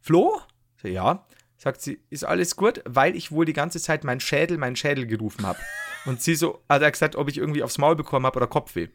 Flo? 0.06 0.40
So, 0.80 0.88
ja. 0.88 1.26
Sagt 1.58 1.82
sie, 1.82 2.00
ist 2.12 2.26
alles 2.26 2.56
gut, 2.56 2.84
weil 2.86 3.16
ich 3.16 3.32
wohl 3.32 3.46
die 3.46 3.54
ganze 3.54 3.82
Zeit 3.82 4.04
meinen 4.04 4.20
Schädel, 4.20 4.60
meinen 4.60 4.76
Schädel 4.76 5.08
gerufen 5.08 5.48
habe. 5.48 5.58
Und 6.06 6.22
sie 6.22 6.36
so, 6.36 6.62
hat 6.70 6.84
er 6.84 6.92
gesagt, 6.92 7.16
ob 7.16 7.28
ich 7.28 7.40
irgendwie 7.40 7.64
aufs 7.64 7.80
Maul 7.80 7.96
bekommen 7.96 8.28
habe 8.28 8.38
oder 8.38 8.46
Kopfweh. 8.46 8.90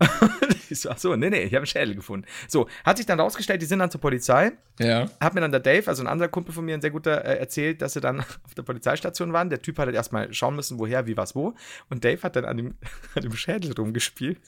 ich 0.70 0.80
so, 0.80 0.90
ach 0.90 0.98
so, 0.98 1.14
nee, 1.14 1.30
nee, 1.30 1.42
ich 1.42 1.52
habe 1.52 1.58
einen 1.58 1.66
Schädel 1.66 1.94
gefunden. 1.94 2.26
So, 2.48 2.68
hat 2.84 2.96
sich 2.96 3.06
dann 3.06 3.20
rausgestellt, 3.20 3.62
die 3.62 3.66
sind 3.66 3.78
dann 3.78 3.92
zur 3.92 4.00
Polizei. 4.00 4.50
Ja. 4.80 5.08
Hat 5.20 5.34
mir 5.34 5.40
dann 5.40 5.52
der 5.52 5.60
Dave, 5.60 5.86
also 5.86 6.02
ein 6.02 6.08
anderer 6.08 6.28
Kumpel 6.28 6.52
von 6.52 6.64
mir, 6.64 6.74
ein 6.74 6.80
sehr 6.80 6.90
guter, 6.90 7.24
äh, 7.24 7.38
erzählt, 7.38 7.80
dass 7.80 7.92
sie 7.92 8.00
dann 8.00 8.18
auf 8.42 8.54
der 8.56 8.64
Polizeistation 8.64 9.32
waren. 9.32 9.50
Der 9.50 9.62
Typ 9.62 9.78
hat 9.78 9.86
halt 9.86 9.94
erstmal 9.94 10.34
schauen 10.34 10.56
müssen, 10.56 10.80
woher, 10.80 11.06
wie, 11.06 11.16
was, 11.16 11.36
wo. 11.36 11.54
Und 11.90 12.04
Dave 12.04 12.20
hat 12.24 12.34
dann 12.34 12.44
an 12.44 12.56
dem, 12.56 12.74
an 13.14 13.22
dem 13.22 13.36
Schädel 13.36 13.72
rumgespielt. 13.72 14.40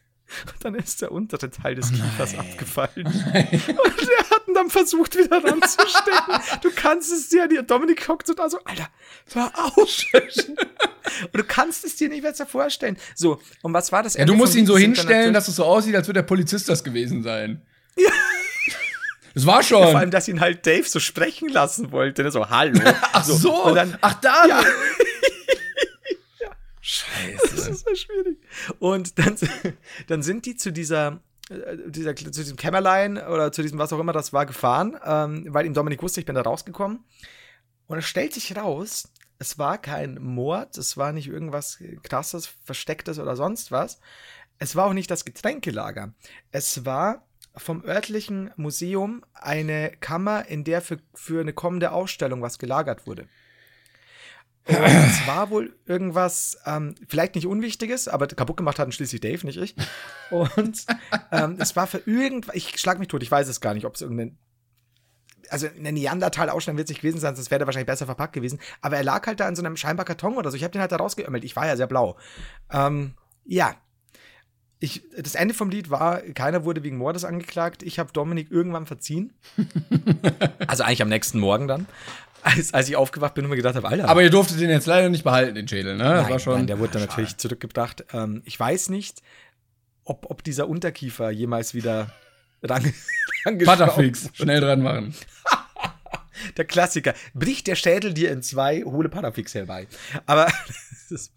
Und 0.47 0.65
dann 0.65 0.75
ist 0.75 1.01
der 1.01 1.13
untere 1.13 1.51
Teil 1.51 1.77
des 1.77 1.93
Kiefers 1.93 2.37
abgefallen. 2.37 3.07
Und 3.07 4.09
er 4.09 4.32
ihn 4.53 4.55
dann 4.55 4.71
versucht, 4.71 5.17
wieder 5.17 5.43
ranzustecken. 5.43 6.35
Du 6.63 6.71
kannst 6.75 7.13
es 7.13 7.29
dir, 7.29 7.49
die 7.49 7.61
Dominik 7.67 8.07
hockt 8.09 8.27
so 8.27 8.35
da 8.35 8.49
so, 8.49 8.59
Alter, 8.65 8.89
hör 9.35 9.51
auf. 9.57 9.77
Und 10.15 11.35
du 11.35 11.45
kannst 11.45 11.85
es 11.85 11.97
dir 11.97 12.09
nicht 12.09 12.23
besser 12.23 12.47
vorstellen. 12.47 12.97
So, 13.15 13.41
und 13.63 13.73
was 13.75 13.93
war 13.93 14.03
das? 14.03 14.15
Ja, 14.15 14.25
du 14.25 14.35
musst 14.35 14.55
ihn 14.55 14.67
so 14.67 14.79
hinstellen, 14.79 15.35
dass 15.35 15.49
es 15.49 15.57
so 15.57 15.65
aussieht, 15.65 15.95
als 15.95 16.07
würde 16.07 16.21
der 16.21 16.27
Polizist 16.27 16.69
das 16.69 16.85
gewesen 16.85 17.23
sein. 17.23 17.63
Es 19.35 19.47
war 19.47 19.63
Vor 19.63 19.79
allem, 19.87 20.01
schon. 20.01 20.11
dass 20.11 20.29
ihn 20.29 20.41
halt 20.41 20.67
Dave 20.67 20.89
so 20.89 21.01
sprechen 21.01 21.49
lassen 21.49 21.91
wollte. 21.91 22.23
ne, 22.23 22.31
So, 22.31 22.49
hallo. 22.51 22.79
Ach 23.13 23.25
so. 23.25 23.65
Und 23.65 23.75
dann, 23.75 23.97
Ach 24.01 24.15
da. 24.15 24.47
Ja. 24.47 24.63
Das 24.63 24.73
Scheiße. 26.81 27.71
ist 27.71 27.87
ja 27.89 27.95
schwierig. 27.95 28.39
Und 28.79 29.19
dann, 29.19 29.37
dann 30.09 30.23
sind 30.23 30.47
die 30.47 30.57
zu 30.57 30.73
dieser, 30.73 31.21
dieser, 31.87 32.15
zu 32.17 32.31
diesem 32.31 32.57
Kämmerlein 32.57 33.19
oder 33.19 33.53
zu 33.53 33.63
diesem, 33.63 33.79
was 33.79 33.93
auch 33.93 33.99
immer 33.99 34.13
das 34.13 34.33
war, 34.33 34.47
gefahren, 34.47 34.99
ähm, 35.05 35.47
weil 35.49 35.67
ihm 35.67 35.75
Dominik 35.75 36.03
wusste, 36.03 36.21
ich 36.21 36.27
bin 36.27 36.35
da 36.35 36.43
rausgekommen. 36.43 37.05
Und 37.87 37.99
es 37.99 38.07
stellt 38.07 38.33
sich 38.33 38.57
raus, 38.57 39.13
es 39.39 39.59
war 39.59 39.79
kein 39.79 40.23
Mord, 40.23 40.79
es 40.79 40.97
war 40.97 41.13
nicht 41.13 41.29
irgendwas 41.29 41.83
krasses, 42.03 42.47
verstecktes 42.65 43.19
oder 43.19 43.37
sonst 43.37 43.73
was. 43.73 44.01
Es 44.59 44.77
war 44.77 44.87
auch 44.87 44.93
nicht 44.93 45.11
das 45.11 45.25
Getränkelager. 45.25 46.15
Es 46.53 46.85
war 46.85 47.27
vom 47.57 47.85
örtlichen 47.85 48.51
Museum 48.57 49.25
eine 49.35 49.91
Kammer, 50.01 50.47
in 50.47 50.65
der 50.65 50.81
für, 50.81 50.99
für 51.15 51.41
eine 51.41 51.53
kommende 51.53 51.93
Ausstellung 51.93 52.41
was 52.41 52.59
gelagert 52.59 53.07
wurde. 53.07 53.27
Und 54.69 54.77
es 54.77 55.27
war 55.27 55.51
wohl 55.51 55.75
irgendwas, 55.87 56.57
ähm, 56.67 56.95
vielleicht 57.09 57.35
nicht 57.35 57.47
Unwichtiges, 57.47 58.07
aber 58.07 58.29
kaputt 58.29 58.57
gemacht 58.57 58.79
hatten 58.79 58.93
schließlich 58.93 59.21
Dave, 59.21 59.45
nicht 59.45 59.59
ich. 59.59 59.75
Und 60.31 60.87
ähm, 61.33 61.57
es 61.59 61.75
war 61.75 61.87
für 61.89 61.99
irgendwas, 62.07 62.55
ich 62.55 62.79
schlag 62.79 62.99
mich 62.99 63.09
tot, 63.09 63.23
ich 63.23 63.31
weiß 63.31 63.49
es 63.49 63.61
gar 63.61 63.75
nicht, 63.75 63.87
ob 63.87 63.97
es 63.97 64.03
irgendein, 64.03 64.39
also 65.51 65.67
eine 65.67 65.91
Neandertal-Ausstellung 65.93 66.79
wird 66.79 66.87
es 66.87 66.91
nicht 66.91 67.01
gewesen 67.01 67.19
sein, 67.19 67.35
sonst 67.35 67.51
wäre 67.51 67.59
der 67.59 67.67
wahrscheinlich 67.67 67.89
besser 67.89 68.07
verpackt 68.07 68.35
gewesen. 68.35 68.61
Aber 68.81 68.97
er 68.97 69.03
lag 69.03 69.27
halt 69.27 69.41
da 69.41 69.49
in 69.49 69.57
so 69.57 69.63
einem 69.63 69.77
scheinbar 69.77 70.07
Karton 70.07 70.37
oder 70.37 70.51
so. 70.51 70.57
Ich 70.57 70.63
habe 70.63 70.73
den 70.73 70.81
halt 70.81 70.93
da 70.93 70.97
rausgeömmelt. 70.97 71.43
Ich 71.45 71.57
war 71.57 71.67
ja 71.67 71.77
sehr 71.77 71.89
blau. 71.89 72.17
Ähm, 72.71 73.15
ja. 73.45 73.75
Ich, 74.79 75.03
das 75.17 75.37
Ende 75.37 75.55
vom 75.55 75.71
Lied 75.71 75.91
war, 75.91 76.23
keiner 76.23 76.65
wurde 76.65 76.83
wegen 76.83 76.97
Mordes 76.97 77.25
angeklagt. 77.25 77.85
Ich 77.85 78.01
habe 78.01 78.13
Dominik 78.13 78.51
irgendwann 78.51 78.87
verziehen. 78.87 79.33
also 80.67 80.83
eigentlich 80.83 81.03
am 81.03 81.09
nächsten 81.09 81.39
Morgen 81.39 81.69
dann. 81.69 81.87
Als, 82.43 82.75
als 82.75 82.89
ich 82.89 82.97
aufgewacht 82.97 83.35
bin 83.35 83.45
und 83.45 83.51
mir 83.51 83.57
gedacht 83.57 83.77
habe, 83.77 83.89
Alter. 83.89 84.09
Aber 84.09 84.23
ihr 84.23 84.31
durftet 84.31 84.61
den 84.61 84.69
jetzt 84.71 84.87
leider 84.87 85.09
nicht 85.09 85.23
behalten, 85.25 85.55
den 85.55 85.69
Schädel, 85.69 85.97
ne? 85.97 86.03
Das 86.05 86.23
nein, 86.23 86.31
war 86.33 86.39
schon. 86.39 86.55
nein, 86.55 86.67
der 86.67 86.79
wurde 86.79 86.93
dann 86.93 87.03
Schade. 87.03 87.11
natürlich 87.13 87.37
zurückgebracht. 87.37 88.05
Ähm, 88.13 88.43
ich 88.45 88.59
weiß 88.59 88.89
nicht, 88.89 89.23
ob, 90.05 90.29
ob 90.31 90.43
dieser 90.43 90.69
Unterkiefer 90.69 91.31
jemals 91.31 91.75
wieder 91.75 92.13
ran, 92.63 92.93
Butterfix, 93.45 94.31
schnell 94.35 94.61
dran 94.61 94.83
machen. 94.83 95.15
Der 96.57 96.65
Klassiker. 96.65 97.15
Bricht 97.35 97.69
der 97.69 97.77
Schädel 97.77 98.13
dir 98.15 98.33
in 98.33 98.43
zwei, 98.43 98.83
hole 98.83 99.09
Parafix 99.09 99.55
herbei. 99.55 99.87
Aber 100.27 100.47
das 100.67 101.11
ist, 101.11 101.33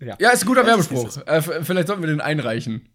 ja. 0.00 0.16
Ja, 0.18 0.30
ist 0.30 0.42
ein 0.42 0.46
guter 0.46 0.64
Das 0.64 0.90
Werbespruch. 0.90 1.24
Äh, 1.26 1.40
vielleicht 1.62 1.86
sollten 1.86 2.02
wir 2.02 2.08
den 2.08 2.20
einreichen. 2.20 2.88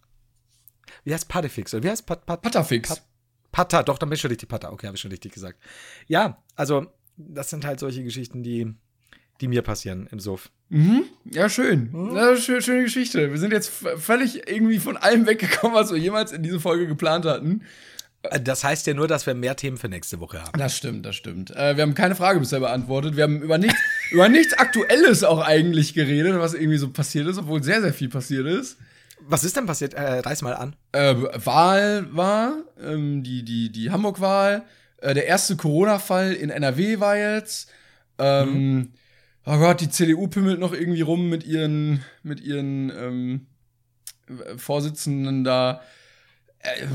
Wie 1.06 1.14
heißt 1.14 1.30
Patafix? 1.30 1.74
Oder 1.74 1.84
wie 1.84 1.90
heißt 1.92 2.06
Pat, 2.06 2.26
Pat, 2.26 2.42
Patterfix. 2.42 2.90
Pat- 2.90 3.04
Pata, 3.52 3.84
doch, 3.84 3.98
dann 3.98 4.10
bin 4.10 4.16
ich 4.16 4.22
schon 4.22 4.30
richtig 4.32 4.50
Pata. 4.50 4.70
Okay, 4.70 4.88
habe 4.88 4.96
ich 4.96 5.02
schon 5.02 5.12
richtig 5.12 5.34
gesagt. 5.34 5.60
Ja, 6.08 6.44
also, 6.56 6.88
das 7.28 7.49
sind 7.49 7.65
halt 7.65 7.80
solche 7.80 8.03
Geschichten, 8.03 8.41
die, 8.43 8.74
die 9.41 9.47
mir 9.47 9.61
passieren 9.61 10.07
im 10.11 10.20
Suff. 10.20 10.49
Mhm. 10.70 11.03
Ja, 11.26 11.49
schön. 11.49 11.91
Hm? 11.91 12.15
Ja, 12.15 12.32
schö- 12.34 12.61
schöne 12.61 12.84
Geschichte. 12.84 13.30
Wir 13.32 13.38
sind 13.38 13.51
jetzt 13.51 13.70
völlig 13.97 14.47
irgendwie 14.49 14.80
von 14.80 14.97
allem 14.97 15.26
weggekommen, 15.28 15.76
was 15.76 15.91
wir 15.91 15.97
jemals 15.99 16.32
in 16.32 16.43
diese 16.43 16.59
Folge 16.59 16.88
geplant 16.88 17.26
hatten. 17.26 17.61
Äh, 18.24 18.39
Das 18.39 18.63
heißt 18.63 18.86
ja 18.88 18.93
nur, 18.93 19.07
dass 19.07 19.26
wir 19.26 19.34
mehr 19.34 19.55
Themen 19.55 19.78
für 19.78 19.89
nächste 19.89 20.20
Woche 20.20 20.41
haben. 20.43 20.57
Das 20.59 20.76
stimmt, 20.78 21.05
das 21.05 21.15
stimmt. 21.15 21.51
Äh, 21.55 21.76
wir 21.76 21.84
haben 21.84 21.95
keine 21.95 22.15
Frage 22.15 22.39
bisher 22.39 22.59
beantwortet. 22.59 23.15
Wir 23.15 23.24
haben 23.24 23.41
über 23.41 23.57
nichts, 23.57 23.80
über 24.11 24.30
nichts 24.30 24.53
Aktuelles 24.53 25.24
auch 25.24 25.39
eigentlich 25.39 25.93
geredet, 25.93 26.38
was 26.38 26.53
irgendwie 26.53 26.78
so 26.78 26.89
passiert 26.89 27.28
ist, 27.28 27.38
obwohl 27.38 27.63
sehr, 27.63 27.82
sehr 27.82 27.93
viel 27.93 28.09
passiert 28.09 28.45
ist. 28.45 28.78
Was 29.22 29.43
ist 29.43 29.57
denn 29.57 29.65
passiert? 29.65 29.95
Äh, 29.95 30.20
reiß 30.20 30.41
mal 30.43 30.53
an. 30.55 30.76
Äh, 30.91 31.15
Wahl 31.45 32.07
war, 32.11 32.53
ähm, 32.82 33.22
die, 33.24 33.43
die, 33.43 33.72
die 33.72 33.91
Hamburg-Wahl. 33.91 34.63
Äh, 35.02 35.14
der 35.14 35.26
erste 35.26 35.56
Corona-Fall 35.56 36.34
in 36.34 36.50
NRW 36.50 37.00
war 37.00 37.18
jetzt. 37.18 37.70
Ähm, 38.18 38.93
Oh 39.45 39.58
Gott, 39.58 39.82
die 39.82 39.89
CDU 39.89 40.28
pimmelt 40.28 40.60
noch 40.60 40.74
irgendwie 40.74 41.02
rum 41.02 41.28
mit 41.30 41.43
ihren, 41.43 42.04
mit 42.22 42.39
ihren 42.41 42.91
ähm, 42.91 43.47
Vorsitzenden 44.58 45.43
da. 45.43 45.82
Äh, 46.60 46.86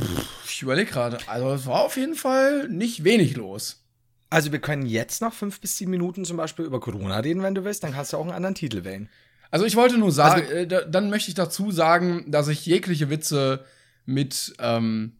ich 0.47 0.63
überlege 0.63 0.91
gerade. 0.91 1.19
Also, 1.27 1.53
es 1.53 1.67
war 1.67 1.83
auf 1.85 1.97
jeden 1.97 2.15
Fall 2.15 2.69
nicht 2.69 3.03
wenig 3.05 3.35
los. 3.37 3.83
Also, 4.31 4.53
wir 4.53 4.61
können 4.61 4.87
jetzt 4.87 5.21
noch 5.21 5.33
fünf 5.33 5.61
bis 5.61 5.77
sieben 5.79 5.91
Minuten 5.91 6.25
zum 6.25 6.37
Beispiel 6.37 6.65
über 6.65 6.81
Corona 6.81 7.19
reden, 7.19 7.43
wenn 7.43 7.55
du 7.55 7.65
willst. 7.65 7.83
Dann 7.83 7.93
kannst 7.93 8.13
du 8.13 8.19
auch 8.19 8.23
einen 8.23 8.33
anderen 8.33 8.55
Titel 8.55 8.85
wählen. 8.85 9.09
Also 9.51 9.67
ich 9.67 9.77
wollte 9.77 9.99
nur 9.99 10.11
sagen, 10.11 10.43
Also- 10.43 10.53
äh, 10.53 10.67
da, 10.67 10.81
dann 10.83 11.11
möchte 11.11 11.29
ich 11.29 11.35
dazu 11.35 11.71
sagen, 11.71 12.25
dass 12.31 12.49
ich 12.49 12.67
jegliche 12.67 13.09
Witze 13.09 13.65
mit, 14.05 14.53
ähm, 14.59 15.13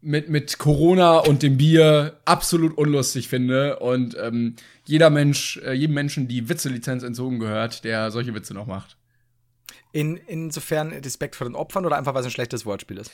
mit, 0.00 0.28
mit 0.28 0.58
Corona 0.58 1.18
und 1.18 1.42
dem 1.42 1.56
Bier 1.56 2.18
absolut 2.24 2.76
unlustig 2.76 3.28
finde. 3.28 3.78
Und 3.78 4.16
ähm, 4.20 4.56
jeder 4.84 5.10
Mensch, 5.10 5.58
äh, 5.64 5.72
jedem 5.72 5.94
Menschen 5.94 6.28
die 6.28 6.48
Witzelizenz 6.48 7.02
entzogen 7.02 7.38
gehört, 7.38 7.84
der 7.84 8.10
solche 8.10 8.34
Witze 8.34 8.54
noch 8.54 8.66
macht. 8.66 8.96
In, 9.92 10.16
insofern 10.16 10.92
Respekt 10.92 11.34
vor 11.36 11.48
den 11.48 11.56
Opfern 11.56 11.86
oder 11.86 11.96
einfach, 11.96 12.14
weil 12.14 12.20
es 12.20 12.26
ein 12.26 12.32
schlechtes 12.32 12.66
Wortspiel 12.66 12.98
ist? 12.98 13.10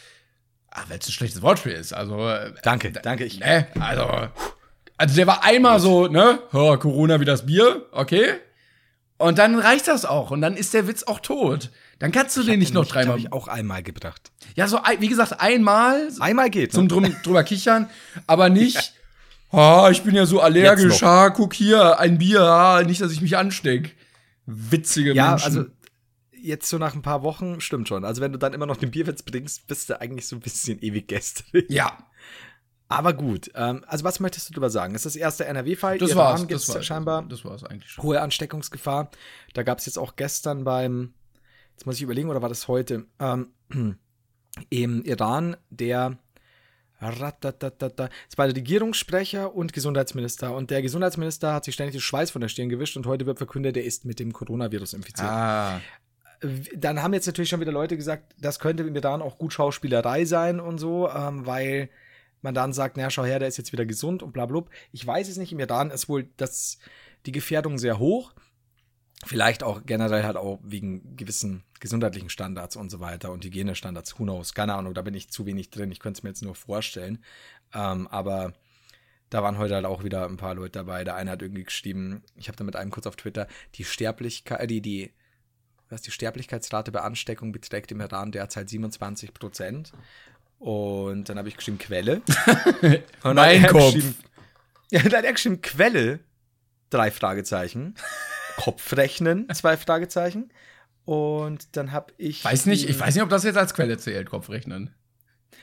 Ah, 0.70 0.82
weil 0.89 0.99
es 0.99 1.09
ein 1.09 1.12
schlechtes 1.12 1.41
Wortspiel 1.41 1.72
ist. 1.72 1.93
Also. 1.93 2.28
Äh, 2.28 2.53
Danke, 2.62 2.91
danke. 2.91 3.24
Ich, 3.24 3.41
Ne, 3.41 3.66
also. 3.80 4.28
Also 4.97 5.16
der 5.16 5.26
war 5.26 5.45
einmal 5.45 5.80
so, 5.80 6.07
ne? 6.07 6.39
Ja, 6.53 6.76
Corona 6.76 7.20
wie 7.20 7.24
das 7.24 7.47
Bier, 7.47 7.87
okay. 7.91 8.35
Und 9.18 9.39
dann 9.39 9.59
reicht 9.59 9.89
das 9.89 10.05
auch. 10.05 10.30
Und 10.30 10.41
dann 10.41 10.57
ist 10.57 10.74
der 10.74 10.87
Witz 10.87 11.05
auch 11.05 11.20
tot. 11.20 11.70
Dann 12.05 12.12
kannst 12.12 12.36
du 12.36 12.42
den 12.42 12.59
nicht 12.59 12.74
noch 12.74 12.84
dreimal. 12.86 13.16
glaub 13.16 13.18
ich 13.18 13.32
auch 13.32 13.48
einmal 13.48 13.82
gebracht. 13.82 14.30
Ja, 14.57 14.68
so, 14.68 14.78
wie 14.98 15.09
gesagt, 15.09 15.40
einmal 15.40 16.11
Einmal 16.20 16.50
geht. 16.50 16.72
zum 16.72 16.82
ne? 16.82 16.88
drum, 16.88 17.16
drüber 17.22 17.44
kichern, 17.44 17.88
aber 18.26 18.50
nicht, 18.50 18.92
ah, 19.50 19.88
ich 19.90 20.02
bin 20.02 20.14
ja 20.14 20.26
so 20.26 20.40
allergisch, 20.40 21.02
ah, 21.02 21.30
guck 21.30 21.55
hier, 21.55 21.98
ein 21.98 22.18
Bier, 22.18 22.42
ah, 22.42 22.82
nicht, 22.82 23.00
dass 23.00 23.11
ich 23.11 23.22
mich 23.22 23.38
ansteck. 23.38 23.96
Witzige 24.44 25.14
Ja, 25.14 25.30
Menschen. 25.30 25.44
also 25.46 25.64
jetzt 26.32 26.68
so 26.68 26.76
nach 26.76 26.94
ein 26.94 27.00
paar 27.00 27.22
Wochen 27.22 27.62
stimmt 27.62 27.88
schon. 27.88 28.05
Also 28.05 28.20
wenn 28.20 28.32
du 28.32 28.38
dann 28.38 28.52
immer 28.52 28.66
noch 28.66 28.76
den 28.76 28.90
Bierwitz 28.90 29.22
bringst, 29.22 29.66
bist 29.66 29.88
du 29.88 29.98
eigentlich 29.98 30.28
so 30.28 30.36
ein 30.36 30.40
bisschen 30.40 30.78
ewig 30.82 31.09
gestrig. 31.09 31.64
ja, 31.70 31.96
Aber 32.88 33.14
gut. 33.14 33.50
Ähm, 33.55 33.82
also 33.86 34.05
was 34.05 34.20
möchtest 34.20 34.50
du 34.50 34.52
darüber 34.52 34.68
sagen? 34.68 34.94
Es 34.94 35.07
ist 35.07 35.14
das 35.16 35.20
erste 35.20 35.46
NRW-Fall. 35.46 35.96
das 35.96 36.11
Iran 36.11 36.18
war's. 36.40 36.46
Das 36.48 36.68
war's. 36.74 36.84
scheinbar 36.84 37.22
Das 37.26 37.46
war's 37.46 37.64
eigentlich 37.64 37.90
schon. 37.90 38.05
hohe 38.05 38.20
Ansteckungsgefahr. 38.20 39.11
Da 39.55 39.62
gab 39.62 39.78
es 39.78 39.86
jetzt 39.86 39.98
auch 39.98 40.16
gestern 40.16 40.64
beim, 40.64 41.14
jetzt 41.75 41.87
muss 41.87 41.97
ich 41.97 42.03
überlegen, 42.03 42.31
oder 42.31 42.43
war 42.43 42.49
das 42.49 42.68
heute, 42.68 43.07
ähm, 43.20 43.49
im 44.70 45.03
Iran, 45.05 45.57
der. 45.70 46.18
Es 47.01 48.39
war 48.39 48.47
der 48.47 48.57
Regierungssprecher 48.57 49.55
und 49.55 49.75
Gesundheitsminister. 49.75 50.55
Und 50.55 50.70
der 50.70 50.81
Gesundheitsminister 50.81 51.53
hat 51.53 51.64
sich 51.64 51.75
ständig 51.75 51.93
den 51.93 52.01
Schweiß 52.01 52.31
von 52.31 52.41
der 52.41 52.49
Stirn 52.49 52.70
gewischt 52.70 52.97
und 52.97 53.05
heute 53.05 53.27
wird 53.27 53.37
verkündet, 53.37 53.77
er 53.77 53.85
ist 53.85 54.07
mit 54.07 54.18
dem 54.20 54.33
Coronavirus 54.33 54.95
infiziert. 54.95 55.29
Ah, 55.29 55.83
Dann 56.75 57.03
haben 57.03 57.12
jetzt 57.12 57.27
natürlich 57.27 57.51
schon 57.51 57.61
wieder 57.61 57.72
Leute 57.72 57.97
gesagt, 57.97 58.35
das 58.41 58.59
könnte 58.59 58.85
im 58.85 58.97
Iran 58.97 59.20
auch 59.20 59.37
gut 59.37 59.53
Schauspielerei 59.53 60.25
sein 60.25 60.61
und 60.61 60.79
so, 60.79 61.11
ähm, 61.11 61.45
weil 61.45 61.91
man 62.41 62.55
dann 62.55 62.72
sagt, 62.72 62.97
naja, 62.97 63.11
schau 63.11 63.25
her, 63.25 63.39
der 63.39 63.49
ist 63.49 63.59
jetzt 63.59 63.72
wieder 63.72 63.85
gesund 63.85 64.22
und 64.22 64.33
bla 64.33 64.47
bla. 64.47 64.61
bla. 64.61 64.70
Ich 64.93 65.07
weiß 65.07 65.29
es 65.29 65.37
nicht, 65.37 65.53
im 65.53 65.61
Iran 65.61 65.91
ist 65.91 66.09
wohl 66.09 66.29
das, 66.39 66.79
die 67.27 67.33
Gefährdung 67.33 67.77
sehr 67.77 67.99
hoch. 67.99 68.33
Vielleicht 69.26 69.62
auch 69.62 69.82
generell 69.86 70.24
halt 70.24 70.36
auch 70.36 70.60
wegen 70.62 71.16
gewissen 71.16 71.62
gesundheitlichen 71.80 72.28
Standards 72.28 72.76
und 72.76 72.90
so 72.90 73.00
weiter 73.00 73.30
und 73.30 73.44
Hygienestandards. 73.44 74.18
Who 74.18 74.24
knows? 74.24 74.54
Keine 74.54 74.74
Ahnung, 74.74 74.94
da 74.94 75.02
bin 75.02 75.14
ich 75.14 75.30
zu 75.30 75.46
wenig 75.46 75.70
drin. 75.70 75.92
Ich 75.92 76.00
könnte 76.00 76.18
es 76.18 76.22
mir 76.22 76.30
jetzt 76.30 76.42
nur 76.42 76.54
vorstellen. 76.54 77.22
Ähm, 77.72 78.06
aber 78.08 78.52
da 79.30 79.42
waren 79.42 79.58
heute 79.58 79.74
halt 79.74 79.84
auch 79.84 80.04
wieder 80.04 80.26
ein 80.26 80.36
paar 80.36 80.54
Leute 80.54 80.72
dabei. 80.72 81.04
Der 81.04 81.14
eine 81.16 81.30
hat 81.30 81.42
irgendwie 81.42 81.64
geschrieben, 81.64 82.22
ich 82.36 82.48
habe 82.48 82.56
da 82.56 82.64
mit 82.64 82.76
einem 82.76 82.90
kurz 82.90 83.06
auf 83.06 83.16
Twitter, 83.16 83.48
die 83.74 83.84
Sterblichkeit, 83.84 84.60
äh, 84.60 84.66
die, 84.66 84.80
die, 84.80 85.12
was 85.88 86.02
die 86.02 86.10
Sterblichkeitsrate 86.10 86.92
bei 86.92 87.00
Ansteckung 87.00 87.52
beträgt 87.52 87.92
im 87.92 88.00
Iran 88.00 88.32
derzeit 88.32 88.68
27 88.68 89.34
Prozent. 89.34 89.92
Und 90.58 91.28
dann 91.28 91.38
habe 91.38 91.48
ich 91.48 91.56
geschrieben, 91.56 91.78
Quelle. 91.78 92.22
Und 93.22 93.34
Mein 93.34 93.66
Kopf. 93.66 93.94
Ja, 94.90 95.02
dann 95.02 95.14
hat 95.14 95.24
er 95.24 95.32
geschrieben, 95.32 95.60
Quelle, 95.60 96.20
drei 96.90 97.10
Fragezeichen. 97.10 97.96
Kopfrechnen, 98.57 99.48
zwei 99.55 99.76
Fragezeichen. 99.76 100.50
Und 101.05 101.76
dann 101.76 101.92
habe 101.92 102.12
ich. 102.16 102.44
weiß 102.44 102.66
nicht, 102.66 102.88
ich 102.88 102.98
weiß 102.98 103.14
nicht, 103.14 103.22
ob 103.22 103.28
das 103.28 103.44
jetzt 103.44 103.59
als 103.59 103.74
Quelle 103.74 103.98
zählt, 103.98 104.30
Kopfrechnen. 104.30 104.94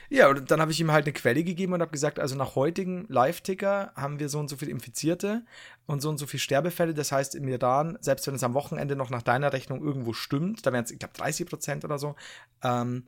Ja, 0.08 0.28
und 0.28 0.50
dann 0.50 0.60
habe 0.60 0.70
ich 0.72 0.78
ihm 0.78 0.92
halt 0.92 1.06
eine 1.06 1.14
Quelle 1.14 1.42
gegeben 1.42 1.72
und 1.72 1.80
habe 1.80 1.90
gesagt, 1.90 2.18
also 2.18 2.36
nach 2.36 2.54
heutigem 2.54 3.06
Live-Ticker 3.08 3.92
haben 3.96 4.20
wir 4.20 4.28
so 4.28 4.40
und 4.40 4.48
so 4.48 4.56
viele 4.56 4.70
Infizierte 4.70 5.42
und 5.86 6.02
so 6.02 6.10
und 6.10 6.18
so 6.18 6.26
viele 6.26 6.40
Sterbefälle. 6.40 6.92
Das 6.92 7.12
heißt, 7.12 7.34
im 7.34 7.48
Iran, 7.48 7.96
selbst 8.02 8.26
wenn 8.26 8.34
es 8.34 8.44
am 8.44 8.52
Wochenende 8.52 8.94
noch 8.94 9.08
nach 9.08 9.22
deiner 9.22 9.54
Rechnung 9.54 9.82
irgendwo 9.82 10.12
stimmt, 10.12 10.66
da 10.66 10.72
wären 10.72 10.84
es, 10.84 10.90
ich 10.90 10.98
glaube, 10.98 11.14
30 11.16 11.48
Prozent 11.48 11.84
oder 11.86 11.98
so, 11.98 12.14
ähm, 12.62 13.06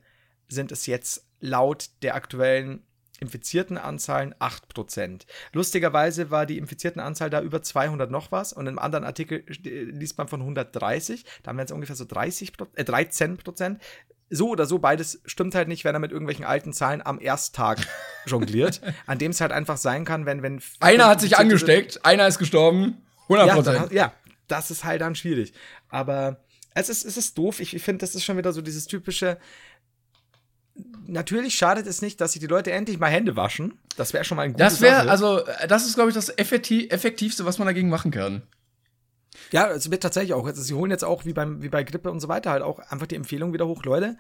sind 0.49 0.73
es 0.73 0.87
jetzt 0.87 1.27
laut 1.41 1.91
der 2.03 2.15
aktuellen 2.15 2.83
infizierten 3.21 3.79
Anzahlen 3.79 4.35
8 4.39 4.69
Prozent. 4.69 5.27
Lustigerweise 5.53 6.31
war 6.31 6.47
die 6.47 6.59
infizierten 6.59 7.01
Anzahl 7.01 7.31
da 7.31 7.41
über 7.41 7.63
200 7.63 8.11
noch 8.11 8.33
was 8.33 8.53
und 8.53 8.67
im 8.67 8.79
anderen 8.79 9.05
Artikel 9.05 9.45
äh, 9.49 9.83
liest 9.85 10.19
man 10.19 10.29
von 10.29 10.41
130, 10.41 11.25
da 11.43 11.49
haben 11.51 11.57
wir 11.57 11.63
jetzt 11.63 11.73
ungefähr 11.73 11.97
so 11.97 12.05
30, 12.05 12.53
Pro- 12.57 12.67
äh, 12.75 12.85
13 12.85 13.37
Prozent 13.37 13.81
so 14.31 14.49
oder 14.49 14.67
so, 14.67 14.79
beides 14.79 15.21
stimmt 15.27 15.55
halt 15.55 15.69
nicht, 15.69 15.85
wenn 15.85 15.95
er 15.95 16.01
mit 16.01 16.11
irgendwelchen 16.11 16.45
alten 16.45 16.73
Zahlen 16.73 17.03
am 17.05 17.21
Ersttag 17.21 17.79
jongliert, 18.27 18.81
an 19.07 19.19
dem 19.19 19.31
es 19.31 19.41
halt 19.41 19.53
einfach 19.53 19.77
sein 19.77 20.05
kann, 20.05 20.27
wenn, 20.27 20.43
wenn. 20.43 20.61
Einer 20.81 21.07
hat 21.07 21.21
sich 21.21 21.37
angesteckt, 21.39 22.05
einer 22.05 22.27
ist 22.27 22.39
gestorben. 22.39 23.03
100 23.29 23.47
Ja, 23.47 23.55
Prozent. 23.55 23.77
dann, 23.77 23.93
ja, 23.93 24.13
das 24.49 24.71
ist 24.71 24.83
halt 24.85 25.03
dann 25.03 25.15
schwierig. 25.15 25.53
Aber 25.89 26.41
es 26.75 26.89
ist, 26.89 27.05
es 27.05 27.17
ist 27.17 27.39
doof. 27.39 27.61
Ich, 27.61 27.75
ich 27.75 27.83
finde, 27.83 27.99
das 28.01 28.15
ist 28.15 28.25
schon 28.25 28.37
wieder 28.37 28.53
so 28.53 28.61
dieses 28.61 28.87
typische. 28.87 29.39
Natürlich 31.07 31.55
schadet 31.55 31.87
es 31.87 32.03
nicht, 32.03 32.21
dass 32.21 32.33
sich 32.33 32.41
die 32.41 32.47
Leute 32.47 32.73
endlich 32.73 32.99
mal 32.99 33.09
Hände 33.09 33.37
waschen. 33.37 33.75
Das 33.97 34.13
wäre 34.13 34.25
schon 34.25 34.37
mal 34.37 34.43
ein 34.43 34.53
gutes 34.53 34.75
das 34.75 34.81
wäre, 34.81 35.09
also, 35.09 35.45
äh, 35.45 35.69
das 35.69 35.87
ist, 35.87 35.95
glaube 35.95 36.11
ich, 36.11 36.15
das 36.15 36.37
effektiv, 36.37 36.91
effektivste, 36.91 37.45
was 37.45 37.59
man 37.59 37.67
dagegen 37.67 37.89
machen 37.89 38.11
kann. 38.11 38.43
Ja, 39.53 39.69
es 39.71 39.91
wird 39.91 40.03
tatsächlich 40.03 40.35
auch. 40.35 40.47
Also, 40.47 40.63
sie 40.63 40.75
holen 40.75 40.91
jetzt 40.91 41.05
auch, 41.05 41.25
wie, 41.25 41.33
beim, 41.33 41.63
wie 41.63 41.69
bei 41.69 41.85
Grippe 41.85 42.11
und 42.11 42.21
so 42.21 42.29
weiter, 42.29 42.51
halt 42.51 42.63
auch 42.63 42.79
einfach 42.79 43.07
die 43.07 43.15
Empfehlung 43.17 43.53
wieder 43.53 43.67
hoch. 43.67 43.85
Leute, 43.85 44.17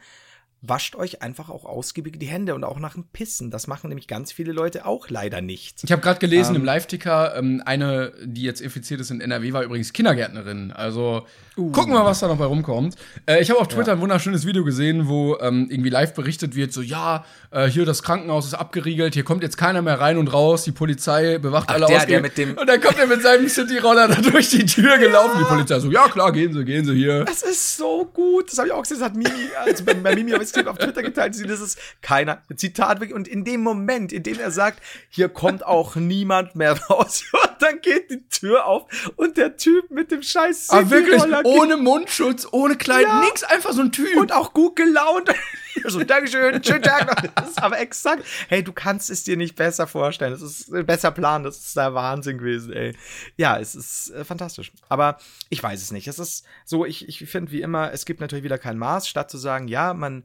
wascht 0.66 0.96
euch 0.96 1.22
einfach 1.22 1.50
auch 1.50 1.64
ausgiebig 1.64 2.18
die 2.18 2.26
Hände 2.26 2.54
und 2.54 2.64
auch 2.64 2.78
nach 2.78 2.94
dem 2.94 3.04
Pissen. 3.12 3.50
Das 3.50 3.66
machen 3.66 3.88
nämlich 3.88 4.08
ganz 4.08 4.32
viele 4.32 4.52
Leute 4.52 4.86
auch 4.86 5.08
leider 5.10 5.40
nicht. 5.40 5.82
Ich 5.84 5.92
habe 5.92 6.00
gerade 6.02 6.18
gelesen 6.20 6.54
Ähm. 6.54 6.62
im 6.62 6.64
Live-Ticker, 6.64 7.36
ähm, 7.36 7.62
eine, 7.66 8.12
die 8.24 8.42
jetzt 8.42 8.60
infiziert 8.60 9.00
ist 9.00 9.10
in 9.10 9.20
NRW, 9.20 9.52
war 9.52 9.62
übrigens 9.62 9.92
Kindergärtnerin. 9.92 10.72
Also 10.72 11.26
gucken 11.56 11.92
wir 11.92 12.00
mal, 12.00 12.04
was 12.06 12.20
da 12.20 12.28
noch 12.28 12.36
bei 12.38 12.46
rumkommt. 12.46 12.96
Äh, 13.26 13.40
ich 13.42 13.50
habe 13.50 13.60
auf 13.60 13.68
Twitter 13.68 13.92
ein 13.92 14.00
wunderschönes 14.00 14.46
Video 14.46 14.64
gesehen, 14.64 15.06
wo 15.08 15.36
ähm, 15.40 15.68
irgendwie 15.70 15.90
live 15.90 16.14
berichtet 16.14 16.54
wird, 16.56 16.72
so 16.72 16.80
ja, 16.82 17.24
äh, 17.50 17.66
hier 17.68 17.84
das 17.84 18.02
Krankenhaus 18.02 18.46
ist 18.46 18.54
abgeriegelt, 18.54 19.14
hier 19.14 19.24
kommt 19.24 19.42
jetzt 19.42 19.56
keiner 19.56 19.82
mehr 19.82 20.00
rein 20.00 20.18
und 20.18 20.28
raus, 20.32 20.64
die 20.64 20.72
Polizei 20.72 21.38
bewacht 21.38 21.68
alle 21.68 21.86
der- 21.86 21.96
Ausgänge. 21.98 22.06
der 22.06 22.22
mit 22.22 22.38
dem- 22.38 22.58
und 22.58 22.66
dann 22.68 22.80
kommt 22.80 22.98
er 22.98 23.06
mit 23.06 23.22
seinem 23.22 23.48
City-Roller 23.48 24.08
da 24.08 24.14
durch 24.20 24.48
die 24.50 24.64
Tür 24.66 24.98
gelaufen. 24.98 25.38
Die 25.40 25.44
Polizei 25.44 25.78
so, 25.78 25.90
ja 25.90 26.08
klar, 26.08 26.32
gehen 26.32 26.52
Sie, 26.52 26.64
gehen 26.64 26.84
Sie 26.84 26.94
hier. 26.94 27.24
Das 27.24 27.42
ist 27.42 27.76
so 27.76 28.04
gut. 28.12 28.50
Das 28.50 28.58
habe 28.58 28.68
ich 28.68 28.74
auch 28.74 28.82
gesehen. 28.82 28.98
Das 28.98 29.06
hat 29.10 29.14
Mimi, 29.16 29.30
also 29.64 29.84
bei, 29.84 29.94
bei 29.94 30.14
Mimi 30.14 30.30
habe 30.32 30.42
ich 30.42 30.53
es 30.56 30.66
auf 30.66 30.78
Twitter 30.78 31.02
geteilt. 31.02 31.34
Das 31.48 31.60
ist 31.60 31.78
keiner. 32.02 32.42
Zitat 32.54 33.00
wirklich. 33.00 33.14
Und 33.14 33.28
in 33.28 33.44
dem 33.44 33.62
Moment, 33.62 34.12
in 34.12 34.22
dem 34.22 34.38
er 34.38 34.50
sagt, 34.50 34.80
hier 35.10 35.28
kommt 35.28 35.64
auch 35.64 35.96
niemand 35.96 36.54
mehr 36.56 36.72
raus, 36.90 37.24
und 37.32 37.62
dann 37.62 37.80
geht 37.80 38.10
die 38.10 38.26
Tür 38.28 38.66
auf 38.66 38.86
und 39.16 39.36
der 39.36 39.56
Typ 39.56 39.90
mit 39.90 40.10
dem 40.10 40.22
scheiß 40.22 40.70
Aber 40.70 40.86
Ah, 40.86 40.90
wirklich, 40.90 41.22
ohne 41.44 41.76
Mundschutz, 41.76 42.46
ohne 42.50 42.76
Kleid, 42.76 43.06
Ja. 43.06 43.20
nix, 43.20 43.42
einfach 43.44 43.72
so 43.72 43.80
ein 43.82 43.92
Typ. 43.92 44.16
und 44.16 44.32
auch 44.32 44.52
gut 44.52 44.76
gelaunt. 44.76 45.28
So, 45.86 46.04
Dankeschön, 46.04 46.62
schönen 46.62 46.82
Tag 46.82 47.04
noch. 47.08 47.30
Das 47.34 47.48
ist 47.50 47.60
aber 47.62 47.80
exakt. 47.80 48.22
Hey, 48.48 48.62
du 48.62 48.72
kannst 48.72 49.10
es 49.10 49.24
dir 49.24 49.36
nicht 49.36 49.56
besser 49.56 49.88
vorstellen. 49.88 50.30
Das 50.30 50.40
ist 50.40 50.72
ein 50.72 50.86
besser 50.86 51.10
Plan. 51.10 51.42
Das 51.42 51.58
ist 51.58 51.76
der 51.76 51.92
Wahnsinn 51.94 52.38
gewesen, 52.38 52.72
ey. 52.72 52.96
Ja, 53.36 53.58
es 53.58 53.74
ist 53.74 54.10
äh, 54.10 54.24
fantastisch. 54.24 54.70
Aber 54.88 55.18
ich 55.50 55.60
weiß 55.60 55.82
es 55.82 55.90
nicht. 55.90 56.06
Es 56.06 56.20
ist 56.20 56.46
so, 56.64 56.86
ich, 56.86 57.08
ich 57.08 57.28
finde 57.28 57.50
wie 57.50 57.60
immer, 57.60 57.92
es 57.92 58.04
gibt 58.06 58.20
natürlich 58.20 58.44
wieder 58.44 58.56
kein 58.56 58.78
Maß, 58.78 59.08
statt 59.08 59.28
zu 59.32 59.36
sagen, 59.36 59.66
ja, 59.66 59.94
man 59.94 60.22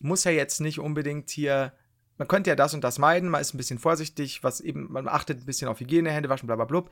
muss 0.00 0.24
ja 0.24 0.30
jetzt 0.30 0.60
nicht 0.60 0.78
unbedingt 0.78 1.30
hier. 1.30 1.72
Man 2.18 2.28
könnte 2.28 2.50
ja 2.50 2.56
das 2.56 2.74
und 2.74 2.84
das 2.84 2.98
meiden, 2.98 3.28
man 3.28 3.40
ist 3.40 3.54
ein 3.54 3.58
bisschen 3.58 3.78
vorsichtig, 3.78 4.44
was 4.44 4.60
eben, 4.60 4.92
man 4.92 5.08
achtet 5.08 5.40
ein 5.40 5.46
bisschen 5.46 5.68
auf 5.68 5.80
Hygiene, 5.80 6.10
Hände 6.10 6.28
waschen, 6.28 6.46
bla 6.46 6.56
bla 6.56 6.64
blub. 6.64 6.90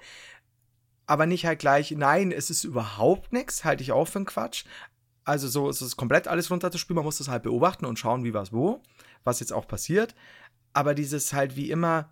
Aber 1.06 1.26
nicht 1.26 1.46
halt 1.46 1.58
gleich, 1.58 1.90
nein, 1.92 2.32
es 2.32 2.50
ist 2.50 2.64
überhaupt 2.64 3.32
nichts, 3.32 3.64
halte 3.64 3.82
ich 3.82 3.92
auch 3.92 4.06
für 4.06 4.20
einen 4.20 4.26
Quatsch. 4.26 4.64
Also 5.24 5.48
so 5.48 5.68
ist 5.68 5.80
es 5.80 5.96
komplett 5.96 6.26
alles 6.26 6.50
runterzuspielen. 6.50 6.96
Man 6.96 7.04
muss 7.04 7.18
das 7.18 7.28
halt 7.28 7.44
beobachten 7.44 7.84
und 7.84 7.98
schauen, 7.98 8.24
wie 8.24 8.34
was 8.34 8.52
wo, 8.52 8.80
was 9.24 9.40
jetzt 9.40 9.52
auch 9.52 9.68
passiert. 9.68 10.14
Aber 10.72 10.94
dieses 10.94 11.32
halt 11.32 11.56
wie 11.56 11.70
immer, 11.70 12.10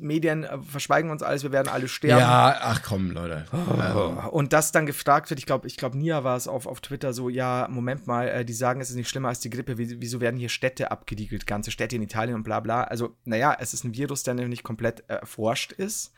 Medien 0.00 0.44
äh, 0.44 0.58
verschweigen 0.58 1.10
uns 1.10 1.22
alles, 1.22 1.42
wir 1.42 1.52
werden 1.52 1.68
alle 1.68 1.88
sterben. 1.88 2.20
ja, 2.20 2.56
ach 2.60 2.82
komm, 2.82 3.10
Leute. 3.10 3.44
Also, 3.78 4.30
Und 4.30 4.52
das 4.52 4.72
dann 4.72 4.86
gefragt 4.86 5.30
wird, 5.30 5.38
ich 5.38 5.46
glaube, 5.46 5.66
ich 5.66 5.76
glaube, 5.76 5.98
Nia 5.98 6.24
war 6.24 6.36
es 6.36 6.48
auf, 6.48 6.66
auf 6.66 6.80
Twitter 6.80 7.12
so, 7.12 7.28
ja, 7.28 7.66
Moment 7.70 8.06
mal, 8.06 8.28
äh, 8.28 8.44
die 8.44 8.52
sagen, 8.52 8.80
es 8.80 8.90
ist 8.90 8.96
nicht 8.96 9.08
schlimmer 9.08 9.28
als 9.28 9.40
die 9.40 9.50
Grippe, 9.50 9.78
Wie, 9.78 10.00
wieso 10.00 10.20
werden 10.20 10.38
hier 10.38 10.48
Städte 10.48 10.90
abgediegelt, 10.90 11.46
ganze 11.46 11.70
Städte 11.70 11.96
in 11.96 12.02
Italien 12.02 12.34
und 12.34 12.42
bla 12.42 12.60
bla. 12.60 12.84
Also, 12.84 13.16
naja, 13.24 13.56
es 13.58 13.74
ist 13.74 13.84
ein 13.84 13.94
Virus, 13.94 14.22
der 14.22 14.34
noch 14.34 14.46
nicht 14.46 14.62
komplett 14.64 15.04
erforscht 15.08 15.72
ist. 15.72 16.12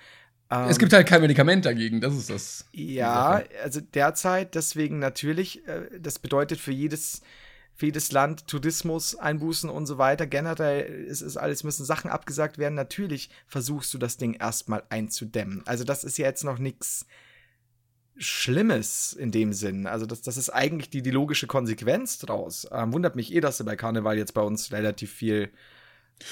Ähm, 0.51 0.69
es 0.69 0.79
gibt 0.79 0.93
halt 0.93 1.07
kein 1.07 1.21
Medikament 1.21 1.65
dagegen, 1.65 2.01
das 2.01 2.15
ist 2.15 2.31
das. 2.31 2.67
Ja, 2.73 3.43
also 3.63 3.81
derzeit 3.81 4.55
deswegen 4.55 4.99
natürlich, 4.99 5.67
äh, 5.67 5.99
das 5.99 6.19
bedeutet 6.19 6.61
für 6.61 6.73
jedes, 6.73 7.23
für 7.75 7.87
jedes 7.87 8.13
Land 8.13 8.47
Tourismus, 8.47 9.17
Einbußen 9.17 9.69
und 9.69 9.87
so 9.87 9.99
weiter. 9.99 10.27
Generell 10.27 10.85
ist 11.05 11.23
es 11.23 11.37
alles, 11.37 11.65
müssen 11.65 11.85
Sachen 11.85 12.11
abgesagt 12.11 12.59
werden. 12.59 12.75
Natürlich 12.75 13.31
versuchst 13.47 13.93
du 13.93 13.99
das 13.99 14.17
Ding 14.17 14.35
erstmal 14.35 14.85
einzudämmen. 14.89 15.63
Also 15.67 15.85
das 15.85 16.05
ist 16.05 16.19
ja 16.19 16.27
jetzt 16.27 16.45
noch 16.45 16.59
nichts 16.59 17.07
Schlimmes 18.17 19.13
in 19.13 19.33
dem 19.33 19.53
Sinn. 19.53 19.87
Also 19.87 20.07
das, 20.07 20.23
das 20.23 20.37
ist 20.37 20.51
eigentlich 20.51 20.91
die, 20.91 21.03
die 21.03 21.11
logische 21.11 21.49
Konsequenz 21.49 22.19
draus. 22.19 22.69
Ähm, 22.71 22.93
wundert 22.93 23.17
mich 23.17 23.35
eh, 23.35 23.41
dass 23.41 23.59
sie 23.59 23.65
bei 23.65 23.75
Karneval 23.75 24.17
jetzt 24.17 24.35
bei 24.35 24.43
uns 24.43 24.71
relativ 24.71 25.13
viel 25.13 25.51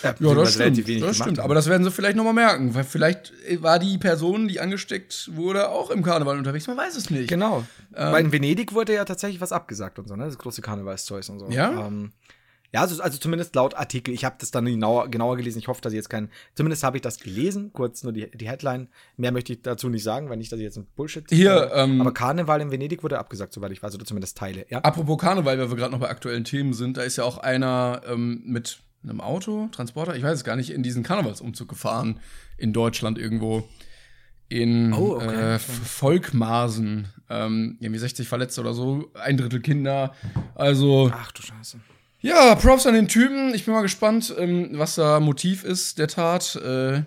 Ja, 0.03 0.13
beziehungsweise 0.13 0.45
das 0.45 0.55
stimmt. 0.55 1.03
Das 1.03 1.17
stimmt. 1.17 1.39
Aber 1.41 1.55
das 1.55 1.69
werden 1.69 1.85
sie 1.85 1.91
vielleicht 1.91 2.17
noch 2.17 2.25
mal 2.25 2.33
merken, 2.33 2.75
weil 2.75 2.85
vielleicht 2.85 3.33
war 3.61 3.79
die 3.79 3.99
Person, 3.99 4.49
die 4.49 4.61
angesteckt 4.61 5.31
wurde, 5.35 5.69
auch 5.69 5.91
im 5.91 6.03
Karneval 6.03 6.39
unterwegs. 6.39 6.67
Man 6.67 6.77
weiß 6.77 6.97
es 6.97 7.11
nicht. 7.11 7.29
Genau. 7.29 7.65
Ähm, 7.95 8.13
Weil 8.13 8.25
in 8.25 8.33
Venedig 8.33 8.73
wurde 8.73 8.95
ja 8.95 9.05
tatsächlich 9.05 9.41
was 9.41 9.53
abgesagt 9.53 9.99
und 9.99 10.09
so, 10.09 10.17
ne? 10.17 10.25
Das 10.25 10.39
große 10.39 10.63
Karnevalszeug 10.63 11.29
und 11.29 11.39
so. 11.41 11.49
Ja? 11.51 11.87
Ähm, 11.87 12.13
ja, 12.73 12.81
also, 12.81 13.03
also 13.03 13.19
zumindest 13.19 13.55
laut 13.55 13.75
Artikel. 13.75 14.15
Ich 14.15 14.25
habe 14.25 14.37
das 14.39 14.51
dann 14.51 14.65
genauer, 14.65 15.11
genauer 15.11 15.37
gelesen. 15.37 15.59
Ich 15.59 15.69
hoffe, 15.69 15.83
dass 15.83 15.93
ich 15.93 15.99
jetzt 15.99 16.09
kein. 16.09 16.31
Zumindest 16.55 16.83
habe 16.85 16.97
ich 16.97 17.03
das 17.03 17.19
gelesen. 17.19 17.71
Kurz 17.75 18.03
nur 18.03 18.15
die, 18.15 18.31
die 18.31 18.49
Headline. 18.49 18.89
Mehr 19.19 19.31
möchte 19.31 19.53
ich 19.53 19.61
dazu 19.61 19.91
nicht 19.91 20.03
sagen, 20.03 20.31
weil 20.31 20.39
nicht, 20.39 20.51
dass 20.51 20.59
ich 20.59 20.65
jetzt 20.65 20.79
ein 20.79 20.87
Bullshit. 20.97 21.25
Hier, 21.29 21.71
äh, 21.75 21.85
ähm, 21.85 22.01
aber 22.01 22.15
Karneval 22.15 22.63
in 22.63 22.71
Venedig 22.71 23.03
wurde 23.03 23.19
abgesagt, 23.19 23.53
soweit 23.53 23.73
ich 23.73 23.83
weiß, 23.83 23.95
oder 23.95 24.07
zumindest 24.07 24.39
Teile. 24.39 24.65
Ja. 24.71 24.79
Apropos 24.79 25.19
Karneval, 25.19 25.59
weil 25.59 25.69
wir 25.69 25.77
gerade 25.77 25.93
noch 25.93 26.01
bei 26.01 26.09
aktuellen 26.09 26.45
Themen 26.45 26.73
sind, 26.73 26.97
da 26.97 27.03
ist 27.03 27.17
ja 27.17 27.25
auch 27.25 27.37
einer 27.37 28.01
ähm, 28.07 28.43
mit 28.47 28.79
einem 29.03 29.21
Auto, 29.21 29.69
Transporter, 29.73 30.15
ich 30.17 30.23
weiß 30.23 30.35
es 30.39 30.45
gar 30.45 30.57
nicht, 30.57 30.71
in 30.71 30.83
diesen 30.83 31.03
Karnevalsumzug 31.03 31.69
gefahren 31.69 32.21
in 32.57 32.73
Deutschland 32.73 33.19
irgendwo. 33.19 33.69
In 34.49 34.93
Oh, 34.93 35.17
okay. 35.17 35.55
äh, 35.55 35.59
Volkmarsen. 35.59 37.09
Ähm, 37.31 37.79
irgendwie 37.81 37.99
60 37.99 38.29
Verletzte 38.29 38.61
oder 38.61 38.75
so, 38.75 39.11
ein 39.15 39.37
Drittel 39.39 39.61
Kinder. 39.61 40.15
Also, 40.55 41.11
Ach 41.15 41.33
du 41.33 41.43
Scheiße. 41.43 41.79
ja, 42.21 42.55
Props 42.57 42.87
an 42.87 42.93
den 42.95 43.09
Typen. 43.09 43.55
Ich 43.55 43.65
bin 43.65 43.73
mal 43.73 43.81
gespannt, 43.81 44.35
ähm, 44.39 44.71
was 44.75 44.97
da 44.97 45.21
Motiv 45.21 45.65
ist 45.65 45.99
der 45.99 46.09
Tat. 46.09 46.57
Äh, 46.57 47.03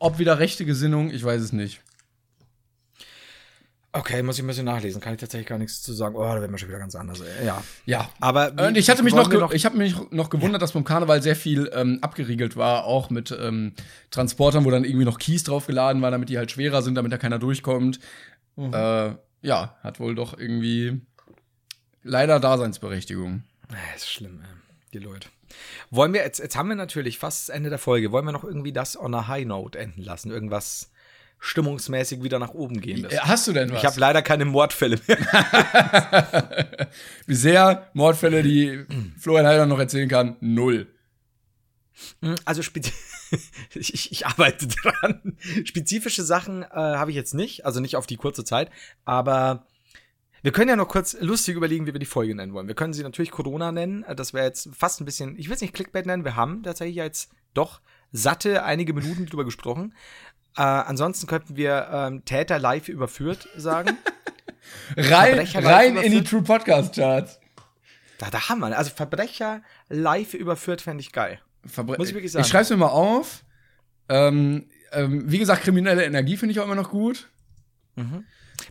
ob 0.00 0.18
wieder 0.18 0.40
rechte 0.40 0.64
Gesinnung, 0.66 1.10
ich 1.10 1.22
weiß 1.22 1.40
es 1.40 1.52
nicht. 1.52 1.80
Okay, 3.96 4.24
muss 4.24 4.36
ich 4.38 4.42
ein 4.44 4.48
bisschen 4.48 4.64
nachlesen. 4.64 5.00
Kann 5.00 5.14
ich 5.14 5.20
tatsächlich 5.20 5.46
gar 5.46 5.56
nichts 5.58 5.80
zu 5.80 5.92
sagen. 5.92 6.16
Oh, 6.16 6.22
da 6.22 6.40
werden 6.40 6.50
wir 6.50 6.58
schon 6.58 6.68
wieder 6.68 6.80
ganz 6.80 6.96
anders. 6.96 7.22
Ja. 7.44 7.62
Ja, 7.86 8.08
Aber 8.20 8.56
wie- 8.56 8.62
Und 8.66 8.76
ich 8.76 8.90
hatte 8.90 9.04
mich 9.04 9.14
noch, 9.14 9.30
ge 9.30 9.40
ich 9.52 9.64
habe 9.64 9.76
mich 9.76 9.94
noch 10.10 10.30
gewundert, 10.30 10.60
dass 10.62 10.72
beim 10.72 10.82
Karneval 10.82 11.22
sehr 11.22 11.36
viel 11.36 11.70
ähm, 11.72 12.00
abgeriegelt 12.02 12.56
war, 12.56 12.84
auch 12.86 13.08
mit 13.10 13.30
ähm, 13.30 13.72
Transportern, 14.10 14.64
wo 14.64 14.70
dann 14.72 14.82
irgendwie 14.84 15.04
noch 15.04 15.18
Kies 15.18 15.44
draufgeladen 15.44 16.02
war, 16.02 16.10
damit 16.10 16.28
die 16.28 16.38
halt 16.38 16.50
schwerer 16.50 16.82
sind, 16.82 16.96
damit 16.96 17.12
da 17.12 17.18
keiner 17.18 17.38
durchkommt. 17.38 18.00
Äh, 18.56 19.12
ja, 19.42 19.76
hat 19.82 20.00
wohl 20.00 20.14
doch 20.16 20.36
irgendwie 20.36 21.00
leider 22.02 22.40
Daseinsberechtigung. 22.40 23.44
Äh, 23.70 23.96
ist 23.96 24.08
schlimm, 24.10 24.40
ey. 24.42 24.48
die 24.92 24.98
Leute. 24.98 25.28
Wollen 25.90 26.12
wir, 26.12 26.22
jetzt, 26.22 26.40
jetzt 26.40 26.56
haben 26.56 26.68
wir 26.68 26.74
natürlich 26.76 27.18
fast 27.20 27.48
das 27.48 27.54
Ende 27.54 27.70
der 27.70 27.78
Folge. 27.78 28.10
Wollen 28.10 28.24
wir 28.24 28.32
noch 28.32 28.42
irgendwie 28.44 28.72
das 28.72 28.98
on 28.98 29.14
a 29.14 29.28
high 29.28 29.44
note 29.46 29.78
enden 29.78 30.02
lassen? 30.02 30.32
Irgendwas 30.32 30.90
stimmungsmäßig 31.44 32.22
wieder 32.22 32.38
nach 32.38 32.54
oben 32.54 32.80
gehen 32.80 33.04
Äh, 33.04 33.18
Hast 33.18 33.46
du 33.46 33.52
denn 33.52 33.70
was? 33.70 33.78
Ich 33.78 33.84
habe 33.84 34.00
leider 34.00 34.22
keine 34.22 34.46
Mordfälle 34.46 34.98
mehr. 35.06 35.18
Wie 37.26 37.34
sehr 37.34 37.90
Mordfälle, 37.92 38.42
die 38.42 38.84
Florian 39.18 39.46
Heider 39.46 39.66
noch 39.66 39.78
erzählen 39.78 40.08
kann, 40.08 40.36
null. 40.40 40.86
Also 42.44 42.62
spezi 42.62 42.92
ich, 43.74 44.10
ich 44.12 44.26
arbeite 44.26 44.66
dran. 44.68 45.36
Spezifische 45.64 46.22
Sachen 46.22 46.62
äh, 46.62 46.66
habe 46.72 47.10
ich 47.10 47.16
jetzt 47.16 47.34
nicht, 47.34 47.66
also 47.66 47.80
nicht 47.80 47.96
auf 47.96 48.06
die 48.06 48.16
kurze 48.16 48.44
Zeit, 48.44 48.70
aber 49.04 49.66
wir 50.42 50.52
können 50.52 50.68
ja 50.70 50.76
noch 50.76 50.88
kurz 50.88 51.14
lustig 51.20 51.56
überlegen, 51.56 51.86
wie 51.86 51.92
wir 51.92 52.00
die 52.00 52.06
Folge 52.06 52.34
nennen 52.34 52.52
wollen. 52.54 52.68
Wir 52.68 52.74
können 52.74 52.92
sie 52.92 53.02
natürlich 53.02 53.30
Corona 53.30 53.70
nennen. 53.72 54.02
Äh, 54.04 54.16
Das 54.16 54.32
wäre 54.32 54.46
jetzt 54.46 54.70
fast 54.74 55.00
ein 55.00 55.04
bisschen, 55.04 55.38
ich 55.38 55.48
will 55.48 55.54
es 55.56 55.60
nicht 55.60 55.74
Clickbait 55.74 56.06
nennen, 56.06 56.24
wir 56.24 56.36
haben 56.36 56.62
tatsächlich 56.62 56.96
jetzt 56.96 57.30
doch 57.52 57.80
satte 58.12 58.64
einige 58.64 58.94
Minuten 58.94 59.26
drüber 59.26 59.44
gesprochen. 59.44 59.94
Äh, 60.56 60.62
ansonsten 60.62 61.26
könnten 61.26 61.56
wir 61.56 61.88
ähm, 61.92 62.24
Täter 62.24 62.58
live 62.58 62.88
überführt 62.88 63.48
sagen. 63.56 63.98
Rein, 64.96 65.38
rein 65.38 65.96
in 65.96 66.12
die? 66.12 66.24
True 66.24 66.42
Podcast 66.42 66.94
Charts. 66.94 67.38
da, 68.18 68.30
da 68.30 68.48
haben 68.48 68.60
wir. 68.60 68.76
Also 68.76 68.90
Verbrecher 68.90 69.62
live 69.88 70.34
überführt 70.34 70.80
fände 70.80 71.00
ich 71.02 71.12
geil. 71.12 71.38
Verbre 71.66 71.96
Muss 71.98 72.08
ich 72.08 72.14
wirklich 72.14 72.32
sagen. 72.32 72.44
Ich 72.44 72.50
schreib's 72.50 72.70
mir 72.70 72.76
mal 72.76 72.88
auf. 72.88 73.44
Ähm, 74.08 74.68
ähm, 74.92 75.30
wie 75.30 75.38
gesagt, 75.38 75.62
kriminelle 75.62 76.04
Energie 76.04 76.36
finde 76.36 76.52
ich 76.52 76.60
auch 76.60 76.64
immer 76.64 76.74
noch 76.74 76.90
gut. 76.90 77.28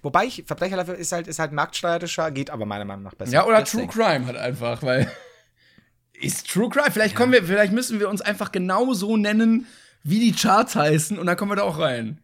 Wobei 0.02 0.26
ich, 0.26 0.44
Verbrecher 0.46 0.78
live 0.78 0.90
ist 0.90 1.12
halt, 1.12 1.28
ist 1.28 1.40
halt 1.40 1.52
marktsteuerischer, 1.52 2.32
geht 2.32 2.50
aber 2.50 2.66
meiner 2.66 2.86
Meinung 2.86 3.04
nach 3.04 3.16
besser. 3.16 3.32
Ja, 3.32 3.46
oder 3.46 3.60
Deswegen. 3.62 3.90
True 3.90 4.06
Crime 4.06 4.26
halt 4.26 4.38
einfach, 4.38 4.84
weil 4.84 5.12
ist 6.14 6.50
True 6.50 6.70
Crime. 6.70 6.92
Vielleicht 6.92 7.16
kommen 7.16 7.32
wir, 7.32 7.44
vielleicht 7.44 7.74
müssen 7.74 8.00
wir 8.00 8.10
uns 8.10 8.22
einfach 8.22 8.52
genau 8.52 8.94
so 8.94 9.18
nennen, 9.18 9.68
wie 10.04 10.20
die 10.20 10.34
Charts 10.34 10.76
heißen, 10.76 11.18
und 11.18 11.26
dann 11.26 11.38
kommen 11.38 11.52
wir 11.52 11.56
da 11.56 11.64
auch 11.64 11.80
rein. 11.80 12.20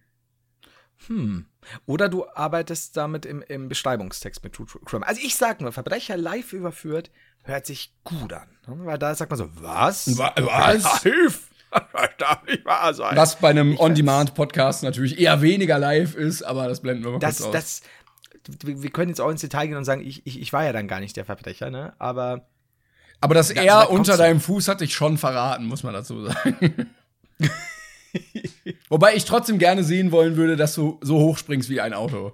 Hm. 1.08 1.46
Oder 1.86 2.10
du 2.10 2.26
arbeitest 2.28 2.98
damit 2.98 3.26
im, 3.26 3.42
im 3.42 3.70
Beschreibungstext 3.70 4.44
mit 4.44 4.54
True 4.54 4.68
Crime. 4.86 5.06
Also 5.08 5.22
ich 5.24 5.36
sag 5.36 5.62
nur, 5.62 5.72
Verbrecher 5.72 6.18
live 6.18 6.54
überführt 6.54 7.12
hört 7.44 7.66
sich 7.66 7.94
gut 8.04 8.34
an. 8.34 8.48
Weil 8.66 8.98
da 8.98 9.16
sagt 9.16 9.32
man 9.32 9.38
so, 9.38 9.50
was? 9.56 10.18
Wa- 10.18 10.34
was? 10.38 11.04
Live? 11.04 11.50
Das 11.72 12.10
darf 12.18 12.44
nicht 12.46 12.66
wahr 12.66 12.94
sein. 12.94 13.16
Was 13.16 13.36
bei 13.40 13.50
einem 13.50 13.78
On-Demand-Podcast 13.78 14.84
natürlich 14.84 15.20
eher 15.20 15.42
weniger 15.42 15.78
live 15.78 16.16
ist, 16.16 16.42
aber 16.42 16.68
das 16.68 16.82
blenden 16.82 17.04
wir 17.04 17.12
mal 17.12 17.20
das, 17.20 17.38
kurz 17.44 17.48
aus. 17.56 17.82
das, 18.48 18.62
wir 18.64 18.90
können 18.90 19.10
jetzt 19.10 19.22
auch 19.22 19.30
ins 19.30 19.42
Detail 19.42 19.68
gehen 19.68 19.78
und 19.78 19.86
sagen, 19.86 20.02
ich, 20.02 20.26
ich, 20.26 20.42
ich 20.42 20.52
war 20.52 20.64
ja 20.66 20.74
dann 20.74 20.88
gar 20.88 21.00
nicht 21.00 21.16
der 21.16 21.26
Verbrecher, 21.26 21.70
ne? 21.70 21.94
Aber 22.00 22.48
aber 23.22 23.36
das 23.36 23.50
Ja, 23.50 23.56
so 23.56 23.62
eher 23.62 23.76
weit 23.76 23.88
kommt's 23.88 24.10
unter 24.10 24.18
deinem 24.18 24.40
Fuß 24.40 24.68
hat 24.68 24.82
dich 24.82 24.94
schon 24.94 25.18
verraten, 25.18 25.66
muss 25.66 25.84
man 25.84 25.94
dazu 25.94 26.26
sagen. 26.26 26.90
Wobei 28.90 29.16
ich 29.16 29.26
trotzdem 29.26 29.60
gerne 29.60 29.84
sehen 29.84 30.12
wollen 30.12 30.36
würde, 30.36 30.56
dass 30.56 30.76
du 30.76 31.00
so 31.02 31.20
hoch 31.20 31.38
springst 31.38 31.70
wie 31.70 31.82
ein 31.82 31.94
Auto. 31.94 32.34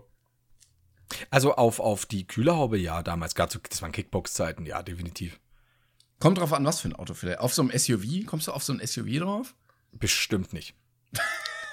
also 1.29 1.55
auf, 1.55 1.79
auf 1.79 2.05
die 2.05 2.27
Kühlerhaube, 2.27 2.77
ja, 2.77 3.03
damals 3.03 3.35
gab 3.35 3.49
es, 3.49 3.59
das 3.69 3.81
waren 3.81 3.91
Kickbox-Zeiten, 3.91 4.65
ja, 4.65 4.81
definitiv. 4.83 5.39
Kommt 6.19 6.37
drauf 6.37 6.53
an, 6.53 6.65
was 6.65 6.79
für 6.79 6.89
ein 6.89 6.95
Auto 6.95 7.13
vielleicht. 7.13 7.39
Auf 7.39 7.53
so 7.53 7.61
einem 7.61 7.77
SUV? 7.77 8.25
Kommst 8.25 8.47
du 8.47 8.51
auf 8.51 8.63
so 8.63 8.73
ein 8.73 8.85
SUV 8.85 9.19
drauf? 9.19 9.53
Bestimmt 9.91 10.53
nicht. 10.53 10.75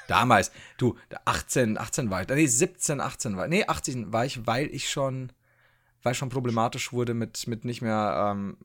Damals, 0.09 0.51
du, 0.79 0.99
18, 1.25 1.79
18 1.79 2.11
war 2.11 2.23
ich, 2.23 2.29
nee, 2.29 2.47
17, 2.47 3.01
18 3.01 3.37
war, 3.37 3.49
nee, 3.49 3.65
18 3.65 4.13
war 4.13 4.27
ich, 4.27 4.47
weil 4.47 4.67
ich 4.75 4.91
schon, 4.91 5.33
weil 6.03 6.15
schon 6.15 6.29
problematisch 6.29 6.93
wurde 6.93 7.15
mit, 7.15 7.47
mit 7.47 7.65
nicht 7.65 7.83
mehr 7.83 8.33
ähm, 8.33 8.57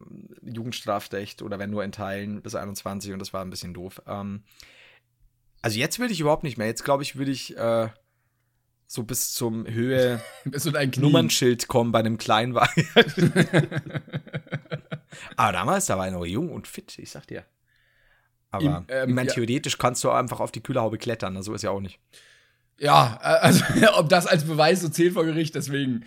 Jugendstrafrecht 0.41 1.41
oder 1.41 1.59
wenn 1.59 1.69
nur 1.69 1.83
in 1.83 1.91
Teilen 1.91 2.41
bis 2.41 2.55
21 2.55 3.13
und 3.13 3.19
das 3.19 3.33
war 3.33 3.41
ein 3.43 3.49
bisschen 3.49 3.73
doof. 3.73 4.01
Ähm, 4.07 4.43
also 5.61 5.79
jetzt 5.79 5.99
würde 5.99 6.13
ich 6.13 6.19
überhaupt 6.19 6.43
nicht 6.43 6.57
mehr. 6.57 6.67
Jetzt 6.67 6.83
glaube 6.83 7.03
ich, 7.03 7.15
würde 7.17 7.31
ich 7.31 7.57
äh, 7.57 7.89
so 8.87 9.03
bis 9.03 9.33
zum 9.33 9.67
Höhe 9.67 10.21
dein 10.73 10.91
Knie? 10.91 11.01
Nummernschild 11.01 11.67
kommen 11.67 11.91
bei 11.91 11.99
einem 11.99 12.17
Kleinwagen. 12.17 12.87
Aber 15.35 15.51
damals, 15.51 15.87
da 15.87 15.97
war 15.97 16.05
er 16.07 16.11
noch 16.11 16.25
jung 16.25 16.51
und 16.51 16.67
fit, 16.67 16.97
ich 16.99 17.11
sag 17.11 17.27
dir. 17.27 17.43
Aber 18.49 18.65
Im, 18.65 18.85
ähm, 18.87 19.09
ich 19.09 19.15
meine, 19.15 19.27
ja. 19.29 19.35
theoretisch 19.35 19.77
kannst 19.77 20.03
du 20.03 20.09
einfach 20.09 20.39
auf 20.39 20.51
die 20.51 20.61
Kühlerhaube 20.61 20.97
klettern, 20.97 21.35
also 21.35 21.53
ist 21.53 21.63
ja 21.63 21.71
auch 21.71 21.81
nicht. 21.81 21.99
Ja, 22.79 23.19
äh, 23.21 23.45
also 23.45 23.63
ob 23.95 24.09
das 24.09 24.25
als 24.27 24.45
Beweis 24.45 24.81
so 24.81 24.89
zählt 24.89 25.13
vor 25.13 25.25
Gericht, 25.25 25.55
deswegen. 25.55 26.05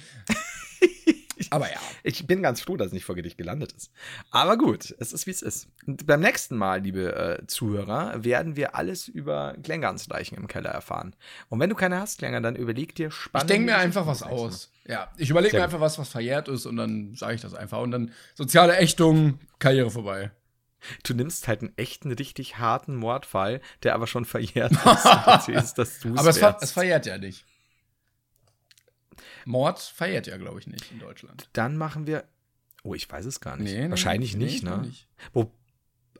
Aber 1.51 1.71
ja. 1.71 1.79
Ich 2.05 2.27
bin 2.27 2.43
ganz 2.43 2.61
froh, 2.61 2.77
dass 2.77 2.89
es 2.89 2.93
nicht 2.93 3.05
vor 3.05 3.17
Gericht 3.17 3.37
gelandet 3.37 3.73
ist. 3.73 3.93
Aber 4.31 4.57
gut, 4.57 4.95
es 4.99 5.13
ist 5.13 5.27
wie 5.27 5.33
es 5.33 5.43
ist. 5.43 5.69
Und 5.87 6.07
beim 6.07 6.21
nächsten 6.21 6.57
Mal, 6.57 6.81
liebe 6.81 7.15
äh, 7.15 7.47
Zuhörer, 7.47 8.25
werden 8.25 8.57
wir 8.57 8.77
alles 8.77 9.09
über 9.09 9.57
Klängeranzeichen 9.63 10.39
im 10.39 10.47
Keller 10.47 10.71
erfahren. 10.71 11.15
Und 11.49 11.59
wenn 11.61 11.69
du 11.69 11.77
keine 11.77 12.01
hast, 12.01 12.19
Klänger, 12.19 12.41
dann 12.41 12.57
überleg 12.57 12.95
dir 12.95 13.09
Ich 13.09 13.15
spannende 13.15 13.55
denke 13.55 13.73
mir 13.73 13.79
einfach 13.79 14.07
was 14.07 14.23
aus. 14.23 14.71
Ja, 14.87 15.13
ich 15.17 15.31
überlege 15.31 15.57
mir 15.57 15.65
einfach 15.65 15.81
was, 15.81 15.99
was 15.99 16.09
verjährt 16.09 16.49
ist 16.49 16.67
und 16.67 16.77
dann 16.77 17.15
sage 17.15 17.35
ich 17.35 17.41
das 17.41 17.55
einfach. 17.55 17.81
Und 17.81 17.91
dann 17.91 18.13
soziale 18.35 18.77
Ächtung, 18.77 19.39
Karriere 19.59 19.91
vorbei. 19.91 20.31
Du 21.03 21.15
nimmst 21.15 21.47
halt 21.47 21.61
einen 21.61 21.77
echten, 21.77 22.11
richtig 22.11 22.59
harten 22.59 22.97
Mordfall, 22.97 23.61
der 23.83 23.95
aber 23.95 24.07
schon 24.07 24.25
verjährt 24.25 24.73
ist 24.73 24.85
du 26.03 26.15
Aber 26.17 26.31
es, 26.31 26.39
ver 26.39 26.57
es 26.61 26.73
verjährt 26.73 27.07
ja 27.07 27.19
nicht. 27.19 27.45
Mord 29.45 29.79
verjährt 29.81 30.27
ja, 30.27 30.37
glaube 30.37 30.61
ich, 30.61 30.67
nicht 30.67 30.91
in 30.93 30.99
Deutschland. 30.99 31.49
Dann 31.53 31.77
machen 31.77 32.07
wir. 32.07 32.25
Oh, 32.83 32.95
ich 32.95 33.11
weiß 33.11 33.27
es 33.27 33.41
gar 33.41 33.57
nicht. 33.57 33.73
Nee, 33.73 33.85
nee, 33.85 33.91
Wahrscheinlich 33.91 34.37
nee, 34.37 34.45
nicht, 34.45 34.55
ich 34.57 34.61
glaub 34.63 34.81
ne? 34.81 34.87
nicht. 34.89 35.09
Wo, 35.33 35.53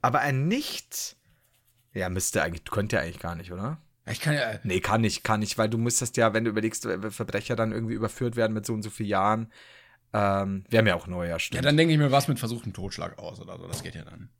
aber 0.03 0.21
ein 0.21 0.49
Nicht. 0.49 1.17
Ja, 1.93 2.09
müsste 2.09 2.43
eigentlich, 2.43 2.65
könnte 2.65 2.97
ja 2.97 3.03
eigentlich 3.03 3.19
gar 3.19 3.35
nicht, 3.35 3.51
oder? 3.53 3.79
Ich 4.07 4.21
kann 4.21 4.35
ja. 4.35 4.59
Nee, 4.63 4.81
kann 4.81 5.01
nicht, 5.01 5.25
kann 5.25 5.41
nicht, 5.41 5.59
weil 5.59 5.69
du 5.69 5.79
müsstest 5.79 6.17
ja, 6.17 6.33
wenn 6.35 6.45
du 6.45 6.51
überlegst, 6.51 6.85
wenn 6.85 7.11
Verbrecher 7.11 7.57
dann 7.57 7.73
irgendwie 7.73 7.95
überführt 7.95 8.37
werden 8.37 8.53
mit 8.53 8.65
so 8.67 8.73
und 8.75 8.83
so 8.83 8.91
vielen 8.91 9.09
Jahren, 9.09 9.53
ähm, 10.13 10.65
wir 10.69 10.79
haben 10.81 10.87
ja 10.87 10.95
auch 10.95 11.07
neue, 11.07 11.31
Ja, 11.31 11.39
stimmt. 11.39 11.65
dann 11.65 11.77
denke 11.77 11.93
ich 11.93 11.99
mir 11.99 12.11
was 12.13 12.29
mit 12.29 12.39
versuchtem 12.39 12.73
Totschlag 12.73 13.19
aus 13.19 13.41
oder 13.41 13.57
so. 13.59 13.67
Das 13.67 13.83
geht 13.83 13.95
ja 13.95 14.05
dann. 14.05 14.31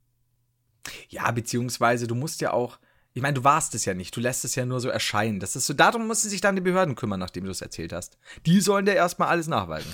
Ja, 1.09 1.29
beziehungsweise 1.31 2.07
du 2.07 2.15
musst 2.15 2.41
ja 2.41 2.51
auch, 2.53 2.79
ich 3.13 3.21
meine, 3.21 3.33
du 3.33 3.43
warst 3.43 3.75
es 3.75 3.83
ja 3.85 3.93
nicht, 3.93 4.15
du 4.15 4.21
lässt 4.21 4.45
es 4.45 4.55
ja 4.55 4.65
nur 4.65 4.79
so 4.79 4.89
erscheinen. 4.89 5.39
Das 5.39 5.55
ist 5.55 5.65
so, 5.65 5.73
darum 5.73 6.07
mussten 6.07 6.29
sich 6.29 6.39
dann 6.39 6.55
die 6.55 6.61
Behörden 6.61 6.95
kümmern, 6.95 7.19
nachdem 7.19 7.43
du 7.43 7.51
es 7.51 7.61
erzählt 7.61 7.91
hast. 7.91 8.17
Die 8.45 8.61
sollen 8.61 8.85
dir 8.85 8.93
erstmal 8.93 9.27
alles 9.27 9.47
nachweisen. 9.47 9.93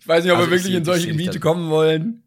Ich 0.00 0.08
weiß 0.08 0.24
nicht, 0.24 0.32
ob 0.32 0.38
Also 0.38 0.50
wir 0.50 0.56
ich 0.56 0.64
wirklich 0.64 0.76
in 0.76 0.84
solche 0.84 1.08
Gebiete 1.08 1.38
kommen 1.38 1.70
wollen. 1.70 2.23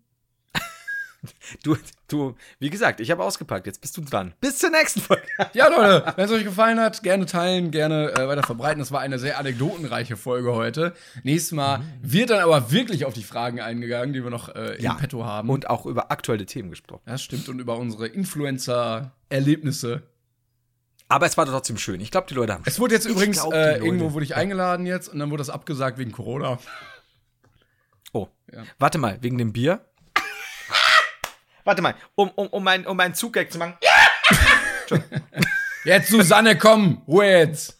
Du, 1.64 1.78
du, 2.08 2.36
wie 2.60 2.70
gesagt, 2.70 3.00
ich 3.00 3.12
habe 3.12 3.24
ausgepackt, 3.24 3.66
jetzt 3.68 3.82
bist 3.82 3.98
du 3.98 4.02
dran. 4.02 4.34
Bis 4.40 4.58
zur 4.58 4.70
nächsten 4.70 5.02
Folge. 5.02 5.24
Ja, 5.54 5.68
Leute, 5.68 6.14
wenn 6.16 6.26
es 6.26 6.32
euch 6.32 6.44
gefallen 6.44 6.80
hat, 6.80 7.04
gerne 7.04 7.26
teilen, 7.26 7.72
gerne 7.72 8.12
äh, 8.14 8.28
weiter 8.28 8.44
verbreiten. 8.44 8.80
Das 8.80 8.92
war 8.92 9.00
eine 9.02 9.20
sehr 9.20 9.40
anekdotenreiche 9.40 10.18
Folge 10.18 10.54
heute. 10.54 10.94
Nächstes 11.24 11.52
Mal 11.54 11.82
wird 12.02 12.30
dann 12.30 12.40
aber 12.40 12.72
wirklich 12.72 13.06
auf 13.06 13.14
die 13.14 13.24
Fragen 13.24 13.60
eingegangen, 13.60 14.14
die 14.14 14.24
wir 14.24 14.30
noch 14.30 14.54
äh, 14.56 14.76
im 14.76 14.98
Petto 14.98 15.26
haben. 15.26 15.50
Und 15.50 15.70
auch 15.70 15.86
über 15.86 16.12
aktuelle 16.12 16.46
Themen 16.46 16.70
gesprochen. 16.70 17.02
das 17.06 17.22
stimmt 17.24 17.50
und 17.50 17.60
über 17.60 17.78
unsere 17.78 18.08
Influencer-Erlebnisse. 18.08 20.04
Aber 21.10 21.26
es 21.26 21.38
war 21.38 21.46
trotzdem 21.46 21.78
schön. 21.78 22.02
Ich 22.02 22.12
glaube, 22.12 22.28
die 22.28 22.34
Leute 22.34 22.54
haben 22.54 22.64
Es 22.66 22.80
wurde 22.80 22.96
jetzt 22.96 23.06
Ich 23.06 23.14
übrigens, 23.14 23.40
glaub, 23.40 23.54
äh, 23.54 23.78
irgendwo 23.78 24.12
wurde 24.14 24.26
ich 24.26 24.36
eingeladen 24.36 24.86
jetzt 24.86 25.08
und 25.08 25.20
dann 25.20 25.30
wurde 25.32 25.42
das 25.42 25.50
abgesagt 25.50 25.98
wegen 25.98 26.12
Corona. 26.12 26.60
Oh. 28.14 28.28
Ja. 28.52 28.64
Warte 28.78 28.98
mal, 28.98 29.18
wegen 29.22 29.38
dem 29.38 29.54
Bier? 29.54 29.86
Warte 31.68 31.82
mal, 31.82 31.96
um, 32.16 32.30
um, 32.30 32.48
um, 32.48 32.64
mein, 32.64 32.88
um 32.88 32.96
meinen 32.96 33.14
Zuggag 33.14 33.52
zu 33.52 33.58
machen. 33.58 33.74
Jetzt, 35.84 36.08
Susanne, 36.10 36.58
komm, 36.58 37.02
Ruhe 37.06 37.26
jetzt. 37.28 37.78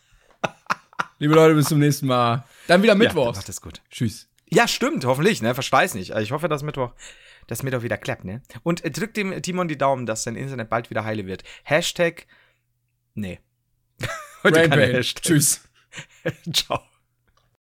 Liebe 1.20 1.34
Leute, 1.34 1.56
bis 1.56 1.70
zum 1.70 1.80
nächsten 1.80 2.06
Mal. 2.06 2.44
Dann 2.68 2.84
wieder 2.84 2.92
Ja, 2.92 2.98
Mittwoch. 2.98 3.34
macht 3.34 3.48
das 3.48 3.62
gut. 3.62 3.82
Tschüss. 3.90 4.28
Ja, 4.50 4.68
stimmt, 4.68 5.06
hoffentlich, 5.06 5.42
ne? 5.42 5.54
Verschweiß 5.54 5.94
nicht. 5.94 6.12
Also 6.12 6.22
ich 6.26 6.32
hoffe, 6.34 6.50
dass 6.50 6.64
Mittwoch, 6.64 6.92
dass 7.48 7.64
Mittwoch 7.64 7.82
wieder 7.82 7.98
klappt, 7.98 8.26
ne? 8.26 8.42
Und 8.64 8.84
äh, 8.84 8.92
drückt 8.92 9.16
dem 9.16 9.42
Timon 9.42 9.70
die 9.70 9.78
Daumen, 9.78 10.06
dass 10.06 10.24
sein 10.24 10.36
Internet 10.36 10.70
bald 10.70 10.90
wieder 10.90 11.06
heile 11.06 11.26
wird. 11.26 11.46
Hashtag. 11.64 12.28
Nee. 13.14 13.40
Heute. 14.44 14.70
Hashtags. 14.70 15.22
Tschüss. 15.22 15.62
Ciao. 16.54 16.82